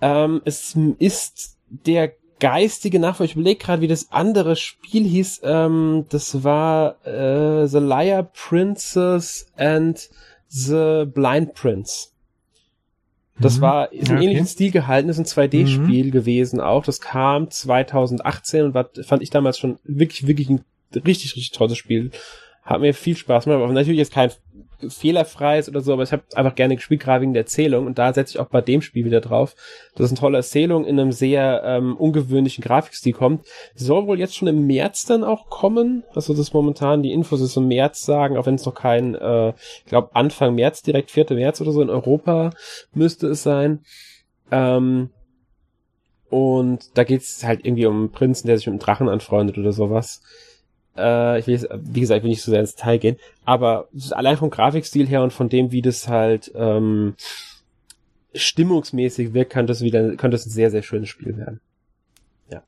Ähm, 0.00 0.42
es 0.44 0.76
ist 0.98 1.56
der 1.68 2.12
geistige 2.40 2.98
Nachfolger. 2.98 3.30
Ich 3.30 3.36
überlege 3.36 3.58
gerade, 3.58 3.82
wie 3.82 3.88
das 3.88 4.10
andere 4.10 4.56
Spiel 4.56 5.04
hieß. 5.04 5.42
Ähm, 5.44 6.06
das 6.08 6.42
war 6.42 7.06
äh, 7.06 7.66
The 7.66 7.78
Liar 7.78 8.24
Princess 8.24 9.46
and 9.56 10.10
The 10.48 11.04
Blind 11.06 11.54
Prince. 11.54 12.08
Das 13.38 13.58
mhm. 13.58 13.60
war, 13.62 13.92
ist 13.92 14.08
im 14.08 14.16
okay. 14.16 14.24
ähnlichen 14.24 14.46
Stil 14.46 14.70
gehalten, 14.70 15.08
ist 15.08 15.18
ein 15.18 15.24
2D-Spiel 15.24 16.06
mhm. 16.06 16.10
gewesen 16.10 16.60
auch. 16.60 16.84
Das 16.84 17.00
kam 17.00 17.50
2018 17.50 18.64
und 18.64 18.74
war, 18.74 18.90
fand 19.04 19.22
ich 19.22 19.30
damals 19.30 19.58
schon 19.58 19.78
wirklich, 19.84 20.26
wirklich 20.26 20.50
ein 20.50 20.64
richtig, 20.94 21.36
richtig 21.36 21.52
tolles 21.52 21.78
Spiel. 21.78 22.10
Hat 22.62 22.80
mir 22.80 22.92
viel 22.94 23.16
Spaß 23.16 23.44
gemacht, 23.44 23.62
aber 23.62 23.72
natürlich 23.72 23.98
jetzt 23.98 24.12
kein 24.12 24.30
fehlerfrei 24.88 25.58
ist 25.58 25.68
oder 25.68 25.80
so, 25.80 25.92
aber 25.92 26.02
ich 26.02 26.12
habe 26.12 26.22
einfach 26.34 26.54
gerne 26.54 26.76
wegen 26.76 27.32
der 27.32 27.42
Erzählung 27.42 27.86
und 27.86 27.98
da 27.98 28.12
setze 28.12 28.34
ich 28.34 28.40
auch 28.40 28.48
bei 28.48 28.60
dem 28.60 28.82
Spiel 28.82 29.04
wieder 29.04 29.20
drauf, 29.20 29.54
dass 29.94 30.10
eine 30.10 30.18
tolle 30.18 30.38
Erzählung 30.38 30.84
in 30.84 30.98
einem 30.98 31.12
sehr 31.12 31.62
ähm, 31.64 31.96
ungewöhnlichen 31.96 32.62
Grafikstil 32.62 33.12
kommt. 33.12 33.46
soll 33.74 34.06
wohl 34.06 34.18
jetzt 34.18 34.36
schon 34.36 34.48
im 34.48 34.66
März 34.66 35.06
dann 35.06 35.24
auch 35.24 35.50
kommen, 35.50 36.04
also 36.14 36.34
das 36.34 36.52
momentan 36.52 37.02
die 37.02 37.12
Infos 37.12 37.40
ist 37.40 37.56
im 37.56 37.68
März 37.68 38.04
sagen, 38.04 38.36
auch 38.36 38.46
wenn 38.46 38.54
es 38.54 38.66
noch 38.66 38.74
kein, 38.74 39.14
äh, 39.14 39.50
ich 39.50 39.86
glaube 39.86 40.14
Anfang 40.14 40.54
März, 40.54 40.82
direkt 40.82 41.10
4. 41.10 41.26
März 41.30 41.60
oder 41.60 41.72
so 41.72 41.82
in 41.82 41.90
Europa 41.90 42.50
müsste 42.92 43.28
es 43.28 43.42
sein. 43.42 43.80
Ähm, 44.50 45.10
und 46.30 46.96
da 46.96 47.04
geht's 47.04 47.44
halt 47.44 47.66
irgendwie 47.66 47.86
um 47.86 47.96
einen 47.96 48.12
Prinzen, 48.12 48.46
der 48.46 48.56
sich 48.56 48.66
mit 48.66 48.74
einem 48.74 48.80
Drachen 48.80 49.08
anfreundet 49.08 49.58
oder 49.58 49.72
sowas. 49.72 50.22
Äh, 51.00 51.38
ich 51.40 51.46
will 51.46 51.54
jetzt, 51.54 51.68
wie 51.72 52.00
gesagt, 52.00 52.18
ich 52.18 52.22
will 52.24 52.30
nicht 52.30 52.42
so 52.42 52.50
sehr 52.50 52.60
ins 52.60 52.74
Detail 52.74 52.98
gehen, 52.98 53.16
aber 53.44 53.88
allein 54.10 54.36
vom 54.36 54.50
Grafikstil 54.50 55.08
her 55.08 55.22
und 55.22 55.32
von 55.32 55.48
dem, 55.48 55.72
wie 55.72 55.82
das 55.82 56.08
halt 56.08 56.52
ähm, 56.54 57.14
stimmungsmäßig 58.34 59.34
wirkt, 59.34 59.52
könnte 59.52 59.72
es 59.72 59.80
wieder, 59.80 60.16
könnte 60.16 60.36
es 60.36 60.46
ein 60.46 60.50
sehr, 60.50 60.70
sehr 60.70 60.82
schönes 60.82 61.08
Spiel 61.08 61.36
werden. 61.36 61.60
Ja. 62.50 62.62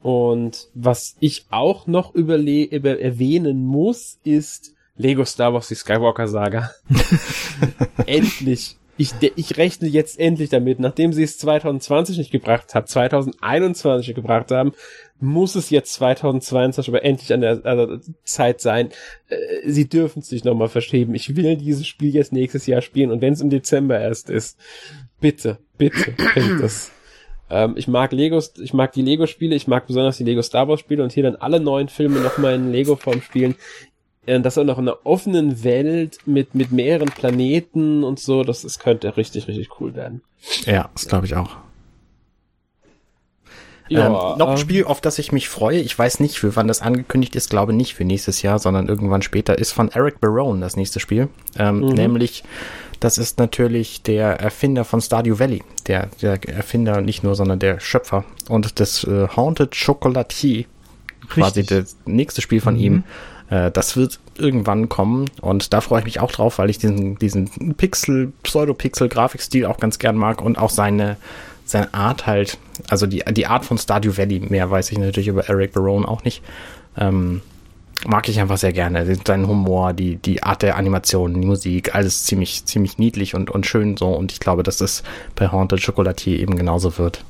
Und 0.00 0.68
was 0.74 1.16
ich 1.20 1.46
auch 1.50 1.86
noch 1.86 2.14
überle 2.14 2.64
über 2.64 3.00
erwähnen 3.00 3.66
muss, 3.66 4.18
ist 4.24 4.74
Lego 4.96 5.24
Star 5.24 5.52
Wars 5.52 5.68
die 5.68 5.74
Skywalker 5.74 6.28
Saga. 6.28 6.70
Endlich 8.06 8.76
ich, 8.98 9.12
ich 9.36 9.56
rechne 9.58 9.88
jetzt 9.88 10.18
endlich 10.18 10.48
damit, 10.48 10.80
nachdem 10.80 11.12
sie 11.12 11.22
es 11.22 11.38
2020 11.38 12.18
nicht 12.18 12.30
gebracht 12.30 12.74
hat, 12.74 12.88
2021 12.88 14.14
gebracht 14.14 14.50
haben, 14.50 14.72
muss 15.20 15.54
es 15.54 15.70
jetzt 15.70 15.94
2022 15.94 16.88
aber 16.88 17.04
endlich 17.04 17.32
an 17.32 17.40
der, 17.40 17.64
an 17.64 17.78
der 17.78 18.00
Zeit 18.24 18.60
sein. 18.60 18.90
Äh, 19.28 19.36
sie 19.70 19.88
dürfen 19.88 20.20
es 20.20 20.30
nicht 20.30 20.44
nochmal 20.44 20.68
verschieben. 20.68 21.14
Ich 21.14 21.36
will 21.36 21.56
dieses 21.56 21.86
Spiel 21.86 22.14
jetzt 22.14 22.32
nächstes 22.32 22.66
Jahr 22.66 22.82
spielen 22.82 23.10
und 23.10 23.20
wenn 23.20 23.32
es 23.32 23.40
im 23.40 23.50
Dezember 23.50 23.98
erst 23.98 24.30
ist, 24.30 24.58
bitte, 25.20 25.58
bitte, 25.78 26.12
bringt 26.12 26.62
das. 26.62 26.92
Ähm, 27.48 27.74
ich 27.76 27.88
mag 27.88 28.12
Legos, 28.12 28.54
ich 28.58 28.74
mag 28.74 28.92
die 28.92 29.02
Lego-Spiele, 29.02 29.54
ich 29.54 29.68
mag 29.68 29.86
besonders 29.86 30.16
die 30.16 30.24
Lego 30.24 30.42
Star 30.42 30.68
Wars-Spiele 30.68 31.02
und 31.02 31.12
hier 31.12 31.22
dann 31.22 31.36
alle 31.36 31.60
neuen 31.60 31.88
Filme 31.88 32.20
nochmal 32.20 32.54
in 32.54 32.72
Lego-Form 32.72 33.22
spielen. 33.22 33.54
Äh, 34.26 34.40
das 34.40 34.58
auch 34.58 34.64
noch 34.64 34.78
in 34.78 34.88
einer 34.88 34.98
offenen 35.04 35.62
Welt 35.62 36.18
mit, 36.26 36.54
mit 36.54 36.72
mehreren 36.72 37.08
Planeten 37.08 38.04
und 38.04 38.18
so, 38.18 38.42
das, 38.42 38.62
das 38.62 38.78
könnte 38.78 39.16
richtig, 39.16 39.46
richtig 39.48 39.80
cool 39.80 39.94
werden. 39.94 40.22
Ja, 40.64 40.90
das 40.92 41.06
glaube 41.06 41.26
ich 41.26 41.36
auch. 41.36 41.56
Ja, 43.88 44.06
ähm, 44.06 44.38
noch 44.38 44.48
ein 44.48 44.52
ähm, 44.52 44.58
Spiel, 44.58 44.84
auf 44.84 45.00
das 45.00 45.18
ich 45.18 45.32
mich 45.32 45.48
freue. 45.48 45.78
Ich 45.78 45.96
weiß 45.98 46.20
nicht, 46.20 46.38
für 46.38 46.56
wann 46.56 46.68
das 46.68 46.82
angekündigt 46.82 47.36
ist. 47.36 47.50
Glaube 47.50 47.72
nicht 47.72 47.94
für 47.94 48.04
nächstes 48.04 48.42
Jahr, 48.42 48.58
sondern 48.58 48.88
irgendwann 48.88 49.22
später. 49.22 49.58
Ist 49.58 49.72
von 49.72 49.90
Eric 49.90 50.20
Barone 50.20 50.60
das 50.60 50.76
nächste 50.76 51.00
Spiel. 51.00 51.28
Ähm, 51.58 51.80
mhm. 51.80 51.88
Nämlich, 51.88 52.44
das 53.00 53.18
ist 53.18 53.38
natürlich 53.38 54.02
der 54.02 54.40
Erfinder 54.40 54.84
von 54.84 55.00
Stardew 55.00 55.38
Valley. 55.38 55.62
Der, 55.86 56.08
der 56.20 56.38
Erfinder 56.48 57.00
nicht 57.00 57.22
nur, 57.22 57.34
sondern 57.34 57.58
der 57.58 57.80
Schöpfer. 57.80 58.24
Und 58.48 58.80
das 58.80 59.04
äh, 59.04 59.28
Haunted 59.36 59.76
Chocolatier, 59.76 60.64
quasi 61.28 61.64
das 61.64 61.96
nächste 62.06 62.42
Spiel 62.42 62.60
von 62.60 62.74
mhm. 62.74 62.80
ihm. 62.80 63.04
Äh, 63.50 63.70
das 63.70 63.96
wird 63.96 64.18
irgendwann 64.38 64.88
kommen 64.88 65.26
und 65.40 65.72
da 65.72 65.80
freue 65.80 66.00
ich 66.00 66.04
mich 66.04 66.20
auch 66.20 66.30
drauf, 66.30 66.58
weil 66.58 66.68
ich 66.68 66.78
diesen, 66.78 67.18
diesen 67.18 67.74
Pixel, 67.76 68.32
Pseudo-Pixel-Grafikstil 68.42 69.64
auch 69.64 69.78
ganz 69.78 69.98
gern 69.98 70.16
mag 70.16 70.42
und 70.42 70.58
auch 70.58 70.70
seine, 70.70 71.16
seine 71.66 71.92
Art 71.92 72.26
halt, 72.26 72.58
also 72.88 73.06
die, 73.06 73.22
die 73.30 73.46
Art 73.46 73.64
von 73.64 73.76
Stardew 73.76 74.16
Valley, 74.16 74.40
mehr 74.40 74.70
weiß 74.70 74.92
ich 74.92 74.98
natürlich 74.98 75.28
über 75.28 75.48
Eric 75.48 75.72
Barone 75.72 76.06
auch 76.06 76.24
nicht, 76.24 76.42
ähm, 76.96 77.42
mag 78.06 78.28
ich 78.28 78.40
einfach 78.40 78.56
sehr 78.56 78.72
gerne. 78.72 79.06
Sein 79.26 79.46
Humor, 79.46 79.92
die, 79.92 80.16
die 80.16 80.42
Art 80.42 80.62
der 80.62 80.76
Animation, 80.76 81.40
die 81.40 81.46
Musik, 81.46 81.94
alles 81.94 82.24
ziemlich, 82.24 82.64
ziemlich 82.64 82.98
niedlich 82.98 83.34
und, 83.34 83.50
und 83.50 83.66
schön 83.66 83.96
so 83.96 84.08
und 84.08 84.32
ich 84.32 84.40
glaube, 84.40 84.62
dass 84.62 84.78
das 84.78 85.02
bei 85.34 85.48
Haunted 85.48 85.84
Chocolatier 85.84 86.38
eben 86.38 86.56
genauso 86.56 86.98
wird. 86.98 87.24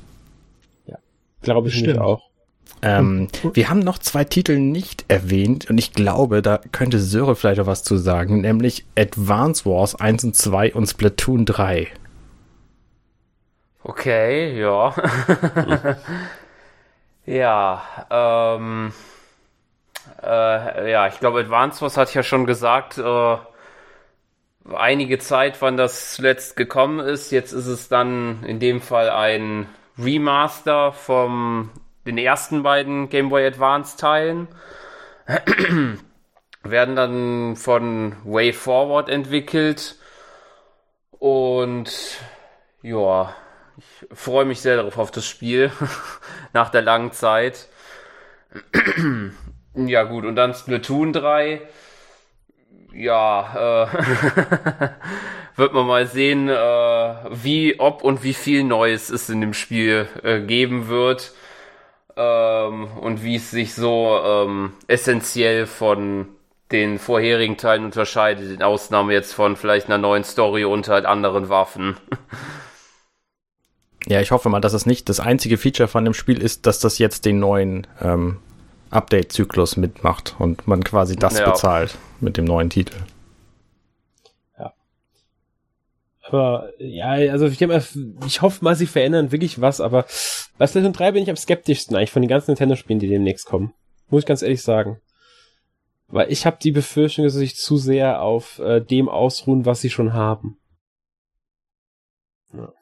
Ja, 0.86 0.98
glaube 1.42 1.68
ich 1.68 1.78
Stimmt. 1.78 1.98
auch. 1.98 2.22
Ähm, 2.82 3.28
wir 3.54 3.70
haben 3.70 3.78
noch 3.78 3.98
zwei 3.98 4.24
Titel 4.24 4.58
nicht 4.58 5.06
erwähnt 5.08 5.70
und 5.70 5.78
ich 5.78 5.92
glaube, 5.92 6.42
da 6.42 6.60
könnte 6.72 7.00
Söre 7.00 7.34
vielleicht 7.34 7.60
auch 7.60 7.66
was 7.66 7.82
zu 7.82 7.96
sagen, 7.96 8.42
nämlich 8.42 8.84
Advance 8.98 9.64
Wars 9.64 9.94
1 9.94 10.24
und 10.24 10.36
2 10.36 10.74
und 10.74 10.86
Splatoon 10.86 11.46
3. 11.46 11.88
Okay, 13.88 14.58
ja. 14.60 14.92
ja, 17.24 17.82
ähm, 18.10 18.92
äh, 20.24 20.90
ja, 20.90 21.06
ich 21.06 21.20
glaube, 21.20 21.38
Advance 21.38 21.80
Wars 21.82 21.96
hat 21.96 22.12
ja 22.12 22.24
schon 22.24 22.46
gesagt, 22.46 22.98
äh, 22.98 23.36
einige 24.74 25.20
Zeit, 25.20 25.62
wann 25.62 25.76
das 25.76 26.14
zuletzt 26.14 26.56
gekommen 26.56 26.98
ist. 26.98 27.30
Jetzt 27.30 27.52
ist 27.52 27.68
es 27.68 27.88
dann 27.88 28.42
in 28.42 28.58
dem 28.58 28.80
Fall 28.80 29.08
ein 29.08 29.68
Remaster 29.96 30.92
vom 30.92 31.70
den 32.06 32.18
ersten 32.18 32.64
beiden 32.64 33.08
Game 33.08 33.28
Boy 33.28 33.46
Advance 33.46 33.96
Teilen. 33.96 34.48
werden 36.64 36.96
dann 36.96 37.54
von 37.54 38.16
Way 38.24 38.52
Forward 38.52 39.08
entwickelt 39.08 39.94
und 41.20 42.18
ja, 42.82 43.32
freue 44.12 44.44
mich 44.44 44.60
sehr 44.60 44.76
darauf 44.76 44.98
auf 44.98 45.10
das 45.10 45.26
Spiel 45.26 45.70
nach 46.52 46.70
der 46.70 46.82
langen 46.82 47.12
Zeit. 47.12 47.68
ja, 49.74 50.02
gut, 50.04 50.24
und 50.24 50.36
dann 50.36 50.54
Splatoon 50.54 51.12
3. 51.12 51.62
Ja, 52.94 53.84
äh, 53.84 54.88
wird 55.56 55.74
man 55.74 55.86
mal 55.86 56.06
sehen, 56.06 56.48
äh, 56.48 56.54
wie, 57.30 57.78
ob 57.78 58.02
und 58.02 58.22
wie 58.22 58.34
viel 58.34 58.64
Neues 58.64 59.10
es 59.10 59.28
in 59.28 59.40
dem 59.40 59.52
Spiel 59.54 60.08
äh, 60.22 60.40
geben 60.40 60.88
wird. 60.88 61.32
Ähm, 62.16 62.88
und 63.00 63.22
wie 63.22 63.36
es 63.36 63.50
sich 63.50 63.74
so 63.74 64.18
ähm, 64.24 64.72
essentiell 64.86 65.66
von 65.66 66.28
den 66.72 66.98
vorherigen 66.98 67.56
Teilen 67.56 67.84
unterscheidet, 67.84 68.50
in 68.50 68.62
Ausnahme 68.62 69.12
jetzt 69.12 69.34
von 69.34 69.56
vielleicht 69.56 69.86
einer 69.86 69.98
neuen 69.98 70.24
Story 70.24 70.64
und 70.64 70.88
halt 70.88 71.04
anderen 71.06 71.48
Waffen. 71.48 71.96
Ja, 74.06 74.20
ich 74.20 74.30
hoffe 74.30 74.48
mal, 74.48 74.60
dass 74.60 74.72
es 74.72 74.86
nicht 74.86 75.08
das 75.08 75.18
einzige 75.18 75.58
Feature 75.58 75.88
von 75.88 76.04
dem 76.04 76.14
Spiel 76.14 76.40
ist, 76.40 76.66
dass 76.66 76.78
das 76.78 76.98
jetzt 76.98 77.24
den 77.24 77.40
neuen 77.40 77.86
ähm, 78.00 78.38
Update-Zyklus 78.90 79.76
mitmacht 79.76 80.36
und 80.38 80.68
man 80.68 80.84
quasi 80.84 81.16
das 81.16 81.38
ja. 81.38 81.50
bezahlt 81.50 81.98
mit 82.20 82.36
dem 82.36 82.44
neuen 82.44 82.70
Titel. 82.70 82.96
Ja. 84.58 84.72
Aber 86.22 86.70
ja, 86.78 87.10
also 87.32 87.46
ich, 87.46 87.60
ich 87.60 88.42
hoffe 88.42 88.64
mal, 88.64 88.76
sie 88.76 88.86
verändern 88.86 89.32
wirklich 89.32 89.60
was, 89.60 89.80
aber 89.80 90.06
bei 90.56 90.68
Splatoon 90.68 90.92
3 90.92 91.12
bin 91.12 91.22
ich 91.24 91.30
am 91.30 91.36
skeptischsten 91.36 91.96
eigentlich 91.96 92.12
von 92.12 92.22
den 92.22 92.28
ganzen 92.28 92.52
Nintendo-Spielen, 92.52 93.00
die 93.00 93.08
demnächst 93.08 93.46
kommen. 93.46 93.74
Muss 94.08 94.22
ich 94.22 94.26
ganz 94.26 94.42
ehrlich 94.42 94.62
sagen. 94.62 95.00
Weil 96.06 96.30
ich 96.30 96.46
habe 96.46 96.58
die 96.62 96.70
Befürchtung, 96.70 97.24
dass 97.24 97.32
sie 97.32 97.40
sich 97.40 97.56
zu 97.56 97.76
sehr 97.76 98.22
auf 98.22 98.60
äh, 98.60 98.80
dem 98.80 99.08
ausruhen, 99.08 99.66
was 99.66 99.80
sie 99.80 99.90
schon 99.90 100.12
haben. 100.12 100.58
Ja. 102.52 102.72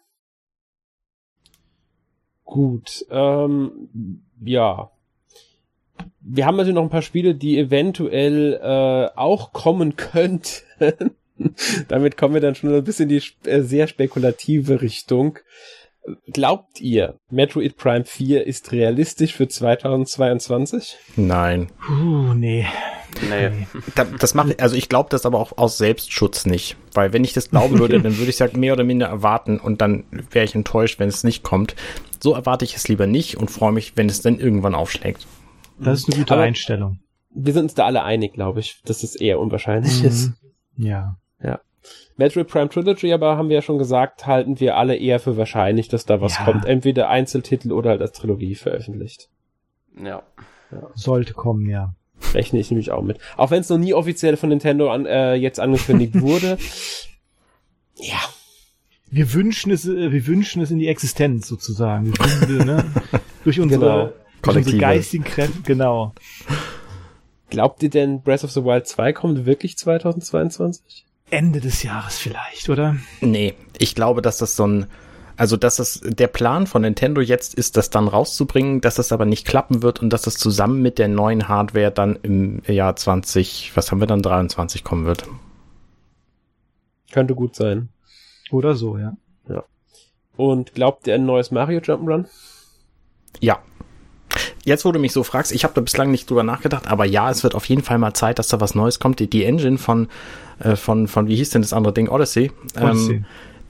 Gut, 2.45 3.05
ähm, 3.11 3.89
ja. 4.45 4.91
Wir 6.21 6.47
haben 6.47 6.57
natürlich 6.57 6.75
noch 6.75 6.83
ein 6.83 6.91
paar 6.91 7.03
Spiele, 7.03 7.35
die 7.35 7.59
eventuell 7.59 8.61
äh, 8.62 9.16
auch 9.16 9.53
kommen 9.53 9.97
könnten. 9.97 11.11
Damit 11.89 12.16
kommen 12.16 12.35
wir 12.35 12.41
dann 12.41 12.55
schon 12.55 12.73
ein 12.73 12.85
bisschen 12.85 13.11
in 13.11 13.21
die 13.21 13.49
äh, 13.49 13.62
sehr 13.62 13.87
spekulative 13.87 14.81
Richtung. 14.83 15.39
Glaubt 16.26 16.81
ihr, 16.81 17.18
Metroid 17.31 17.76
Prime 17.76 18.05
4 18.05 18.47
ist 18.47 18.72
realistisch 18.72 19.35
für 19.35 19.48
2022? 19.48 20.97
Nein. 21.16 21.70
Uh, 21.89 22.35
nee. 22.35 22.66
Nee. 23.31 23.66
Das 24.18 24.35
mache 24.35 24.56
also 24.59 24.76
ich 24.76 24.89
glaube 24.89 25.09
das 25.10 25.24
aber 25.24 25.39
auch 25.39 25.56
aus 25.56 25.78
Selbstschutz 25.78 26.47
nicht. 26.47 26.76
Weil 26.93 27.12
wenn 27.12 27.24
ich 27.24 27.32
das 27.32 27.51
glauben 27.51 27.78
würde, 27.78 28.01
dann 28.01 28.16
würde 28.16 28.28
ich 28.28 28.36
es 28.36 28.40
halt 28.40 28.56
mehr 28.56 28.72
oder 28.72 28.85
minder 28.85 29.06
erwarten 29.06 29.59
und 29.59 29.81
dann 29.81 30.05
wäre 30.31 30.44
ich 30.44 30.55
enttäuscht, 30.55 30.98
wenn 30.98 31.09
es 31.09 31.24
nicht 31.24 31.43
kommt. 31.43 31.74
So 32.20 32.35
erwarte 32.35 32.64
ich 32.64 32.74
es 32.76 32.89
lieber 32.89 33.06
nicht 33.06 33.36
und 33.36 33.51
freue 33.51 33.72
mich, 33.72 33.97
wenn 33.97 34.09
es 34.09 34.20
dann 34.20 34.39
irgendwann 34.39 34.74
aufschlägt. 34.74 35.26
Das 35.78 36.01
ist 36.01 36.09
eine 36.09 36.18
gute 36.18 36.35
aber 36.35 36.43
Einstellung. 36.43 36.98
Wir 37.31 37.52
sind 37.52 37.64
uns 37.64 37.74
da 37.74 37.86
alle 37.86 38.05
einig, 38.05 38.32
glaube 38.32 38.60
ich, 38.60 38.81
dass 38.85 39.02
es 39.02 39.16
eher 39.16 39.40
unwahrscheinlich 39.40 40.02
mhm. 40.02 40.09
ist. 40.09 40.32
Ja. 40.76 41.16
Ja. 41.43 41.60
Metroid 42.16 42.48
Prime 42.48 42.69
Trilogy 42.69 43.12
aber 43.12 43.36
haben 43.36 43.48
wir 43.48 43.56
ja 43.56 43.62
schon 43.62 43.78
gesagt, 43.78 44.27
halten 44.27 44.61
wir 44.61 44.77
alle 44.77 44.97
eher 44.97 45.19
für 45.20 45.36
wahrscheinlich, 45.36 45.89
dass 45.89 46.06
da 46.06 46.20
was 46.20 46.39
ja. 46.39 46.44
kommt. 46.44 46.65
Entweder 46.65 47.09
Einzeltitel 47.09 47.73
oder 47.73 47.90
halt 47.90 48.02
als 48.02 48.12
Trilogie 48.12 48.55
veröffentlicht. 48.55 49.28
Ja. 49.97 50.23
ja. 50.70 50.90
Sollte 50.94 51.35
kommen, 51.35 51.69
ja. 51.69 51.94
Rechne 52.32 52.61
ich 52.61 52.70
nämlich 52.70 52.90
auch 52.90 53.02
mit. 53.02 53.19
Auch 53.36 53.51
wenn 53.51 53.61
es 53.61 53.69
noch 53.69 53.78
nie 53.78 53.94
offiziell 53.94 54.36
von 54.36 54.48
Nintendo 54.48 54.90
an, 54.90 55.06
äh, 55.06 55.35
jetzt 55.35 55.61
angekündigt 55.61 56.20
wurde. 56.20 56.59
ja, 57.97 58.20
wir 59.11 59.32
wünschen 59.32 59.70
es, 59.70 59.86
äh, 59.86 60.11
wir 60.11 60.27
wünschen 60.27 60.62
es 60.62 60.70
in 60.70 60.78
die 60.78 60.89
Existenz 60.89 61.47
sozusagen. 61.47 62.12
Wir, 62.48 62.65
ne? 62.65 62.85
durch 63.44 63.61
unsere, 63.61 63.81
genau. 63.81 64.12
durch 64.43 64.56
unsere 64.56 64.78
geistigen 64.78 65.24
Kräfte, 65.24 65.62
genau. 65.62 66.15
Glaubt 67.51 67.82
ihr 67.85 67.90
denn, 67.90 68.23
Breath 68.23 68.43
of 68.43 68.51
the 68.51 68.65
Wild 68.65 68.89
2 68.89 69.12
kommt 69.12 69.47
wirklich 69.47 69.78
2022? 69.78 71.06
Ende 71.35 71.61
des 71.61 71.82
Jahres 71.82 72.19
vielleicht, 72.19 72.69
oder? 72.69 72.97
Nee, 73.20 73.55
ich 73.78 73.94
glaube, 73.94 74.23
dass 74.23 74.39
das 74.39 74.56
so 74.56 74.66
ein, 74.66 74.86
also 75.36 75.56
dass 75.56 75.77
das 75.77 76.01
der 76.05 76.28
Plan 76.28 76.66
von 76.66 76.82
Nintendo 76.82 77.20
jetzt 77.20 77.55
ist, 77.55 77.77
das 77.77 77.90
dann 77.90 78.09
rauszubringen, 78.09 78.81
dass 78.81 78.94
das 78.94 79.12
aber 79.12 79.24
nicht 79.24 79.47
klappen 79.47 79.82
wird 79.82 80.01
und 80.01 80.11
dass 80.11 80.23
das 80.23 80.36
zusammen 80.36 80.81
mit 80.81 80.98
der 80.98 81.09
neuen 81.09 81.48
Hardware 81.48 81.90
dann 81.90 82.16
im 82.23 82.62
Jahr 82.66 82.94
20, 82.94 83.73
was 83.74 83.90
haben 83.90 84.01
wir 84.01 84.06
dann 84.06 84.23
23 84.23 84.85
kommen 84.85 85.06
wird. 85.06 85.27
Könnte 87.12 87.35
gut 87.35 87.56
sein. 87.56 87.89
Oder 88.51 88.74
so, 88.74 88.98
ja. 88.98 89.16
Ja. 89.48 89.65
Und 90.36 90.74
glaubt 90.74 91.06
ihr 91.06 91.15
ein 91.15 91.27
neues 91.27 91.51
Mario 91.51 91.81
Jump'n'Run? 91.81 92.27
Ja. 93.40 93.61
Jetzt, 94.65 94.85
wo 94.85 94.93
du 94.93 94.99
mich 94.99 95.12
so 95.12 95.23
fragst, 95.23 95.53
ich 95.53 95.65
habe 95.65 95.74
da 95.74 95.81
bislang 95.81 96.11
nicht 96.11 96.28
drüber 96.28 96.43
nachgedacht, 96.43 96.89
aber 96.89 97.05
ja, 97.05 97.31
es 97.31 97.43
wird 97.43 97.55
auf 97.55 97.66
jeden 97.66 97.82
Fall 97.82 97.99
mal 97.99 98.15
Zeit, 98.15 98.39
dass 98.39 98.49
da 98.49 98.61
was 98.61 98.74
Neues 98.74 98.99
kommt. 98.99 99.20
Die, 99.20 99.28
die 99.28 99.45
Engine 99.45 99.78
von, 99.78 100.09
äh, 100.59 100.77
von, 100.77 101.07
von, 101.07 101.28
wie 101.28 101.36
hieß 101.36 101.51
denn 101.51 101.62
das 101.62 101.73
andere 101.73 101.93
Ding? 101.93 102.09
Odyssey. 102.09 102.51
Ähm, 102.77 102.91
Odyssey. 102.91 103.24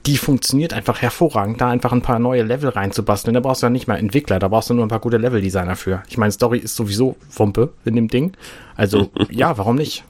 die 0.05 0.17
funktioniert 0.17 0.73
einfach 0.73 1.01
hervorragend, 1.01 1.59
da 1.59 1.69
einfach 1.69 1.91
ein 1.91 2.01
paar 2.01 2.19
neue 2.19 2.43
Level 2.43 2.69
reinzubasteln. 2.69 3.33
Da 3.33 3.41
brauchst 3.41 3.61
du 3.61 3.65
ja 3.65 3.69
nicht 3.69 3.87
mal 3.87 3.97
Entwickler, 3.97 4.39
da 4.39 4.47
brauchst 4.47 4.69
du 4.69 4.73
nur 4.73 4.85
ein 4.85 4.89
paar 4.89 4.99
gute 4.99 5.17
Level-Designer 5.17 5.75
für. 5.75 6.03
Ich 6.07 6.17
meine, 6.17 6.31
Story 6.31 6.59
ist 6.59 6.75
sowieso 6.75 7.17
Wumpe 7.35 7.73
in 7.83 7.95
dem 7.95 8.07
Ding. 8.07 8.33
Also, 8.75 9.09
ja, 9.29 9.57
warum 9.57 9.75
nicht? 9.75 10.05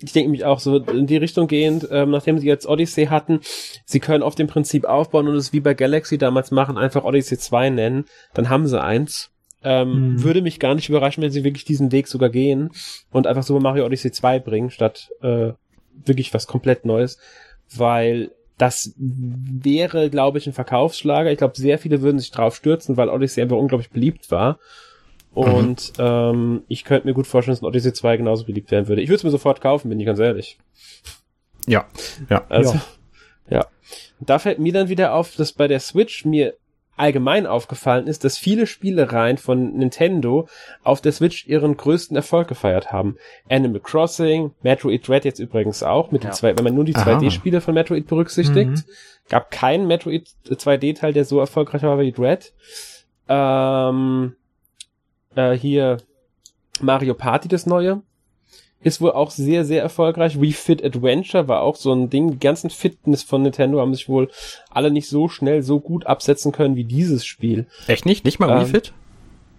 Ich 0.00 0.12
denke 0.12 0.30
mich 0.30 0.44
auch 0.44 0.60
so 0.60 0.76
in 0.76 1.06
die 1.06 1.16
Richtung 1.16 1.48
gehend, 1.48 1.88
ähm, 1.90 2.10
nachdem 2.10 2.38
sie 2.38 2.46
jetzt 2.46 2.66
Odyssey 2.66 3.06
hatten, 3.06 3.40
sie 3.84 4.00
können 4.00 4.22
auf 4.22 4.34
dem 4.34 4.46
Prinzip 4.46 4.84
aufbauen 4.84 5.28
und 5.28 5.36
es 5.36 5.52
wie 5.52 5.60
bei 5.60 5.74
Galaxy 5.74 6.18
damals 6.18 6.50
machen, 6.50 6.76
einfach 6.76 7.04
Odyssey 7.04 7.38
2 7.38 7.70
nennen, 7.70 8.04
dann 8.34 8.48
haben 8.48 8.66
sie 8.66 8.80
eins. 8.80 9.30
Ähm, 9.64 10.12
mhm. 10.12 10.22
Würde 10.22 10.42
mich 10.42 10.60
gar 10.60 10.74
nicht 10.74 10.88
überraschen, 10.88 11.22
wenn 11.22 11.30
sie 11.30 11.44
wirklich 11.44 11.64
diesen 11.64 11.92
Weg 11.92 12.08
sogar 12.08 12.28
gehen 12.28 12.70
und 13.10 13.26
einfach 13.26 13.42
Super 13.42 13.60
Mario 13.60 13.86
Odyssey 13.86 14.12
2 14.12 14.38
bringen, 14.40 14.70
statt 14.70 15.08
äh, 15.22 15.52
wirklich 16.04 16.34
was 16.34 16.46
komplett 16.46 16.84
Neues. 16.84 17.18
Weil 17.74 18.30
das 18.58 18.94
wäre, 18.96 20.08
glaube 20.10 20.38
ich, 20.38 20.46
ein 20.46 20.52
Verkaufsschlager. 20.52 21.30
Ich 21.30 21.38
glaube, 21.38 21.56
sehr 21.56 21.78
viele 21.78 22.00
würden 22.00 22.18
sich 22.18 22.30
drauf 22.30 22.54
stürzen, 22.54 22.96
weil 22.96 23.08
Odyssey 23.08 23.42
einfach 23.42 23.56
unglaublich 23.56 23.90
beliebt 23.90 24.30
war. 24.30 24.58
Und 25.36 25.92
mhm. 25.98 26.04
ähm, 26.04 26.62
ich 26.66 26.84
könnte 26.84 27.06
mir 27.06 27.12
gut 27.12 27.26
vorstellen, 27.26 27.54
dass 27.54 27.62
ein 27.62 27.66
Odyssey 27.66 27.92
2 27.92 28.16
genauso 28.16 28.46
beliebt 28.46 28.70
werden 28.70 28.88
würde. 28.88 29.02
Ich 29.02 29.10
würde 29.10 29.16
es 29.16 29.24
mir 29.24 29.30
sofort 29.30 29.60
kaufen, 29.60 29.90
bin 29.90 30.00
ich 30.00 30.06
ganz 30.06 30.18
ehrlich. 30.18 30.58
Ja, 31.66 31.84
ja. 32.30 32.46
Also, 32.48 32.80
ja. 33.50 33.58
ja. 33.58 33.66
Da 34.18 34.38
fällt 34.38 34.58
mir 34.60 34.72
dann 34.72 34.88
wieder 34.88 35.12
auf, 35.12 35.36
dass 35.36 35.52
bei 35.52 35.68
der 35.68 35.80
Switch 35.80 36.24
mir 36.24 36.54
allgemein 36.96 37.46
aufgefallen 37.46 38.06
ist, 38.06 38.24
dass 38.24 38.38
viele 38.38 38.66
Spielereien 38.66 39.36
von 39.36 39.76
Nintendo 39.76 40.48
auf 40.82 41.02
der 41.02 41.12
Switch 41.12 41.46
ihren 41.46 41.76
größten 41.76 42.16
Erfolg 42.16 42.48
gefeiert 42.48 42.90
haben. 42.90 43.18
Animal 43.50 43.80
Crossing, 43.80 44.52
Metroid 44.62 45.06
Dread 45.06 45.26
jetzt 45.26 45.38
übrigens 45.38 45.82
auch, 45.82 46.12
mit 46.12 46.24
ja. 46.24 46.30
den 46.30 46.34
zwei, 46.34 46.56
wenn 46.56 46.64
man 46.64 46.74
nur 46.74 46.84
die 46.84 46.94
2D-Spiele 46.94 47.60
von 47.60 47.74
Metroid 47.74 48.06
berücksichtigt, 48.06 48.70
mhm. 48.70 48.84
gab 49.28 49.50
keinen 49.50 49.86
Metroid 49.86 50.30
2D-Teil, 50.46 51.12
der 51.12 51.26
so 51.26 51.38
erfolgreich 51.38 51.82
war 51.82 51.98
wie 51.98 52.12
Dread. 52.12 52.54
Ähm, 53.28 54.34
äh, 55.36 55.56
hier 55.56 55.98
Mario 56.80 57.14
Party, 57.14 57.48
das 57.48 57.66
neue, 57.66 58.02
ist 58.80 59.00
wohl 59.00 59.12
auch 59.12 59.30
sehr, 59.30 59.64
sehr 59.64 59.82
erfolgreich. 59.82 60.40
Wii 60.40 60.52
Fit 60.52 60.84
Adventure 60.84 61.48
war 61.48 61.62
auch 61.62 61.76
so 61.76 61.92
ein 61.92 62.10
Ding. 62.10 62.32
Die 62.32 62.38
ganzen 62.38 62.70
Fitness 62.70 63.22
von 63.22 63.42
Nintendo 63.42 63.80
haben 63.80 63.94
sich 63.94 64.08
wohl 64.08 64.30
alle 64.70 64.90
nicht 64.90 65.08
so 65.08 65.28
schnell, 65.28 65.62
so 65.62 65.80
gut 65.80 66.06
absetzen 66.06 66.52
können 66.52 66.76
wie 66.76 66.84
dieses 66.84 67.24
Spiel. 67.24 67.66
Echt 67.86 68.06
nicht? 68.06 68.24
Nicht 68.24 68.38
mal 68.38 68.50
ähm, 68.50 68.60
Wii 68.60 68.66
Fit? 68.66 68.92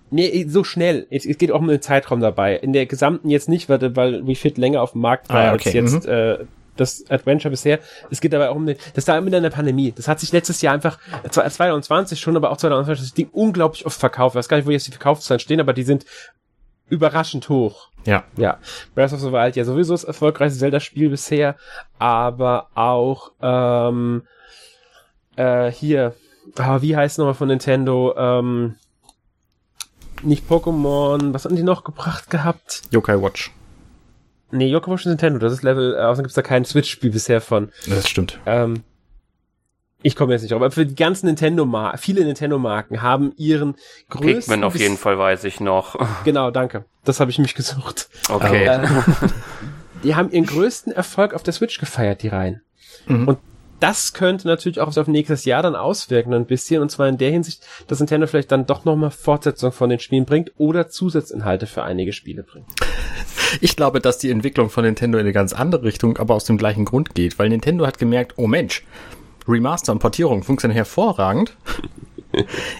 Nee, 0.09 0.45
so 0.47 0.63
schnell. 0.63 1.05
Es, 1.09 1.25
es, 1.25 1.37
geht 1.37 1.51
auch 1.51 1.59
um 1.59 1.67
den 1.67 1.81
Zeitraum 1.81 2.21
dabei. 2.21 2.55
In 2.55 2.71
der 2.71 2.85
gesamten 2.85 3.29
jetzt 3.29 3.49
nicht, 3.49 3.67
weil, 3.67 3.95
weil 3.95 4.25
Wii 4.25 4.35
Fit 4.35 4.57
länger 4.57 4.81
auf 4.81 4.93
dem 4.93 5.01
Markt 5.01 5.29
war 5.29 5.51
ah, 5.51 5.53
okay. 5.53 5.65
als 5.65 5.73
jetzt 5.73 6.05
mhm. 6.05 6.11
äh, 6.11 6.37
das 6.79 7.03
Adventure 7.09 7.51
bisher. 7.51 7.79
Es 8.09 8.21
geht 8.21 8.33
aber 8.33 8.49
auch 8.49 8.55
um 8.55 8.65
den, 8.65 8.77
das 8.93 9.07
war 9.07 9.19
mit 9.21 9.33
einer 9.33 9.49
Pandemie. 9.49 9.91
Das 9.91 10.07
hat 10.07 10.19
sich 10.19 10.31
letztes 10.31 10.61
Jahr 10.61 10.73
einfach, 10.73 10.99
2020 11.29 12.19
schon, 12.19 12.35
aber 12.35 12.51
auch 12.51 12.57
2020 12.57 13.05
das 13.05 13.13
Ding 13.13 13.29
unglaublich 13.31 13.85
oft 13.85 13.99
verkauft. 13.99 14.35
Ich 14.35 14.39
weiß 14.39 14.49
gar 14.49 14.57
nicht, 14.57 14.67
wo 14.67 14.71
jetzt 14.71 14.87
die 14.87 14.91
Verkaufszahlen 14.91 15.39
stehen, 15.39 15.59
aber 15.59 15.73
die 15.73 15.83
sind 15.83 16.05
überraschend 16.89 17.49
hoch. 17.49 17.89
Ja. 18.05 18.23
Ja. 18.37 18.59
Breath 18.95 19.13
of 19.13 19.19
the 19.19 19.31
Wild 19.31 19.55
ja 19.55 19.65
sowieso 19.65 19.93
das 19.93 20.05
erfolgreichste 20.05 20.59
Zelda-Spiel 20.59 21.09
bisher, 21.09 21.55
aber 21.99 22.69
auch 22.75 23.31
ähm, 23.41 24.23
äh, 25.35 25.69
hier, 25.71 26.15
oh, 26.57 26.81
wie 26.81 26.95
heißt 26.95 27.17
nochmal 27.17 27.33
von 27.33 27.49
Nintendo? 27.49 28.15
Ähm, 28.17 28.75
nicht 30.23 30.49
Pokémon, 30.49 31.33
was 31.33 31.45
haben 31.45 31.55
die 31.55 31.63
noch 31.63 31.83
gebracht 31.83 32.29
gehabt? 32.29 32.83
Yokai 32.91 33.21
Watch. 33.21 33.51
Nee, 34.51 34.73
Watch 34.73 35.01
ist 35.01 35.05
Nintendo, 35.07 35.39
das 35.39 35.53
ist 35.53 35.63
Level, 35.63 35.95
äh, 35.95 35.99
außerdem 35.99 36.23
gibt's 36.23 36.35
da 36.35 36.41
kein 36.41 36.65
Switch-Spiel 36.65 37.11
bisher 37.11 37.41
von. 37.41 37.69
Das 37.87 38.07
stimmt. 38.07 38.39
Ähm, 38.45 38.83
ich 40.03 40.15
komme 40.15 40.33
jetzt 40.33 40.43
nicht 40.43 40.51
drauf, 40.51 40.61
aber 40.61 40.71
für 40.71 40.85
die 40.85 40.95
ganzen 40.95 41.25
Nintendo-Marken, 41.25 41.97
viele 41.97 42.23
Nintendo-Marken 42.23 43.01
haben 43.01 43.33
ihren 43.35 43.75
größten... 44.09 44.41
Pikmin 44.41 44.63
auf 44.63 44.75
jeden 44.77 44.97
Fall 44.97 45.17
weiß 45.17 45.43
ich 45.43 45.59
noch. 45.59 45.95
Genau, 46.23 46.51
danke. 46.51 46.85
Das 47.03 47.19
habe 47.19 47.31
ich 47.31 47.39
mich 47.39 47.55
gesucht. 47.55 48.09
Okay. 48.29 48.65
Äh, 48.65 48.87
die 50.03 50.15
haben 50.15 50.31
ihren 50.31 50.45
größten 50.45 50.93
Erfolg 50.93 51.33
auf 51.33 51.43
der 51.43 51.53
Switch 51.53 51.79
gefeiert, 51.79 52.21
die 52.21 52.27
Reihen. 52.27 52.61
Mhm. 53.07 53.27
Und 53.27 53.39
das 53.79 54.13
könnte 54.13 54.47
natürlich 54.47 54.79
auch 54.79 54.95
auf 54.95 55.07
nächstes 55.07 55.45
Jahr 55.45 55.61
dann 55.61 55.75
auswirken 55.75 56.33
ein 56.33 56.45
bisschen 56.45 56.81
und 56.81 56.89
zwar 56.89 57.07
in 57.07 57.17
der 57.17 57.31
Hinsicht, 57.31 57.65
dass 57.87 57.99
Nintendo 57.99 58.27
vielleicht 58.27 58.51
dann 58.51 58.65
doch 58.65 58.85
nochmal 58.85 59.11
Fortsetzung 59.11 59.71
von 59.71 59.89
den 59.89 59.99
Spielen 59.99 60.25
bringt 60.25 60.51
oder 60.57 60.89
Zusatzinhalte 60.89 61.67
für 61.67 61.83
einige 61.83 62.13
Spiele 62.13 62.43
bringt. 62.43 62.67
Ich 63.61 63.75
glaube, 63.75 63.99
dass 63.99 64.17
die 64.17 64.31
Entwicklung 64.31 64.69
von 64.69 64.83
Nintendo 64.83 65.17
in 65.17 65.25
eine 65.25 65.33
ganz 65.33 65.53
andere 65.53 65.83
Richtung, 65.83 66.17
aber 66.17 66.35
aus 66.35 66.45
dem 66.45 66.57
gleichen 66.57 66.85
Grund 66.85 67.15
geht, 67.15 67.39
weil 67.39 67.49
Nintendo 67.49 67.85
hat 67.85 67.97
gemerkt, 67.97 68.33
oh 68.37 68.47
Mensch, 68.47 68.83
Remaster 69.47 69.91
und 69.91 69.99
Portierung 69.99 70.43
funktionieren 70.43 70.75
hervorragend. 70.75 71.55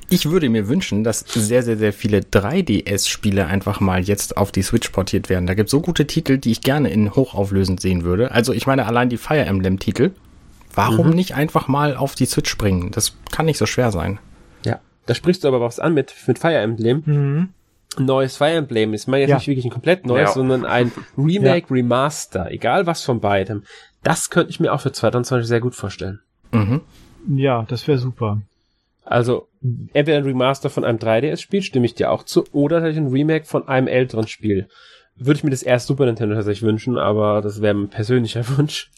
Ich 0.10 0.30
würde 0.30 0.50
mir 0.50 0.68
wünschen, 0.68 1.04
dass 1.04 1.20
sehr, 1.22 1.64
sehr, 1.64 1.78
sehr 1.78 1.94
viele 1.94 2.20
3DS-Spiele 2.20 3.48
einfach 3.48 3.80
mal 3.80 4.04
jetzt 4.04 4.38
auf 4.38 4.52
die 4.52 4.62
Switch 4.62 4.90
portiert 4.90 5.30
werden. 5.30 5.48
Da 5.48 5.54
gibt 5.54 5.68
es 5.68 5.72
so 5.72 5.82
gute 5.82 6.06
Titel, 6.06 6.38
die 6.38 6.52
ich 6.52 6.62
gerne 6.62 6.90
in 6.90 7.16
hochauflösend 7.16 7.80
sehen 7.80 8.04
würde. 8.04 8.32
Also 8.32 8.54
ich 8.54 8.68
meine 8.68 8.86
allein 8.86 9.10
die 9.10 9.18
Fire 9.18 9.46
Emblem-Titel. 9.46 10.12
Warum 10.76 11.08
mhm. 11.08 11.16
nicht 11.16 11.34
einfach 11.34 11.68
mal 11.68 11.96
auf 11.96 12.14
die 12.14 12.26
Switch 12.26 12.50
springen? 12.50 12.92
Das 12.92 13.16
kann 13.32 13.46
nicht 13.46 13.58
so 13.58 13.66
schwer 13.66 13.92
sein. 13.92 14.20
Ja, 14.64 14.80
da 15.06 15.16
sprichst 15.16 15.44
du 15.44 15.48
aber 15.48 15.62
was 15.62 15.80
an 15.80 15.94
mit, 15.94 16.14
mit 16.28 16.38
Fire 16.38 16.58
Emblem. 16.58 17.04
Mhm. 17.06 17.50
Neues 18.00 18.38
Fire 18.38 18.52
Emblem 18.52 18.94
ist 18.94 19.08
mal 19.08 19.20
jetzt 19.20 19.30
ja. 19.30 19.36
nicht 19.38 19.48
wirklich 19.48 19.66
ein 19.66 19.72
komplett 19.72 20.06
neues, 20.06 20.30
ja. 20.30 20.34
sondern 20.34 20.66
ein 20.66 20.92
Remake, 21.18 21.68
ja. 21.70 21.76
Remaster, 21.76 22.52
egal 22.52 22.86
was 22.86 23.04
von 23.04 23.20
beidem. 23.20 23.64
Das 24.04 24.30
könnte 24.30 24.52
ich 24.52 24.60
mir 24.60 24.74
auch 24.74 24.82
für 24.82 24.92
2020 24.92 25.48
sehr 25.48 25.60
gut 25.60 25.76
vorstellen. 25.76 26.20
Mhm. 26.52 26.82
Ja, 27.30 27.66
das 27.68 27.88
wäre 27.88 27.98
super. 27.98 28.42
Also, 29.04 29.48
entweder 29.94 30.18
ein 30.18 30.24
Remaster 30.24 30.70
von 30.70 30.84
einem 30.84 31.00
3DS-Spiel, 31.00 31.62
stimme 31.62 31.86
ich 31.86 31.96
dir 31.96 32.12
auch 32.12 32.24
zu, 32.24 32.46
oder 32.52 32.78
tatsächlich 32.78 33.06
ein 33.06 33.12
Remake 33.12 33.46
von 33.46 33.68
einem 33.68 33.88
älteren 33.88 34.28
Spiel. 34.28 34.68
Würde 35.16 35.38
ich 35.38 35.44
mir 35.44 35.50
das 35.50 35.64
erst 35.64 35.88
Super 35.88 36.06
Nintendo 36.06 36.36
tatsächlich 36.36 36.68
wünschen, 36.68 36.98
aber 36.98 37.42
das 37.42 37.62
wäre 37.62 37.74
mein 37.74 37.90
persönlicher 37.90 38.48
Wunsch. 38.58 38.92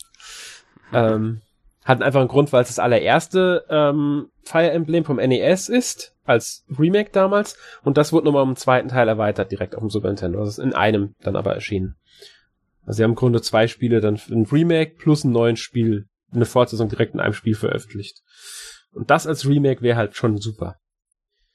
Ähm, 0.94 1.42
hat 1.86 2.02
einfach 2.02 2.20
einen 2.20 2.30
Grund, 2.30 2.52
weil 2.52 2.64
es 2.64 2.70
das 2.70 2.80
allererste 2.80 3.66
ähm, 3.70 4.30
Fire 4.44 4.72
Emblem 4.72 5.06
vom 5.06 5.18
NES 5.18 5.70
ist, 5.70 6.14
als 6.30 6.65
Remake 6.77 7.10
damals, 7.11 7.57
und 7.84 7.97
das 7.97 8.14
wurde 8.14 8.26
nochmal 8.26 8.43
einen 8.43 8.56
zweiten 8.56 8.89
Teil 8.89 9.07
erweitert, 9.07 9.51
direkt 9.51 9.76
auf 9.76 9.81
dem 9.81 9.89
Super 9.89 10.07
Nintendo. 10.07 10.39
Das 10.39 10.49
ist 10.49 10.60
in 10.60 10.73
einem 10.73 11.15
dann 11.22 11.35
aber 11.35 11.53
erschienen. 11.53 11.95
Also 12.85 12.97
sie 12.97 13.03
haben 13.03 13.11
im 13.11 13.15
Grunde 13.15 13.41
zwei 13.41 13.68
Spiele, 13.68 14.01
dann 14.01 14.19
ein 14.30 14.45
Remake 14.51 14.95
plus 14.97 15.23
ein 15.23 15.31
neues 15.31 15.60
Spiel 15.60 16.07
eine 16.31 16.45
Fortsetzung 16.45 16.89
direkt 16.89 17.14
in 17.14 17.19
einem 17.19 17.34
Spiel 17.34 17.56
veröffentlicht. 17.56 18.22
Und 18.91 19.10
das 19.10 19.27
als 19.27 19.47
Remake 19.47 19.81
wäre 19.81 19.97
halt 19.97 20.15
schon 20.15 20.38
super. 20.38 20.76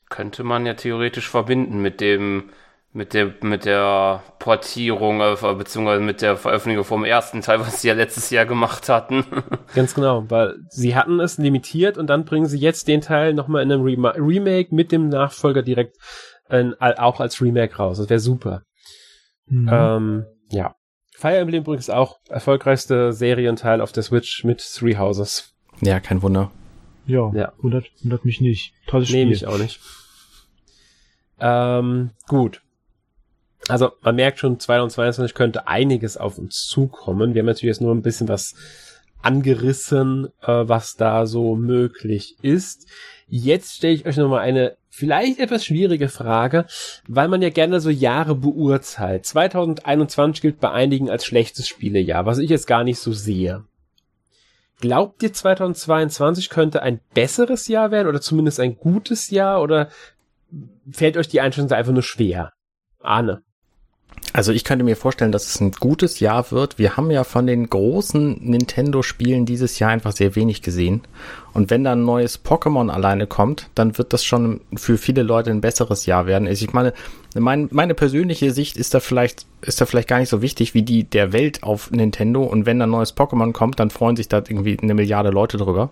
Könnte 0.09 0.45
man 0.45 0.67
ja 0.67 0.75
theoretisch 0.75 1.29
verbinden 1.29 1.81
mit 1.81 2.01
dem, 2.01 2.51
mit 2.95 3.13
der, 3.13 3.35
mit 3.43 3.65
der 3.65 4.23
Portierung, 4.39 5.21
äh, 5.21 5.37
beziehungsweise 5.59 6.01
mit 6.01 6.23
der 6.23 6.37
Veröffentlichung 6.37 6.85
vom 6.85 7.05
ersten 7.05 7.43
Teil, 7.43 7.59
was 7.59 7.83
sie 7.83 7.89
ja 7.89 7.95
letztes 7.95 8.31
Jahr 8.31 8.47
gemacht 8.47 8.89
hatten. 8.89 9.25
Ganz 9.75 9.95
genau, 9.95 10.25
weil 10.31 10.55
sie 10.69 10.95
hatten 10.95 11.19
es 11.19 11.37
limitiert 11.37 11.99
und 11.99 12.07
dann 12.07 12.25
bringen 12.25 12.47
sie 12.47 12.59
jetzt 12.59 12.87
den 12.87 13.01
Teil 13.01 13.35
nochmal 13.35 13.65
in 13.65 13.73
einem 13.73 13.83
Rem 13.83 14.05
Remake 14.07 14.73
mit 14.73 14.93
dem 14.93 15.09
Nachfolger 15.09 15.63
direkt 15.63 15.97
äh, 16.49 16.71
auch 16.79 17.19
als 17.19 17.43
Remake 17.43 17.77
raus. 17.77 17.99
Das 17.99 18.09
wäre 18.09 18.21
super. 18.21 18.63
Mhm. 19.47 19.69
Ähm, 19.73 20.25
ja. 20.51 20.77
Fire 21.17 21.37
Emblem 21.37 21.63
übrigens 21.63 21.91
auch 21.91 22.19
erfolgreichste 22.29 23.13
Serienteil 23.13 23.81
auf 23.81 23.91
der 23.91 24.05
Switch 24.05 24.45
mit 24.45 24.61
Three 24.61 24.97
Houses. 24.97 25.53
Ja, 25.81 25.99
kein 25.99 26.23
Wunder. 26.23 26.53
Ja, 27.07 27.33
ja. 27.35 27.53
Wundert, 27.59 27.91
wundert 28.03 28.25
mich 28.25 28.41
nicht. 28.41 28.73
Tolles 28.87 29.09
Spiel. 29.09 29.25
Nee, 29.25 29.31
mich 29.31 29.47
auch 29.49 29.59
nicht. 29.59 29.81
Ähm, 31.41 32.11
gut. 32.29 32.64
Also 33.69 33.93
man 34.03 34.17
merkt 34.17 34.39
schon, 34.39 34.61
2022 34.61 35.35
könnte 35.35 35.69
einiges 35.69 36.17
auf 36.17 36.39
uns 36.39 36.67
zukommen. 36.67 37.35
Wir 37.35 37.41
haben 37.41 37.47
natürlich 37.47 37.75
jetzt 37.75 37.81
nur 37.81 37.95
ein 37.95 38.03
bisschen 38.03 38.29
was 38.29 38.55
angerissen, 39.23 40.29
äh, 40.43 40.69
was 40.69 40.97
da 40.97 41.27
so 41.27 41.57
möglich 41.57 42.37
ist. 42.43 42.87
Jetzt 43.27 43.77
stelle 43.77 43.95
ich 43.95 44.07
euch 44.07 44.17
nochmal 44.17 44.41
eine 44.41 44.77
vielleicht 44.91 45.41
etwas 45.41 45.65
schwierige 45.65 46.09
Frage, 46.09 46.67
weil 47.09 47.29
man 47.29 47.41
ja 47.41 47.49
gerne 47.49 47.81
so 47.81 47.91
Jahre 47.91 48.35
beurteilt. 48.35 49.25
2021 49.25 50.43
gilt 50.43 50.61
bei 50.61 50.71
einigen 50.71 51.11
als 51.11 51.25
schlechtes 51.25 51.67
Spielejahr, 51.67 52.27
was 52.27 52.39
ich 52.39 52.51
jetzt 52.51 52.67
gar 52.67 52.85
nicht 52.85 52.99
so 52.99 53.13
sehe. 53.13 53.65
Glaubt 54.81 55.23
ihr 55.23 55.33
2022 55.33 56.51
könnte 56.51 56.83
ein 56.83 57.01
besseres 57.15 57.69
Jahr 57.69 57.91
werden 57.91 58.09
oder 58.09 58.21
zumindest 58.21 58.61
ein 58.61 58.77
gutes 58.77 59.31
Jahr 59.31 59.63
oder 59.63 59.89
fällt 60.91 61.17
euch 61.17 61.29
die 61.29 61.41
Einschätzung 61.41 61.73
einfach 61.73 61.93
nur 61.93 62.03
schwer? 62.03 62.53
Ahne. 63.01 63.43
Also 64.33 64.53
ich 64.53 64.65
könnte 64.65 64.85
mir 64.85 64.97
vorstellen, 64.97 65.31
dass 65.31 65.47
es 65.47 65.61
ein 65.61 65.71
gutes 65.73 66.19
Jahr 66.19 66.51
wird. 66.51 66.79
Wir 66.79 66.97
haben 66.97 67.11
ja 67.11 67.23
von 67.23 67.47
den 67.47 67.71
großen 67.71 68.41
Nintendo-Spielen 68.41 69.47
dieses 69.47 69.79
Jahr 69.79 69.91
einfach 69.91 70.13
sehr 70.13 70.35
wenig 70.35 70.63
gesehen. 70.63 71.03
Und 71.53 71.71
wenn 71.71 71.85
da 71.85 71.93
ein 71.93 72.05
neues 72.05 72.45
Pokémon 72.45 72.91
alleine 72.91 73.29
kommt, 73.29 73.71
dann 73.77 73.97
wird 73.97 74.13
das 74.13 74.25
schon 74.25 74.61
für 74.75 74.99
viele 74.99 75.23
Leute 75.23 75.51
ein 75.51 75.61
besseres 75.61 76.07
Jahr 76.07 76.27
werden. 76.27 76.49
Also 76.49 76.65
ich 76.65 76.73
meine, 76.73 76.93
mein, 77.37 77.69
meine 77.71 77.95
persönliche 77.95 78.51
Sicht 78.51 78.77
ist 78.77 78.95
da 78.95 79.01
vielleicht, 79.01 79.47
ist 79.63 79.81
da 79.81 79.87
vielleicht 79.87 80.09
gar 80.09 80.19
nicht 80.19 80.31
so 80.31 80.43
wichtig 80.43 80.75
wie 80.75 80.83
die 80.83 81.05
der 81.05 81.33
Welt 81.33 81.63
auf 81.63 81.93
Nintendo. 81.93 82.43
Und 82.43 82.67
wenn 82.67 82.81
da 82.81 82.87
ein 82.87 82.91
neues 82.91 83.17
Pokémon 83.17 83.53
kommt, 83.53 83.79
dann 83.79 83.91
freuen 83.91 84.17
sich 84.17 84.29
da 84.29 84.39
irgendwie 84.39 84.77
eine 84.81 84.95
Milliarde 84.95 85.31
Leute 85.31 85.59
drüber. 85.59 85.91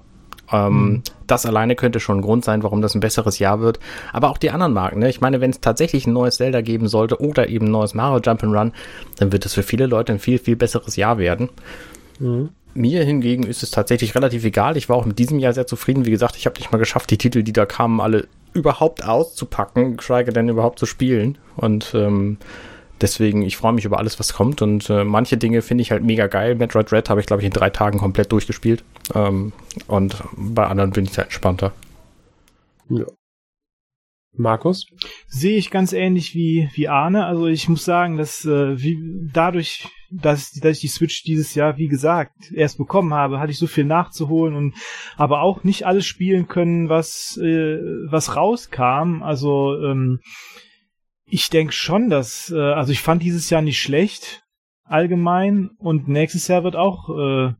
Ähm, 0.53 0.75
mhm. 0.75 1.03
Das 1.27 1.47
alleine 1.47 1.75
könnte 1.75 1.99
schon 1.99 2.19
ein 2.19 2.23
Grund 2.23 2.45
sein, 2.45 2.63
warum 2.63 2.83
das 2.83 2.95
ein 2.95 3.01
besseres 3.01 3.39
Jahr 3.39 3.61
wird. 3.61 3.81
Aber 4.13 4.31
auch 4.31 4.39
die 4.39 4.51
anderen 4.51 4.73
Marken. 4.73 5.01
Ne? 5.01 5.09
Ich 5.09 5.21
meine, 5.21 5.41
wenn 5.41 5.51
es 5.51 5.61
tatsächlich 5.61 6.07
ein 6.07 6.13
neues 6.13 6.37
Zelda 6.37 6.61
geben 6.61 6.89
sollte 6.89 7.21
oder 7.21 7.49
eben 7.49 7.67
ein 7.67 7.73
neues 7.73 7.95
Mario 7.95 8.19
Jump'n'Run, 8.19 8.73
dann 9.17 9.33
wird 9.33 9.47
es 9.47 9.55
für 9.55 9.63
viele 9.63 9.87
Leute 9.87 10.13
ein 10.13 10.19
viel, 10.19 10.39
viel 10.39 10.57
besseres 10.57 10.97
Jahr 10.97 11.19
werden. 11.19 11.49
Mhm. 12.19 12.51
Mir 12.75 13.05
hingegen 13.05 13.43
ist 13.43 13.63
es 13.63 13.71
tatsächlich 13.71 14.15
relativ 14.15 14.45
egal. 14.45 14.77
Ich 14.77 14.89
war 14.89 14.97
auch 14.97 15.05
mit 15.05 15.19
diesem 15.19 15.39
Jahr 15.39 15.53
sehr 15.53 15.67
zufrieden. 15.67 16.07
Wie 16.07 16.11
gesagt, 16.11 16.37
ich 16.37 16.47
habe 16.47 16.59
nicht 16.59 16.73
mal 16.73 16.79
geschafft, 16.79 17.11
die 17.11 17.19
Titel, 17.19 17.43
die 17.43 17.53
da 17.53 17.67
kamen, 17.67 18.01
alle 18.01 18.29
überhaupt 18.55 19.05
auszupacken, 19.05 19.97
geschweige 19.99 20.33
denn 20.33 20.49
überhaupt 20.49 20.79
zu 20.79 20.87
spielen. 20.87 21.39
Und 21.57 21.93
ähm, 21.95 22.39
deswegen, 23.03 23.43
ich 23.43 23.57
freue 23.57 23.73
mich 23.73 23.85
über 23.85 23.99
alles, 23.99 24.19
was 24.19 24.33
kommt. 24.33 24.63
Und 24.63 24.89
äh, 24.89 25.05
manche 25.05 25.37
Dinge 25.37 25.63
finde 25.63 25.83
ich 25.83 25.91
halt 25.91 26.03
mega 26.03 26.27
geil. 26.27 26.55
Metroid 26.55 26.93
Red 26.93 27.11
habe 27.11 27.21
ich, 27.21 27.27
glaube 27.27 27.43
ich, 27.43 27.47
in 27.47 27.53
drei 27.53 27.71
Tagen 27.71 27.99
komplett 27.99 28.33
durchgespielt. 28.33 28.85
Ähm, 29.15 29.53
und 29.89 30.17
bei 30.37 30.67
anderen 30.67 30.91
bin 30.91 31.05
ich 31.05 31.13
da 31.13 31.23
entspannter. 31.23 31.73
Ja. 32.89 33.05
Markus? 34.35 34.87
Sehe 35.27 35.59
ich 35.59 35.71
ganz 35.71 35.93
ähnlich 35.93 36.35
wie, 36.35 36.71
wie 36.75 36.89
Arne. 36.89 37.27
Also 37.27 37.47
ich 37.47 37.69
muss 37.69 37.85
sagen, 37.85 38.17
dass 38.17 38.47
äh, 38.47 38.81
wie, 38.81 38.99
dadurch, 39.31 39.87
dass, 40.11 40.53
dass 40.53 40.77
ich 40.77 40.81
die 40.81 40.89
Switch 40.89 41.23
dieses 41.23 41.55
Jahr, 41.55 41.77
wie 41.77 41.89
gesagt, 41.89 42.51
erst 42.51 42.79
bekommen 42.79 43.13
habe, 43.13 43.41
hatte 43.41 43.53
ich 43.53 43.59
so 43.59 43.67
viel 43.67 43.85
nachzuholen 43.85 44.55
und 44.55 44.75
aber 45.17 45.43
auch 45.43 45.65
nicht 45.65 45.85
alles 45.85 46.07
spielen 46.07 46.49
können, 46.49 46.89
was, 46.89 47.39
äh, 47.43 47.77
was 48.09 48.35
rauskam. 48.35 49.23
Also 49.23 49.77
ähm, 49.85 50.21
ich 51.33 51.49
denke 51.49 51.73
schon, 51.73 52.11
dass, 52.11 52.53
äh, 52.55 52.61
also 52.61 52.93
ich 52.93 53.01
fand 53.01 53.23
dieses 53.23 53.49
Jahr 53.49 53.63
nicht 53.63 53.81
schlecht 53.81 54.45
allgemein 54.85 55.71
und 55.79 56.07
nächstes 56.07 56.47
Jahr 56.47 56.63
wird 56.63 56.77
auch 56.77 57.09
äh, 57.09 57.55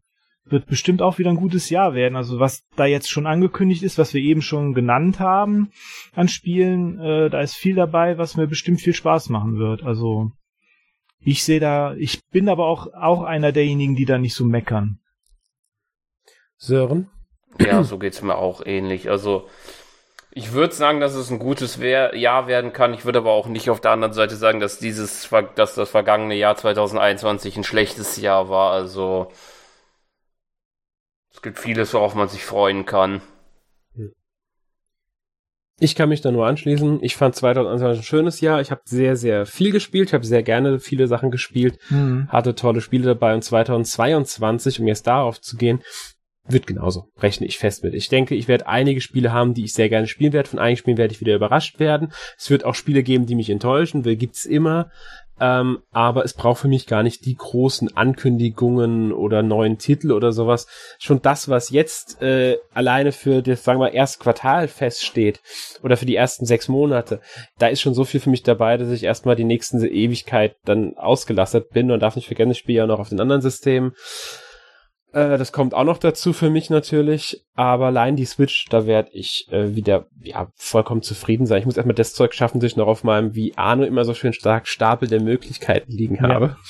wird 0.45 0.67
bestimmt 0.67 1.01
auch 1.01 1.17
wieder 1.19 1.31
ein 1.31 1.37
gutes 1.37 1.71
Jahr 1.71 1.95
werden. 1.95 2.17
Also 2.17 2.39
was 2.39 2.65
da 2.77 2.85
jetzt 2.85 3.09
schon 3.09 3.27
angekündigt 3.27 3.83
ist, 3.83 3.97
was 3.97 4.13
wir 4.13 4.21
eben 4.21 4.43
schon 4.43 4.75
genannt 4.75 5.21
haben 5.21 5.71
an 6.15 6.29
Spielen, 6.29 7.01
äh, 7.01 7.31
da 7.31 7.41
ist 7.41 7.55
viel 7.55 7.75
dabei, 7.75 8.19
was 8.19 8.37
mir 8.37 8.47
bestimmt 8.47 8.83
viel 8.83 8.93
Spaß 8.93 9.31
machen 9.31 9.59
wird. 9.59 9.83
Also 9.85 10.33
ich 11.21 11.43
sehe 11.43 11.61
da, 11.61 11.95
ich 11.95 12.21
bin 12.29 12.51
aber 12.51 12.67
auch, 12.67 12.93
auch 12.93 13.23
einer 13.23 13.53
derjenigen, 13.53 13.97
die 13.97 14.05
da 14.05 14.19
nicht 14.19 14.35
so 14.35 14.45
meckern. 14.45 14.99
Sören? 16.59 17.09
Ja, 17.59 17.83
so 17.85 17.99
geht's 17.99 18.21
mir 18.21 18.37
auch 18.37 18.61
ähnlich. 18.67 19.09
Also 19.09 19.49
ich 20.35 20.53
würde 20.53 20.75
sagen, 20.75 21.01
dass 21.01 21.15
es 21.15 21.31
ein 21.31 21.39
gutes 21.39 21.77
Jahr 21.77 22.47
werden 22.47 22.73
kann. 22.73 22.95
Ich 22.95 23.05
würde 23.05 23.19
aber 23.19 23.33
auch 23.33 23.49
nicht 23.49 23.69
auf 23.69 23.81
der 23.81 23.91
anderen 23.91 24.15
Seite 24.15 24.37
sagen, 24.37 24.61
dass 24.61 24.79
dieses, 24.79 25.29
dass 25.55 25.75
das 25.75 25.91
vergangene 25.91 26.35
Jahr 26.35 26.57
2021 26.57 27.59
ein 27.59 27.65
schlechtes 27.65 28.17
Jahr 28.17 28.49
war. 28.49 28.73
Also 28.73 29.31
es 31.31 31.43
gibt 31.43 31.59
vieles, 31.59 31.93
worauf 31.93 32.15
man 32.15 32.29
sich 32.29 32.45
freuen 32.45 32.87
kann. 32.87 33.21
Ich 35.79 35.97
kann 35.97 36.09
mich 36.09 36.21
da 36.21 36.31
nur 36.31 36.47
anschließen. 36.47 37.03
Ich 37.03 37.17
fand 37.17 37.35
2021 37.35 38.01
ein 38.01 38.05
schönes 38.05 38.41
Jahr. 38.41 38.61
Ich 38.61 38.71
habe 38.71 38.83
sehr, 38.85 39.17
sehr 39.17 39.47
viel 39.47 39.73
gespielt. 39.73 40.11
Ich 40.11 40.15
habe 40.15 40.25
sehr 40.25 40.43
gerne 40.43 40.79
viele 40.79 41.09
Sachen 41.09 41.31
gespielt. 41.31 41.79
Mhm. 41.91 42.29
Hatte 42.29 42.55
tolle 42.55 42.81
Spiele 42.81 43.05
dabei. 43.05 43.35
Und 43.35 43.43
2022, 43.43 44.81
um 44.81 44.87
jetzt 44.87 45.07
darauf 45.07 45.41
zu 45.41 45.57
gehen, 45.57 45.83
wird 46.49 46.67
genauso. 46.67 47.09
Rechne 47.19 47.47
ich 47.47 47.59
fest 47.59 47.85
mit. 47.85 47.95
Ich 47.95 48.09
denke, 48.09 48.35
ich 48.35 48.49
werde 48.49 48.67
einige 48.67 49.01
Spiele 49.01 49.33
haben, 49.33 49.55
die 49.55 49.65
ich 49.65 49.75
sehr 49.75 49.89
gerne 49.89 50.07
spielen 50.07 50.33
werde. 50.33 50.49
Von 50.49 50.59
einigen 50.59 50.79
Spielen 50.79 50.99
werde 50.99 51.15
ich 51.15 51.21
wieder 51.21 51.35
überrascht 51.35 51.79
werden. 51.79 52.13
Es 52.37 52.51
wird 52.51 52.65
auch 52.65 52.75
Spiele 52.75 53.03
geben, 53.03 53.27
die 53.27 53.35
mich 53.35 53.51
enttäuschen. 53.51 54.05
Will 54.05 54.17
gibt's 54.17 54.45
immer. 54.45 54.91
Ähm, 55.41 55.81
aber 55.91 56.25
es 56.25 56.35
braucht 56.35 56.61
für 56.61 56.69
mich 56.69 56.87
gar 56.87 57.03
nicht 57.03 57.25
die 57.25 57.35
großen 57.35 57.97
Ankündigungen 57.97 59.13
oder 59.13 59.43
neuen 59.43 59.79
Titel 59.79 60.13
oder 60.13 60.31
sowas. 60.31 60.67
Schon 60.99 61.23
das, 61.23 61.49
was 61.49 61.71
jetzt 61.71 62.23
äh, 62.23 62.59
alleine 62.75 63.11
für 63.11 63.43
das, 63.43 63.65
sagen 63.65 63.81
wir, 63.81 63.93
erste 63.93 64.23
Quartal 64.23 64.69
feststeht 64.69 65.41
oder 65.83 65.97
für 65.97 66.07
die 66.07 66.15
ersten 66.15 66.47
sechs 66.47 66.69
Monate, 66.69 67.21
da 67.59 67.67
ist 67.67 67.81
schon 67.81 67.95
so 67.95 68.05
viel 68.05 68.21
für 68.21 68.31
mich 68.31 68.45
dabei, 68.45 68.77
dass 68.77 68.91
ich 68.91 69.03
erstmal 69.03 69.35
die 69.35 69.43
nächsten 69.43 69.83
Ewigkeit 69.85 70.55
dann 70.65 70.97
ausgelastet 70.97 71.71
bin 71.71 71.91
und 71.91 72.01
darf 72.01 72.15
nicht 72.15 72.27
vergessen, 72.27 72.53
ich 72.53 72.59
spiele 72.59 72.79
ja 72.79 72.87
noch 72.87 73.01
auf 73.01 73.09
den 73.09 73.21
anderen 73.21 73.43
Systemen. 73.43 73.95
Äh, 75.13 75.37
das 75.37 75.53
kommt 75.53 75.75
auch 75.75 75.85
noch 75.85 75.99
dazu 75.99 76.33
für 76.33 76.51
mich 76.51 76.71
natürlich. 76.71 77.45
Aber 77.55 77.87
allein 77.87 78.17
die 78.17 78.25
Switch, 78.25 78.67
da 78.71 78.87
werde 78.87 79.11
ich 79.13 79.47
äh, 79.51 79.77
wieder 79.77 80.07
ja 80.23 80.51
vollkommen 80.55 81.03
zufrieden 81.03 81.47
sein. 81.47 81.61
Ich 81.61 81.67
muss 81.67 81.77
erstmal 81.77 81.95
das 81.95 82.15
Zeug 82.15 82.35
schaffen, 82.35 82.61
dass 82.61 82.73
ich 82.73 82.77
noch 82.77 82.87
auf 82.87 83.05
meinem, 83.05 83.35
wie 83.35 83.57
Arno 83.57 83.85
immer 83.85 84.05
so 84.05 84.15
schön 84.15 84.33
stark, 84.33 84.67
Stapel 84.67 85.09
der 85.09 85.21
Möglichkeiten 85.21 85.93
liegen 85.93 86.17
ja. 86.17 86.23
habe. 86.23 86.57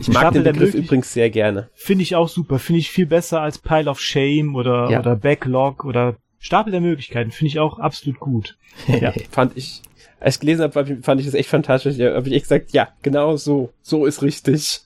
Ich 0.00 0.08
mag 0.08 0.22
Stapel 0.22 0.42
den 0.42 0.52
Begriff 0.52 0.74
übrigens 0.74 1.12
sehr 1.12 1.30
gerne. 1.30 1.68
Finde 1.74 2.02
ich 2.02 2.14
auch 2.16 2.28
super. 2.28 2.58
Finde 2.58 2.80
ich 2.80 2.90
viel 2.90 3.06
besser 3.06 3.40
als 3.40 3.58
Pile 3.58 3.90
of 3.90 4.00
Shame 4.00 4.54
oder, 4.54 4.90
ja. 4.90 5.00
oder 5.00 5.16
Backlog 5.16 5.84
oder 5.84 6.16
Stapel 6.38 6.70
der 6.70 6.80
Möglichkeiten. 6.80 7.30
Finde 7.30 7.48
ich 7.48 7.58
auch 7.58 7.78
absolut 7.78 8.20
gut. 8.20 8.56
ja, 8.86 9.12
fand 9.30 9.56
ich. 9.56 9.82
Als 10.18 10.36
ich 10.36 10.40
gelesen 10.40 10.62
habe, 10.62 10.98
fand 11.02 11.20
ich 11.20 11.26
das 11.26 11.34
echt 11.34 11.48
fantastisch. 11.48 11.96
Da 11.96 12.14
habe 12.14 12.28
ich 12.28 12.34
echt 12.34 12.44
gesagt, 12.44 12.72
ja, 12.72 12.88
genau 13.02 13.36
so. 13.36 13.70
So 13.82 14.04
ist 14.04 14.22
richtig. 14.22 14.82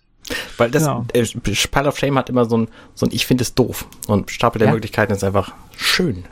Weil 0.56 0.70
das 0.70 0.84
genau. 0.84 1.04
äh, 1.12 1.24
Pile 1.24 1.88
of 1.88 1.98
Shame 1.98 2.18
hat 2.18 2.30
immer 2.30 2.46
so 2.46 2.56
ein, 2.56 2.68
so 2.94 3.06
ein 3.06 3.12
Ich 3.12 3.26
finde 3.26 3.42
es 3.42 3.54
doof. 3.54 3.86
Und 4.06 4.30
Stapel 4.30 4.58
der 4.58 4.68
ja. 4.68 4.74
Möglichkeiten 4.74 5.12
ist 5.12 5.24
einfach 5.24 5.52
schön. 5.76 6.24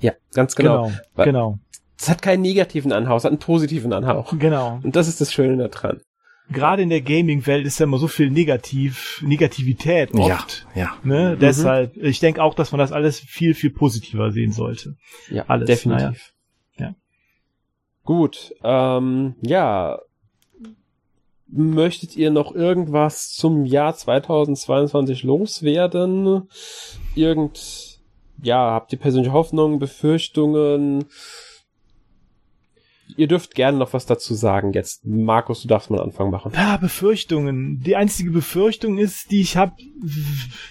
Ja, 0.00 0.12
ganz 0.34 0.54
genau. 0.54 0.92
Genau. 1.16 1.24
genau. 1.24 1.58
Es 2.00 2.08
hat 2.08 2.22
keinen 2.22 2.42
negativen 2.42 2.92
Anhauch, 2.92 3.16
es 3.16 3.24
hat 3.24 3.32
einen 3.32 3.40
positiven 3.40 3.92
Anhauch. 3.92 4.32
Genau. 4.38 4.80
Und 4.82 4.94
das 4.94 5.08
ist 5.08 5.20
das 5.20 5.32
Schöne 5.32 5.68
daran. 5.68 6.00
Gerade 6.50 6.82
in 6.82 6.88
der 6.88 7.02
Gaming-Welt 7.02 7.66
ist 7.66 7.78
ja 7.78 7.84
immer 7.84 7.98
so 7.98 8.08
viel 8.08 8.30
Negativ, 8.30 9.20
Negativität 9.22 10.14
oft. 10.14 10.66
Ja, 10.74 10.82
ja. 10.82 10.96
Ne? 11.02 11.34
Mhm. 11.34 11.40
Deshalb, 11.40 11.96
ich 11.96 12.20
denke 12.20 12.42
auch, 12.42 12.54
dass 12.54 12.72
man 12.72 12.78
das 12.78 12.90
alles 12.90 13.20
viel, 13.20 13.54
viel 13.54 13.70
positiver 13.70 14.32
sehen 14.32 14.52
sollte. 14.52 14.96
Ja, 15.28 15.44
alles. 15.48 15.66
Definitiv. 15.66 16.32
Naja. 16.78 16.90
Ja. 16.90 16.94
Gut, 18.04 18.54
ähm, 18.64 19.34
ja, 19.42 19.98
Möchtet 21.50 22.16
ihr 22.16 22.30
noch 22.30 22.54
irgendwas 22.54 23.32
zum 23.32 23.64
Jahr 23.64 23.94
2022 23.94 25.22
loswerden? 25.22 26.42
Irgend, 27.14 28.00
ja, 28.42 28.72
habt 28.72 28.92
ihr 28.92 28.98
persönliche 28.98 29.32
Hoffnungen, 29.32 29.78
Befürchtungen? 29.78 31.06
Ihr 33.16 33.26
dürft 33.26 33.54
gerne 33.54 33.78
noch 33.78 33.94
was 33.94 34.04
dazu 34.04 34.34
sagen 34.34 34.74
jetzt. 34.74 35.06
Markus, 35.06 35.62
du 35.62 35.68
darfst 35.68 35.90
mal 35.90 36.00
Anfang 36.00 36.30
machen. 36.30 36.52
Ja, 36.54 36.76
Befürchtungen. 36.76 37.80
Die 37.80 37.96
einzige 37.96 38.30
Befürchtung 38.30 38.98
ist, 38.98 39.30
die 39.30 39.40
ich 39.40 39.56
habe 39.56 39.72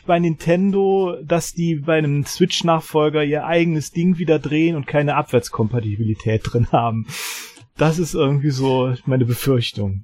bei 0.06 0.20
Nintendo, 0.20 1.18
dass 1.24 1.54
die 1.54 1.76
bei 1.76 1.98
einem 1.98 2.24
Switch-Nachfolger 2.26 3.24
ihr 3.24 3.46
eigenes 3.46 3.92
Ding 3.92 4.20
wieder 4.20 4.38
drehen 4.38 4.76
und 4.76 4.86
keine 4.86 5.16
Abwärtskompatibilität 5.16 6.44
drin 6.46 6.72
haben. 6.72 7.08
Das 7.78 7.98
ist 7.98 8.14
irgendwie 8.14 8.52
so 8.52 8.94
meine 9.06 9.26
Befürchtung. 9.26 10.04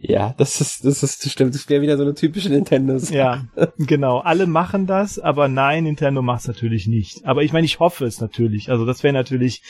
Ja, 0.00 0.34
das 0.38 0.60
ist, 0.60 0.84
das 0.84 1.02
ist, 1.02 1.24
das 1.24 1.32
stimmt. 1.32 1.54
Das 1.54 1.68
wäre 1.68 1.82
wieder 1.82 1.96
so 1.96 2.02
eine 2.02 2.14
typische 2.14 2.48
Nintendo. 2.48 2.94
-Sache. 2.94 3.14
Ja, 3.14 3.44
genau. 3.78 4.18
Alle 4.18 4.46
machen 4.46 4.86
das, 4.86 5.18
aber 5.18 5.48
nein, 5.48 5.84
Nintendo 5.84 6.22
macht 6.22 6.42
es 6.42 6.48
natürlich 6.48 6.86
nicht. 6.86 7.24
Aber 7.24 7.42
ich 7.42 7.52
meine, 7.52 7.64
ich 7.64 7.80
hoffe 7.80 8.04
es 8.04 8.20
natürlich. 8.20 8.70
Also 8.70 8.86
das 8.86 9.02
wäre 9.02 9.14
natürlich 9.14 9.62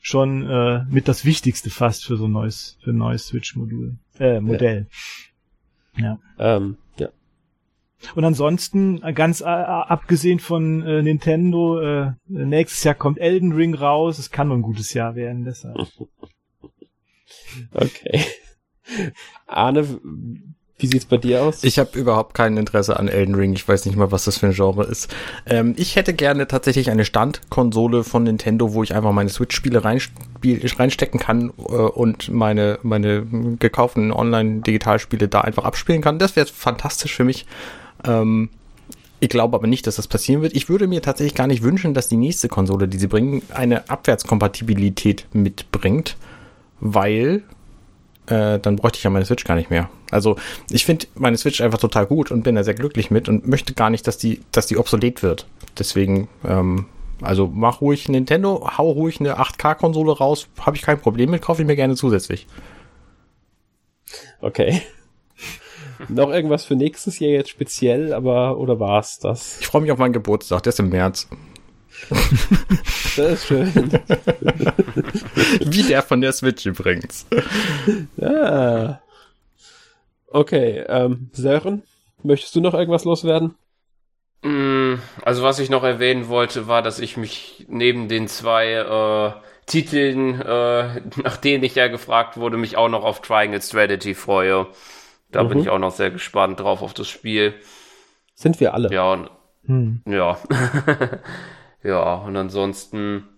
schon 0.00 0.48
äh, 0.48 0.84
mit 0.90 1.06
das 1.06 1.24
Wichtigste 1.24 1.70
fast 1.70 2.04
für 2.04 2.16
so 2.16 2.26
ein 2.26 2.32
neues, 2.32 2.76
für 2.82 2.90
ein 2.90 2.96
neues 2.96 3.26
Switch-Modul, 3.26 3.98
äh, 4.18 4.40
Modell. 4.40 4.88
Ja. 5.96 6.18
ja. 6.38 6.56
Ähm, 6.56 6.76
ja. 6.98 7.08
Und 8.16 8.24
ansonsten, 8.24 9.00
ganz 9.14 9.42
äh, 9.42 9.44
abgesehen 9.44 10.40
von 10.40 10.82
äh, 10.82 11.02
Nintendo, 11.02 11.80
äh, 11.80 12.12
nächstes 12.26 12.82
Jahr 12.82 12.96
kommt 12.96 13.18
Elden 13.18 13.52
Ring 13.52 13.74
raus. 13.74 14.18
Es 14.18 14.30
kann 14.30 14.48
nur 14.48 14.56
ein 14.56 14.62
gutes 14.62 14.92
Jahr 14.92 15.14
werden, 15.14 15.44
deshalb. 15.44 15.76
okay. 17.72 18.24
Arne, 19.46 19.86
wie 20.82 20.86
sieht's 20.88 21.04
bei 21.04 21.16
dir 21.16 21.42
aus? 21.42 21.62
Ich 21.62 21.78
habe 21.78 21.96
überhaupt 21.96 22.34
kein 22.34 22.56
Interesse 22.56 22.98
an 22.98 23.06
Elden 23.06 23.36
Ring. 23.36 23.52
Ich 23.52 23.66
weiß 23.66 23.86
nicht 23.86 23.96
mal, 23.96 24.10
was 24.10 24.24
das 24.24 24.38
für 24.38 24.46
ein 24.46 24.52
Genre 24.52 24.84
ist. 24.84 25.14
Ähm, 25.46 25.74
ich 25.76 25.94
hätte 25.94 26.12
gerne 26.12 26.48
tatsächlich 26.48 26.90
eine 26.90 27.04
Standkonsole 27.04 28.02
von 28.02 28.24
Nintendo, 28.24 28.74
wo 28.74 28.82
ich 28.82 28.92
einfach 28.92 29.12
meine 29.12 29.30
Switch-Spiele 29.30 29.84
reinstecken 29.84 31.20
kann 31.20 31.50
äh, 31.50 31.72
und 31.72 32.30
meine, 32.30 32.80
meine 32.82 33.24
gekauften 33.60 34.12
Online-Digitalspiele 34.12 35.28
da 35.28 35.42
einfach 35.42 35.64
abspielen 35.64 36.02
kann. 36.02 36.18
Das 36.18 36.34
wäre 36.34 36.46
fantastisch 36.46 37.14
für 37.14 37.24
mich. 37.24 37.46
Ähm, 38.04 38.50
ich 39.20 39.28
glaube 39.28 39.56
aber 39.56 39.68
nicht, 39.68 39.86
dass 39.86 39.94
das 39.94 40.08
passieren 40.08 40.42
wird. 40.42 40.56
Ich 40.56 40.68
würde 40.68 40.88
mir 40.88 41.00
tatsächlich 41.00 41.36
gar 41.36 41.46
nicht 41.46 41.62
wünschen, 41.62 41.94
dass 41.94 42.08
die 42.08 42.16
nächste 42.16 42.48
Konsole, 42.48 42.88
die 42.88 42.98
sie 42.98 43.06
bringen, 43.06 43.42
eine 43.54 43.88
Abwärtskompatibilität 43.88 45.26
mitbringt, 45.32 46.16
weil 46.80 47.44
äh, 48.32 48.58
dann 48.58 48.76
bräuchte 48.76 48.96
ich 48.96 49.04
ja 49.04 49.10
meine 49.10 49.24
Switch 49.24 49.44
gar 49.44 49.56
nicht 49.56 49.70
mehr. 49.70 49.90
Also 50.10 50.36
ich 50.70 50.84
finde 50.84 51.06
meine 51.14 51.36
Switch 51.36 51.60
einfach 51.60 51.78
total 51.78 52.06
gut 52.06 52.30
und 52.30 52.42
bin 52.42 52.54
da 52.54 52.64
sehr 52.64 52.74
glücklich 52.74 53.10
mit 53.10 53.28
und 53.28 53.46
möchte 53.46 53.74
gar 53.74 53.90
nicht, 53.90 54.06
dass 54.06 54.16
die, 54.16 54.40
dass 54.52 54.66
die 54.66 54.78
obsolet 54.78 55.22
wird. 55.22 55.46
Deswegen, 55.78 56.28
ähm, 56.44 56.86
also 57.20 57.50
mach 57.52 57.80
ruhig 57.80 58.08
Nintendo, 58.08 58.70
hau 58.78 58.90
ruhig 58.90 59.20
eine 59.20 59.38
8K-Konsole 59.38 60.12
raus, 60.12 60.48
habe 60.60 60.76
ich 60.76 60.82
kein 60.82 60.98
Problem 60.98 61.30
mit, 61.30 61.42
kaufe 61.42 61.62
ich 61.62 61.68
mir 61.68 61.76
gerne 61.76 61.94
zusätzlich. 61.94 62.46
Okay. 64.40 64.82
Noch 66.08 66.30
irgendwas 66.30 66.64
für 66.64 66.74
nächstes 66.74 67.18
Jahr 67.18 67.32
jetzt 67.32 67.50
speziell, 67.50 68.12
aber 68.14 68.58
oder 68.58 68.80
war's 68.80 69.18
das? 69.18 69.60
Ich 69.60 69.66
freue 69.66 69.82
mich 69.82 69.92
auf 69.92 69.98
meinen 69.98 70.12
Geburtstag, 70.12 70.62
der 70.62 70.70
ist 70.70 70.80
im 70.80 70.88
März. 70.88 71.28
Das 73.14 73.32
ist 73.32 73.46
schön. 73.46 73.70
Wie 75.66 75.82
der 75.82 76.00
von 76.00 76.22
der 76.22 76.32
Switch 76.32 76.64
übrigens. 76.64 77.26
Ja. 78.16 79.02
Okay, 80.28 80.82
ähm, 80.88 81.28
Sören, 81.32 81.82
möchtest 82.22 82.54
du 82.56 82.62
noch 82.62 82.72
irgendwas 82.72 83.04
loswerden? 83.04 83.54
Mm, 84.40 84.94
also 85.20 85.42
was 85.42 85.58
ich 85.58 85.68
noch 85.68 85.84
erwähnen 85.84 86.28
wollte, 86.28 86.68
war, 86.68 86.80
dass 86.80 87.00
ich 87.00 87.18
mich 87.18 87.66
neben 87.68 88.08
den 88.08 88.28
zwei 88.28 88.72
äh, 88.72 89.32
Titeln, 89.66 90.40
äh, 90.40 91.00
nach 91.22 91.36
denen 91.36 91.64
ich 91.64 91.74
ja 91.74 91.88
gefragt 91.88 92.38
wurde, 92.38 92.56
mich 92.56 92.78
auch 92.78 92.88
noch 92.88 93.04
auf 93.04 93.20
Triangle 93.20 93.60
Strategy 93.60 94.14
freue. 94.14 94.68
Da 95.30 95.44
mhm. 95.44 95.48
bin 95.50 95.58
ich 95.58 95.68
auch 95.68 95.78
noch 95.78 95.92
sehr 95.92 96.10
gespannt 96.10 96.60
drauf 96.60 96.80
auf 96.80 96.94
das 96.94 97.08
Spiel. 97.08 97.52
Sind 98.34 98.58
wir 98.58 98.72
alle. 98.72 98.90
Ja, 98.90 99.12
und 99.12 99.28
Hm. 99.66 100.02
Ja. 100.06 100.38
ja, 101.82 102.14
und 102.14 102.36
ansonsten 102.36 103.28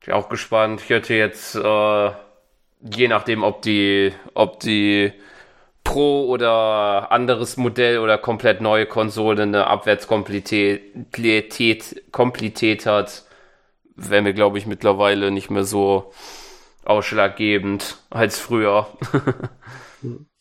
bin 0.00 0.08
ich 0.08 0.12
auch 0.12 0.28
gespannt. 0.28 0.80
Ich 0.82 0.90
hätte 0.90 1.14
jetzt, 1.14 1.54
äh, 1.54 2.10
je 2.80 3.08
nachdem, 3.08 3.42
ob 3.42 3.62
die, 3.62 4.12
ob 4.34 4.60
die 4.60 5.12
Pro 5.84 6.26
oder 6.28 7.10
anderes 7.12 7.56
Modell 7.56 7.98
oder 7.98 8.18
komplett 8.18 8.60
neue 8.60 8.86
Konsole 8.86 9.42
eine 9.44 9.66
Abwärtskomplität 9.68 11.12
Komplität 12.12 12.86
hat, 12.86 13.24
wäre 13.96 14.22
mir, 14.22 14.34
glaube 14.34 14.58
ich, 14.58 14.66
mittlerweile 14.66 15.30
nicht 15.30 15.50
mehr 15.50 15.64
so 15.64 16.12
ausschlaggebend 16.84 17.98
als 18.10 18.38
früher. 18.38 18.88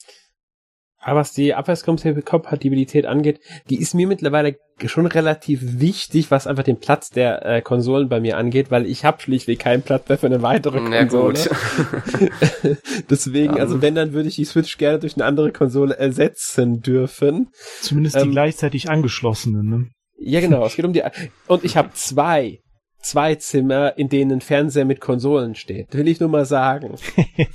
Aber 1.00 1.20
was 1.20 1.32
die 1.32 1.54
Abwärtskompatibilität 1.54 3.06
angeht, 3.06 3.40
die 3.70 3.80
ist 3.80 3.94
mir 3.94 4.08
mittlerweile 4.08 4.58
schon 4.86 5.06
relativ 5.06 5.80
wichtig, 5.80 6.32
was 6.32 6.48
einfach 6.48 6.64
den 6.64 6.80
Platz 6.80 7.10
der 7.10 7.46
äh, 7.46 7.62
Konsolen 7.62 8.10
bei 8.10 8.20
mir 8.20 8.38
angeht, 8.38 8.72
weil 8.72 8.86
ich 8.86 9.06
habe 9.06 9.22
schlichtweg 9.22 9.60
keinen 9.60 9.84
Platz 9.84 10.10
mehr 10.10 10.18
für 10.18 10.28
eine 10.28 10.42
weitere 10.42 10.80
Konsole. 10.80 11.40
Deswegen, 13.10 13.60
also 13.60 13.82
wenn, 13.82 13.96
dann 13.96 14.14
würde 14.14 14.30
ich 14.30 14.36
die 14.36 14.46
Switch 14.46 14.78
gerne 14.78 15.00
durch 15.00 15.16
eine 15.16 15.26
andere 15.26 15.52
Konsole 15.52 15.98
ersetzen 15.98 16.82
dürfen. 16.82 17.50
Zumindest 17.82 18.16
die 18.18 18.22
ähm, 18.22 18.32
gleichzeitig 18.32 18.90
angeschlossene, 18.90 19.64
ne? 19.64 19.90
Ja, 20.20 20.42
genau. 20.42 20.66
Es 20.66 20.76
geht 20.76 20.86
um 20.86 20.94
die. 20.94 21.04
Und 21.48 21.64
ich 21.64 21.78
habe 21.78 21.92
zwei 21.94 22.60
zwei 23.08 23.36
Zimmer, 23.36 23.98
in 23.98 24.10
denen 24.10 24.34
ein 24.34 24.42
Fernseher 24.42 24.86
mit 24.86 25.02
Konsolen 25.02 25.56
steht. 25.56 25.94
Will 25.94 26.08
ich 26.08 26.20
nur 26.20 26.30
mal 26.30 26.46
sagen. 26.46 26.96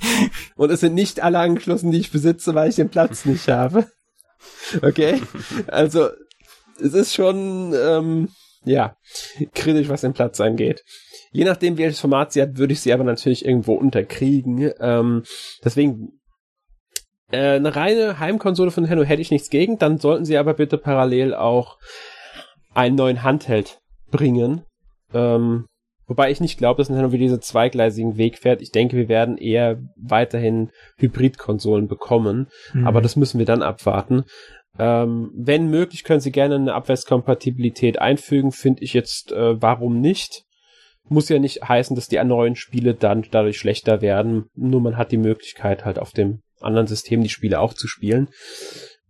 Und 0.55 0.71
es 0.71 0.79
sind 0.79 0.95
nicht 0.95 1.21
alle 1.21 1.39
angeschlossen, 1.39 1.91
die 1.91 1.99
ich 1.99 2.11
besitze, 2.11 2.55
weil 2.55 2.69
ich 2.69 2.75
den 2.75 2.89
Platz 2.89 3.25
nicht 3.25 3.47
habe. 3.47 3.87
Okay? 4.81 5.21
Also, 5.67 6.09
es 6.81 6.93
ist 6.93 7.13
schon, 7.13 7.73
ähm, 7.73 8.29
ja, 8.65 8.95
kritisch, 9.53 9.89
was 9.89 10.01
den 10.01 10.13
Platz 10.13 10.41
angeht. 10.41 10.83
Je 11.31 11.43
nachdem, 11.43 11.77
welches 11.77 11.99
Format 11.99 12.33
sie 12.33 12.41
hat, 12.41 12.57
würde 12.57 12.73
ich 12.73 12.81
sie 12.81 12.93
aber 12.93 13.03
natürlich 13.03 13.45
irgendwo 13.45 13.73
unterkriegen. 13.73 14.71
Ähm, 14.79 15.23
deswegen 15.63 16.19
äh, 17.31 17.55
eine 17.55 17.75
reine 17.75 18.19
Heimkonsole 18.19 18.71
von 18.71 18.83
Nintendo 18.83 19.03
hätte 19.03 19.21
ich 19.21 19.31
nichts 19.31 19.49
gegen. 19.49 19.77
Dann 19.77 19.97
sollten 19.97 20.25
sie 20.25 20.37
aber 20.37 20.53
bitte 20.53 20.77
parallel 20.77 21.33
auch 21.33 21.77
einen 22.73 22.95
neuen 22.95 23.23
Handheld 23.23 23.81
bringen, 24.11 24.63
ähm, 25.13 25.65
wobei 26.07 26.31
ich 26.31 26.41
nicht 26.41 26.57
glaube, 26.57 26.77
dass 26.77 26.89
Nintendo 26.89 27.11
wie 27.11 27.17
diesen 27.17 27.41
zweigleisigen 27.41 28.17
Weg 28.17 28.37
fährt. 28.37 28.61
Ich 28.61 28.71
denke, 28.71 28.97
wir 28.97 29.09
werden 29.09 29.37
eher 29.37 29.79
weiterhin 29.95 30.71
Hybrid-Konsolen 30.97 31.87
bekommen, 31.87 32.47
mhm. 32.73 32.87
aber 32.87 33.01
das 33.01 33.15
müssen 33.15 33.39
wir 33.39 33.45
dann 33.45 33.61
abwarten. 33.61 34.23
Ähm, 34.79 35.31
wenn 35.35 35.69
möglich, 35.69 36.03
können 36.03 36.19
sie 36.19 36.31
gerne 36.31 36.55
eine 36.55 36.73
Abwärtskompatibilität 36.73 37.99
einfügen, 37.99 38.51
finde 38.51 38.83
ich 38.83 38.93
jetzt, 38.93 39.31
äh, 39.31 39.61
warum 39.61 39.99
nicht? 39.99 40.43
Muss 41.09 41.29
ja 41.29 41.37
nicht 41.37 41.67
heißen, 41.67 41.95
dass 41.95 42.07
die 42.07 42.23
neuen 42.23 42.55
Spiele 42.55 42.95
dann 42.95 43.25
dadurch 43.29 43.57
schlechter 43.57 44.01
werden, 44.01 44.45
nur 44.55 44.81
man 44.81 44.97
hat 44.97 45.11
die 45.11 45.17
Möglichkeit 45.17 45.85
halt 45.85 45.99
auf 45.99 46.11
dem 46.11 46.39
anderen 46.61 46.87
System 46.87 47.21
die 47.21 47.29
Spiele 47.29 47.59
auch 47.59 47.73
zu 47.73 47.87
spielen. 47.87 48.29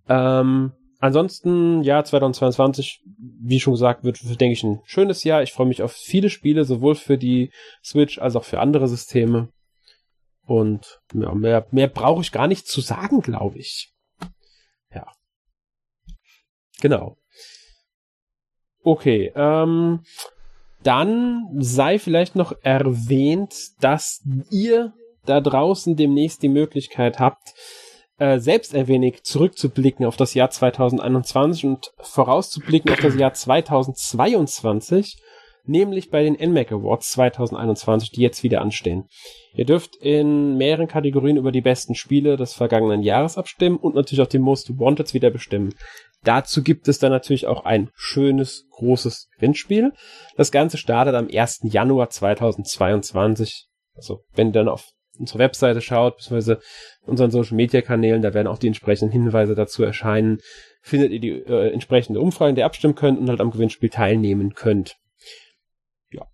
Ähm, 0.10 0.74
Ansonsten, 1.04 1.84
ja, 1.84 2.02
2022, 2.02 3.02
wie 3.18 3.60
schon 3.60 3.74
gesagt, 3.74 4.06
wird, 4.06 4.22
denke 4.40 4.54
ich, 4.54 4.64
ein 4.64 4.80
schönes 4.86 5.26
Jahr. 5.26 5.44
Ich 5.44 5.52
freue 5.52 5.68
mich 5.68 5.82
auf 5.82 5.92
viele 5.92 6.30
Spiele, 6.30 6.64
sowohl 6.64 6.96
für 6.96 7.18
die 7.18 7.52
Switch 7.84 8.20
als 8.20 8.38
auch 8.38 8.46
für 8.46 8.62
andere 8.62 8.88
Systeme. 8.88 9.50
Und 10.46 11.02
ja, 11.14 11.34
mehr, 11.34 11.68
mehr 11.72 11.90
brauche 11.90 12.22
ich 12.22 12.32
gar 12.32 12.48
nicht 12.48 12.68
zu 12.68 12.80
sagen, 12.80 13.20
glaube 13.20 13.58
ich. 13.58 13.92
Ja. 14.96 15.12
Genau. 16.80 17.18
Okay, 18.82 19.34
ähm, 19.36 20.06
dann 20.84 21.50
sei 21.60 22.00
vielleicht 22.00 22.38
noch 22.38 22.54
erwähnt, 22.62 23.54
dass 23.82 24.24
ihr 24.52 24.94
da 25.26 25.42
draußen 25.42 25.98
demnächst 25.98 26.44
die 26.44 26.50
Möglichkeit 26.50 27.20
habt, 27.20 27.56
äh, 28.24 28.40
selbst 28.40 28.74
ein 28.74 28.88
wenig 28.88 29.24
zurückzublicken 29.24 30.06
auf 30.06 30.16
das 30.16 30.34
Jahr 30.34 30.50
2021 30.50 31.66
und 31.66 31.92
vorauszublicken 32.00 32.90
auf 32.94 33.02
das 33.02 33.16
Jahr 33.18 33.34
2022, 33.34 35.18
nämlich 35.66 36.10
bei 36.10 36.24
den 36.24 36.36
NMAC 36.36 36.72
Awards 36.72 37.12
2021, 37.12 38.12
die 38.12 38.22
jetzt 38.22 38.42
wieder 38.42 38.62
anstehen. 38.62 39.10
Ihr 39.54 39.66
dürft 39.66 39.98
in 39.98 40.56
mehreren 40.56 40.88
Kategorien 40.88 41.36
über 41.36 41.52
die 41.52 41.60
besten 41.60 41.96
Spiele 41.96 42.38
des 42.38 42.54
vergangenen 42.54 43.04
Jahres 43.04 43.38
abstimmen 43.38 43.76
und 43.76 43.94
natürlich 43.94 44.22
auch 44.22 44.28
die 44.28 44.40
Most 44.40 44.80
Wanted 44.80 45.14
wieder 45.14 45.30
bestimmen. 45.30 45.76
Dazu 46.24 46.64
gibt 46.64 46.88
es 46.88 47.00
dann 47.00 47.12
natürlich 47.12 47.48
auch 47.48 47.66
ein 47.66 47.90
schönes, 47.94 48.68
großes 48.72 49.28
Gewinnspiel. 49.36 49.92
Das 50.38 50.54
Ganze 50.54 50.78
startet 50.78 51.16
am 51.16 51.28
1. 51.28 51.60
Januar 51.64 52.10
2022. 52.10 53.68
Also, 53.96 54.24
wenn 54.34 54.48
ihr 54.48 54.54
dann 54.54 54.70
auf 54.70 54.94
unsere 55.20 55.40
Webseite 55.40 55.82
schaut, 55.82 56.18
beziehungsweise 56.18 56.60
unseren 57.06 57.32
Social 57.32 57.56
Media 57.56 57.82
Kanälen, 57.82 58.22
da 58.22 58.34
werden 58.34 58.48
auch 58.48 58.58
die 58.58 58.68
entsprechenden 58.68 59.12
Hinweise 59.12 59.56
dazu 59.56 59.84
erscheinen, 59.84 60.40
findet 60.82 61.12
ihr 61.12 61.20
die 61.20 61.32
äh, 61.32 61.72
entsprechende 61.72 62.20
Umfragen, 62.20 62.56
die 62.56 62.64
abstimmen 62.64 62.96
könnt 62.96 63.20
und 63.20 63.30
halt 63.30 63.42
am 63.42 63.52
Gewinnspiel 63.52 63.90
teilnehmen 63.90 64.54
könnt. 64.54 64.98
Ja. 66.12 66.28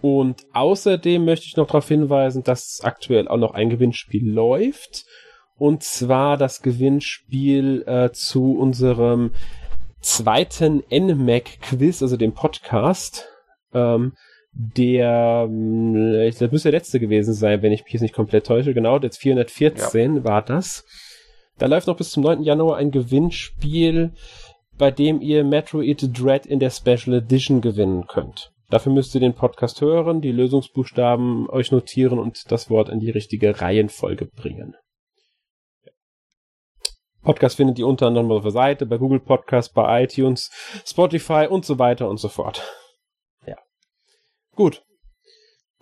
Und 0.00 0.44
außerdem 0.52 1.24
möchte 1.24 1.46
ich 1.46 1.56
noch 1.56 1.66
darauf 1.66 1.88
hinweisen, 1.88 2.42
dass 2.42 2.80
aktuell 2.82 3.28
auch 3.28 3.38
noch 3.38 3.54
ein 3.54 3.70
Gewinnspiel 3.70 4.30
läuft. 4.30 5.04
Und 5.56 5.84
zwar 5.84 6.36
das 6.36 6.62
Gewinnspiel 6.62 7.84
äh, 7.86 8.10
zu 8.12 8.58
unserem 8.58 9.32
zweiten 10.00 10.82
NMAC 10.90 11.60
Quiz, 11.60 12.02
also 12.02 12.16
dem 12.16 12.34
Podcast. 12.34 13.28
Ähm, 13.72 14.14
der, 14.52 15.46
hm, 15.48 16.30
das 16.38 16.52
müsste 16.52 16.70
der 16.70 16.78
letzte 16.78 17.00
gewesen 17.00 17.34
sein, 17.34 17.62
wenn 17.62 17.72
ich 17.72 17.84
mich 17.84 17.92
jetzt 17.92 18.02
nicht 18.02 18.14
komplett 18.14 18.46
täusche, 18.46 18.74
genau, 18.74 18.98
jetzt 18.98 19.18
414 19.18 20.16
ja. 20.16 20.24
war 20.24 20.42
das. 20.42 20.84
Da 21.58 21.66
läuft 21.66 21.86
noch 21.86 21.96
bis 21.96 22.10
zum 22.10 22.22
9. 22.22 22.42
Januar 22.42 22.76
ein 22.76 22.90
Gewinnspiel, 22.90 24.12
bei 24.76 24.90
dem 24.90 25.20
ihr 25.20 25.44
Metroid 25.44 26.10
Dread 26.18 26.46
in 26.46 26.58
der 26.58 26.70
Special 26.70 27.14
Edition 27.14 27.60
gewinnen 27.60 28.06
könnt. 28.06 28.52
Dafür 28.68 28.92
müsst 28.92 29.14
ihr 29.14 29.20
den 29.20 29.34
Podcast 29.34 29.80
hören, 29.80 30.22
die 30.22 30.32
Lösungsbuchstaben 30.32 31.48
euch 31.50 31.72
notieren 31.72 32.18
und 32.18 32.50
das 32.50 32.70
Wort 32.70 32.88
in 32.88 33.00
die 33.00 33.10
richtige 33.10 33.60
Reihenfolge 33.60 34.26
bringen. 34.26 34.74
Podcast 37.22 37.56
findet 37.56 37.78
ihr 37.78 37.86
unter 37.86 38.06
anderem 38.06 38.32
auf 38.32 38.42
der 38.42 38.50
Seite, 38.50 38.86
bei 38.86 38.98
Google 38.98 39.20
Podcast, 39.20 39.74
bei 39.74 40.04
iTunes, 40.04 40.50
Spotify 40.84 41.46
und 41.48 41.64
so 41.64 41.78
weiter 41.78 42.08
und 42.08 42.16
so 42.16 42.28
fort. 42.28 42.62
Gut. 44.54 44.82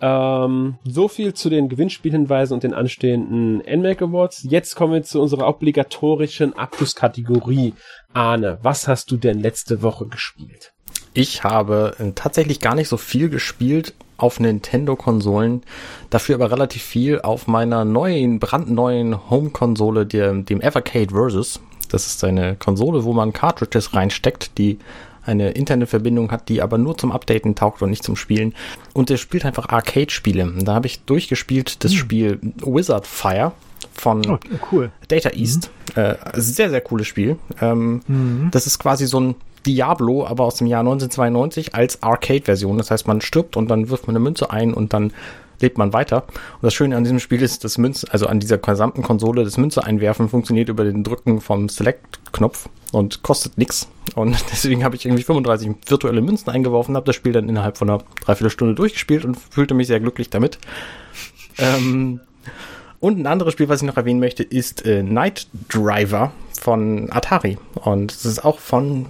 Ähm, 0.03 0.79
so 0.85 1.09
viel 1.09 1.35
zu 1.35 1.51
den 1.51 1.69
Gewinnspielhinweisen 1.69 2.55
und 2.55 2.63
den 2.63 2.73
anstehenden 2.73 3.59
NMAC 3.59 4.03
Awards. 4.03 4.47
Jetzt 4.49 4.75
kommen 4.75 4.95
wir 4.95 5.03
zu 5.03 5.21
unserer 5.21 5.47
obligatorischen 5.47 6.55
Abschlusskategorie. 6.55 7.75
Arne, 8.15 8.59
was 8.63 8.89
hast 8.89 9.11
du 9.11 9.17
denn 9.17 9.41
letzte 9.41 9.83
Woche 9.83 10.07
gespielt? 10.07 10.73
Ich 11.13 11.45
habe 11.45 11.97
äh, 11.99 12.13
tatsächlich 12.15 12.61
gar 12.61 12.75
nicht 12.75 12.89
so 12.89 12.97
viel 12.97 13.29
gespielt 13.29 13.95
auf 14.17 14.39
Nintendo-Konsolen, 14.39 15.63
dafür 16.11 16.37
aber 16.37 16.51
relativ 16.51 16.83
viel 16.83 17.21
auf 17.21 17.47
meiner 17.47 17.85
neuen, 17.85 18.39
brandneuen 18.39 19.31
Home-Konsole, 19.31 20.07
dem 20.07 20.61
Evercade 20.61 21.11
Versus. 21.11 21.61
Das 21.91 22.07
ist 22.07 22.23
eine 22.23 22.55
Konsole, 22.57 23.05
wo 23.05 23.13
man 23.13 23.33
Cartridges 23.33 23.95
reinsteckt, 23.95 24.59
die 24.59 24.79
eine 25.25 25.51
Internetverbindung 25.51 26.31
hat, 26.31 26.49
die 26.49 26.63
aber 26.63 26.79
nur 26.79 26.97
zum 26.97 27.13
Updaten 27.13 27.55
taugt 27.55 27.83
und 27.83 27.91
nicht 27.91 28.03
zum 28.03 28.17
Spielen. 28.17 28.55
Und 28.93 29.11
der 29.11 29.17
spielt 29.17 29.45
einfach 29.45 29.69
Arcade-Spiele. 29.69 30.53
Da 30.63 30.75
habe 30.75 30.87
ich 30.87 31.05
durchgespielt 31.05 31.85
das 31.85 31.93
mhm. 31.93 31.97
Spiel 31.97 32.41
Wizard 32.65 33.07
Fire 33.07 33.53
von 33.93 34.29
oh, 34.31 34.39
cool. 34.73 34.91
Data 35.09 35.31
East. 35.31 35.71
Mhm. 35.95 36.03
Äh, 36.03 36.17
sehr, 36.35 36.71
sehr 36.71 36.81
cooles 36.81 37.07
Spiel. 37.07 37.37
Ähm, 37.61 38.03
mhm. 38.07 38.49
Das 38.51 38.67
ist 38.67 38.79
quasi 38.79 39.07
so 39.07 39.21
ein 39.21 39.35
Diablo, 39.67 40.27
aber 40.27 40.45
aus 40.45 40.57
dem 40.57 40.67
Jahr 40.67 40.81
1992 40.81 41.75
als 41.75 42.03
Arcade-Version. 42.03 42.79
Das 42.79 42.91
heißt, 42.91 43.07
man 43.07 43.21
stirbt 43.21 43.57
und 43.57 43.69
dann 43.69 43.91
wirft 43.91 44.07
man 44.07 44.17
eine 44.17 44.23
Münze 44.23 44.51
ein 44.51 44.73
und 44.73 44.93
dann 44.93 45.13
lebt 45.61 45.79
man 45.79 45.93
weiter. 45.93 46.25
Und 46.27 46.63
das 46.63 46.75
Schöne 46.75 46.97
an 46.97 47.05
diesem 47.05 47.21
Spiel 47.21 47.43
ist, 47.43 47.65
dass 47.65 47.79
Münze, 47.79 48.07
also 48.11 48.27
an 48.27 48.41
dieser 48.41 48.59
gesamten 48.59 49.03
Konsole, 49.03 49.45
das 49.45 49.57
Münze 49.57 49.85
einwerfen 49.85 50.29
funktioniert 50.29 50.69
über 50.69 50.85
den 50.85 51.05
Drücken 51.05 51.41
vom 51.41 51.69
Select-Knopf 51.69 52.69
und 52.93 53.23
kostet 53.23 53.59
nichts. 53.59 53.89
Und 54.15 54.37
deswegen 54.53 54.85
habe 54.85 54.97
ich 54.97 55.05
irgendwie 55.07 55.23
35 55.23 55.71
virtuelle 55.87 56.21
Münzen 56.21 56.51
eingeworfen, 56.51 56.97
habe 56.97 57.07
das 57.07 57.17
Spiel 57.17 57.33
dann 57.33 57.49
innerhalb 57.49 57.79
von 57.79 57.91
einer 57.91 58.03
Dreiviertelstunde 58.25 58.75
durchgespielt 58.75 59.25
und 59.25 59.37
fühlte 59.37 59.75
mich 59.75 59.87
sehr 59.87 60.01
glücklich 60.01 60.31
damit. 60.31 60.59
Ähm, 61.59 62.21
und 63.01 63.19
ein 63.19 63.27
anderes 63.27 63.55
Spiel, 63.55 63.69
was 63.69 63.81
ich 63.81 63.87
noch 63.87 63.97
erwähnen 63.97 64.21
möchte, 64.21 64.43
ist 64.43 64.87
äh, 64.87 65.03
Night 65.03 65.49
Driver 65.69 66.33
von 66.59 67.11
Atari. 67.11 67.59
Und 67.75 68.13
es 68.13 68.25
ist 68.25 68.45
auch 68.45 68.59
von, 68.59 69.07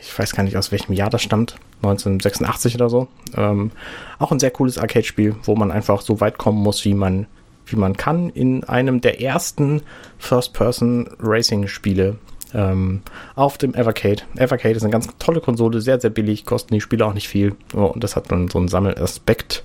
ich 0.00 0.18
weiß 0.18 0.34
gar 0.34 0.42
nicht 0.42 0.56
aus 0.56 0.72
welchem 0.72 0.94
Jahr 0.94 1.10
das 1.10 1.22
stammt, 1.22 1.56
1986 1.82 2.74
oder 2.76 2.88
so. 2.88 3.08
Ähm, 3.36 3.70
auch 4.18 4.32
ein 4.32 4.38
sehr 4.38 4.50
cooles 4.50 4.78
Arcade-Spiel, 4.78 5.36
wo 5.42 5.54
man 5.56 5.70
einfach 5.70 6.00
so 6.00 6.20
weit 6.20 6.38
kommen 6.38 6.58
muss, 6.58 6.84
wie 6.84 6.94
man, 6.94 7.26
wie 7.66 7.76
man 7.76 7.96
kann, 7.96 8.30
in 8.30 8.64
einem 8.64 9.00
der 9.00 9.20
ersten 9.20 9.82
First-Person-Racing-Spiele 10.18 12.16
ähm, 12.54 13.02
auf 13.34 13.58
dem 13.58 13.74
Evercade. 13.74 14.22
Evercade 14.36 14.74
ist 14.74 14.82
eine 14.82 14.92
ganz 14.92 15.08
tolle 15.18 15.40
Konsole, 15.40 15.80
sehr, 15.80 16.00
sehr 16.00 16.10
billig, 16.10 16.44
kosten 16.46 16.74
die 16.74 16.80
Spiele 16.80 17.04
auch 17.04 17.14
nicht 17.14 17.28
viel. 17.28 17.54
Oh, 17.74 17.84
und 17.84 18.02
das 18.02 18.16
hat 18.16 18.30
dann 18.30 18.48
so 18.48 18.58
einen 18.58 18.68
Sammelaspekt, 18.68 19.64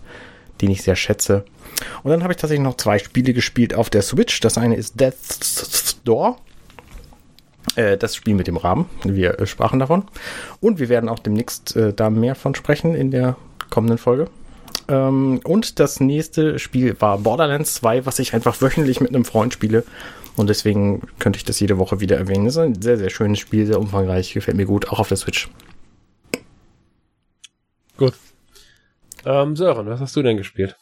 den 0.62 0.72
ich 0.72 0.84
sehr 0.84 0.96
schätze. 0.96 1.46
Und 2.04 2.12
dann 2.12 2.24
habe 2.24 2.34
ich 2.34 2.38
tatsächlich 2.38 2.64
noch 2.64 2.78
zwei 2.78 3.00
Spiele 3.00 3.34
gespielt 3.34 3.74
auf 3.74 3.90
der 3.90 4.02
Switch. 4.02 4.40
Das 4.42 4.58
eine 4.58 4.76
ist 4.76 5.00
Death's 5.00 6.02
Door. 6.04 6.38
Äh, 7.76 7.98
das 7.98 8.16
Spiel 8.16 8.36
mit 8.36 8.48
dem 8.48 8.58
Rahmen. 8.58 8.86
Wir 9.04 9.40
äh, 9.40 9.46
sprachen 9.46 9.80
davon. 9.80 10.04
Und 10.60 10.80
wir 10.80 10.90
werden 10.90 11.10
auch 11.10 11.20
demnächst 11.20 11.76
äh, 11.76 11.94
da 11.94 12.10
mehr 12.10 12.36
von 12.36 12.56
sprechen 12.56 12.96
in 12.96 13.12
der 13.12 13.38
kommenden 13.70 13.98
Folge. 13.98 14.28
Ähm, 14.88 15.40
und 15.44 15.80
das 15.80 16.00
nächste 16.00 16.60
Spiel 16.60 17.00
war 17.00 17.18
Borderlands 17.20 17.76
2, 17.76 18.06
was 18.06 18.20
ich 18.20 18.34
einfach 18.34 18.62
wöchentlich 18.62 19.00
mit 19.00 19.10
einem 19.10 19.26
Freund 19.26 19.54
spiele. 19.54 19.84
Und 20.36 20.50
deswegen 20.50 21.02
könnte 21.20 21.38
ich 21.38 21.46
das 21.46 21.60
jede 21.60 21.78
Woche 21.78 22.00
wieder 22.00 22.18
erwähnen. 22.18 22.46
Das 22.46 22.56
ist 22.56 22.60
ein 22.60 22.82
sehr, 22.82 22.98
sehr 22.98 23.10
schönes 23.10 23.40
Spiel, 23.40 23.66
sehr 23.66 23.80
umfangreich, 23.80 24.34
gefällt 24.34 24.58
mir 24.58 24.66
gut, 24.66 24.90
auch 24.90 25.00
auf 25.00 25.08
der 25.08 25.18
Switch. 25.18 25.50
Gut. 27.98 28.14
Ähm, 29.26 29.56
Sören, 29.56 29.88
was 29.88 30.00
hast 30.00 30.16
du 30.16 30.24
denn 30.24 30.38
gespielt? 30.38 30.76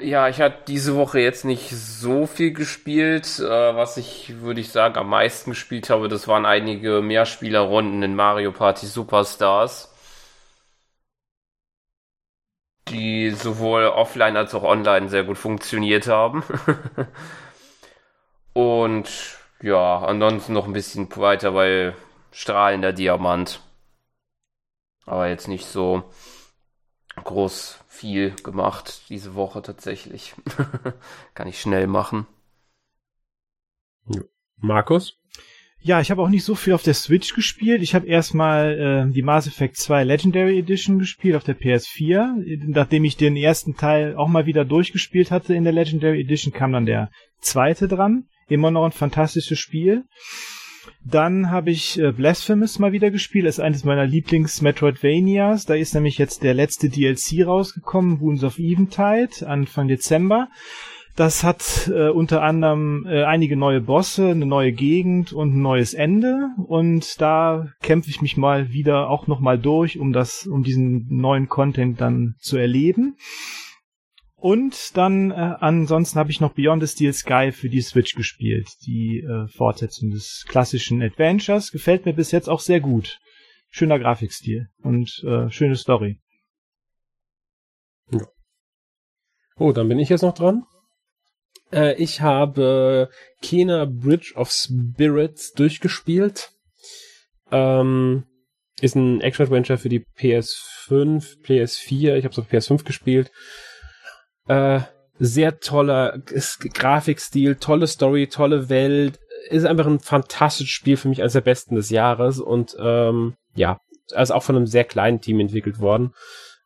Ja, 0.00 0.28
ich 0.28 0.40
hatte 0.40 0.64
diese 0.68 0.94
Woche 0.96 1.18
jetzt 1.20 1.44
nicht 1.44 1.70
so 1.70 2.26
viel 2.26 2.52
gespielt. 2.52 3.38
Äh, 3.40 3.74
was 3.76 3.96
ich, 3.96 4.40
würde 4.40 4.60
ich 4.60 4.70
sagen, 4.70 4.96
am 4.96 5.08
meisten 5.08 5.50
gespielt 5.50 5.88
habe, 5.90 6.08
das 6.08 6.26
waren 6.28 6.46
einige 6.46 7.00
Mehrspielerrunden 7.02 8.02
in 8.02 8.14
Mario 8.16 8.52
Party 8.52 8.86
Superstars. 8.86 9.92
Die 12.88 13.30
sowohl 13.30 13.86
offline 13.88 14.36
als 14.38 14.54
auch 14.54 14.62
online 14.62 15.08
sehr 15.10 15.24
gut 15.24 15.36
funktioniert 15.38 16.06
haben. 16.08 16.42
Und 18.52 19.10
ja, 19.62 19.98
ansonsten 19.98 20.52
noch 20.52 20.66
ein 20.66 20.72
bisschen 20.72 21.08
weiter 21.16 21.52
bei 21.52 21.94
strahlender 22.32 22.92
Diamant. 22.92 23.60
Aber 25.06 25.28
jetzt 25.28 25.48
nicht 25.48 25.66
so 25.66 26.04
groß 27.22 27.83
viel 28.04 28.32
gemacht 28.42 29.00
diese 29.08 29.34
Woche 29.34 29.62
tatsächlich. 29.62 30.34
Kann 31.34 31.48
ich 31.48 31.58
schnell 31.58 31.86
machen. 31.86 32.26
Markus? 34.58 35.18
Ja, 35.80 36.00
ich 36.02 36.10
habe 36.10 36.20
auch 36.20 36.28
nicht 36.28 36.44
so 36.44 36.54
viel 36.54 36.74
auf 36.74 36.82
der 36.82 36.92
Switch 36.92 37.34
gespielt. 37.34 37.82
Ich 37.82 37.94
habe 37.94 38.06
erstmal 38.06 39.06
äh, 39.08 39.12
die 39.12 39.22
Mass 39.22 39.46
Effect 39.46 39.78
2 39.78 40.04
Legendary 40.04 40.58
Edition 40.58 40.98
gespielt 40.98 41.34
auf 41.34 41.44
der 41.44 41.58
PS4. 41.58 42.66
Nachdem 42.66 43.04
ich 43.04 43.16
den 43.16 43.36
ersten 43.36 43.74
Teil 43.74 44.16
auch 44.16 44.28
mal 44.28 44.44
wieder 44.44 44.66
durchgespielt 44.66 45.30
hatte 45.30 45.54
in 45.54 45.64
der 45.64 45.72
Legendary 45.72 46.20
Edition, 46.20 46.52
kam 46.52 46.72
dann 46.72 46.84
der 46.84 47.10
zweite 47.40 47.88
dran. 47.88 48.28
Immer 48.48 48.70
noch 48.70 48.84
ein 48.84 48.92
fantastisches 48.92 49.58
Spiel. 49.58 50.04
Dann 51.04 51.50
habe 51.50 51.70
ich 51.70 51.98
äh, 51.98 52.12
Blasphemous 52.12 52.78
mal 52.78 52.92
wieder 52.92 53.10
gespielt. 53.10 53.46
Das 53.46 53.58
ist 53.58 53.64
eines 53.64 53.84
meiner 53.84 54.06
Lieblings-Metroidvanias. 54.06 55.66
Da 55.66 55.74
ist 55.74 55.94
nämlich 55.94 56.16
jetzt 56.16 56.42
der 56.42 56.54
letzte 56.54 56.88
DLC 56.88 57.46
rausgekommen, 57.46 58.20
Wounds 58.20 58.42
of 58.42 58.58
Eventide, 58.58 59.46
Anfang 59.46 59.88
Dezember. 59.88 60.48
Das 61.16 61.44
hat 61.44 61.88
äh, 61.94 62.08
unter 62.08 62.42
anderem 62.42 63.06
äh, 63.06 63.22
einige 63.22 63.56
neue 63.56 63.80
Bosse, 63.80 64.30
eine 64.30 64.46
neue 64.46 64.72
Gegend 64.72 65.32
und 65.32 65.54
ein 65.54 65.62
neues 65.62 65.94
Ende. 65.94 66.48
Und 66.66 67.20
da 67.20 67.68
kämpfe 67.82 68.10
ich 68.10 68.20
mich 68.20 68.36
mal 68.36 68.72
wieder 68.72 69.10
auch 69.10 69.28
nochmal 69.28 69.58
durch, 69.58 69.98
um 69.98 70.12
das, 70.12 70.46
um 70.46 70.64
diesen 70.64 71.06
neuen 71.10 71.48
Content 71.48 72.00
dann 72.00 72.34
zu 72.40 72.56
erleben. 72.56 73.16
Und 74.44 74.98
dann 74.98 75.30
äh, 75.30 75.56
ansonsten 75.60 76.18
habe 76.18 76.30
ich 76.30 76.38
noch 76.38 76.52
Beyond 76.52 76.82
the 76.82 76.86
Steel 76.86 77.14
Sky 77.14 77.50
für 77.50 77.70
die 77.70 77.80
Switch 77.80 78.14
gespielt. 78.14 78.68
Die 78.84 79.20
äh, 79.20 79.48
Fortsetzung 79.48 80.10
des 80.10 80.44
klassischen 80.46 81.00
Adventures. 81.00 81.72
Gefällt 81.72 82.04
mir 82.04 82.12
bis 82.12 82.30
jetzt 82.30 82.50
auch 82.50 82.60
sehr 82.60 82.80
gut. 82.80 83.20
Schöner 83.70 83.98
Grafikstil 83.98 84.68
und 84.82 85.24
äh, 85.24 85.48
schöne 85.48 85.76
Story. 85.76 86.20
Ja. 88.12 88.20
Oh, 89.56 89.72
dann 89.72 89.88
bin 89.88 89.98
ich 89.98 90.10
jetzt 90.10 90.20
noch 90.20 90.34
dran. 90.34 90.66
Äh, 91.72 91.94
ich 91.94 92.20
habe 92.20 93.08
Kena 93.40 93.86
Bridge 93.86 94.34
of 94.36 94.50
Spirits 94.50 95.54
durchgespielt. 95.54 96.50
Ähm, 97.50 98.26
ist 98.82 98.94
ein 98.94 99.22
Action-Adventure 99.22 99.78
für 99.78 99.88
die 99.88 100.04
PS5, 100.18 101.42
PS4. 101.42 102.16
Ich 102.16 102.24
habe 102.24 102.32
es 102.32 102.38
auf 102.38 102.52
PS5 102.52 102.84
gespielt. 102.84 103.32
Äh, 104.48 104.80
sehr 105.18 105.60
toller 105.60 106.18
Grafikstil, 106.72 107.56
tolle 107.56 107.86
Story, 107.86 108.28
tolle 108.28 108.68
Welt. 108.68 109.18
Ist 109.50 109.66
einfach 109.66 109.86
ein 109.86 110.00
fantastisches 110.00 110.72
Spiel 110.72 110.96
für 110.96 111.08
mich, 111.08 111.20
eines 111.20 111.34
der 111.34 111.40
besten 111.40 111.76
des 111.76 111.90
Jahres. 111.90 112.40
Und 112.40 112.76
ähm, 112.78 113.34
ja, 113.54 113.78
also 114.12 114.34
auch 114.34 114.42
von 114.42 114.56
einem 114.56 114.66
sehr 114.66 114.84
kleinen 114.84 115.20
Team 115.20 115.40
entwickelt 115.40 115.80
worden. 115.80 116.12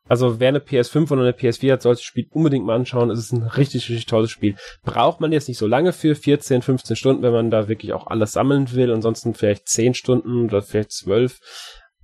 Also 0.07 0.39
wer 0.39 0.47
eine 0.49 0.59
PS5 0.59 1.11
oder 1.11 1.21
eine 1.21 1.33
PS4 1.33 1.73
hat, 1.73 1.83
sollte 1.83 1.99
das 1.99 2.03
Spiel 2.03 2.27
unbedingt 2.31 2.65
mal 2.65 2.75
anschauen. 2.75 3.11
Es 3.11 3.19
ist 3.19 3.31
ein 3.31 3.43
richtig, 3.43 3.89
richtig 3.89 4.07
tolles 4.07 4.31
Spiel. 4.31 4.55
Braucht 4.83 5.19
man 5.21 5.31
jetzt 5.31 5.47
nicht 5.47 5.59
so 5.59 5.67
lange 5.67 5.93
für, 5.93 6.15
14, 6.15 6.63
15 6.63 6.95
Stunden, 6.95 7.21
wenn 7.21 7.31
man 7.31 7.51
da 7.51 7.67
wirklich 7.67 7.93
auch 7.93 8.07
alles 8.07 8.31
sammeln 8.31 8.73
will. 8.73 8.91
Ansonsten 8.91 9.35
vielleicht 9.35 9.69
10 9.69 9.93
Stunden 9.93 10.45
oder 10.45 10.63
vielleicht 10.63 10.91
12. 10.93 11.37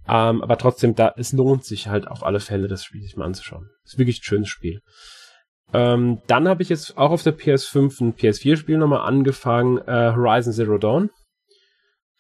Ähm, 0.07 0.43
aber 0.43 0.57
trotzdem, 0.59 0.93
da, 0.93 1.15
es 1.17 1.33
lohnt 1.33 1.65
sich 1.65 1.87
halt 1.87 2.07
auf 2.07 2.23
alle 2.23 2.39
Fälle, 2.39 2.67
das 2.67 2.83
Spiel 2.83 3.01
sich 3.01 3.17
mal 3.17 3.25
anzuschauen. 3.25 3.71
ist 3.83 3.97
wirklich 3.97 4.19
ein 4.19 4.23
schönes 4.23 4.49
Spiel. 4.49 4.81
Ähm, 5.73 6.21
dann 6.27 6.47
habe 6.47 6.63
ich 6.63 6.69
jetzt 6.69 6.97
auch 6.97 7.11
auf 7.11 7.23
der 7.23 7.37
PS5 7.37 8.01
ein 8.01 8.15
PS4-Spiel 8.15 8.77
nochmal 8.77 9.07
angefangen, 9.07 9.77
äh, 9.79 10.13
Horizon 10.15 10.53
Zero 10.53 10.77
Dawn. 10.77 11.09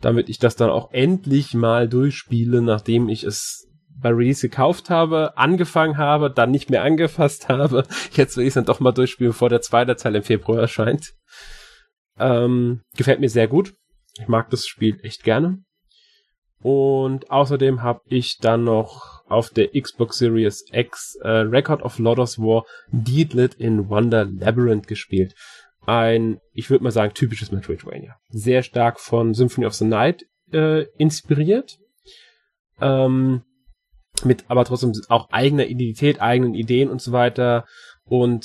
Damit 0.01 0.29
ich 0.29 0.39
das 0.39 0.55
dann 0.55 0.69
auch 0.69 0.91
endlich 0.91 1.53
mal 1.53 1.87
durchspiele, 1.87 2.61
nachdem 2.61 3.07
ich 3.07 3.23
es 3.23 3.65
bei 3.97 4.09
Release 4.09 4.47
gekauft 4.47 4.89
habe, 4.89 5.37
angefangen 5.37 5.97
habe, 5.97 6.29
dann 6.29 6.51
nicht 6.51 6.69
mehr 6.69 6.83
angefasst 6.83 7.49
habe. 7.49 7.85
Jetzt 8.11 8.35
will 8.37 8.43
ich 8.43 8.49
es 8.49 8.53
dann 8.55 8.65
doch 8.65 8.79
mal 8.79 8.91
durchspielen, 8.91 9.31
bevor 9.31 9.49
der 9.49 9.61
zweite 9.61 9.95
Teil 9.95 10.15
im 10.15 10.23
Februar 10.23 10.59
erscheint. 10.59 11.13
Ähm, 12.19 12.81
gefällt 12.95 13.19
mir 13.19 13.29
sehr 13.29 13.47
gut. 13.47 13.73
Ich 14.19 14.27
mag 14.27 14.49
das 14.49 14.65
Spiel 14.65 14.99
echt 15.03 15.23
gerne. 15.23 15.64
Und 16.67 17.29
außerdem 17.29 17.83
habe 17.83 18.01
ich 18.07 18.39
dann 18.39 18.63
noch 18.63 19.21
auf 19.27 19.51
der 19.51 19.69
Xbox 19.79 20.17
Series 20.17 20.65
X 20.71 21.15
äh, 21.21 21.27
Record 21.27 21.83
of 21.83 21.99
Lodoss 21.99 22.39
War 22.39 22.65
Deedlit 22.91 23.53
in 23.53 23.87
Wonder 23.87 24.25
Labyrinth 24.25 24.87
gespielt. 24.87 25.35
Ein, 25.85 26.39
ich 26.53 26.71
würde 26.71 26.83
mal 26.83 26.89
sagen, 26.89 27.13
typisches 27.13 27.51
Metroidvania. 27.51 28.15
Sehr 28.29 28.63
stark 28.63 28.99
von 28.99 29.35
Symphony 29.35 29.67
of 29.67 29.75
the 29.75 29.85
Night 29.85 30.25
äh, 30.53 30.87
inspiriert. 30.97 31.77
Ähm, 32.81 33.43
mit 34.23 34.45
aber 34.47 34.65
trotzdem 34.65 34.93
auch 35.07 35.29
eigener 35.29 35.67
Identität, 35.67 36.19
eigenen 36.19 36.55
Ideen 36.55 36.89
und 36.89 36.99
so 36.99 37.11
weiter 37.11 37.65
und 38.05 38.43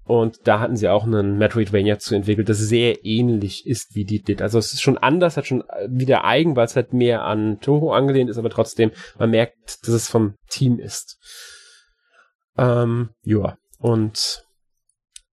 Und 0.03 0.39
da 0.45 0.59
hatten 0.59 0.75
sie 0.75 0.89
auch 0.89 1.03
einen 1.03 1.37
Metroidvania 1.37 1.99
zu 1.99 2.15
entwickelt, 2.15 2.49
das 2.49 2.57
sehr 2.57 3.05
ähnlich 3.05 3.67
ist 3.67 3.93
wie 3.93 4.05
die 4.05 4.23
Dit. 4.23 4.41
Also 4.41 4.57
es 4.57 4.73
ist 4.73 4.81
schon 4.81 4.97
anders, 4.97 5.37
hat 5.37 5.45
schon 5.45 5.63
wieder 5.87 6.25
eigen, 6.25 6.55
weil 6.55 6.65
es 6.65 6.75
halt 6.75 6.93
mehr 6.93 7.25
an 7.25 7.59
Toho 7.59 7.93
angelehnt 7.93 8.31
ist, 8.31 8.39
aber 8.39 8.49
trotzdem, 8.49 8.89
man 9.19 9.29
merkt, 9.29 9.83
dass 9.83 9.93
es 9.93 10.09
vom 10.09 10.33
Team 10.49 10.79
ist. 10.79 11.19
Ähm, 12.57 13.09
ja, 13.23 13.55
und 13.77 14.43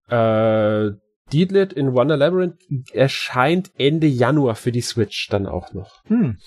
äh, 0.10 0.90
Deedlit 1.34 1.74
in 1.74 1.94
Wonder 1.94 2.18
Labyrinth 2.18 2.60
erscheint 2.94 3.72
Ende 3.78 4.08
Januar 4.08 4.56
für 4.56 4.72
die 4.72 4.82
Switch 4.82 5.28
dann 5.30 5.48
auch 5.48 5.74
noch. 5.74 6.04
Hm. 6.06 6.38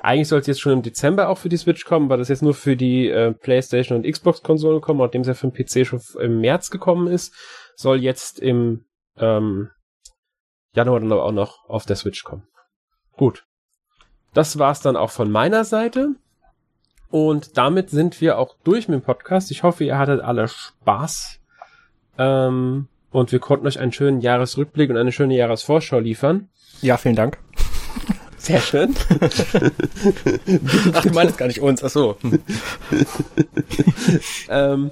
Eigentlich 0.00 0.28
soll 0.28 0.40
es 0.40 0.46
jetzt 0.46 0.60
schon 0.60 0.72
im 0.72 0.82
Dezember 0.82 1.28
auch 1.28 1.38
für 1.38 1.48
die 1.48 1.56
Switch 1.56 1.84
kommen, 1.84 2.08
weil 2.08 2.18
das 2.18 2.28
jetzt 2.28 2.42
nur 2.42 2.54
für 2.54 2.76
die 2.76 3.08
äh, 3.08 3.32
PlayStation 3.32 3.96
und 3.96 4.10
Xbox-Konsolen 4.10 4.80
kommen, 4.80 5.00
nachdem 5.00 5.22
es 5.22 5.28
ja 5.28 5.34
für 5.34 5.48
den 5.48 5.54
PC 5.54 5.86
schon 5.86 6.00
im 6.20 6.40
März 6.40 6.70
gekommen 6.70 7.06
ist, 7.06 7.34
soll 7.76 8.00
jetzt 8.02 8.40
im 8.40 8.84
ähm, 9.16 9.70
Januar 10.74 11.00
dann 11.00 11.12
aber 11.12 11.24
auch 11.24 11.32
noch 11.32 11.68
auf 11.68 11.86
der 11.86 11.96
Switch 11.96 12.24
kommen. 12.24 12.48
Gut. 13.12 13.44
Das 14.34 14.58
war's 14.58 14.80
dann 14.80 14.96
auch 14.96 15.10
von 15.10 15.30
meiner 15.30 15.64
Seite. 15.64 16.14
Und 17.10 17.58
damit 17.58 17.90
sind 17.90 18.20
wir 18.22 18.38
auch 18.38 18.56
durch 18.64 18.88
mit 18.88 19.00
dem 19.00 19.04
Podcast. 19.04 19.50
Ich 19.50 19.62
hoffe, 19.62 19.84
ihr 19.84 19.98
hattet 19.98 20.22
alle 20.22 20.48
Spaß. 20.48 21.40
Ähm, 22.16 22.88
und 23.12 23.32
wir 23.32 23.38
konnten 23.38 23.66
euch 23.66 23.78
einen 23.78 23.92
schönen 23.92 24.20
Jahresrückblick 24.20 24.90
und 24.90 24.96
eine 24.96 25.12
schöne 25.12 25.36
Jahresvorschau 25.36 25.98
liefern. 25.98 26.48
Ja, 26.80 26.96
vielen 26.96 27.16
Dank. 27.16 27.38
Sehr 28.38 28.60
schön. 28.60 28.94
Ach, 30.94 31.02
du 31.02 31.10
meinst 31.10 31.38
gar 31.38 31.46
nicht 31.46 31.60
uns, 31.60 31.84
ach 31.84 31.90
so. 31.90 32.16
ähm, 34.48 34.90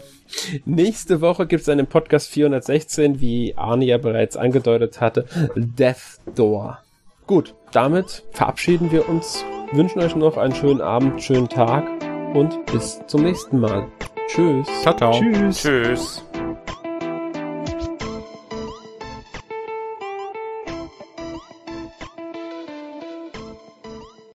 nächste 0.64 1.20
Woche 1.20 1.48
gibt 1.48 1.62
es 1.62 1.68
einen 1.68 1.88
Podcast 1.88 2.28
416, 2.28 3.20
wie 3.20 3.55
Arne 3.56 3.86
ja 3.86 3.98
bereits 3.98 4.36
angedeutet 4.36 5.01
hatte, 5.01 5.26
Death 5.56 6.20
Door. 6.36 6.78
Gut, 7.26 7.56
damit 7.72 8.22
verabschieden 8.30 8.92
wir 8.92 9.09
uns, 9.09 9.44
wünschen 9.72 10.01
euch 10.01 10.14
noch 10.14 10.36
einen 10.36 10.55
schönen 10.55 10.80
Abend, 10.80 11.20
schönen 11.20 11.48
Tag 11.48 11.88
und 12.34 12.66
bis 12.66 13.01
zum 13.09 13.24
nächsten 13.24 13.59
Mal. 13.59 13.88
Tschüss. 14.28 14.68
Ciao, 14.82 14.97
ciao. 14.97 15.12
Tschüss. 15.12 15.62
Tschüss. 15.62 16.22